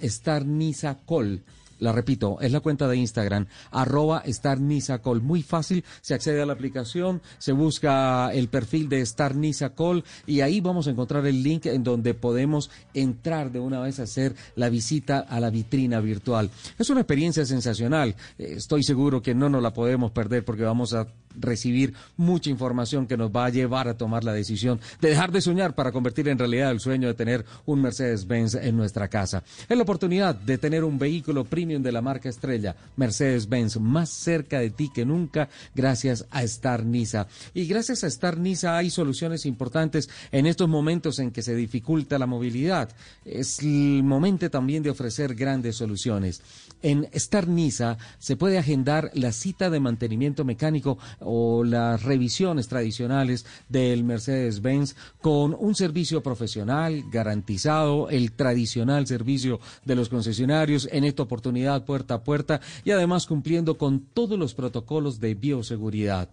la 1.80 1.92
repito, 1.92 2.38
es 2.40 2.52
la 2.52 2.60
cuenta 2.60 2.86
de 2.88 2.96
Instagram, 2.96 3.46
arroba 3.70 4.22
StarNisacol. 4.26 5.20
Muy 5.20 5.42
fácil, 5.42 5.84
se 6.00 6.14
accede 6.14 6.40
a 6.40 6.46
la 6.46 6.52
aplicación, 6.52 7.20
se 7.38 7.52
busca 7.52 8.32
el 8.32 8.48
perfil 8.48 8.88
de 8.88 9.04
StarNisacol 9.04 10.04
y 10.26 10.40
ahí 10.40 10.60
vamos 10.60 10.86
a 10.86 10.90
encontrar 10.90 11.26
el 11.26 11.42
link 11.42 11.66
en 11.66 11.82
donde 11.82 12.14
podemos 12.14 12.70
entrar 12.94 13.50
de 13.50 13.60
una 13.60 13.80
vez 13.80 13.98
a 13.98 14.04
hacer 14.04 14.34
la 14.54 14.68
visita 14.68 15.20
a 15.20 15.40
la 15.40 15.50
vitrina 15.50 16.00
virtual. 16.00 16.50
Es 16.78 16.90
una 16.90 17.00
experiencia 17.00 17.44
sensacional. 17.44 18.14
Estoy 18.38 18.82
seguro 18.82 19.22
que 19.22 19.34
no 19.34 19.48
nos 19.48 19.62
la 19.62 19.72
podemos 19.72 20.10
perder 20.12 20.44
porque 20.44 20.62
vamos 20.62 20.94
a 20.94 21.06
recibir 21.38 21.94
mucha 22.16 22.50
información 22.50 23.06
que 23.06 23.16
nos 23.16 23.30
va 23.30 23.46
a 23.46 23.50
llevar 23.50 23.88
a 23.88 23.96
tomar 23.96 24.24
la 24.24 24.32
decisión 24.32 24.80
de 25.00 25.08
dejar 25.08 25.32
de 25.32 25.40
soñar 25.40 25.74
para 25.74 25.92
convertir 25.92 26.28
en 26.28 26.38
realidad 26.38 26.70
el 26.70 26.80
sueño 26.80 27.08
de 27.08 27.14
tener 27.14 27.44
un 27.66 27.82
Mercedes-Benz 27.82 28.54
en 28.56 28.76
nuestra 28.76 29.08
casa. 29.08 29.42
Es 29.68 29.76
la 29.76 29.82
oportunidad 29.82 30.34
de 30.34 30.58
tener 30.58 30.84
un 30.84 30.98
vehículo 30.98 31.44
premium 31.44 31.82
de 31.82 31.92
la 31.92 32.02
marca 32.02 32.28
estrella 32.28 32.76
Mercedes-Benz, 32.96 33.78
más 33.80 34.10
cerca 34.10 34.60
de 34.60 34.70
ti 34.70 34.90
que 34.92 35.04
nunca 35.04 35.48
gracias 35.74 36.26
a 36.30 36.42
Star 36.42 36.84
Nisa. 36.84 37.26
Y 37.54 37.66
gracias 37.66 38.04
a 38.04 38.08
Star 38.08 38.38
Nisa 38.38 38.76
hay 38.76 38.90
soluciones 38.90 39.46
importantes 39.46 40.08
en 40.32 40.46
estos 40.46 40.68
momentos 40.68 41.18
en 41.18 41.30
que 41.30 41.42
se 41.42 41.54
dificulta 41.54 42.18
la 42.18 42.26
movilidad. 42.26 42.90
Es 43.24 43.60
el 43.60 44.02
momento 44.02 44.50
también 44.50 44.82
de 44.82 44.90
ofrecer 44.90 45.34
grandes 45.34 45.76
soluciones. 45.76 46.42
En 46.82 47.08
Star 47.12 47.48
Nisa 47.48 47.98
se 48.18 48.36
puede 48.36 48.58
agendar 48.58 49.10
la 49.14 49.32
cita 49.32 49.70
de 49.70 49.80
mantenimiento 49.80 50.44
mecánico 50.44 50.98
o 51.20 51.64
las 51.64 52.02
revisiones 52.02 52.68
tradicionales 52.68 53.46
del 53.68 54.04
Mercedes-Benz 54.04 54.96
con 55.20 55.56
un 55.58 55.74
servicio 55.74 56.22
profesional 56.22 57.04
garantizado, 57.10 58.08
el 58.10 58.32
tradicional 58.32 59.06
servicio 59.06 59.60
de 59.84 59.96
los 59.96 60.08
concesionarios, 60.08 60.88
en 60.90 61.04
esta 61.04 61.22
oportunidad 61.22 61.84
puerta 61.84 62.14
a 62.14 62.24
puerta 62.24 62.60
y 62.84 62.90
además 62.90 63.26
cumpliendo 63.26 63.76
con 63.78 64.00
todos 64.00 64.38
los 64.38 64.54
protocolos 64.54 65.20
de 65.20 65.34
bioseguridad. 65.34 66.28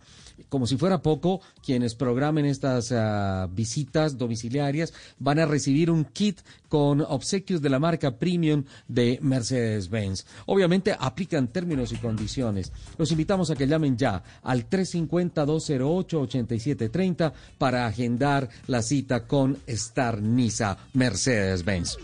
Como 0.49 0.67
si 0.67 0.75
fuera 0.77 1.01
poco, 1.01 1.41
quienes 1.63 1.95
programen 1.95 2.45
estas 2.45 2.91
uh, 2.91 3.49
visitas 3.53 4.17
domiciliarias 4.17 4.93
van 5.19 5.39
a 5.39 5.45
recibir 5.45 5.91
un 5.91 6.05
kit 6.05 6.39
con 6.69 7.01
obsequios 7.01 7.61
de 7.61 7.69
la 7.69 7.79
marca 7.79 8.17
premium 8.17 8.63
de 8.87 9.19
Mercedes-Benz. 9.21 10.25
Obviamente 10.45 10.95
aplican 10.97 11.49
términos 11.49 11.91
y 11.91 11.97
condiciones. 11.97 12.71
Los 12.97 13.11
invitamos 13.11 13.51
a 13.51 13.55
que 13.55 13.67
llamen 13.67 13.97
ya 13.97 14.23
al 14.43 14.69
350-208-8730 14.69 17.33
para 17.57 17.87
agendar 17.87 18.47
la 18.67 18.81
cita 18.81 19.27
con 19.27 19.57
Star 19.65 20.21
Nisa 20.21 20.77
Mercedes-Benz. 20.93 21.97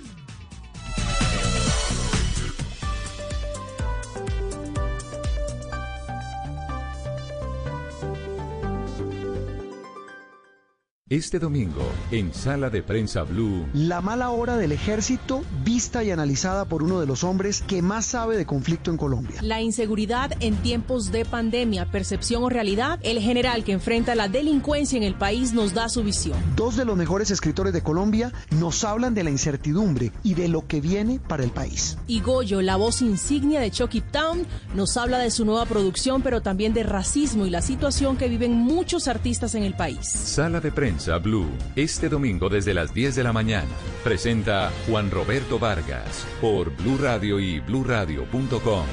Este 11.10 11.38
domingo, 11.38 11.84
en 12.12 12.34
Sala 12.34 12.70
de 12.70 12.82
Prensa 12.82 13.24
Blue. 13.24 13.68
La 13.74 14.00
mala 14.00 14.30
hora 14.30 14.56
del 14.56 14.72
ejército, 14.72 15.44
vista 15.62 16.02
y 16.02 16.12
analizada 16.12 16.64
por 16.64 16.82
uno 16.82 17.02
de 17.02 17.06
los 17.06 17.26
hombres 17.26 17.62
que 17.62 17.82
más 17.82 18.06
sabe 18.06 18.38
de 18.38 18.46
conflicto 18.46 18.90
en 18.90 18.96
Colombia. 18.96 19.42
La 19.42 19.60
inseguridad 19.62 20.32
en 20.40 20.56
tiempos 20.56 21.12
de 21.12 21.26
pandemia, 21.26 21.92
percepción 21.92 22.46
o 22.46 22.50
realidad, 22.50 23.02
el 23.04 23.20
general 23.20 23.66
que 23.66 23.74
enfrenta 23.74 24.16
la 24.16 24.30
delincuencia 24.30 24.96
en 24.96 25.04
el 25.04 25.14
país 25.14 25.52
nos 25.52 25.74
da 25.74 25.90
su 25.90 26.04
visión. 26.04 26.38
Dos 26.56 26.78
de 26.78 26.86
los 26.86 26.96
mejores 26.96 27.32
escritores 27.32 27.74
de 27.74 27.84
Colombia 27.84 28.32
nos 28.52 28.86
hablan 28.86 29.14
de 29.14 29.26
la 29.26 29.30
incertidumbre 29.30 30.14
y 30.24 30.36
de 30.36 30.48
lo 30.48 30.68
que 30.68 30.80
viene 30.80 31.20
para 31.20 31.44
el 31.44 31.52
país. 31.52 31.98
Y 32.08 32.22
Goyo, 32.22 32.62
la 32.62 32.78
voz 32.78 33.02
insignia 33.02 33.60
de 33.60 33.72
Chucky 33.72 34.00
Town, 34.00 34.48
nos 34.74 34.96
habla 34.96 35.18
de 35.18 35.32
su 35.32 35.44
nueva 35.44 35.66
producción, 35.66 36.22
pero 36.22 36.42
también 36.42 36.74
de 36.74 36.84
racismo 36.84 37.46
y 37.46 37.50
la 37.50 37.62
situación 37.62 38.16
que 38.16 38.30
viven 38.30 38.54
muchos 38.54 39.10
artistas 39.10 39.54
en 39.56 39.64
el 39.64 39.74
país. 39.74 40.08
Sala 40.08 40.62
de 40.62 40.72
Prensa 40.72 40.93
Blue, 41.22 41.50
este 41.76 42.08
domingo 42.08 42.50
desde 42.50 42.74
las 42.74 42.94
10 42.94 43.16
de 43.16 43.24
la 43.24 43.34
mañana. 43.34 43.70
Presenta 44.04 44.72
Juan 44.88 45.10
Roberto 45.10 45.58
Vargas 45.58 46.28
por 46.40 46.76
Blue 46.76 46.98
Radio 46.98 47.40
y 47.40 47.60
bluradio.com. 47.60 48.86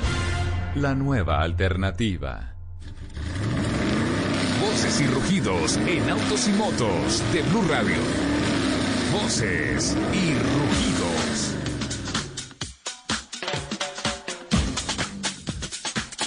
La 0.77 0.95
nueva 0.95 1.43
alternativa. 1.43 2.55
Voces 4.61 5.01
y 5.01 5.07
rugidos 5.07 5.77
en 5.77 6.09
autos 6.09 6.49
y 6.49 6.53
motos 6.53 7.23
de 7.33 7.43
Blue 7.43 7.65
Radio. 7.69 7.99
Voces 9.13 9.97
y 10.13 10.35
rugidos. 10.35 11.60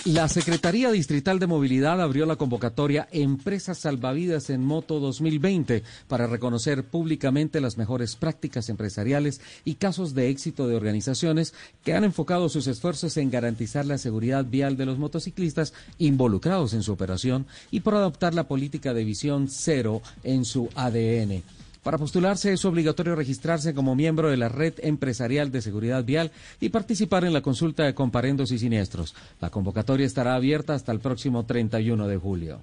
La 0.05 0.27
Secretaría 0.27 0.91
Distrital 0.91 1.39
de 1.39 1.47
Movilidad 1.47 2.01
abrió 2.01 2.25
la 2.25 2.35
convocatoria 2.35 3.07
Empresas 3.13 3.77
Salvavidas 3.77 4.49
en 4.49 4.61
Moto 4.61 4.99
2020 4.99 5.81
para 6.09 6.27
reconocer 6.27 6.83
públicamente 6.83 7.61
las 7.61 7.77
mejores 7.77 8.17
prácticas 8.17 8.67
empresariales 8.67 9.39
y 9.63 9.75
casos 9.75 10.13
de 10.13 10.27
éxito 10.27 10.67
de 10.67 10.75
organizaciones 10.75 11.53
que 11.85 11.93
han 11.93 12.03
enfocado 12.03 12.49
sus 12.49 12.67
esfuerzos 12.67 13.15
en 13.15 13.31
garantizar 13.31 13.85
la 13.85 13.97
seguridad 13.97 14.43
vial 14.43 14.75
de 14.75 14.87
los 14.87 14.97
motociclistas 14.97 15.73
involucrados 15.99 16.73
en 16.73 16.83
su 16.83 16.91
operación 16.91 17.47
y 17.71 17.79
por 17.79 17.95
adoptar 17.95 18.33
la 18.33 18.49
política 18.49 18.93
de 18.93 19.05
visión 19.05 19.47
cero 19.47 20.01
en 20.25 20.43
su 20.43 20.67
ADN. 20.75 21.43
Para 21.83 21.97
postularse 21.97 22.53
es 22.53 22.63
obligatorio 22.63 23.13
registrarse 23.13 23.73
como 23.73 23.93
miembro 23.93 24.29
de 24.29 24.37
la 24.37 24.47
Red 24.47 24.75
Empresarial 24.77 25.51
de 25.51 25.61
Seguridad 25.61 26.05
Vial 26.05 26.31
y 26.61 26.69
participar 26.69 27.25
en 27.25 27.33
la 27.33 27.41
consulta 27.41 27.83
de 27.83 27.93
comparendos 27.93 28.53
y 28.53 28.59
siniestros. 28.59 29.13
La 29.41 29.49
convocatoria 29.49 30.05
estará 30.05 30.35
abierta 30.35 30.75
hasta 30.75 30.93
el 30.93 31.01
próximo 31.01 31.45
31 31.45 32.07
de 32.07 32.17
julio. 32.17 32.61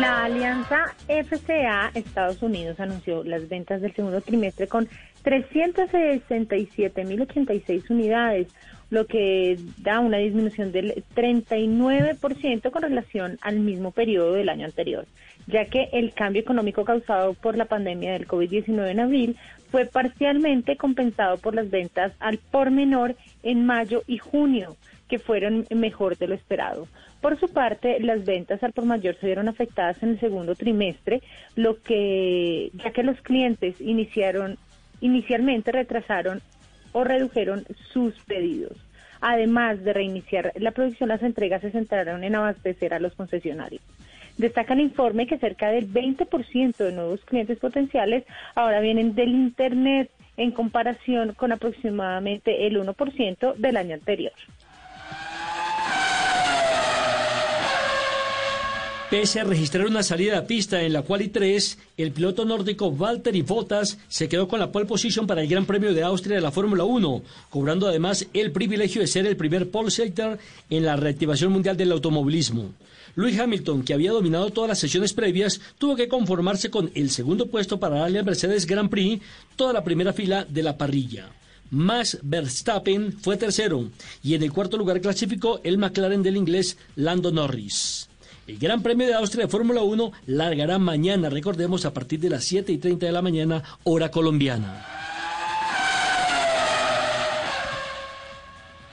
La 0.00 0.24
alianza 0.24 0.94
FCA 1.08 1.90
Estados 1.94 2.42
Unidos 2.42 2.78
anunció 2.78 3.24
las 3.24 3.48
ventas 3.48 3.80
del 3.80 3.92
segundo 3.92 4.20
trimestre 4.20 4.68
con 4.68 4.88
367.086 5.24 7.90
unidades, 7.90 8.46
lo 8.90 9.06
que 9.06 9.58
da 9.78 10.00
una 10.00 10.18
disminución 10.18 10.72
del 10.72 11.04
39% 11.14 12.70
con 12.70 12.82
relación 12.82 13.38
al 13.42 13.60
mismo 13.60 13.90
periodo 13.90 14.32
del 14.32 14.48
año 14.48 14.64
anterior, 14.64 15.06
ya 15.46 15.66
que 15.66 15.88
el 15.92 16.12
cambio 16.14 16.40
económico 16.40 16.84
causado 16.84 17.34
por 17.34 17.56
la 17.56 17.66
pandemia 17.66 18.12
del 18.12 18.26
COVID-19 18.26 18.90
en 18.90 19.00
abril 19.00 19.36
fue 19.70 19.84
parcialmente 19.84 20.76
compensado 20.76 21.36
por 21.36 21.54
las 21.54 21.70
ventas 21.70 22.12
al 22.20 22.38
por 22.38 22.70
menor 22.70 23.14
en 23.42 23.66
mayo 23.66 24.02
y 24.06 24.18
junio, 24.18 24.76
que 25.08 25.18
fueron 25.18 25.66
mejor 25.70 26.16
de 26.16 26.28
lo 26.28 26.34
esperado. 26.34 26.88
Por 27.20 27.38
su 27.40 27.48
parte, 27.48 27.98
las 28.00 28.24
ventas 28.24 28.62
al 28.62 28.72
por 28.72 28.84
mayor 28.84 29.16
se 29.20 29.26
vieron 29.26 29.48
afectadas 29.48 30.02
en 30.02 30.10
el 30.10 30.20
segundo 30.20 30.54
trimestre, 30.54 31.20
lo 31.56 31.82
que 31.82 32.70
ya 32.74 32.92
que 32.92 33.02
los 33.02 33.20
clientes 33.20 33.80
iniciaron 33.80 34.56
inicialmente 35.00 35.70
retrasaron 35.70 36.42
o 36.92 37.04
redujeron 37.04 37.64
sus 37.92 38.14
pedidos. 38.20 38.76
Además 39.20 39.82
de 39.82 39.92
reiniciar 39.92 40.52
la 40.56 40.70
producción, 40.70 41.08
las 41.08 41.22
entregas 41.22 41.60
se 41.60 41.70
centraron 41.70 42.22
en 42.24 42.36
abastecer 42.36 42.94
a 42.94 43.00
los 43.00 43.14
concesionarios. 43.14 43.82
Destaca 44.36 44.74
el 44.74 44.80
informe 44.80 45.26
que 45.26 45.38
cerca 45.38 45.70
del 45.70 45.92
20% 45.92 46.76
de 46.76 46.92
nuevos 46.92 47.24
clientes 47.24 47.58
potenciales 47.58 48.24
ahora 48.54 48.80
vienen 48.80 49.16
del 49.16 49.30
Internet 49.30 50.10
en 50.36 50.52
comparación 50.52 51.34
con 51.34 51.50
aproximadamente 51.50 52.68
el 52.68 52.80
1% 52.80 53.54
del 53.56 53.76
año 53.76 53.94
anterior. 53.94 54.32
Pese 59.10 59.40
a 59.40 59.44
registrar 59.44 59.86
una 59.86 60.02
salida 60.02 60.36
a 60.36 60.44
pista 60.46 60.82
en 60.82 60.92
la 60.92 61.00
quali 61.00 61.28
3, 61.28 61.78
el 61.96 62.12
piloto 62.12 62.44
nórdico 62.44 62.92
Valtteri 62.92 63.40
Bottas 63.40 63.96
se 64.06 64.28
quedó 64.28 64.48
con 64.48 64.60
la 64.60 64.70
pole 64.70 64.84
position 64.84 65.26
para 65.26 65.40
el 65.40 65.48
Gran 65.48 65.64
Premio 65.64 65.94
de 65.94 66.02
Austria 66.02 66.36
de 66.36 66.42
la 66.42 66.50
Fórmula 66.50 66.84
1, 66.84 67.22
cobrando 67.48 67.88
además 67.88 68.26
el 68.34 68.52
privilegio 68.52 69.00
de 69.00 69.06
ser 69.06 69.24
el 69.24 69.38
primer 69.38 69.70
pole 69.70 69.90
sector 69.90 70.38
en 70.68 70.84
la 70.84 70.96
reactivación 70.96 71.50
mundial 71.50 71.78
del 71.78 71.92
automovilismo. 71.92 72.74
Lewis 73.16 73.40
Hamilton, 73.40 73.82
que 73.82 73.94
había 73.94 74.12
dominado 74.12 74.50
todas 74.50 74.68
las 74.68 74.78
sesiones 74.78 75.14
previas, 75.14 75.58
tuvo 75.78 75.96
que 75.96 76.08
conformarse 76.08 76.68
con 76.68 76.90
el 76.94 77.08
segundo 77.08 77.46
puesto 77.46 77.80
para 77.80 78.00
darle 78.00 78.18
al 78.18 78.26
Mercedes 78.26 78.66
Grand 78.66 78.90
Prix 78.90 79.22
toda 79.56 79.72
la 79.72 79.84
primera 79.84 80.12
fila 80.12 80.44
de 80.44 80.62
la 80.62 80.76
parrilla. 80.76 81.30
Max 81.70 82.18
Verstappen 82.22 83.14
fue 83.18 83.38
tercero 83.38 83.90
y 84.22 84.34
en 84.34 84.42
el 84.42 84.52
cuarto 84.52 84.76
lugar 84.76 85.00
clasificó 85.00 85.62
el 85.64 85.78
McLaren 85.78 86.22
del 86.22 86.36
inglés 86.36 86.76
Lando 86.94 87.32
Norris. 87.32 88.07
El 88.48 88.58
Gran 88.58 88.82
Premio 88.82 89.06
de 89.06 89.12
Austria 89.12 89.44
de 89.44 89.50
Fórmula 89.50 89.82
1 89.82 90.10
largará 90.26 90.78
mañana, 90.78 91.28
recordemos, 91.28 91.84
a 91.84 91.92
partir 91.92 92.18
de 92.18 92.30
las 92.30 92.44
7 92.44 92.72
y 92.72 92.78
30 92.78 93.04
de 93.04 93.12
la 93.12 93.20
mañana, 93.20 93.62
hora 93.84 94.10
colombiana. 94.10 94.97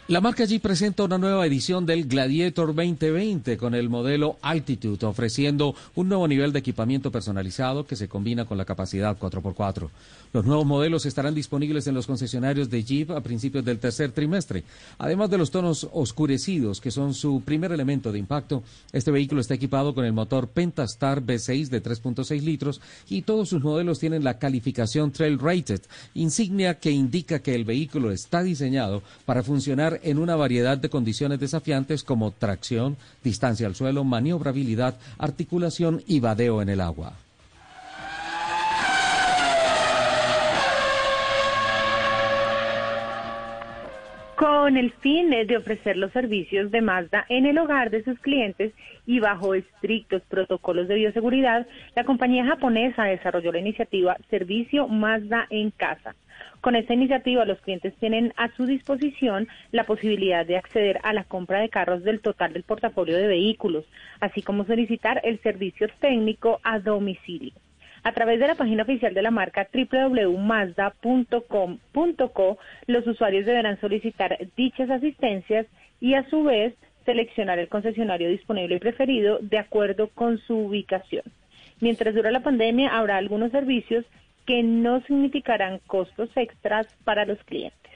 La 0.07 0.21
marca 0.21 0.45
Jeep 0.45 0.61
presenta 0.61 1.03
una 1.03 1.17
nueva 1.17 1.47
edición 1.47 1.87
del 1.87 2.07
Gladiator 2.07 2.75
2020 2.75 3.57
con 3.57 3.73
el 3.73 3.89
modelo 3.89 4.37
Altitude, 4.43 5.03
ofreciendo 5.07 5.73
un 5.95 6.09
nuevo 6.09 6.27
nivel 6.27 6.53
de 6.53 6.59
equipamiento 6.59 7.11
personalizado 7.11 7.87
que 7.87 7.95
se 7.95 8.07
combina 8.07 8.45
con 8.45 8.59
la 8.59 8.65
capacidad 8.65 9.17
4x4. 9.17 9.89
Los 10.31 10.45
nuevos 10.45 10.63
modelos 10.67 11.07
estarán 11.07 11.33
disponibles 11.33 11.87
en 11.87 11.95
los 11.95 12.05
concesionarios 12.05 12.69
de 12.69 12.83
Jeep 12.83 13.09
a 13.09 13.21
principios 13.21 13.65
del 13.65 13.79
tercer 13.79 14.11
trimestre. 14.11 14.63
Además 14.99 15.31
de 15.31 15.39
los 15.39 15.49
tonos 15.49 15.89
oscurecidos, 15.91 16.81
que 16.81 16.91
son 16.91 17.15
su 17.15 17.41
primer 17.41 17.71
elemento 17.71 18.11
de 18.11 18.19
impacto, 18.19 18.61
este 18.91 19.09
vehículo 19.09 19.41
está 19.41 19.55
equipado 19.55 19.95
con 19.95 20.05
el 20.05 20.13
motor 20.13 20.49
Pentastar 20.49 21.23
V6 21.23 21.69
de 21.69 21.81
3.6 21.81 22.41
litros 22.43 22.79
y 23.09 23.23
todos 23.23 23.49
sus 23.49 23.63
modelos 23.63 23.97
tienen 23.97 24.23
la 24.23 24.37
calificación 24.37 25.11
Trail 25.11 25.39
Rated, 25.39 25.81
insignia 26.13 26.77
que 26.77 26.91
indica 26.91 27.39
que 27.39 27.55
el 27.55 27.65
vehículo 27.65 28.11
está 28.11 28.43
diseñado 28.43 29.01
para 29.25 29.41
funcionar 29.41 29.94
en 30.03 30.19
una 30.19 30.35
variedad 30.35 30.77
de 30.77 30.89
condiciones 30.89 31.39
desafiantes 31.39 32.03
como 32.03 32.31
tracción, 32.31 32.97
distancia 33.23 33.67
al 33.67 33.75
suelo, 33.75 34.03
maniobrabilidad, 34.03 34.97
articulación 35.17 36.01
y 36.07 36.19
vadeo 36.19 36.61
en 36.61 36.69
el 36.69 36.81
agua. 36.81 37.13
con 44.35 44.77
el 44.77 44.91
fin 44.91 45.29
de 45.29 45.57
ofrecer 45.57 45.95
los 45.95 46.11
servicios 46.11 46.69
de 46.71 46.81
Mazda 46.81 47.25
en 47.29 47.45
el 47.45 47.57
hogar 47.57 47.89
de 47.89 48.03
sus 48.03 48.19
clientes 48.19 48.73
y 49.05 49.19
bajo 49.19 49.53
estrictos 49.53 50.23
protocolos 50.23 50.87
de 50.87 50.95
bioseguridad, 50.95 51.67
la 51.95 52.03
compañía 52.03 52.45
japonesa 52.45 53.03
desarrolló 53.03 53.51
la 53.51 53.59
iniciativa 53.59 54.17
Servicio 54.29 54.87
Mazda 54.87 55.47
en 55.49 55.71
Casa, 55.71 56.15
con 56.65 56.75
esta 56.75 56.95
iniciativa, 56.95 57.45
los 57.45 57.61
clientes 57.61 57.93
tienen 57.99 58.33
a 58.37 58.49
su 58.55 58.65
disposición 58.65 59.47
la 59.71 59.83
posibilidad 59.83 60.47
de 60.47 60.57
acceder 60.57 60.99
a 61.03 61.13
la 61.13 61.23
compra 61.23 61.59
de 61.59 61.69
carros 61.69 62.03
del 62.03 62.21
total 62.21 62.53
del 62.53 62.63
portafolio 62.63 63.15
de 63.15 63.27
vehículos, 63.27 63.85
así 64.19 64.41
como 64.41 64.65
solicitar 64.65 65.21
el 65.23 65.39
servicio 65.43 65.87
técnico 65.99 66.59
a 66.63 66.79
domicilio. 66.79 67.51
A 68.01 68.13
través 68.13 68.39
de 68.39 68.47
la 68.47 68.55
página 68.55 68.81
oficial 68.81 69.13
de 69.13 69.21
la 69.21 69.29
marca 69.29 69.67
www.mazda.com.co, 69.71 72.57
los 72.87 73.05
usuarios 73.05 73.45
deberán 73.45 73.79
solicitar 73.79 74.35
dichas 74.57 74.89
asistencias 74.89 75.67
y 76.01 76.15
a 76.15 76.27
su 76.31 76.45
vez 76.45 76.73
seleccionar 77.05 77.59
el 77.59 77.69
concesionario 77.69 78.27
disponible 78.27 78.77
y 78.77 78.79
preferido 78.79 79.37
de 79.39 79.59
acuerdo 79.59 80.09
con 80.15 80.39
su 80.39 80.57
ubicación. 80.57 81.25
Mientras 81.79 82.15
dura 82.15 82.31
la 82.31 82.39
pandemia, 82.39 82.97
habrá 82.97 83.17
algunos 83.17 83.51
servicios 83.51 84.03
que 84.45 84.63
no 84.63 85.01
significarán 85.01 85.79
costos 85.87 86.29
extras 86.35 86.87
para 87.03 87.25
los 87.25 87.43
clientes. 87.43 87.94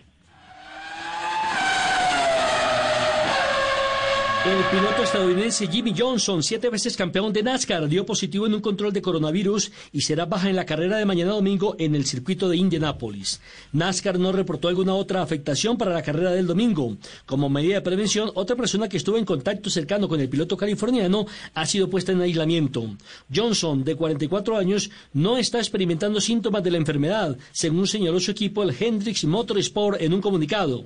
El 4.45 4.63
piloto 4.71 5.03
estadounidense 5.03 5.67
Jimmy 5.67 5.93
Johnson, 5.95 6.41
siete 6.41 6.69
veces 6.69 6.95
campeón 6.95 7.33
de 7.33 7.43
NASCAR, 7.43 7.89
dio 7.89 8.05
positivo 8.05 8.47
en 8.47 8.53
un 8.53 8.61
control 8.61 8.93
de 8.93 9.01
coronavirus 9.01 9.69
y 9.91 9.99
será 9.99 10.27
baja 10.27 10.49
en 10.49 10.55
la 10.55 10.65
carrera 10.65 10.95
de 10.95 11.03
mañana 11.03 11.33
domingo 11.33 11.75
en 11.77 11.93
el 11.93 12.05
circuito 12.05 12.47
de 12.47 12.55
Indianápolis. 12.55 13.41
NASCAR 13.73 14.17
no 14.17 14.31
reportó 14.31 14.69
alguna 14.69 14.95
otra 14.95 15.21
afectación 15.21 15.77
para 15.77 15.93
la 15.93 16.03
carrera 16.03 16.31
del 16.31 16.47
domingo. 16.47 16.95
Como 17.25 17.49
medida 17.49 17.75
de 17.75 17.81
prevención, 17.81 18.31
otra 18.33 18.55
persona 18.55 18.87
que 18.87 18.95
estuvo 18.95 19.17
en 19.17 19.25
contacto 19.25 19.69
cercano 19.69 20.07
con 20.07 20.21
el 20.21 20.29
piloto 20.29 20.55
californiano 20.55 21.25
ha 21.53 21.65
sido 21.65 21.89
puesta 21.89 22.13
en 22.13 22.21
aislamiento. 22.21 22.95
Johnson, 23.35 23.83
de 23.83 23.97
44 23.97 24.55
años, 24.55 24.89
no 25.11 25.37
está 25.37 25.57
experimentando 25.57 26.21
síntomas 26.21 26.63
de 26.63 26.71
la 26.71 26.77
enfermedad, 26.77 27.37
según 27.51 27.87
señaló 27.87 28.21
su 28.21 28.31
equipo 28.31 28.63
el 28.63 28.73
Hendrix 28.79 29.25
Motorsport 29.25 30.01
en 30.01 30.13
un 30.13 30.21
comunicado. 30.21 30.85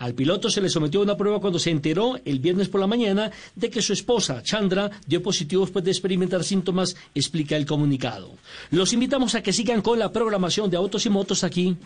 Al 0.00 0.14
piloto 0.14 0.48
se 0.48 0.62
le 0.62 0.70
sometió 0.70 1.00
a 1.00 1.02
una 1.02 1.16
prueba 1.18 1.40
cuando 1.40 1.58
se 1.58 1.70
enteró 1.70 2.18
el 2.24 2.40
viernes 2.40 2.70
por 2.70 2.80
la 2.80 2.86
mañana 2.86 3.30
de 3.54 3.68
que 3.68 3.82
su 3.82 3.92
esposa, 3.92 4.42
Chandra, 4.42 4.90
dio 5.06 5.22
positivo 5.22 5.62
después 5.62 5.84
de 5.84 5.90
experimentar 5.90 6.42
síntomas, 6.42 6.96
explica 7.14 7.54
el 7.54 7.66
comunicado. 7.66 8.34
Los 8.70 8.94
invitamos 8.94 9.34
a 9.34 9.42
que 9.42 9.52
sigan 9.52 9.82
con 9.82 9.98
la 9.98 10.10
programación 10.10 10.70
de 10.70 10.78
Autos 10.78 11.04
y 11.04 11.10
Motos 11.10 11.44
aquí 11.44 11.76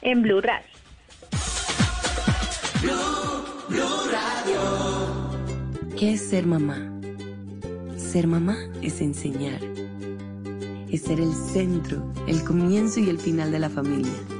en 0.00 0.22
Blue 0.22 0.40
Radio. 0.40 0.70
¿Qué 5.98 6.14
es 6.14 6.30
ser 6.30 6.46
mamá? 6.46 6.78
Ser 7.98 8.26
mamá 8.26 8.56
es 8.80 9.02
enseñar. 9.02 9.60
Es 10.90 11.02
ser 11.02 11.20
el 11.20 11.34
centro, 11.34 12.10
el 12.26 12.42
comienzo 12.42 13.00
y 13.00 13.10
el 13.10 13.18
final 13.18 13.52
de 13.52 13.58
la 13.58 13.68
familia 13.68 14.39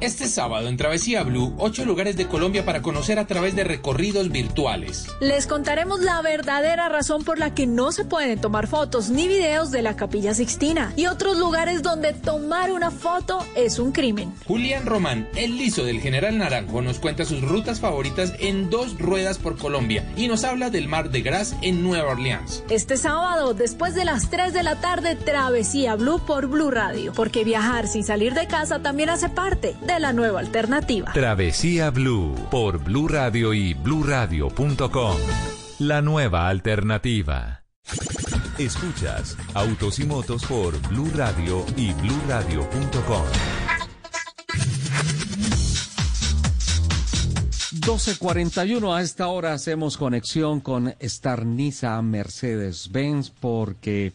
Este 0.00 0.28
sábado 0.28 0.68
en 0.68 0.76
Travesía 0.76 1.22
Blue, 1.24 1.54
ocho 1.58 1.84
lugares 1.84 2.16
de 2.16 2.26
Colombia 2.26 2.64
para 2.64 2.80
conocer 2.80 3.18
a 3.18 3.26
través 3.26 3.54
de 3.54 3.64
recorridos 3.64 4.30
virtuales. 4.30 5.06
Les 5.20 5.46
contaremos 5.46 6.00
la 6.00 6.22
verdadera 6.22 6.88
razón 6.88 7.22
por 7.24 7.38
la 7.38 7.54
que 7.54 7.66
no 7.66 7.92
se 7.92 8.04
pueden 8.04 8.40
tomar 8.40 8.66
fotos 8.66 9.10
ni 9.10 9.28
videos 9.28 9.70
de 9.70 9.82
la 9.82 9.96
Capilla 9.96 10.32
Sixtina 10.32 10.92
y 10.96 11.06
otros 11.06 11.36
lugares 11.38 11.82
donde 11.82 12.12
tomar 12.12 12.72
una 12.72 12.90
foto 12.90 13.44
es 13.54 13.78
un 13.78 13.92
crimen. 13.92 14.32
Julián 14.46 14.86
Román, 14.86 15.28
el 15.34 15.58
liso 15.58 15.84
del 15.84 16.00
General 16.00 16.36
Naranjo, 16.38 16.80
nos 16.80 16.98
cuenta 16.98 17.24
sus 17.24 17.42
rutas 17.42 17.80
favoritas 17.80 18.32
en 18.38 18.70
dos 18.70 18.98
ruedas 18.98 19.38
por 19.38 19.58
Colombia 19.58 20.10
y 20.16 20.28
nos 20.28 20.44
habla 20.44 20.70
del 20.70 20.88
Mar 20.88 21.10
de 21.10 21.20
Gras 21.20 21.54
en 21.60 21.82
Nueva 21.82 22.12
Orleans. 22.12 22.64
Este 22.70 22.96
sábado, 22.96 23.52
después 23.52 23.94
de 23.94 24.04
las 24.04 24.30
3 24.30 24.54
de 24.54 24.62
la 24.62 24.80
tarde, 24.80 25.16
Travesía 25.16 25.96
Blue 25.96 26.20
por 26.26 26.46
Blue 26.46 26.70
Radio, 26.70 27.12
porque 27.14 27.44
viajar 27.44 27.86
sin 27.86 28.04
salir 28.04 28.34
de 28.34 28.46
casa 28.46 28.80
también 28.80 29.10
hace 29.10 29.28
parte 29.28 29.76
de 29.80 30.00
la 30.00 30.12
nueva 30.12 30.40
alternativa. 30.40 31.12
Travesía 31.12 31.90
Blue 31.90 32.34
por 32.50 32.82
Blue 32.82 33.08
Radio 33.08 33.54
y 33.54 33.74
bluradio.com. 33.74 35.16
La 35.78 36.02
nueva 36.02 36.48
alternativa. 36.48 37.62
Escuchas 38.58 39.36
Autos 39.54 39.98
y 39.98 40.04
Motos 40.04 40.44
por 40.44 40.78
Blue 40.88 41.10
Radio 41.14 41.64
y 41.76 41.92
bluradio.com. 41.94 43.24
12.41 47.80 48.94
a 48.94 49.00
esta 49.00 49.28
hora 49.28 49.54
hacemos 49.54 49.96
conexión 49.96 50.60
con 50.60 50.94
Starniza 51.00 52.00
Mercedes-Benz 52.02 53.30
porque 53.30 54.12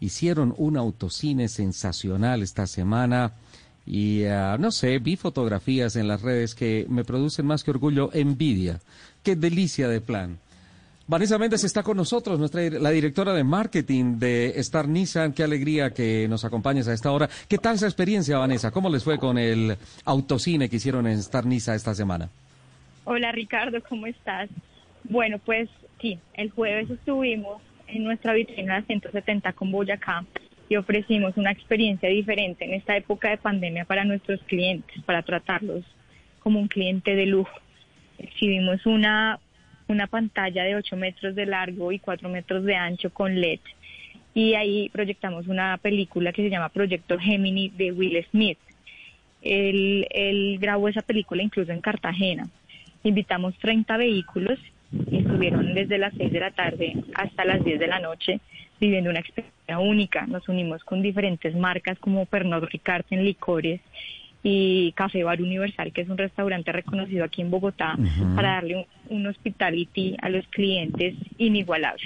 hicieron 0.00 0.52
un 0.58 0.76
autocine 0.76 1.48
sensacional 1.48 2.42
esta 2.42 2.66
semana 2.66 3.32
y 3.86 4.24
ah, 4.24 4.56
no 4.58 4.70
sé, 4.70 4.98
vi 4.98 5.16
fotografías 5.16 5.96
en 5.96 6.08
las 6.08 6.22
redes 6.22 6.54
que 6.54 6.86
me 6.88 7.04
producen 7.04 7.46
más 7.46 7.64
que 7.64 7.70
orgullo, 7.70 8.10
envidia. 8.12 8.80
Qué 9.22 9.36
delicia 9.36 9.88
de 9.88 10.00
plan. 10.00 10.38
Vanessa 11.06 11.36
Méndez 11.36 11.64
está 11.64 11.82
con 11.82 11.98
nosotros, 11.98 12.38
nuestra, 12.38 12.62
la 12.70 12.88
directora 12.88 13.34
de 13.34 13.44
marketing 13.44 14.18
de 14.18 14.58
Star 14.60 14.88
Nissan. 14.88 15.34
Qué 15.34 15.42
alegría 15.42 15.90
que 15.90 16.26
nos 16.28 16.46
acompañes 16.46 16.88
a 16.88 16.94
esta 16.94 17.10
hora. 17.10 17.28
¿Qué 17.46 17.58
tal 17.58 17.74
esa 17.74 17.86
experiencia, 17.86 18.38
Vanessa? 18.38 18.70
¿Cómo 18.70 18.88
les 18.88 19.04
fue 19.04 19.18
con 19.18 19.36
el 19.36 19.76
autocine 20.06 20.70
que 20.70 20.76
hicieron 20.76 21.06
en 21.06 21.18
Star 21.18 21.44
Nissan 21.44 21.76
esta 21.76 21.94
semana? 21.94 22.30
Hola, 23.04 23.32
Ricardo, 23.32 23.82
¿cómo 23.86 24.06
estás? 24.06 24.48
Bueno, 25.04 25.38
pues 25.44 25.68
sí, 26.00 26.18
el 26.32 26.50
jueves 26.50 26.88
estuvimos 26.88 27.60
en 27.86 28.04
nuestra 28.04 28.32
vitrina 28.32 28.80
170 28.80 29.52
con 29.52 29.70
Boyacá 29.70 30.24
y 30.68 30.76
ofrecimos 30.76 31.36
una 31.36 31.50
experiencia 31.50 32.08
diferente 32.08 32.64
en 32.64 32.74
esta 32.74 32.96
época 32.96 33.30
de 33.30 33.36
pandemia 33.36 33.84
para 33.84 34.04
nuestros 34.04 34.40
clientes, 34.44 35.02
para 35.04 35.22
tratarlos 35.22 35.84
como 36.40 36.60
un 36.60 36.68
cliente 36.68 37.14
de 37.14 37.26
lujo. 37.26 37.58
Exhibimos 38.18 38.86
una, 38.86 39.38
una 39.88 40.06
pantalla 40.06 40.64
de 40.64 40.76
8 40.76 40.96
metros 40.96 41.34
de 41.34 41.46
largo 41.46 41.92
y 41.92 41.98
4 41.98 42.28
metros 42.28 42.64
de 42.64 42.76
ancho 42.76 43.10
con 43.10 43.40
LED 43.40 43.60
y 44.34 44.54
ahí 44.54 44.88
proyectamos 44.88 45.46
una 45.46 45.78
película 45.78 46.32
que 46.32 46.42
se 46.42 46.50
llama 46.50 46.68
Proyecto 46.68 47.18
Gemini 47.18 47.68
de 47.70 47.92
Will 47.92 48.24
Smith. 48.30 48.58
Él, 49.42 50.06
él 50.10 50.58
grabó 50.60 50.88
esa 50.88 51.02
película 51.02 51.42
incluso 51.42 51.70
en 51.70 51.80
Cartagena. 51.80 52.48
Invitamos 53.04 53.56
30 53.58 53.96
vehículos 53.96 54.58
y 55.10 55.18
estuvieron 55.18 55.72
desde 55.74 55.98
las 55.98 56.12
6 56.16 56.32
de 56.32 56.40
la 56.40 56.50
tarde 56.50 56.94
hasta 57.14 57.44
las 57.44 57.64
10 57.64 57.78
de 57.78 57.86
la 57.86 58.00
noche 58.00 58.40
viviendo 58.80 59.10
una 59.10 59.20
experiencia 59.20 59.78
única. 59.78 60.26
Nos 60.26 60.48
unimos 60.48 60.84
con 60.84 61.02
diferentes 61.02 61.54
marcas 61.54 61.98
como 61.98 62.26
Pernod 62.26 62.64
Ricard 62.64 63.04
en 63.10 63.24
licores 63.24 63.80
y 64.42 64.92
Café 64.92 65.24
Bar 65.24 65.40
Universal, 65.40 65.90
que 65.92 66.02
es 66.02 66.08
un 66.08 66.18
restaurante 66.18 66.70
reconocido 66.70 67.24
aquí 67.24 67.40
en 67.40 67.50
Bogotá, 67.50 67.96
para 68.36 68.56
darle 68.56 68.86
un, 69.08 69.26
hospitality 69.26 70.16
a 70.20 70.28
los 70.28 70.46
clientes 70.48 71.14
inigualable. 71.38 72.04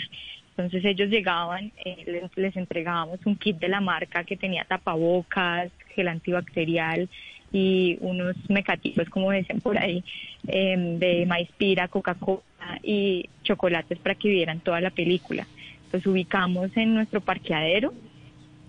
Entonces 0.51 0.85
ellos 0.85 1.11
llegaban, 1.11 1.73
eh, 1.85 2.23
les, 2.37 2.57
entregábamos 2.57 3.19
un 3.27 3.37
kit 3.37 3.59
de 3.59 3.69
la 3.69 3.81
marca 3.81 4.23
que 4.23 4.37
tenía 4.37 4.65
tapabocas, 4.65 5.71
gel 5.95 6.09
antibacterial 6.09 7.09
y 7.53 7.97
unos 8.01 8.37
mecativos, 8.49 9.09
como 9.09 9.33
dicen 9.33 9.61
por 9.61 9.77
ahí, 9.77 10.05
em, 10.47 10.99
de 10.99 11.27
maíz 11.27 11.49
pira, 11.59 11.89
Coca-Cola 11.89 12.43
y 12.83 13.29
chocolates 13.43 13.99
para 13.99 14.15
que 14.15 14.29
vieran 14.29 14.61
toda 14.61 14.81
la 14.81 14.91
película 14.91 15.47
los 15.93 16.07
ubicamos 16.07 16.77
en 16.77 16.95
nuestro 16.95 17.21
parqueadero 17.21 17.93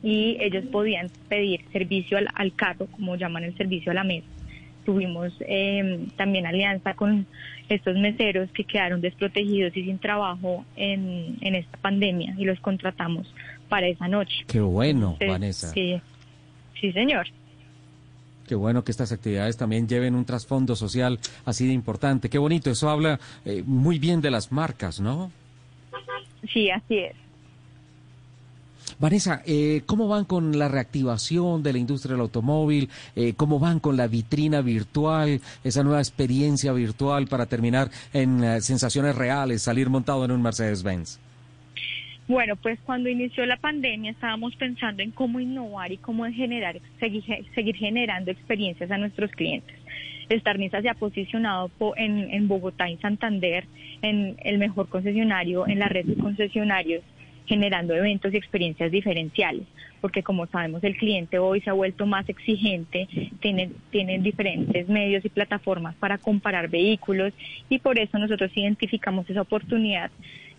y 0.02 0.38
ellos 0.40 0.66
podían 0.72 1.10
pedir 1.28 1.62
servicio 1.72 2.18
al, 2.34 2.54
carro, 2.54 2.88
como 2.88 3.16
llaman 3.16 3.44
el 3.44 3.56
servicio 3.58 3.91
a 3.91 3.96
la 3.96 4.04
mesa. 4.04 4.28
Tuvimos 4.86 5.34
em, 5.41 6.08
también 6.12 6.46
alianza 6.46 6.94
con 6.94 7.28
estos 7.68 7.96
meseros 7.98 8.50
que 8.52 8.64
quedaron 8.64 9.02
desprotegidos 9.02 9.76
y 9.76 9.84
sin 9.84 10.00
trabajo 10.00 10.66
en, 10.76 11.38
esta 11.41 11.78
pandemia 11.78 12.34
y 12.38 12.46
los 12.46 12.60
contratamos 12.60 13.32
para 13.68 13.88
esa 13.88 14.08
noche. 14.08 14.46
Qué 14.48 14.62
bueno, 14.62 15.18
Vanessa. 15.20 15.68
Sí, 15.68 16.02
sí, 16.80 16.91
señor. 16.91 17.28
Qué 18.48 18.56
bueno 18.56 18.84
que 18.84 18.90
estas 18.90 19.12
actividades 19.12 19.58
también 19.58 19.88
lleven 19.88 20.16
un 20.16 20.26
trasfondo 20.26 20.76
social 20.76 21.20
así 21.46 21.68
de 21.68 21.74
importante. 21.74 22.30
Qué 22.30 22.40
bonito, 22.40 22.72
eso 22.72 22.90
habla 22.90 23.20
eh, 23.46 23.62
muy 23.64 24.00
bien 24.00 24.22
de 24.22 24.32
las 24.32 24.52
marcas, 24.52 25.00
¿no? 25.00 25.32
Sí, 26.52 26.70
así 26.70 26.98
es. 26.98 27.16
Vanessa, 29.00 29.42
eh, 29.46 29.84
¿cómo 29.86 30.10
van 30.10 30.26
con 30.26 30.60
la 30.60 30.68
reactivación 30.68 31.64
de 31.64 31.72
la 31.72 31.80
industria 31.80 32.14
del 32.14 32.22
automóvil? 32.22 32.90
Eh, 33.16 33.34
¿Cómo 33.36 33.58
van 33.58 33.80
con 33.80 33.96
la 33.96 34.08
vitrina 34.08 34.62
virtual, 34.62 35.40
esa 35.64 35.84
nueva 35.84 36.00
experiencia 36.00 36.74
virtual 36.74 37.28
para 37.28 37.46
terminar 37.46 37.90
en 38.14 38.44
eh, 38.44 38.62
sensaciones 38.62 39.16
reales, 39.16 39.62
salir 39.62 39.90
montado 39.90 40.26
en 40.26 40.32
un 40.32 40.42
Mercedes-Benz? 40.42 41.20
Bueno, 42.28 42.56
pues 42.58 42.78
cuando 42.82 43.10
inició 43.10 43.46
la 43.46 43.58
pandemia 43.58 44.12
estábamos 44.12 44.56
pensando 44.56 45.02
en 45.02 45.12
cómo 45.12 45.40
innovar 45.40 45.92
y 45.92 45.98
cómo 45.98 46.26
generar, 46.26 46.80
seguir, 47.00 47.24
seguir 47.56 47.76
generando 47.76 48.30
experiencias 48.30 48.92
a 48.92 48.98
nuestros 48.98 49.32
clientes. 49.32 49.76
Starniza 50.30 50.82
se 50.82 50.90
ha 50.90 50.94
posicionado 50.94 51.72
en, 51.96 52.48
Bogotá 52.48 52.90
y 52.90 52.98
Santander 52.98 53.66
en 54.02 54.36
el 54.44 54.58
mejor 54.58 54.88
concesionario 54.90 55.68
en 55.68 55.80
la 55.80 55.88
red 55.88 56.06
de 56.06 56.16
concesionarios 56.16 57.04
generando 57.50 57.96
eventos 57.96 58.32
y 58.32 58.38
experiencias 58.38 58.92
diferenciales, 58.92 59.64
porque 60.02 60.22
como 60.22 60.46
sabemos 60.46 60.84
el 60.84 60.96
cliente 60.96 61.40
hoy 61.40 61.62
se 61.62 61.72
ha 61.72 61.74
vuelto 61.74 62.06
más 62.06 62.30
exigente, 62.30 63.08
tiene, 63.42 63.72
diferentes 64.20 64.88
medios 64.88 65.26
y 65.26 65.30
plataformas 65.30 65.96
para 65.96 66.20
comparar 66.20 66.70
vehículos 66.70 67.34
y 67.68 67.80
por 67.80 67.98
eso 67.98 68.20
nosotros 68.20 68.52
identificamos 68.56 69.28
esa 69.28 69.42
oportunidad 69.42 70.12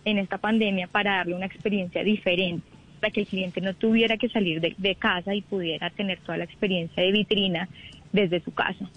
en 0.03 0.17
esta 0.17 0.37
pandemia 0.37 0.87
para 0.87 1.15
darle 1.15 1.35
una 1.35 1.45
experiencia 1.45 2.03
diferente, 2.03 2.67
para 2.99 3.11
que 3.11 3.21
el 3.21 3.27
cliente 3.27 3.61
no 3.61 3.73
tuviera 3.73 4.17
que 4.17 4.27
salir 4.27 4.59
de 4.59 4.95
casa 4.95 5.33
y 5.33 5.41
pudiera 5.41 5.89
tener 5.91 6.19
toda 6.19 6.39
la 6.39 6.43
experiencia 6.43 7.01
de 7.01 7.11
vitrina 7.13 7.69
desde 8.11 8.41
su 8.41 8.53
casa. 8.53 8.89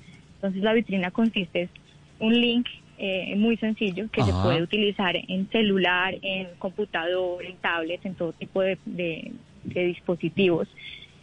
Entonces 0.44 0.62
la 0.62 0.74
vitrina 0.74 1.10
consiste 1.10 1.62
en 1.62 1.68
un 2.26 2.38
link 2.38 2.66
eh, 2.98 3.34
muy 3.34 3.56
sencillo 3.56 4.10
que 4.10 4.22
se 4.22 4.30
puede 4.30 4.62
utilizar 4.62 5.16
en 5.16 5.48
celular, 5.48 6.14
en 6.20 6.48
computador, 6.58 7.42
en 7.46 7.56
tablet, 7.56 8.04
en 8.04 8.14
todo 8.14 8.34
tipo 8.34 8.60
de, 8.60 8.76
de, 8.84 9.32
dispositivos. 9.64 10.68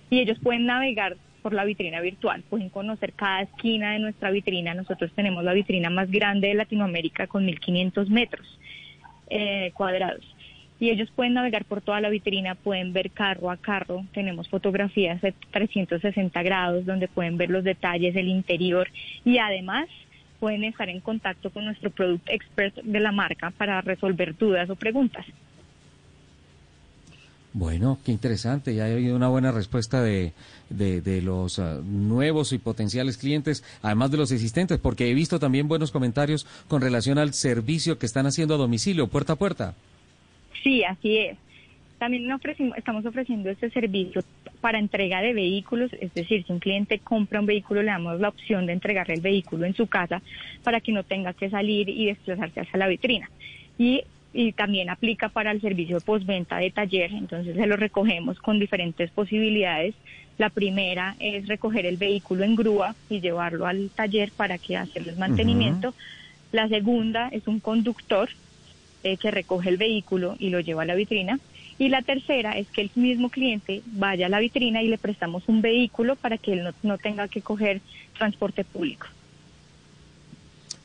Y 0.10 0.22
ellos 0.22 0.40
pueden 0.42 0.66
navegar 0.66 1.18
por 1.44 1.54
la 1.54 1.66
vitrina 1.66 2.02
virtual, 2.02 2.42
pueden 2.50 2.70
conocer 2.70 3.14
cada 3.14 3.44
esquina 3.44 3.92
de 3.92 4.00
nuestra 4.00 4.32
vitrina. 4.32 4.74
Nosotros 4.74 5.12
tenemos 5.14 5.44
la 5.44 5.54
vitrina 5.54 5.92
más 5.92 6.10
grande 6.10 6.48
de 6.48 6.56
Latinoamérica 6.56 7.28
con 7.28 7.46
1.500 7.46 8.08
metros 8.08 8.60
eh, 9.30 9.72
cuadrados. 9.76 10.26
Y 10.82 10.90
ellos 10.90 11.12
pueden 11.16 11.36
navegar 11.36 11.64
por 11.66 11.82
toda 11.82 12.02
la 12.02 12.10
vitrina, 12.10 12.56
pueden 12.56 12.92
ver 12.92 13.12
carro 13.12 13.52
a 13.52 13.58
carro. 13.58 14.04
Tenemos 14.16 14.50
fotografías 14.50 15.22
de 15.22 15.32
360 15.52 16.42
grados 16.42 16.88
donde 16.88 17.08
pueden 17.08 17.38
ver 17.38 17.52
los 17.52 17.64
detalles 17.64 18.16
del 18.16 18.28
interior 18.28 18.90
y 19.24 19.38
además 19.38 19.88
pueden 20.40 20.64
estar 20.64 20.90
en 20.90 21.00
contacto 21.00 21.52
con 21.52 21.66
nuestro 21.66 21.92
Product 21.92 22.28
Expert 22.28 22.76
de 22.78 23.00
la 23.00 23.12
marca 23.12 23.52
para 23.52 23.80
resolver 23.82 24.36
dudas 24.36 24.72
o 24.72 24.76
preguntas. 24.76 25.24
Bueno, 27.54 28.00
qué 28.04 28.12
interesante. 28.12 28.74
Ya 28.74 28.86
ha 28.86 28.88
habido 28.88 29.16
una 29.16 29.28
buena 29.28 29.52
respuesta 29.52 30.02
de, 30.02 30.34
de, 30.70 31.22
los 31.22 31.60
ah, 31.60 31.80
nuevos 31.84 32.54
y 32.54 32.58
potenciales 32.58 33.18
clientes, 33.18 33.64
además 33.84 34.10
de 34.10 34.18
los 34.18 34.32
existentes, 34.32 34.80
porque 34.80 35.12
he 35.12 35.14
visto 35.14 35.38
también 35.38 35.68
buenos 35.68 35.92
comentarios 35.92 36.48
con 36.68 36.82
relación 36.82 37.20
al 37.20 37.36
servicio 37.36 38.00
que 38.00 38.08
están 38.08 38.26
haciendo 38.26 38.56
a 38.56 38.58
domicilio, 38.58 39.06
puerta 39.10 39.34
a 39.34 39.36
puerta. 39.36 39.76
Sí, 40.64 40.84
así 40.84 41.18
es. 41.18 41.38
También 41.98 42.28
estamos 42.76 43.06
ofreciendo 43.06 43.50
este 43.50 43.70
servicio 43.70 44.24
para 44.60 44.80
entrega 44.80 45.22
de 45.22 45.34
vehículos, 45.34 45.92
es 46.00 46.12
decir, 46.14 46.44
si 46.46 46.52
un 46.52 46.60
cliente 46.60 46.98
compra 46.98 47.40
un 47.40 47.46
vehículo, 47.46 47.84
le 47.84 47.92
damos 47.92 48.20
la 48.20 48.30
opción 48.30 48.66
de 48.66 48.74
entregarle 48.74 49.14
el 49.14 49.22
vehículo 49.22 49.66
en 49.66 49.76
su 49.76 49.86
casa 49.86 50.22
para 50.64 50.82
que 50.82 50.92
no 50.92 51.04
tenga 51.04 51.34
que 51.34 51.50
salir 51.50 51.90
y 51.90 52.08
desplazarse 52.08 52.62
hacia 52.62 52.80
la 52.80 52.88
vitrina. 52.88 53.30
Y, 53.78 54.04
y 54.34 54.52
también 54.54 54.90
aplica 54.90 55.30
para 55.30 55.52
el 55.52 55.62
servicio 55.62 55.98
de 55.98 56.06
postventa 56.06 56.58
de 56.58 56.72
taller, 56.72 57.12
entonces 57.12 57.56
se 57.56 57.68
lo 57.68 57.76
recogemos 57.76 58.40
con 58.40 58.60
diferentes 58.60 59.12
posibilidades. 59.12 59.94
La 60.40 60.50
primera 60.50 61.16
es 61.20 61.48
recoger 61.48 61.86
el 61.86 61.98
vehículo 61.98 62.44
en 62.44 62.56
grúa 62.56 62.96
y 63.12 63.20
llevarlo 63.20 63.68
al 63.68 63.92
taller 63.92 64.32
para 64.36 64.58
que 64.58 64.76
hacerle 64.76 65.12
el 65.12 65.20
mantenimiento. 65.20 65.94
La 66.52 66.68
segunda 66.68 67.30
es 67.30 67.48
un 67.48 67.60
conductor 67.60 68.30
eh, 69.04 69.18
que 69.18 69.32
recoge 69.32 69.70
el 69.70 69.78
vehículo 69.78 70.36
y 70.40 70.50
lo 70.50 70.60
lleva 70.60 70.84
a 70.84 70.86
la 70.86 70.96
vitrina. 70.96 71.40
Y 71.78 71.90
la 71.90 72.02
tercera 72.02 72.52
es 72.52 72.68
que 72.70 72.82
el 72.82 72.92
mismo 72.96 73.30
cliente 73.30 73.82
vaya 73.86 74.28
a 74.28 74.30
la 74.30 74.40
vitrina 74.40 74.84
y 74.84 74.88
le 74.88 74.98
prestamos 74.98 75.44
un 75.48 75.62
vehículo 75.62 76.16
para 76.16 76.38
que 76.38 76.54
él 76.54 76.64
no, 76.64 76.74
no 76.84 76.98
tenga 76.98 77.28
que 77.28 77.42
coger 77.42 77.82
transporte 78.18 78.64
público. 78.64 79.08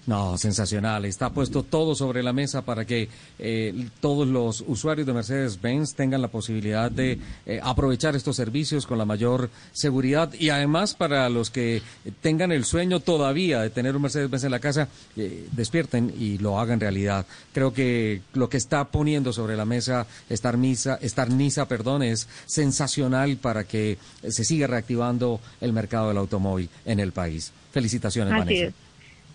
No, 0.07 0.39
sensacional. 0.39 1.05
Está 1.05 1.31
puesto 1.31 1.65
todo 1.65 1.97
sobre 1.97 2.23
la 2.23 2.33
mesa 2.33 2.63
para 2.63 2.85
que 2.85 3.09
eh, 3.41 3.89
todos 4.01 4.29
los 4.29 4.63
usuarios 4.69 5.05
de 5.05 5.13
Mercedes-Benz 5.13 5.95
tengan 5.95 6.23
la 6.23 6.29
posibilidad 6.29 6.93
de 6.93 7.19
eh, 7.45 7.61
aprovechar 7.61 8.15
estos 8.15 8.37
servicios 8.37 8.87
con 8.87 8.99
la 8.99 9.05
mayor 9.05 9.51
seguridad 9.73 10.33
y 10.33 10.51
además 10.51 10.95
para 10.95 11.29
los 11.29 11.51
que 11.51 11.83
tengan 12.23 12.53
el 12.53 12.65
sueño 12.65 13.01
todavía 13.01 13.61
de 13.61 13.71
tener 13.71 13.97
un 13.97 14.03
Mercedes-Benz 14.03 14.45
en 14.45 14.53
la 14.53 14.61
casa, 14.61 14.89
eh, 15.17 15.49
despierten 15.51 16.15
y 16.17 16.39
lo 16.39 16.61
hagan 16.61 16.79
realidad. 16.79 17.27
Creo 17.53 17.73
que 17.73 18.23
lo 18.35 18.49
que 18.49 18.59
está 18.59 18.85
poniendo 18.85 19.33
sobre 19.33 19.57
la 19.57 19.65
mesa 19.65 20.07
Star 20.31 20.57
Misa, 20.57 21.01
Star 21.03 21.31
Nisa, 21.31 21.67
perdón, 21.67 22.05
es 22.05 22.29
sensacional 22.47 23.39
para 23.39 23.65
que 23.65 23.99
se 24.29 24.45
siga 24.45 24.69
reactivando 24.69 25.41
el 25.61 25.73
mercado 25.73 26.09
del 26.09 26.19
automóvil 26.19 26.71
en 26.85 27.01
el 27.01 27.11
país. 27.11 27.53
Felicitaciones, 27.73 28.33
Vanessa. 28.33 28.86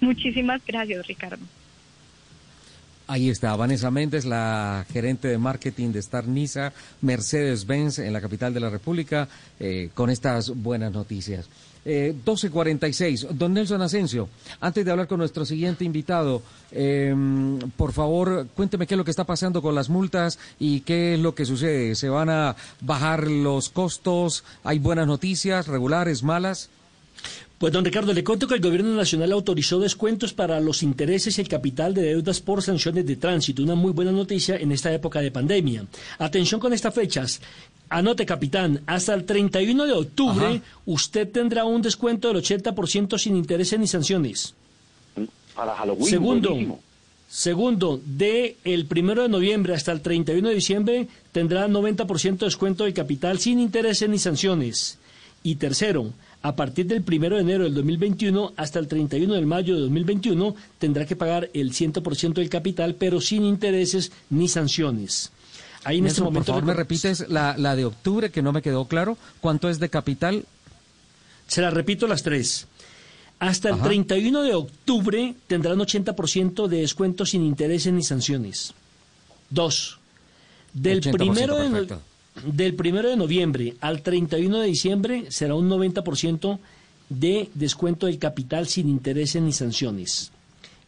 Muchísimas 0.01 0.61
gracias, 0.65 1.07
Ricardo. 1.07 1.45
Ahí 3.07 3.29
está 3.29 3.55
Vanessa 3.55 3.91
Méndez, 3.91 4.25
la 4.25 4.85
gerente 4.91 5.27
de 5.27 5.37
marketing 5.37 5.91
de 5.91 5.99
Star 5.99 6.27
Nisa, 6.27 6.71
Mercedes-Benz 7.01 7.99
en 7.99 8.13
la 8.13 8.21
capital 8.21 8.53
de 8.53 8.61
la 8.61 8.69
República, 8.69 9.27
eh, 9.59 9.89
con 9.93 10.09
estas 10.09 10.49
buenas 10.49 10.93
noticias. 10.93 11.49
Eh, 11.83 12.15
12.46. 12.23 13.27
Don 13.31 13.53
Nelson 13.53 13.81
Asensio, 13.81 14.29
antes 14.59 14.85
de 14.85 14.91
hablar 14.91 15.07
con 15.07 15.17
nuestro 15.17 15.45
siguiente 15.45 15.83
invitado, 15.83 16.41
em, 16.71 17.59
por 17.75 17.91
favor, 17.91 18.47
cuénteme 18.55 18.85
qué 18.87 18.93
es 18.93 18.97
lo 18.97 19.03
que 19.03 19.11
está 19.11 19.25
pasando 19.25 19.61
con 19.61 19.75
las 19.75 19.89
multas 19.89 20.37
y 20.59 20.81
qué 20.81 21.15
es 21.15 21.19
lo 21.19 21.33
que 21.35 21.45
sucede. 21.45 21.95
¿Se 21.95 22.07
van 22.07 22.29
a 22.29 22.55
bajar 22.81 23.27
los 23.27 23.69
costos? 23.69 24.43
¿Hay 24.63 24.79
buenas 24.79 25.07
noticias, 25.07 25.67
regulares, 25.67 26.23
malas? 26.23 26.69
Pues 27.61 27.71
don 27.71 27.85
Ricardo, 27.85 28.11
le 28.11 28.23
cuento 28.23 28.47
que 28.47 28.55
el 28.55 28.59
Gobierno 28.59 28.95
Nacional 28.95 29.31
autorizó 29.33 29.79
descuentos 29.79 30.33
para 30.33 30.59
los 30.59 30.81
intereses 30.81 31.37
y 31.37 31.41
el 31.41 31.47
capital 31.47 31.93
de 31.93 32.01
deudas 32.01 32.39
por 32.39 32.63
sanciones 32.63 33.05
de 33.05 33.17
tránsito. 33.17 33.61
Una 33.61 33.75
muy 33.75 33.91
buena 33.91 34.11
noticia 34.11 34.55
en 34.55 34.71
esta 34.71 34.91
época 34.91 35.21
de 35.21 35.29
pandemia. 35.29 35.85
Atención 36.17 36.59
con 36.59 36.73
estas 36.73 36.91
fechas. 36.95 37.39
Anote, 37.87 38.25
capitán, 38.25 38.81
hasta 38.87 39.13
el 39.13 39.25
31 39.25 39.85
de 39.85 39.93
octubre 39.93 40.61
usted 40.87 41.29
tendrá 41.29 41.63
un 41.63 41.83
descuento 41.83 42.29
del 42.29 42.41
80% 42.41 43.19
sin 43.19 43.35
intereses 43.35 43.79
ni 43.79 43.85
sanciones. 43.85 44.55
Para 45.55 45.75
Halloween. 45.75 46.07
Segundo, 46.07 46.79
segundo, 47.29 48.01
de 48.03 48.57
el 48.63 48.87
1 48.89 49.21
de 49.21 49.29
noviembre 49.29 49.75
hasta 49.75 49.91
el 49.91 50.01
31 50.01 50.49
de 50.49 50.55
diciembre 50.55 51.07
tendrá 51.31 51.67
90% 51.67 52.39
de 52.39 52.45
descuento 52.47 52.85
de 52.85 52.93
capital 52.93 53.37
sin 53.37 53.59
intereses 53.59 54.09
ni 54.09 54.17
sanciones. 54.17 54.97
Y 55.43 55.55
tercero, 55.55 56.11
a 56.43 56.55
partir 56.55 56.87
del 56.87 57.03
1 57.07 57.35
de 57.35 57.41
enero 57.41 57.63
del 57.63 57.73
2021 57.75 58.53
hasta 58.57 58.79
el 58.79 58.87
31 58.87 59.33
de 59.33 59.45
mayo 59.45 59.75
de 59.75 59.81
2021 59.81 60.55
tendrá 60.79 61.05
que 61.05 61.15
pagar 61.15 61.49
el 61.53 61.71
100% 61.71 62.33
del 62.33 62.49
capital, 62.49 62.95
pero 62.95 63.21
sin 63.21 63.43
intereses 63.43 64.11
ni 64.29 64.47
sanciones. 64.47 65.31
Ahí 65.83 65.99
en 65.99 66.07
este 66.07 66.21
momento. 66.21 66.39
Por 66.39 66.61
favor, 66.61 66.63
me 66.63 66.73
repites 66.73 67.27
la, 67.29 67.55
la 67.57 67.75
de 67.75 67.85
octubre 67.85 68.31
que 68.31 68.41
no 68.41 68.51
me 68.53 68.61
quedó 68.61 68.85
claro. 68.85 69.17
¿Cuánto 69.39 69.69
es 69.69 69.79
de 69.79 69.89
capital? 69.89 70.45
Se 71.47 71.61
la 71.61 71.69
repito 71.69 72.07
las 72.07 72.23
tres. 72.23 72.67
Hasta 73.39 73.69
el 73.69 73.81
31 73.81 74.43
de 74.43 74.53
octubre 74.53 75.35
tendrán 75.47 75.79
80% 75.79 76.67
de 76.67 76.81
descuento 76.81 77.25
sin 77.25 77.43
intereses 77.43 77.91
ni 77.91 78.03
sanciones. 78.03 78.73
Dos. 79.49 79.99
Del 80.73 81.01
primero 81.01 81.57
de, 81.57 81.97
del 82.45 82.75
1 82.79 83.01
de 83.01 83.15
noviembre 83.15 83.75
al 83.81 84.01
31 84.01 84.59
de 84.59 84.67
diciembre 84.67 85.25
será 85.29 85.55
un 85.55 85.69
90% 85.69 86.59
de 87.09 87.49
descuento 87.53 88.05
del 88.05 88.19
capital 88.19 88.67
sin 88.67 88.89
intereses 88.89 89.41
ni 89.41 89.51
sanciones. 89.51 90.31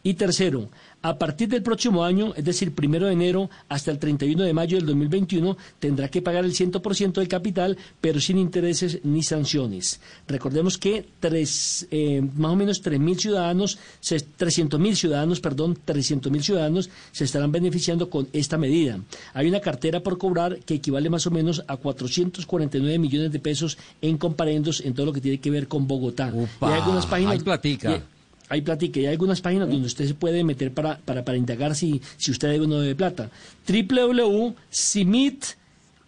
Y 0.02 0.14
tercero, 0.14 0.68
a 1.04 1.18
partir 1.18 1.50
del 1.50 1.62
próximo 1.62 2.02
año, 2.02 2.32
es 2.34 2.46
decir, 2.46 2.74
primero 2.74 3.06
de 3.06 3.12
enero 3.12 3.50
hasta 3.68 3.90
el 3.90 3.98
31 3.98 4.42
de 4.42 4.54
mayo 4.54 4.78
del 4.78 4.86
2021, 4.86 5.54
tendrá 5.78 6.08
que 6.08 6.22
pagar 6.22 6.46
el 6.46 6.54
100% 6.54 7.12
del 7.12 7.28
capital, 7.28 7.76
pero 8.00 8.20
sin 8.20 8.38
intereses 8.38 9.00
ni 9.04 9.22
sanciones. 9.22 10.00
Recordemos 10.26 10.78
que 10.78 11.04
tres, 11.20 11.86
eh, 11.90 12.22
más 12.36 12.52
o 12.52 12.56
menos 12.56 12.82
3.000 12.82 13.18
ciudadanos, 13.18 13.78
300.000 14.02 14.94
ciudadanos, 14.94 15.40
perdón, 15.40 15.76
300.000 15.86 16.40
ciudadanos 16.40 16.88
se 17.12 17.24
estarán 17.24 17.52
beneficiando 17.52 18.08
con 18.08 18.26
esta 18.32 18.56
medida. 18.56 18.98
Hay 19.34 19.46
una 19.46 19.60
cartera 19.60 20.00
por 20.00 20.16
cobrar 20.16 20.60
que 20.60 20.76
equivale 20.76 21.10
más 21.10 21.26
o 21.26 21.30
menos 21.30 21.62
a 21.68 21.76
449 21.76 22.98
millones 22.98 23.30
de 23.30 23.40
pesos 23.40 23.76
en 24.00 24.16
comparendos 24.16 24.80
en 24.80 24.94
todo 24.94 25.04
lo 25.04 25.12
que 25.12 25.20
tiene 25.20 25.36
que 25.36 25.50
ver 25.50 25.68
con 25.68 25.86
Bogotá. 25.86 26.32
y 26.34 26.64
hay 26.64 26.72
algunas 26.72 27.04
páginas. 27.04 27.42
platica 27.42 27.90
hay 27.90 27.98
platica 27.98 28.13
y 28.13 28.13
hay 28.48 28.62
algunas 29.06 29.40
páginas 29.40 29.68
donde 29.68 29.86
usted 29.86 30.06
se 30.06 30.14
puede 30.14 30.44
meter 30.44 30.72
para, 30.72 30.98
para, 30.98 31.24
para 31.24 31.36
indagar 31.38 31.74
si, 31.74 32.00
si 32.16 32.30
usted 32.30 32.50
debe 32.50 32.66
o 32.66 32.68
no 32.68 32.78
debe 32.80 32.94
plata. 32.94 33.30
www.simit 33.66 35.44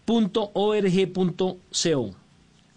.org.co. 0.09 1.57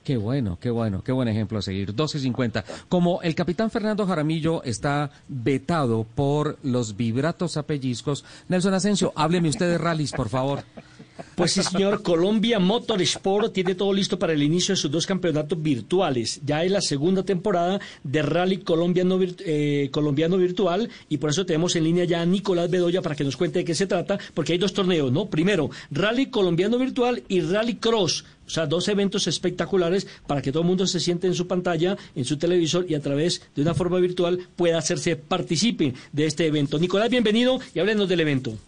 Qué 0.05 0.19
bueno, 0.19 0.59
qué 0.61 0.69
bueno, 0.71 1.03
qué 1.03 1.13
buen 1.13 1.29
ejemplo 1.29 1.59
a 1.59 1.63
seguir. 1.63 1.95
12.50. 1.95 2.63
Como 2.91 3.23
el 3.23 3.35
capitán 3.35 3.71
Fernando 3.71 4.07
Jaramillo 4.07 4.63
está 4.63 5.11
vetado 5.29 6.05
por 6.05 6.59
los 6.63 6.95
vibratos 6.95 7.57
a 7.57 7.63
pellizcos, 7.63 8.23
Nelson 8.49 8.75
Asensio, 8.75 9.15
hábleme 9.17 9.49
usted 9.49 9.67
de 9.67 9.79
rallies, 9.79 10.13
por 10.13 10.29
favor. 10.29 10.63
Pues 11.37 11.53
sí, 11.53 11.63
señor, 11.63 12.03
Colombia 12.03 12.59
Motorsport 12.59 13.53
tiene 13.53 13.75
todo 13.75 13.93
listo 13.93 14.19
para 14.19 14.33
el 14.33 14.43
inicio 14.43 14.75
de 14.75 14.81
sus 14.81 14.91
dos 14.91 15.07
campeonatos 15.07 15.61
virtuales. 15.61 16.41
Ya 16.45 16.65
es 16.65 16.71
la 16.73 16.81
segunda 16.81 17.23
temporada 17.23 17.81
de 18.03 18.23
Rally 18.23 18.59
Colombiano, 18.59 19.19
eh, 19.23 19.89
Colombiano 19.93 20.37
Virtual 20.37 20.89
y 21.09 21.19
por 21.19 21.31
eso 21.31 21.47
tenemos 21.47 21.77
en 21.77 21.85
línea 21.85 22.05
ya 22.05 22.21
a 22.21 22.27
Nicolás 22.27 22.69
Bedoya 22.69 23.01
para 23.01 23.15
que 23.15 23.23
nos 23.23 23.37
cuente 23.37 23.61
de 23.61 23.65
qué 23.65 23.75
se 23.75 23.87
trata, 23.87 24.19
porque 24.35 24.53
hay 24.53 24.59
dos 24.59 24.73
torneos, 24.73 25.13
¿no? 25.13 25.27
Primero, 25.27 25.71
Rally 25.91 26.27
Colombiano 26.27 26.79
Virtual 26.79 27.23
y 27.29 27.41
Rally 27.41 27.77
Cross. 27.77 28.25
O 28.47 28.51
sea, 28.51 28.67
dos 28.67 28.89
eventos 28.89 29.27
espectaculares 29.27 30.07
para 30.27 30.43
que 30.43 30.51
todo 30.51 30.63
el 30.63 30.69
mundo 30.69 30.87
se 30.87 31.01
siente 31.01 31.27
en 31.27 31.35
su 31.35 31.47
pantalla, 31.47 31.97
en 32.15 32.25
su 32.25 32.37
televisor 32.37 32.87
y 32.89 32.95
a 32.95 33.01
través 33.01 33.41
de 33.55 33.63
una 33.63 33.75
forma 33.75 33.99
virtual 33.99 34.41
pueda 34.57 34.79
hacerse 34.79 35.17
participe 35.17 35.95
de 36.13 36.27
este 36.27 36.47
evento. 36.47 36.79
Nicolás, 36.79 37.09
bienvenido 37.09 37.61
y 37.73 37.79
háblenos 37.79 38.09
del 38.09 38.21
evento. 38.21 38.59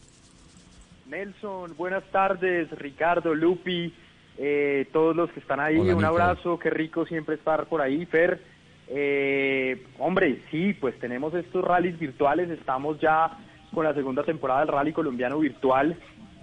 Nelson, 1.08 1.76
buenas 1.76 2.04
tardes, 2.10 2.70
Ricardo, 2.72 3.34
Lupi, 3.34 3.92
eh, 4.38 4.86
todos 4.92 5.14
los 5.14 5.30
que 5.30 5.40
están 5.40 5.60
ahí, 5.60 5.76
Hola, 5.78 5.92
un 5.92 5.98
Nico. 5.98 6.08
abrazo, 6.08 6.58
qué 6.58 6.70
rico 6.70 7.06
siempre 7.06 7.36
estar 7.36 7.66
por 7.66 7.80
ahí, 7.80 8.04
Fer. 8.06 8.40
Eh, 8.88 9.84
hombre, 9.98 10.42
sí, 10.50 10.74
pues 10.74 10.98
tenemos 10.98 11.32
estos 11.34 11.64
rallies 11.64 11.98
virtuales, 11.98 12.50
estamos 12.50 13.00
ya 13.00 13.38
con 13.72 13.84
la 13.84 13.94
segunda 13.94 14.24
temporada 14.24 14.60
del 14.60 14.68
Rally 14.68 14.92
Colombiano 14.92 15.38
Virtual, 15.38 15.96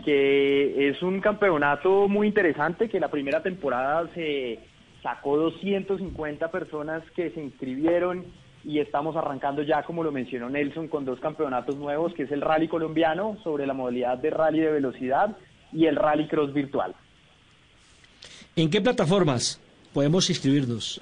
que 0.06 0.90
es 0.90 1.02
un 1.02 1.19
campeonato 1.19 2.07
muy 2.07 2.27
interesante, 2.27 2.90
que 2.90 2.99
la 2.99 3.10
primera 3.11 3.44
temporada 3.44 4.10
se 4.14 4.60
sacó 5.02 5.38
250 5.38 6.52
personas 6.52 7.03
que 7.15 7.31
se 7.31 7.41
inscribieron 7.41 8.26
y 8.64 8.80
estamos 8.80 9.15
arrancando 9.15 9.61
ya, 9.61 9.84
como 9.84 10.03
lo 10.03 10.11
mencionó 10.11 10.49
Nelson, 10.49 10.88
con 10.88 11.06
dos 11.06 11.19
campeonatos 11.19 11.76
nuevos, 11.76 12.14
que 12.14 12.23
es 12.23 12.31
el 12.31 12.41
Rally 12.41 12.68
Colombiano 12.68 13.38
sobre 13.44 13.68
la 13.68 13.73
modalidad 13.73 14.18
de 14.18 14.30
rally 14.30 14.60
de 14.60 14.72
velocidad 14.72 15.35
y 15.72 15.85
el 15.85 15.95
Rally 15.95 16.27
Cross 16.27 16.53
Virtual. 16.53 16.95
¿En 18.56 18.69
qué 18.69 18.81
plataformas 18.81 19.60
podemos 19.94 20.30
inscribirnos? 20.30 21.02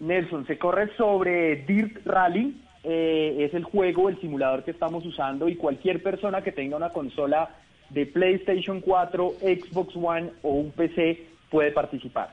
Nelson, 0.00 0.46
se 0.46 0.58
corre 0.58 0.94
sobre 0.96 1.64
Dirt 1.64 2.04
Rally, 2.04 2.54
eh, 2.84 3.36
es 3.38 3.54
el 3.54 3.64
juego, 3.64 4.08
el 4.08 4.20
simulador 4.20 4.64
que 4.64 4.72
estamos 4.72 5.04
usando 5.06 5.48
y 5.48 5.56
cualquier 5.56 6.02
persona 6.02 6.42
que 6.42 6.52
tenga 6.52 6.76
una 6.76 6.90
consola 6.90 7.50
de 7.90 8.06
PlayStation 8.06 8.80
4, 8.80 9.34
Xbox 9.40 9.94
One 9.96 10.30
o 10.42 10.50
un 10.50 10.70
PC 10.72 11.26
puede 11.50 11.70
participar. 11.70 12.30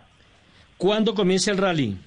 ¿Cuándo 0.77 1.13
comienza 1.13 1.51
el 1.51 1.57
rally? 1.57 1.97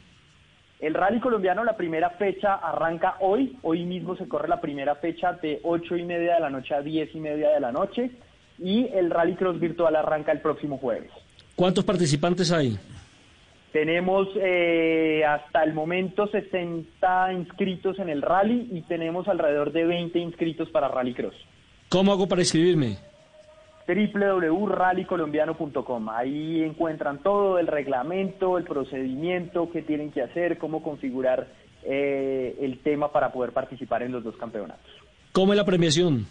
El 0.83 0.95
rally 0.95 1.21
colombiano, 1.21 1.63
la 1.63 1.77
primera 1.77 2.11
fecha 2.11 2.55
arranca 2.55 3.15
hoy. 3.21 3.57
Hoy 3.63 3.85
mismo 3.85 4.17
se 4.17 4.27
corre 4.27 4.49
la 4.49 4.61
primera 4.61 4.97
fecha 4.97 5.33
de 5.35 5.61
8 5.63 5.97
y 5.97 6.03
media 6.03 6.35
de 6.35 6.41
la 6.41 6.51
noche 6.51 6.75
a 6.75 6.83
10 6.83 7.15
y 7.15 7.21
media 7.21 7.51
de 7.51 7.61
la 7.61 7.71
noche. 7.71 8.11
Y 8.59 8.89
el 8.93 9.09
rally 9.09 9.37
cross 9.37 9.61
virtual 9.61 9.95
arranca 9.95 10.33
el 10.33 10.41
próximo 10.41 10.79
jueves. 10.79 11.13
¿Cuántos 11.55 11.85
participantes 11.85 12.51
hay? 12.51 12.77
Tenemos 13.73 14.27
eh, 14.35 15.25
hasta 15.25 15.63
el 15.63 15.73
momento 15.73 16.27
60 16.27 17.33
inscritos 17.33 18.01
en 18.01 18.09
el 18.09 18.21
rally 18.21 18.69
y 18.73 18.83
tenemos 18.83 19.29
alrededor 19.29 19.71
de 19.71 19.85
20 19.85 20.19
inscritos 20.19 20.69
para 20.71 20.89
rally 20.89 21.15
cross. 21.15 21.37
¿Cómo 21.91 22.11
hago 22.11 22.27
para 22.27 22.43
inscribirme? 22.43 22.99
www.rallycolombiano.com. 23.87 26.09
Ahí 26.11 26.63
encuentran 26.63 27.19
todo 27.19 27.59
el 27.59 27.67
reglamento, 27.67 28.59
el 28.59 28.65
procedimiento, 28.65 29.71
qué 29.71 29.83
tienen 29.83 30.11
que 30.11 30.23
hacer, 30.23 30.59
cómo 30.59 30.83
configurar 30.83 31.47
eh, 31.85 32.57
el 32.61 32.79
tema 32.79 33.13
para 33.13 33.33
poder 33.33 33.53
participar 33.53 34.03
en 34.03 34.13
los 34.13 34.25
dos 34.25 34.37
campeonatos. 34.37 34.91
¿Cómo 35.33 35.53
es 35.53 35.57
la 35.57 35.65
premiación? 35.65 36.27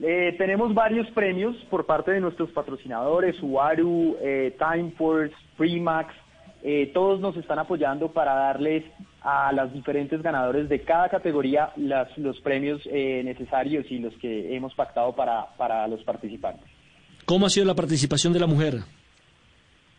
Eh, 0.00 0.34
tenemos 0.38 0.72
varios 0.74 1.08
premios 1.10 1.56
por 1.70 1.84
parte 1.84 2.12
de 2.12 2.20
nuestros 2.20 2.50
patrocinadores, 2.50 3.36
Subaru, 3.36 4.16
eh, 4.20 4.56
Timeforce, 4.58 5.34
Premax, 5.56 6.14
eh, 6.62 6.90
todos 6.94 7.20
nos 7.20 7.36
están 7.36 7.58
apoyando 7.58 8.08
para 8.08 8.34
darles 8.34 8.84
a 9.22 9.52
las 9.52 9.72
diferentes 9.72 10.22
ganadores 10.22 10.68
de 10.68 10.80
cada 10.82 11.08
categoría 11.08 11.70
las- 11.76 12.16
los 12.18 12.40
premios 12.40 12.80
eh, 12.90 13.22
necesarios 13.24 13.86
y 13.90 13.98
los 13.98 14.14
que 14.18 14.54
hemos 14.54 14.74
pactado 14.74 15.14
para, 15.14 15.46
para 15.56 15.86
los 15.88 16.02
participantes. 16.04 16.64
¿Cómo 17.24 17.46
ha 17.46 17.50
sido 17.50 17.66
la 17.66 17.74
participación 17.74 18.32
de 18.32 18.40
la 18.40 18.46
mujer? 18.46 18.74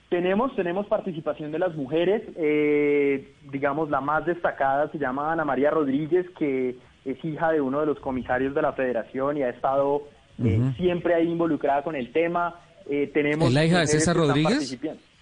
Tenemos, 0.10 0.56
tenemos 0.56 0.88
participación 0.88 1.52
de 1.52 1.60
las 1.60 1.76
mujeres, 1.76 2.24
eh, 2.36 3.32
digamos 3.52 3.92
la 3.92 4.02
más 4.02 4.26
destacada 4.26 4.90
se 4.92 4.98
llama 4.98 5.32
Ana 5.32 5.46
María 5.46 5.70
Rodríguez, 5.70 6.26
que 6.40 6.76
es 7.06 7.24
hija 7.24 7.52
de 7.52 7.62
uno 7.62 7.80
de 7.82 7.86
los 7.86 8.00
comisarios 8.00 8.56
de 8.56 8.62
la 8.64 8.74
federación 8.74 9.38
y 9.38 9.44
ha 9.44 9.50
estado 9.50 10.08
eh, 10.44 10.60
siempre 10.78 11.14
ahí 11.14 11.28
involucrada 11.28 11.84
con 11.84 11.96
el 11.96 12.12
tema. 12.12 12.56
Eh, 12.90 13.12
tenemos 13.14 13.50
¿Es 13.50 13.54
la 13.54 13.66
hija 13.66 13.80
de 13.82 13.88
César 13.88 14.16
Rodríguez? 14.16 14.80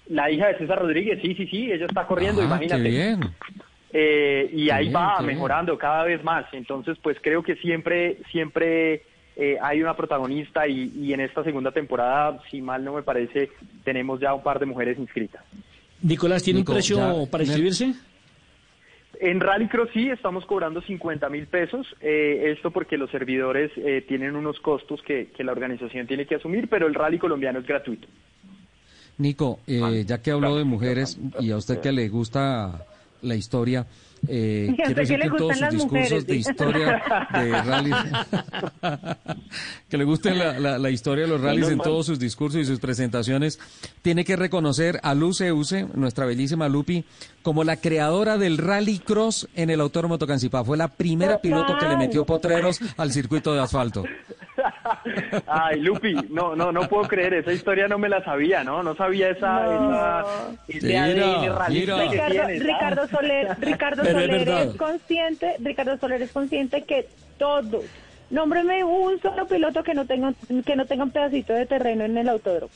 La 0.07 0.31
hija 0.31 0.47
de 0.47 0.57
César 0.59 0.79
Rodríguez, 0.79 1.19
sí, 1.21 1.35
sí, 1.35 1.47
sí, 1.47 1.69
ella 1.69 1.85
está 1.85 2.07
corriendo, 2.07 2.41
Ah, 2.41 2.45
imagínate. 2.45 2.83
qué 2.83 2.89
bien. 2.89 3.19
Eh, 3.99 4.51
y 4.53 4.69
ahí 4.69 4.89
bien, 4.89 4.95
va 4.95 5.15
bien. 5.21 5.33
mejorando 5.33 5.75
cada 5.75 6.03
vez 6.03 6.23
más. 6.23 6.45
Entonces, 6.53 6.99
pues 7.01 7.17
creo 7.19 7.41
que 7.41 7.55
siempre, 7.55 8.17
siempre 8.31 9.01
eh, 9.35 9.57
hay 9.59 9.81
una 9.81 9.95
protagonista 9.95 10.67
y, 10.67 10.91
y 10.95 11.13
en 11.13 11.21
esta 11.21 11.43
segunda 11.43 11.71
temporada, 11.71 12.39
si 12.51 12.61
mal 12.61 12.83
no 12.83 12.93
me 12.93 13.01
parece, 13.01 13.49
tenemos 13.83 14.19
ya 14.19 14.35
un 14.35 14.43
par 14.43 14.59
de 14.59 14.67
mujeres 14.67 14.99
inscritas. 14.99 15.41
Nicolás, 16.03 16.43
¿tiene 16.43 16.59
Nico, 16.59 16.73
un 16.73 16.75
precio 16.75 16.97
ya- 17.25 17.31
para 17.31 17.43
inscribirse? 17.43 17.95
En 19.19 19.39
Rallycross 19.39 19.89
sí 19.95 20.09
estamos 20.11 20.45
cobrando 20.45 20.79
50 20.79 21.27
mil 21.29 21.47
pesos, 21.47 21.87
eh, 21.99 22.53
esto 22.55 22.69
porque 22.69 22.97
los 22.97 23.09
servidores 23.09 23.71
eh, 23.77 24.05
tienen 24.07 24.35
unos 24.35 24.59
costos 24.59 25.01
que, 25.01 25.29
que 25.35 25.43
la 25.43 25.53
organización 25.53 26.05
tiene 26.05 26.27
que 26.27 26.35
asumir, 26.35 26.69
pero 26.69 26.85
el 26.85 26.93
rally 26.93 27.17
colombiano 27.17 27.57
es 27.57 27.65
gratuito. 27.65 28.07
Nico, 29.17 29.59
eh, 29.65 30.03
ya 30.05 30.21
que 30.21 30.29
habló 30.29 30.55
de 30.55 30.65
mujeres 30.65 31.17
y 31.39 31.49
a 31.49 31.57
usted 31.57 31.79
que 31.79 31.91
le 31.91 32.07
gusta 32.09 32.85
la 33.21 33.35
historia. 33.35 33.85
Eh, 34.27 34.73
quiero 34.75 34.95
decir 34.95 35.19
que 35.19 35.25
le 35.25 35.29
que 35.29 35.35
en 35.35 35.37
todos 35.37 35.57
sus 35.57 35.69
discursos 35.69 35.91
mujeres, 35.91 36.25
de 36.27 36.35
historia 36.35 37.03
de 37.33 37.51
rally, 37.61 37.91
que 39.89 39.97
le 39.97 40.03
guste 40.03 40.33
la, 40.33 40.59
la- 40.59 40.77
la 40.79 40.89
historia 40.89 41.25
de 41.25 41.29
los 41.29 41.41
rallies 41.41 41.69
en 41.69 41.77
todos 41.79 42.05
sus 42.07 42.17
discursos 42.19 42.61
y 42.61 42.65
sus 42.65 42.79
presentaciones, 42.79 43.59
tiene 44.01 44.25
que 44.25 44.35
reconocer 44.35 44.99
a 45.03 45.13
Luce 45.13 45.51
Use, 45.51 45.87
nuestra 45.93 46.25
bellísima 46.25 46.67
Lupi, 46.67 47.05
como 47.43 47.63
la 47.63 47.77
creadora 47.77 48.37
del 48.37 48.57
rally 48.57 48.99
cross 48.99 49.47
en 49.55 49.69
el 49.69 49.81
Autódromo 49.81 50.17
Tocancipá. 50.17 50.63
Fue 50.63 50.77
la 50.77 50.87
primera 50.87 51.39
piloto 51.39 51.77
que 51.79 51.87
le 51.87 51.95
metió 51.97 52.25
potreros 52.25 52.79
al 52.97 53.11
circuito 53.11 53.53
de 53.53 53.61
asfalto. 53.61 54.03
Ay, 55.47 55.79
Lupi, 55.81 56.13
no, 56.29 56.55
no, 56.55 56.71
no 56.71 56.87
puedo 56.87 57.07
creer, 57.07 57.33
esa 57.35 57.51
historia 57.53 57.87
no 57.87 57.97
me 57.97 58.09
la 58.09 58.23
sabía, 58.23 58.63
¿no? 58.63 58.83
No 58.83 58.95
sabía 58.95 59.29
esa, 59.29 59.65
esa, 59.65 60.25
Mira, 60.67 61.53
ralista 61.55 61.95
mira. 61.97 62.09
que 62.09 62.09
Ricardo, 62.09 62.31
tienes, 62.47 62.61
¿ah? 62.61 62.65
Ricardo 62.65 63.07
Soler, 63.07 63.57
Ricardo 63.61 64.03
Pero 64.03 64.19
es 64.19 64.25
Soler 64.25 64.45
verdad. 64.45 64.63
es 64.63 64.75
consciente, 64.75 65.55
Ricardo 65.59 65.97
Soler 65.97 66.21
es 66.21 66.31
consciente 66.31 66.83
que 66.83 67.07
todos, 67.37 67.83
nómbreme 68.29 68.83
un 68.83 69.21
solo 69.21 69.47
piloto 69.47 69.83
que 69.83 69.93
no 69.93 70.05
tenga 70.05 70.33
que 70.65 70.75
no 70.75 70.85
tenga 70.85 71.03
un 71.03 71.11
pedacito 71.11 71.53
de 71.53 71.65
terreno 71.65 72.05
en 72.05 72.17
el 72.17 72.29
autódromo. 72.29 72.71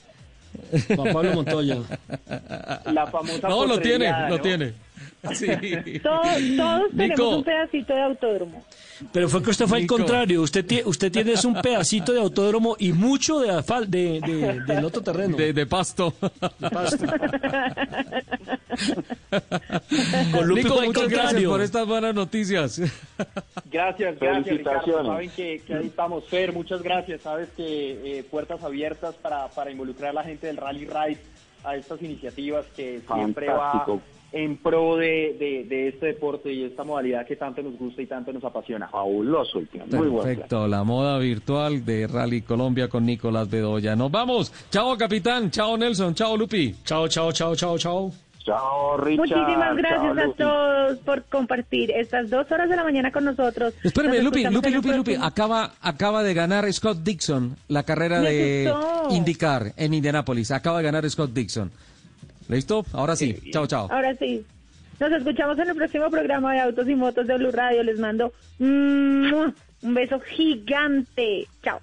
Juan 0.95 1.13
Pablo 1.13 1.33
Montoya. 1.33 1.77
La 2.85 3.07
famosa 3.07 3.47
No, 3.47 3.65
lo 3.65 3.79
tiene, 3.79 4.05
potrería, 4.07 4.29
lo 4.29 4.35
¿no? 4.37 4.41
tiene. 4.41 4.73
Sí. 5.35 5.47
Todos, 6.01 6.25
todos 6.57 6.89
tenemos 6.97 7.35
un 7.37 7.43
pedacito 7.43 7.93
de 7.93 8.01
autódromo. 8.01 8.65
Pero 9.13 9.29
fue 9.29 9.41
que 9.43 9.51
usted 9.51 9.67
fue 9.67 9.77
al 9.77 9.83
Nico. 9.83 9.97
contrario. 9.97 10.41
Usted, 10.41 10.65
tie- 10.65 10.81
usted 10.85 11.11
tiene 11.11 11.33
es 11.33 11.45
un 11.45 11.61
pedacito 11.61 12.11
de 12.11 12.19
autódromo 12.19 12.75
y 12.79 12.91
mucho 12.91 13.39
de 13.39 13.51
asfal 13.51 13.89
de, 13.89 14.19
de- 14.19 14.59
del 14.61 14.83
otro 14.85 15.01
terreno. 15.03 15.37
De, 15.37 15.53
de 15.53 15.65
pasto. 15.67 16.13
de 16.59 16.69
pasto. 16.69 17.05
Con 20.31 20.47
Lupi 20.47 20.63
Nico, 20.63 20.73
fue 20.75 20.81
al 20.81 20.87
muchas 20.87 21.09
gracias 21.09 21.43
por 21.43 21.61
estas 21.61 21.87
buenas 21.87 22.15
noticias. 22.15 22.79
Gracias, 23.71 24.19
gracias 24.19 24.57
Ricardo. 24.57 24.81
Felicitaciones. 24.81 25.07
Saben 25.07 25.29
que, 25.31 25.61
que 25.65 25.73
ahí 25.75 25.87
estamos, 25.87 26.25
Fer, 26.27 26.53
muchas 26.53 26.81
gracias. 26.81 27.21
Sabes 27.21 27.49
que 27.55 28.19
eh, 28.19 28.23
puertas 28.29 28.63
abiertas 28.63 29.15
para, 29.15 29.47
para 29.49 29.71
involucrar 29.71 30.11
a 30.11 30.13
la 30.13 30.23
gente 30.23 30.47
del 30.47 30.57
Rally 30.57 30.85
Ride 30.85 31.17
a 31.63 31.75
estas 31.75 32.01
iniciativas 32.01 32.65
que 32.75 33.01
siempre 33.13 33.47
Fantástico. 33.47 33.95
va 33.97 34.20
en 34.33 34.57
pro 34.57 34.95
de, 34.95 35.35
de, 35.39 35.65
de 35.67 35.87
este 35.89 36.05
deporte 36.07 36.51
y 36.53 36.63
esta 36.63 36.83
modalidad 36.83 37.25
que 37.27 37.35
tanto 37.35 37.61
nos 37.61 37.77
gusta 37.77 38.01
y 38.01 38.05
tanto 38.07 38.31
nos 38.31 38.43
apasiona. 38.43 38.87
Fabuloso 38.87 39.59
el 39.59 39.67
plan, 39.67 39.87
muy 39.89 40.07
buen 40.07 40.23
plan. 40.23 40.35
Perfecto, 40.35 40.67
la 40.67 40.83
moda 40.83 41.17
virtual 41.19 41.83
de 41.83 42.07
Rally 42.07 42.41
Colombia 42.41 42.87
con 42.87 43.05
Nicolás 43.05 43.49
Bedoya. 43.49 43.95
Nos 43.95 44.09
vamos. 44.11 44.51
Chao, 44.69 44.97
capitán. 44.97 45.51
Chao, 45.51 45.77
Nelson. 45.77 46.15
Chao, 46.15 46.37
Lupi. 46.37 46.73
Chao, 46.85 47.07
chao, 47.07 47.31
chao, 47.31 47.55
chao, 47.55 47.77
chao. 47.77 48.11
Chao, 48.43 48.97
Richard. 48.97 49.19
Muchísimas 49.37 49.67
Chao, 49.67 49.75
gracias 49.75 50.17
a 50.17 50.25
Lupi. 50.25 50.37
todos 50.37 50.97
por 50.99 51.23
compartir 51.25 51.91
estas 51.91 52.27
dos 52.29 52.51
horas 52.51 52.69
de 52.69 52.75
la 52.75 52.83
mañana 52.83 53.11
con 53.11 53.23
nosotros. 53.23 53.73
Espérame, 53.83 54.15
Nos 54.15 54.23
Lupi, 54.23 54.43
Lupi, 54.45 54.69
Lupi, 54.71 54.89
Lupi. 54.93 55.15
Acaba, 55.21 55.73
acaba 55.79 56.23
de 56.23 56.33
ganar 56.33 56.71
Scott 56.73 56.99
Dixon 57.03 57.55
la 57.67 57.83
carrera 57.83 58.19
Me 58.21 58.29
de 58.31 58.71
gustó. 58.71 59.07
IndyCar 59.15 59.73
en 59.77 59.93
Indianapolis. 59.93 60.49
Acaba 60.51 60.77
de 60.79 60.83
ganar 60.85 61.07
Scott 61.09 61.31
Dixon. 61.33 61.69
¿Listo? 62.51 62.85
Ahora 62.91 63.15
sí. 63.15 63.33
Chao, 63.51 63.65
chao. 63.65 63.87
Ahora 63.89 64.13
sí. 64.17 64.45
Nos 64.99 65.11
escuchamos 65.13 65.57
en 65.57 65.69
el 65.69 65.75
próximo 65.75 66.09
programa 66.09 66.53
de 66.53 66.59
Autos 66.59 66.87
y 66.89 66.95
Motos 66.95 67.25
de 67.25 67.37
Blue 67.37 67.51
Radio. 67.51 67.81
Les 67.81 67.97
mando 67.97 68.33
mm, 68.59 69.33
un 69.83 69.93
beso 69.93 70.19
gigante. 70.19 71.47
Chao. 71.63 71.79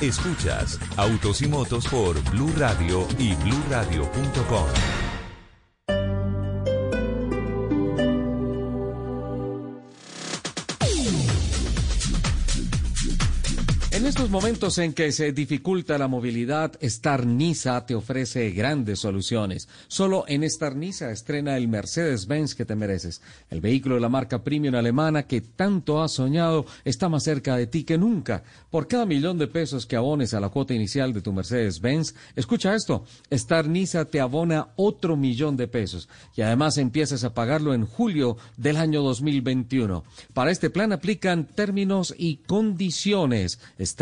Escuchas 0.00 0.78
Autos 0.96 1.42
y 1.42 1.48
Motos 1.48 1.86
por 1.88 2.22
Blue 2.30 2.52
Radio 2.56 3.06
y 3.18 3.34
bluradio.com. 3.34 5.01
estos 14.12 14.28
momentos 14.28 14.76
en 14.76 14.92
que 14.92 15.10
se 15.10 15.32
dificulta 15.32 15.96
la 15.96 16.06
movilidad, 16.06 16.72
Star 16.82 17.24
Niza 17.24 17.86
te 17.86 17.94
ofrece 17.94 18.50
grandes 18.50 18.98
soluciones. 18.98 19.70
Solo 19.88 20.26
en 20.28 20.44
Star 20.44 20.76
Niza 20.76 21.10
estrena 21.10 21.56
el 21.56 21.66
Mercedes-Benz 21.66 22.54
que 22.54 22.66
te 22.66 22.74
mereces. 22.74 23.22
El 23.48 23.62
vehículo 23.62 23.94
de 23.94 24.02
la 24.02 24.10
marca 24.10 24.44
premium 24.44 24.74
alemana 24.74 25.22
que 25.22 25.40
tanto 25.40 26.02
has 26.02 26.12
soñado 26.12 26.66
está 26.84 27.08
más 27.08 27.24
cerca 27.24 27.56
de 27.56 27.66
ti 27.66 27.84
que 27.84 27.96
nunca. 27.96 28.42
Por 28.70 28.86
cada 28.86 29.06
millón 29.06 29.38
de 29.38 29.46
pesos 29.46 29.86
que 29.86 29.96
abones 29.96 30.34
a 30.34 30.40
la 30.40 30.50
cuota 30.50 30.74
inicial 30.74 31.14
de 31.14 31.22
tu 31.22 31.32
Mercedes-Benz, 31.32 32.14
escucha 32.36 32.74
esto, 32.74 33.06
Star 33.30 33.66
Niza 33.66 34.04
te 34.04 34.20
abona 34.20 34.68
otro 34.76 35.16
millón 35.16 35.56
de 35.56 35.68
pesos 35.68 36.10
y 36.36 36.42
además 36.42 36.76
empiezas 36.76 37.24
a 37.24 37.32
pagarlo 37.32 37.72
en 37.72 37.86
julio 37.86 38.36
del 38.58 38.76
año 38.76 39.00
2021. 39.00 40.04
Para 40.34 40.50
este 40.50 40.68
plan 40.68 40.92
aplican 40.92 41.46
términos 41.46 42.14
y 42.18 42.36
condiciones. 42.36 43.58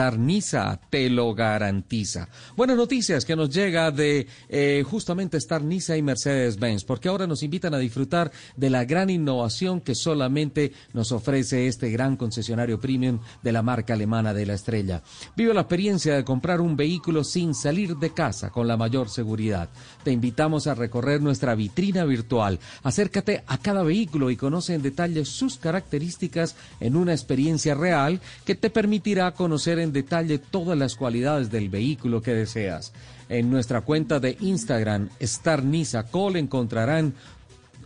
Niza 0.09 0.81
te 0.89 1.11
lo 1.11 1.35
garantiza. 1.35 2.29
Buenas 2.57 2.77
noticias 2.77 3.25
que 3.25 3.37
nos 3.37 3.51
llega 3.51 3.91
de 3.91 4.27
eh, 4.49 4.83
justamente 4.89 5.37
Star 5.37 5.63
Niza 5.63 5.97
y 5.97 6.03
Mercedes-Benz, 6.03 6.85
porque 6.85 7.09
ahora 7.09 7.27
nos 7.27 7.43
invitan 7.43 7.75
a 7.75 7.79
disfrutar 7.79 8.33
de 8.57 8.71
la 8.71 8.85
gran 8.85 9.11
innovación 9.11 9.83
que 9.83 9.95
solamente 9.95 10.73
nos 10.95 11.13
ofrece 11.13 11.67
este 11.67 11.91
gran 11.91 12.17
concesionario 12.17 12.81
premium 12.81 13.21
de 13.43 13.53
la 13.53 13.63
marca 13.63 13.93
alemana 13.93 14.33
de 14.33 14.47
la 14.47 14.55
estrella. 14.55 15.03
Vive 15.37 15.53
la 15.53 15.63
experiencia 15.63 16.17
de 16.17 16.25
comprar 16.25 16.61
un 16.61 16.77
vehículo 16.77 17.23
sin 17.23 17.55
salir 17.55 17.97
de 17.97 18.15
casa 18.15 18.51
con 18.51 18.67
la 18.67 18.79
mayor 18.79 19.11
seguridad. 19.11 19.69
Te 20.05 20.13
invitamos 20.13 20.67
a 20.67 20.75
recorrer 20.75 21.21
nuestra 21.21 21.55
vitrina 21.55 22.05
virtual. 22.05 22.59
Acércate 22.83 23.45
a 23.47 23.59
cada 23.59 23.83
vehículo 23.83 24.31
y 24.31 24.37
conoce 24.37 24.75
en 24.75 24.83
detalle 24.83 25.25
sus 25.25 25.59
características 25.59 26.57
en 26.81 26.97
una 26.97 27.13
experiencia 27.13 27.75
real 27.75 28.21
que 28.45 28.55
te 28.55 28.71
permitirá 28.71 29.33
conocer 29.33 29.79
en 29.79 29.93
detalle 29.93 30.39
todas 30.39 30.79
las 30.79 30.97
cualidades 30.97 31.51
del 31.51 31.69
vehículo 31.69 32.23
que 32.23 32.35
deseas. 32.35 32.93
En 33.29 33.51
nuestra 33.51 33.83
cuenta 33.83 34.19
de 34.19 34.37
Instagram, 34.41 35.09
Star 35.21 35.63
Call, 36.11 36.37
encontrarán 36.37 37.15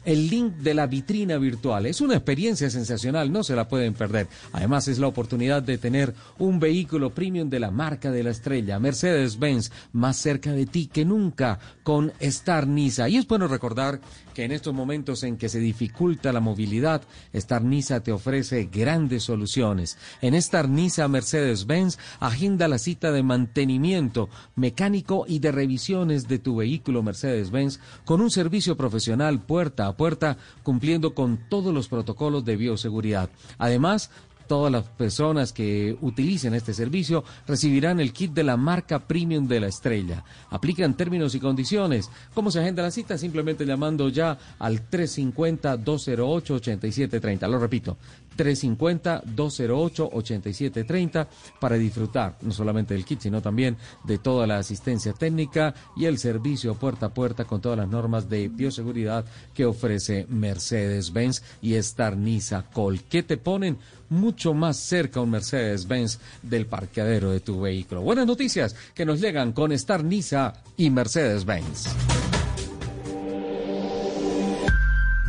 el 0.05 0.29
link 0.29 0.55
de 0.55 0.75
la 0.75 0.87
vitrina 0.87 1.39
virtual. 1.39 1.87
Es 1.87 2.01
una 2.01 2.15
experiencia 2.15 2.71
sensacional, 2.71 3.33
no 3.33 3.43
se 3.43 3.57
la 3.57 3.69
pueden 3.69 3.95
perder. 3.95 4.29
Además 4.53 4.89
es 4.89 4.99
la 4.99 5.07
oportunidad 5.07 5.63
de 5.63 5.79
tener 5.79 6.15
un 6.39 6.61
vehículo 6.61 7.11
premium 7.11 7.51
de 7.51 7.61
la 7.61 7.71
marca 7.71 8.11
de 8.11 8.23
la 8.23 8.31
estrella, 8.31 8.79
Mercedes-Benz, 8.79 9.71
más 9.93 10.17
cerca 10.17 10.53
de 10.53 10.67
ti 10.67 10.87
que 10.87 11.05
nunca 11.05 11.59
con 11.83 12.13
Star 12.21 12.67
Nisa. 12.67 13.09
Y 13.09 13.17
es 13.17 13.27
bueno 13.27 13.49
recordar 13.49 14.01
que 14.35 14.45
en 14.45 14.53
estos 14.53 14.75
momentos 14.75 15.23
en 15.23 15.39
que 15.39 15.49
se 15.49 15.61
dificulta 15.61 16.33
la 16.33 16.41
movilidad, 16.41 17.03
Star 17.33 17.63
Nisa 17.63 18.03
te 18.03 18.13
ofrece 18.13 18.69
grandes 18.71 19.23
soluciones. 19.23 19.97
En 20.21 20.35
Nisa 20.75 21.09
Mercedes-Benz 21.09 21.99
agenda 22.21 22.69
la 22.69 22.79
cita 22.79 23.13
de 23.13 23.23
mantenimiento 23.23 24.29
mecánico 24.57 25.25
y 25.29 25.39
de 25.39 25.53
revisiones 25.53 26.29
de 26.29 26.39
tu 26.39 26.57
vehículo 26.57 27.03
Mercedes-Benz 27.03 27.81
con 28.05 28.21
un 28.21 28.31
servicio 28.31 28.77
profesional 28.77 29.41
puerta 29.41 29.87
a 29.87 29.97
puerta 29.97 30.37
cumpliendo 30.63 31.15
con 31.15 31.39
todos 31.49 31.73
los 31.73 31.89
protocolos 31.89 32.45
de 32.45 32.57
bioseguridad. 32.57 33.31
Además, 33.59 34.11
Todas 34.47 34.71
las 34.71 34.85
personas 34.85 35.53
que 35.53 35.97
utilicen 36.01 36.55
este 36.55 36.73
servicio 36.75 37.25
recibirán 37.47 38.01
el 38.01 38.13
kit 38.13 38.33
de 38.33 38.43
la 38.45 38.57
marca 38.57 38.99
premium 38.99 39.47
de 39.49 39.61
la 39.61 39.69
estrella. 39.69 40.25
Aplican 40.51 40.97
términos 40.97 41.35
y 41.35 41.41
condiciones. 41.41 42.11
¿Cómo 42.35 42.51
se 42.51 42.61
agenda 42.61 42.83
la 42.83 42.91
cita? 42.91 43.17
Simplemente 43.19 43.65
llamando 43.65 44.09
ya 44.09 44.39
al 44.59 44.91
350-208-8730. 44.91 47.49
Lo 47.49 47.59
repito, 47.59 47.97
350-208-8730 48.37 51.27
para 51.61 51.77
disfrutar 51.77 52.37
no 52.43 52.53
solamente 52.53 52.95
del 52.95 53.05
kit, 53.05 53.21
sino 53.21 53.43
también 53.43 53.77
de 54.05 54.19
toda 54.19 54.47
la 54.47 54.59
asistencia 54.59 55.13
técnica 55.13 55.75
y 55.97 56.05
el 56.07 56.19
servicio 56.19 56.75
puerta 56.75 57.07
a 57.07 57.15
puerta 57.15 57.45
con 57.45 57.61
todas 57.61 57.79
las 57.79 57.89
normas 57.89 58.29
de 58.29 58.49
bioseguridad 58.49 59.25
que 59.53 59.65
ofrece 59.65 60.27
Mercedes-Benz 60.29 61.43
y 61.63 61.75
Star 61.75 62.17
Nisa 62.17 62.65
Col, 62.73 63.03
que 63.03 63.23
te 63.23 63.37
ponen 63.37 63.79
mucho 64.09 64.55
más 64.55 64.77
cerca 64.77 65.21
un 65.21 65.31
Mercedes-Benz 65.31 66.19
del 66.43 66.67
parqueadero 66.67 67.31
de 67.31 67.41
tu 67.41 67.61
vehículo. 67.61 68.03
Buenas 68.03 68.27
noticias 68.27 68.75
que 68.95 69.05
nos 69.05 69.21
llegan 69.21 69.53
con 69.53 69.73
Star 69.73 70.05
Nisa 70.05 70.53
y 70.77 70.91
Mercedes-Benz. 70.91 72.24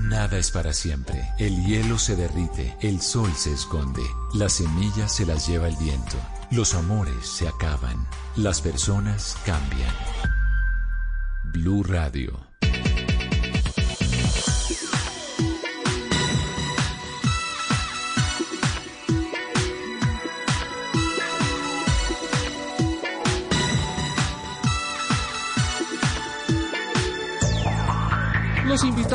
Nada 0.10 0.38
es 0.38 0.52
para 0.52 0.72
siempre. 0.72 1.28
El 1.40 1.66
hielo 1.66 1.98
se 1.98 2.16
derrite, 2.16 2.78
el 2.80 3.02
sol 3.02 3.32
se 3.36 3.52
esconde, 3.52 4.04
las 4.36 4.54
semillas 4.54 5.16
se 5.16 5.26
las 5.26 5.48
lleva 5.48 5.68
el 5.68 5.76
viento, 5.78 6.18
los 6.52 6.76
amores 6.76 7.28
se 7.28 7.48
acaban, 7.48 8.08
las 8.36 8.62
personas 8.62 9.36
cambian. 9.46 9.96
Blue 11.46 11.82
Radio. 11.82 12.55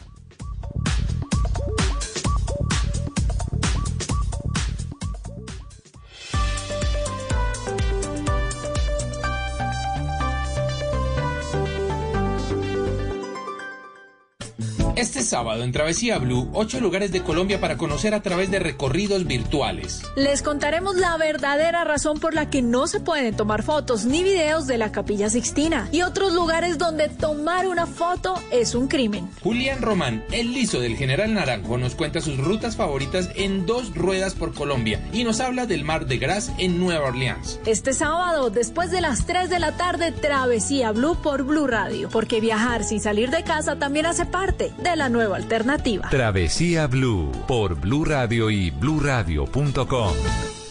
Este 14.95 15.23
sábado 15.23 15.63
en 15.63 15.71
Travesía 15.71 16.19
Blue, 16.19 16.51
ocho 16.53 16.79
lugares 16.79 17.11
de 17.11 17.23
Colombia 17.23 17.59
para 17.59 17.77
conocer 17.77 18.13
a 18.13 18.21
través 18.21 18.51
de 18.51 18.59
recorridos 18.59 19.25
virtuales. 19.25 20.03
Les 20.15 20.43
contaremos 20.43 20.97
la 20.97 21.17
verdadera 21.17 21.83
razón 21.83 22.19
por 22.19 22.35
la 22.35 22.51
que 22.51 22.61
no 22.61 22.85
se 22.85 22.99
pueden 22.99 23.35
tomar 23.35 23.63
fotos 23.63 24.05
ni 24.05 24.21
videos 24.21 24.67
de 24.67 24.77
la 24.77 24.91
Capilla 24.91 25.31
Sixtina 25.31 25.89
y 25.91 26.03
otros 26.03 26.31
lugares 26.33 26.77
donde 26.77 27.09
tomar 27.09 27.67
una 27.67 27.87
foto 27.87 28.35
es 28.51 28.75
un 28.75 28.87
crimen. 28.87 29.27
Julián 29.41 29.81
Román, 29.81 30.23
el 30.31 30.53
liso 30.53 30.79
del 30.79 30.95
General 30.95 31.33
Naranjo, 31.33 31.79
nos 31.79 31.95
cuenta 31.95 32.21
sus 32.21 32.37
rutas 32.37 32.75
favoritas 32.75 33.31
en 33.33 33.65
dos 33.65 33.95
ruedas 33.95 34.35
por 34.35 34.53
Colombia 34.53 35.03
y 35.11 35.23
nos 35.23 35.39
habla 35.39 35.65
del 35.65 35.83
Mar 35.83 36.05
de 36.05 36.19
Gras 36.19 36.51
en 36.59 36.79
Nueva 36.79 37.07
Orleans. 37.07 37.59
Este 37.65 37.93
sábado, 37.93 38.51
después 38.51 38.91
de 38.91 39.01
las 39.01 39.25
3 39.25 39.49
de 39.49 39.57
la 39.57 39.71
tarde, 39.71 40.11
Travesía 40.11 40.91
Blue 40.91 41.17
por 41.23 41.41
Blue 41.41 41.65
Radio, 41.65 42.09
porque 42.09 42.39
viajar 42.39 42.83
sin 42.83 42.99
salir 42.99 43.31
de 43.31 43.43
casa 43.43 43.79
también 43.79 44.05
hace 44.05 44.27
parte 44.27 44.71
de 44.83 44.95
la 44.95 45.09
nueva 45.09 45.37
alternativa. 45.37 46.09
Travesía 46.09 46.87
Blue 46.87 47.31
por 47.47 47.79
Blue 47.79 48.05
Radio 48.05 48.49
y 48.51 48.69
bluradio.com. 48.69 50.13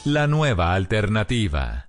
La 0.04 0.26
nueva 0.26 0.74
alternativa. 0.74 1.88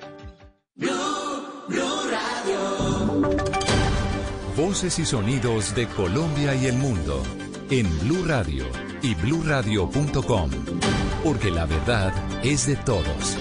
Voces 4.55 4.99
y 4.99 5.05
sonidos 5.05 5.73
de 5.75 5.87
Colombia 5.87 6.55
y 6.55 6.65
el 6.65 6.75
mundo 6.75 7.23
en 7.69 7.87
Blue 7.99 8.23
Radio 8.25 8.65
y 9.01 9.15
bluradio.com, 9.15 10.51
porque 11.23 11.51
la 11.51 11.65
verdad 11.65 12.13
es 12.43 12.67
de 12.67 12.75
todos. 12.77 13.37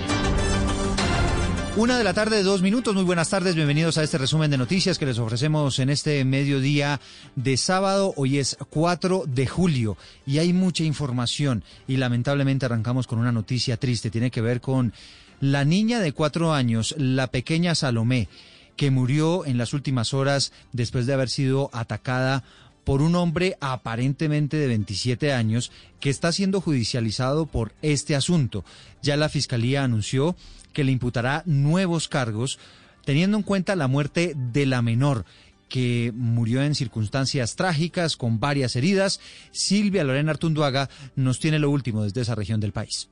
Una 1.76 1.96
de 1.96 2.04
la 2.04 2.14
tarde, 2.14 2.42
dos 2.42 2.62
minutos. 2.62 2.94
Muy 2.94 3.04
buenas 3.04 3.30
tardes. 3.30 3.54
Bienvenidos 3.54 3.96
a 3.96 4.02
este 4.02 4.18
resumen 4.18 4.50
de 4.50 4.58
noticias 4.58 4.98
que 4.98 5.06
les 5.06 5.18
ofrecemos 5.18 5.78
en 5.78 5.88
este 5.88 6.24
mediodía 6.24 7.00
de 7.36 7.56
sábado. 7.56 8.12
Hoy 8.16 8.38
es 8.38 8.56
4 8.70 9.24
de 9.26 9.46
julio 9.46 9.96
y 10.26 10.38
hay 10.38 10.52
mucha 10.52 10.82
información. 10.82 11.62
Y 11.86 11.96
lamentablemente 11.96 12.66
arrancamos 12.66 13.06
con 13.06 13.18
una 13.18 13.32
noticia 13.32 13.76
triste. 13.76 14.10
Tiene 14.10 14.30
que 14.30 14.40
ver 14.40 14.60
con 14.60 14.92
la 15.40 15.64
niña 15.64 16.00
de 16.00 16.12
cuatro 16.12 16.52
años, 16.52 16.94
la 16.98 17.28
pequeña 17.28 17.74
Salomé, 17.74 18.28
que 18.76 18.90
murió 18.90 19.44
en 19.44 19.58
las 19.58 19.74
últimas 19.74 20.14
horas 20.14 20.52
después 20.72 21.06
de 21.06 21.14
haber 21.14 21.28
sido 21.28 21.70
atacada 21.72 22.44
por 22.84 23.02
un 23.02 23.14
hombre 23.14 23.56
aparentemente 23.60 24.56
de 24.56 24.66
27 24.66 25.32
años 25.32 25.70
que 26.00 26.10
está 26.10 26.32
siendo 26.32 26.60
judicializado 26.60 27.46
por 27.46 27.72
este 27.82 28.16
asunto. 28.16 28.64
Ya 29.02 29.16
la 29.16 29.28
Fiscalía 29.28 29.84
anunció 29.84 30.34
que 30.72 30.84
le 30.84 30.92
imputará 30.92 31.42
nuevos 31.46 32.08
cargos 32.08 32.58
teniendo 33.04 33.36
en 33.36 33.42
cuenta 33.42 33.76
la 33.76 33.88
muerte 33.88 34.34
de 34.34 34.66
la 34.66 34.82
menor 34.82 35.24
que 35.68 36.12
murió 36.14 36.62
en 36.62 36.74
circunstancias 36.74 37.54
trágicas 37.54 38.16
con 38.16 38.40
varias 38.40 38.76
heridas. 38.76 39.20
Silvia 39.52 40.04
Lorena 40.04 40.32
Artunduaga 40.32 40.90
nos 41.16 41.38
tiene 41.38 41.58
lo 41.58 41.70
último 41.70 42.02
desde 42.02 42.22
esa 42.22 42.34
región 42.34 42.60
del 42.60 42.72
país. 42.72 43.08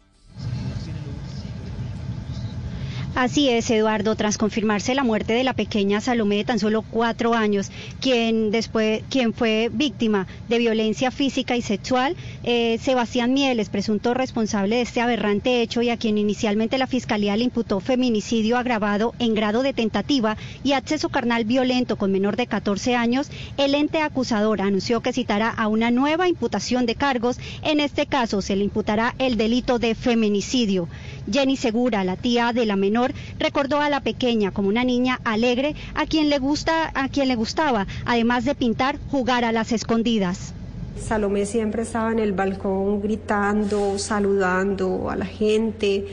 Así 3.15 3.49
es, 3.49 3.69
Eduardo, 3.71 4.15
tras 4.15 4.39
confirmarse 4.39 4.95
la 4.95 5.03
muerte 5.03 5.33
de 5.33 5.43
la 5.43 5.53
pequeña 5.53 6.01
Salomé 6.01 6.37
de 6.37 6.45
tan 6.45 6.61
solo 6.61 6.83
cuatro 6.83 7.35
años, 7.35 7.71
quien 8.01 8.53
después, 8.53 9.03
quien 9.11 9.35
fue 9.35 9.71
víctima 9.73 10.29
de 10.49 10.59
violencia 10.59 11.11
física 11.11 11.57
y 11.57 11.63
sexual, 11.63 12.15
eh, 12.45 12.79
Sebastián 12.81 13.35
Mieles, 13.35 13.71
presunto 13.71 14.15
responsable 14.15 14.77
de 14.77 14.83
este 14.83 15.01
aberrante 15.01 15.63
hecho 15.63 15.83
y 15.83 15.91
a 15.91 15.97
quien 15.97 16.17
inicialmente 16.17 16.79
la 16.79 16.87
fiscalía 16.87 17.37
le 17.37 17.45
imputó 17.45 17.81
feminicidio 17.81 18.57
agravado 18.57 19.15
en 19.19 19.35
grado 19.35 19.65
de 19.65 19.73
tentativa 19.73 20.37
y 20.63 20.73
acceso 20.73 21.09
carnal 21.09 21.45
violento 21.45 21.97
con 21.97 22.13
menor 22.13 22.37
de 22.37 22.47
14 22.47 22.95
años, 22.95 23.31
el 23.57 23.75
ente 23.75 24.01
acusador 24.01 24.61
anunció 24.61 25.01
que 25.01 25.13
citará 25.13 25.49
a 25.49 25.67
una 25.67 25.91
nueva 25.91 26.29
imputación 26.29 26.87
de 26.87 26.95
cargos. 26.95 27.41
En 27.63 27.81
este 27.81 28.07
caso 28.07 28.43
se 28.43 28.55
le 28.55 28.65
imputará 28.65 29.17
el 29.19 29.37
delito 29.37 29.81
de 29.81 29.97
feminicidio. 29.97 30.89
Jenny 31.31 31.57
Segura, 31.57 32.05
la 32.05 32.17
tía 32.17 32.53
de 32.53 32.67
la 32.67 32.77
menor, 32.77 33.13
recordó 33.39 33.81
a 33.81 33.91
la 33.91 34.01
pequeña 34.01 34.51
como 34.51 34.69
una 34.69 34.85
niña 34.85 35.21
alegre 35.25 35.75
a 35.95 36.07
quien 36.07 36.31
le 36.31 36.39
gusta, 36.39 36.91
a 36.95 37.09
quien 37.09 37.29
le 37.29 37.37
gustaba, 37.37 37.87
además 38.05 38.45
de 38.45 38.55
pintar, 38.55 38.99
jugar 39.11 39.45
a 39.45 39.53
las 39.53 39.73
escondidas. 39.73 40.55
Salomé 40.99 41.47
siempre 41.47 41.83
estaba 41.83 42.13
en 42.13 42.19
el 42.19 42.33
balcón 42.33 43.01
gritando, 43.01 43.99
saludando 43.99 45.11
a 45.11 45.17
la 45.17 45.27
gente. 45.27 46.07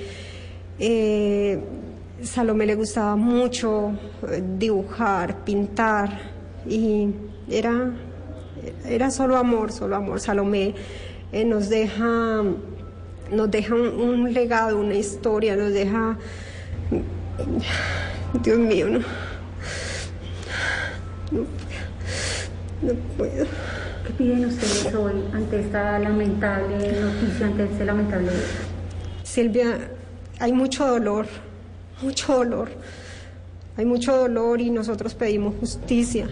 Eh, 0.80 1.60
Salomé 2.22 2.66
le 2.66 2.76
gustaba 2.76 3.16
mucho 3.16 3.92
eh, 4.30 4.44
dibujar, 4.58 5.44
pintar 5.44 6.34
y 6.68 7.10
era, 7.50 7.92
era 8.88 9.12
solo 9.12 9.38
amor, 9.38 9.72
solo 9.72 9.96
amor. 9.96 10.20
Salomé 10.20 10.76
eh, 11.32 11.44
nos 11.46 11.70
deja 11.70 12.44
nos 13.32 13.52
deja 13.52 13.76
un, 13.76 14.34
legado, 14.34 14.78
una 14.80 14.96
historia, 14.96 15.56
nos 15.56 15.74
deja 15.74 16.18
Dios 18.44 18.58
mío, 18.58 18.90
no. 18.90 19.00
No, 21.32 21.42
no 22.82 22.94
puedo. 23.18 23.46
¿Qué 24.06 24.14
piden 24.18 24.46
ustedes 24.46 24.94
hoy 24.94 25.14
ante 25.34 25.62
esta 25.62 25.98
lamentable 26.00 26.78
noticia, 27.02 27.48
ante 27.48 27.64
este 27.64 27.86
lamentable 27.86 28.32
Silvia, 29.24 29.90
hay 30.40 30.54
mucho 30.54 30.86
dolor, 30.86 31.26
mucho 32.02 32.36
dolor. 32.36 32.70
Hay 33.78 33.86
mucho 33.86 34.16
dolor 34.16 34.62
y 34.62 34.70
nosotros 34.70 35.14
pedimos 35.16 35.56
justicia. 35.60 36.30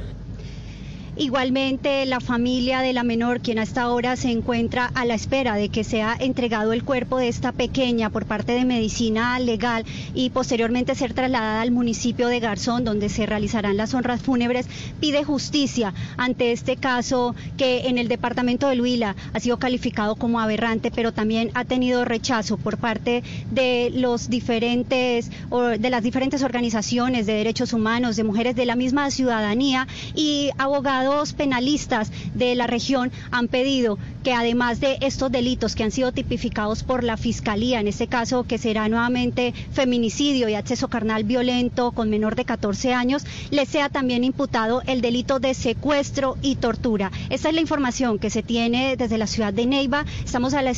Igualmente, 1.16 2.08
la 2.08 2.20
familia 2.20 2.80
de 2.80 2.92
la 2.92 3.04
menor, 3.04 3.40
quien 3.40 3.60
hasta 3.60 3.84
ahora 3.84 4.16
se 4.16 4.32
encuentra 4.32 4.90
a 4.96 5.06
la 5.06 5.14
espera 5.14 5.56
de 5.56 5.70
que 5.70 5.84
sea 5.84 6.18
entregado 6.20 6.74
el 6.74 6.84
cuerpo 6.84 7.20
de 7.20 7.28
esta 7.28 7.52
pequeña 7.52 8.10
por 8.10 8.26
parte 8.26 8.54
de 8.54 8.66
medicina 8.66 9.38
legal 9.38 9.86
y 10.16 10.32
posteriormente 10.32 10.96
ser 10.96 11.14
trasladada 11.14 11.62
al 11.62 11.70
municipio 11.70 12.30
de 12.30 12.40
Garzón, 12.40 12.84
donde 12.84 13.10
se 13.10 13.28
realizarán 13.28 13.78
las 13.78 13.94
honras 13.94 14.24
fúnebres, 14.24 14.66
pide 15.00 15.24
justicia 15.24 15.94
ante 16.18 16.52
este 16.52 16.78
caso 16.78 17.36
que 17.58 17.90
en 17.90 18.00
el 18.00 18.08
departamento 18.08 18.68
de 18.68 18.82
Huila 18.82 19.16
ha 19.34 19.40
sido 19.40 19.60
calificado 19.60 20.16
como 20.16 20.40
aberrante, 20.40 20.90
pero 20.90 21.12
también 21.12 21.52
ha 21.54 21.64
tenido 21.64 22.06
rechazo 22.06 22.58
por 22.58 22.78
parte 22.78 23.22
de 23.52 23.92
los 23.94 24.32
diferentes 24.32 25.30
de 25.78 25.90
las 25.92 26.02
diferentes 26.02 26.42
organizaciones 26.42 27.28
de 27.28 27.34
derechos 27.34 27.72
humanos, 27.72 28.16
de 28.16 28.24
mujeres 28.24 28.56
de 28.56 28.66
la 28.66 28.76
misma 28.76 29.12
ciudadanía 29.12 29.88
y 30.16 30.50
abogados 30.58 31.03
penalistas 31.36 32.12
de 32.34 32.56
la 32.56 32.68
región 32.68 33.12
han 33.32 33.48
pedido 33.48 33.98
que 34.24 34.34
además 34.34 34.80
de 34.80 34.98
estos 35.02 35.32
delitos 35.32 35.76
que 35.76 35.84
han 35.84 35.92
sido 35.92 36.12
tipificados 36.12 36.84
por 36.84 37.04
la 37.04 37.18
Fiscalía, 37.18 37.80
en 37.80 37.88
este 37.88 38.08
caso 38.08 38.44
que 38.44 38.58
será 38.58 38.88
nuevamente 38.88 39.54
feminicidio 39.74 40.48
y 40.48 40.56
acceso 40.56 40.88
carnal 40.88 41.24
violento 41.26 41.92
con 41.92 42.10
menor 42.10 42.36
de 42.36 42.46
14 42.46 42.94
años, 42.94 43.26
le 43.52 43.66
sea 43.66 43.90
también 43.90 44.24
imputado 44.24 44.82
el 44.86 45.02
delito 45.02 45.40
de 45.40 45.54
secuestro 45.54 46.38
y 46.42 46.56
tortura. 46.56 47.12
Esta 47.30 47.50
es 47.50 47.56
la 47.56 47.62
información 47.62 48.18
que 48.18 48.30
se 48.30 48.44
tiene 48.44 48.96
desde 48.96 49.18
la 49.18 49.28
ciudad 49.28 49.54
de 49.54 49.66
Neiva. 49.66 50.06
Estamos 50.24 50.54
a 50.54 50.62
la 50.62 50.72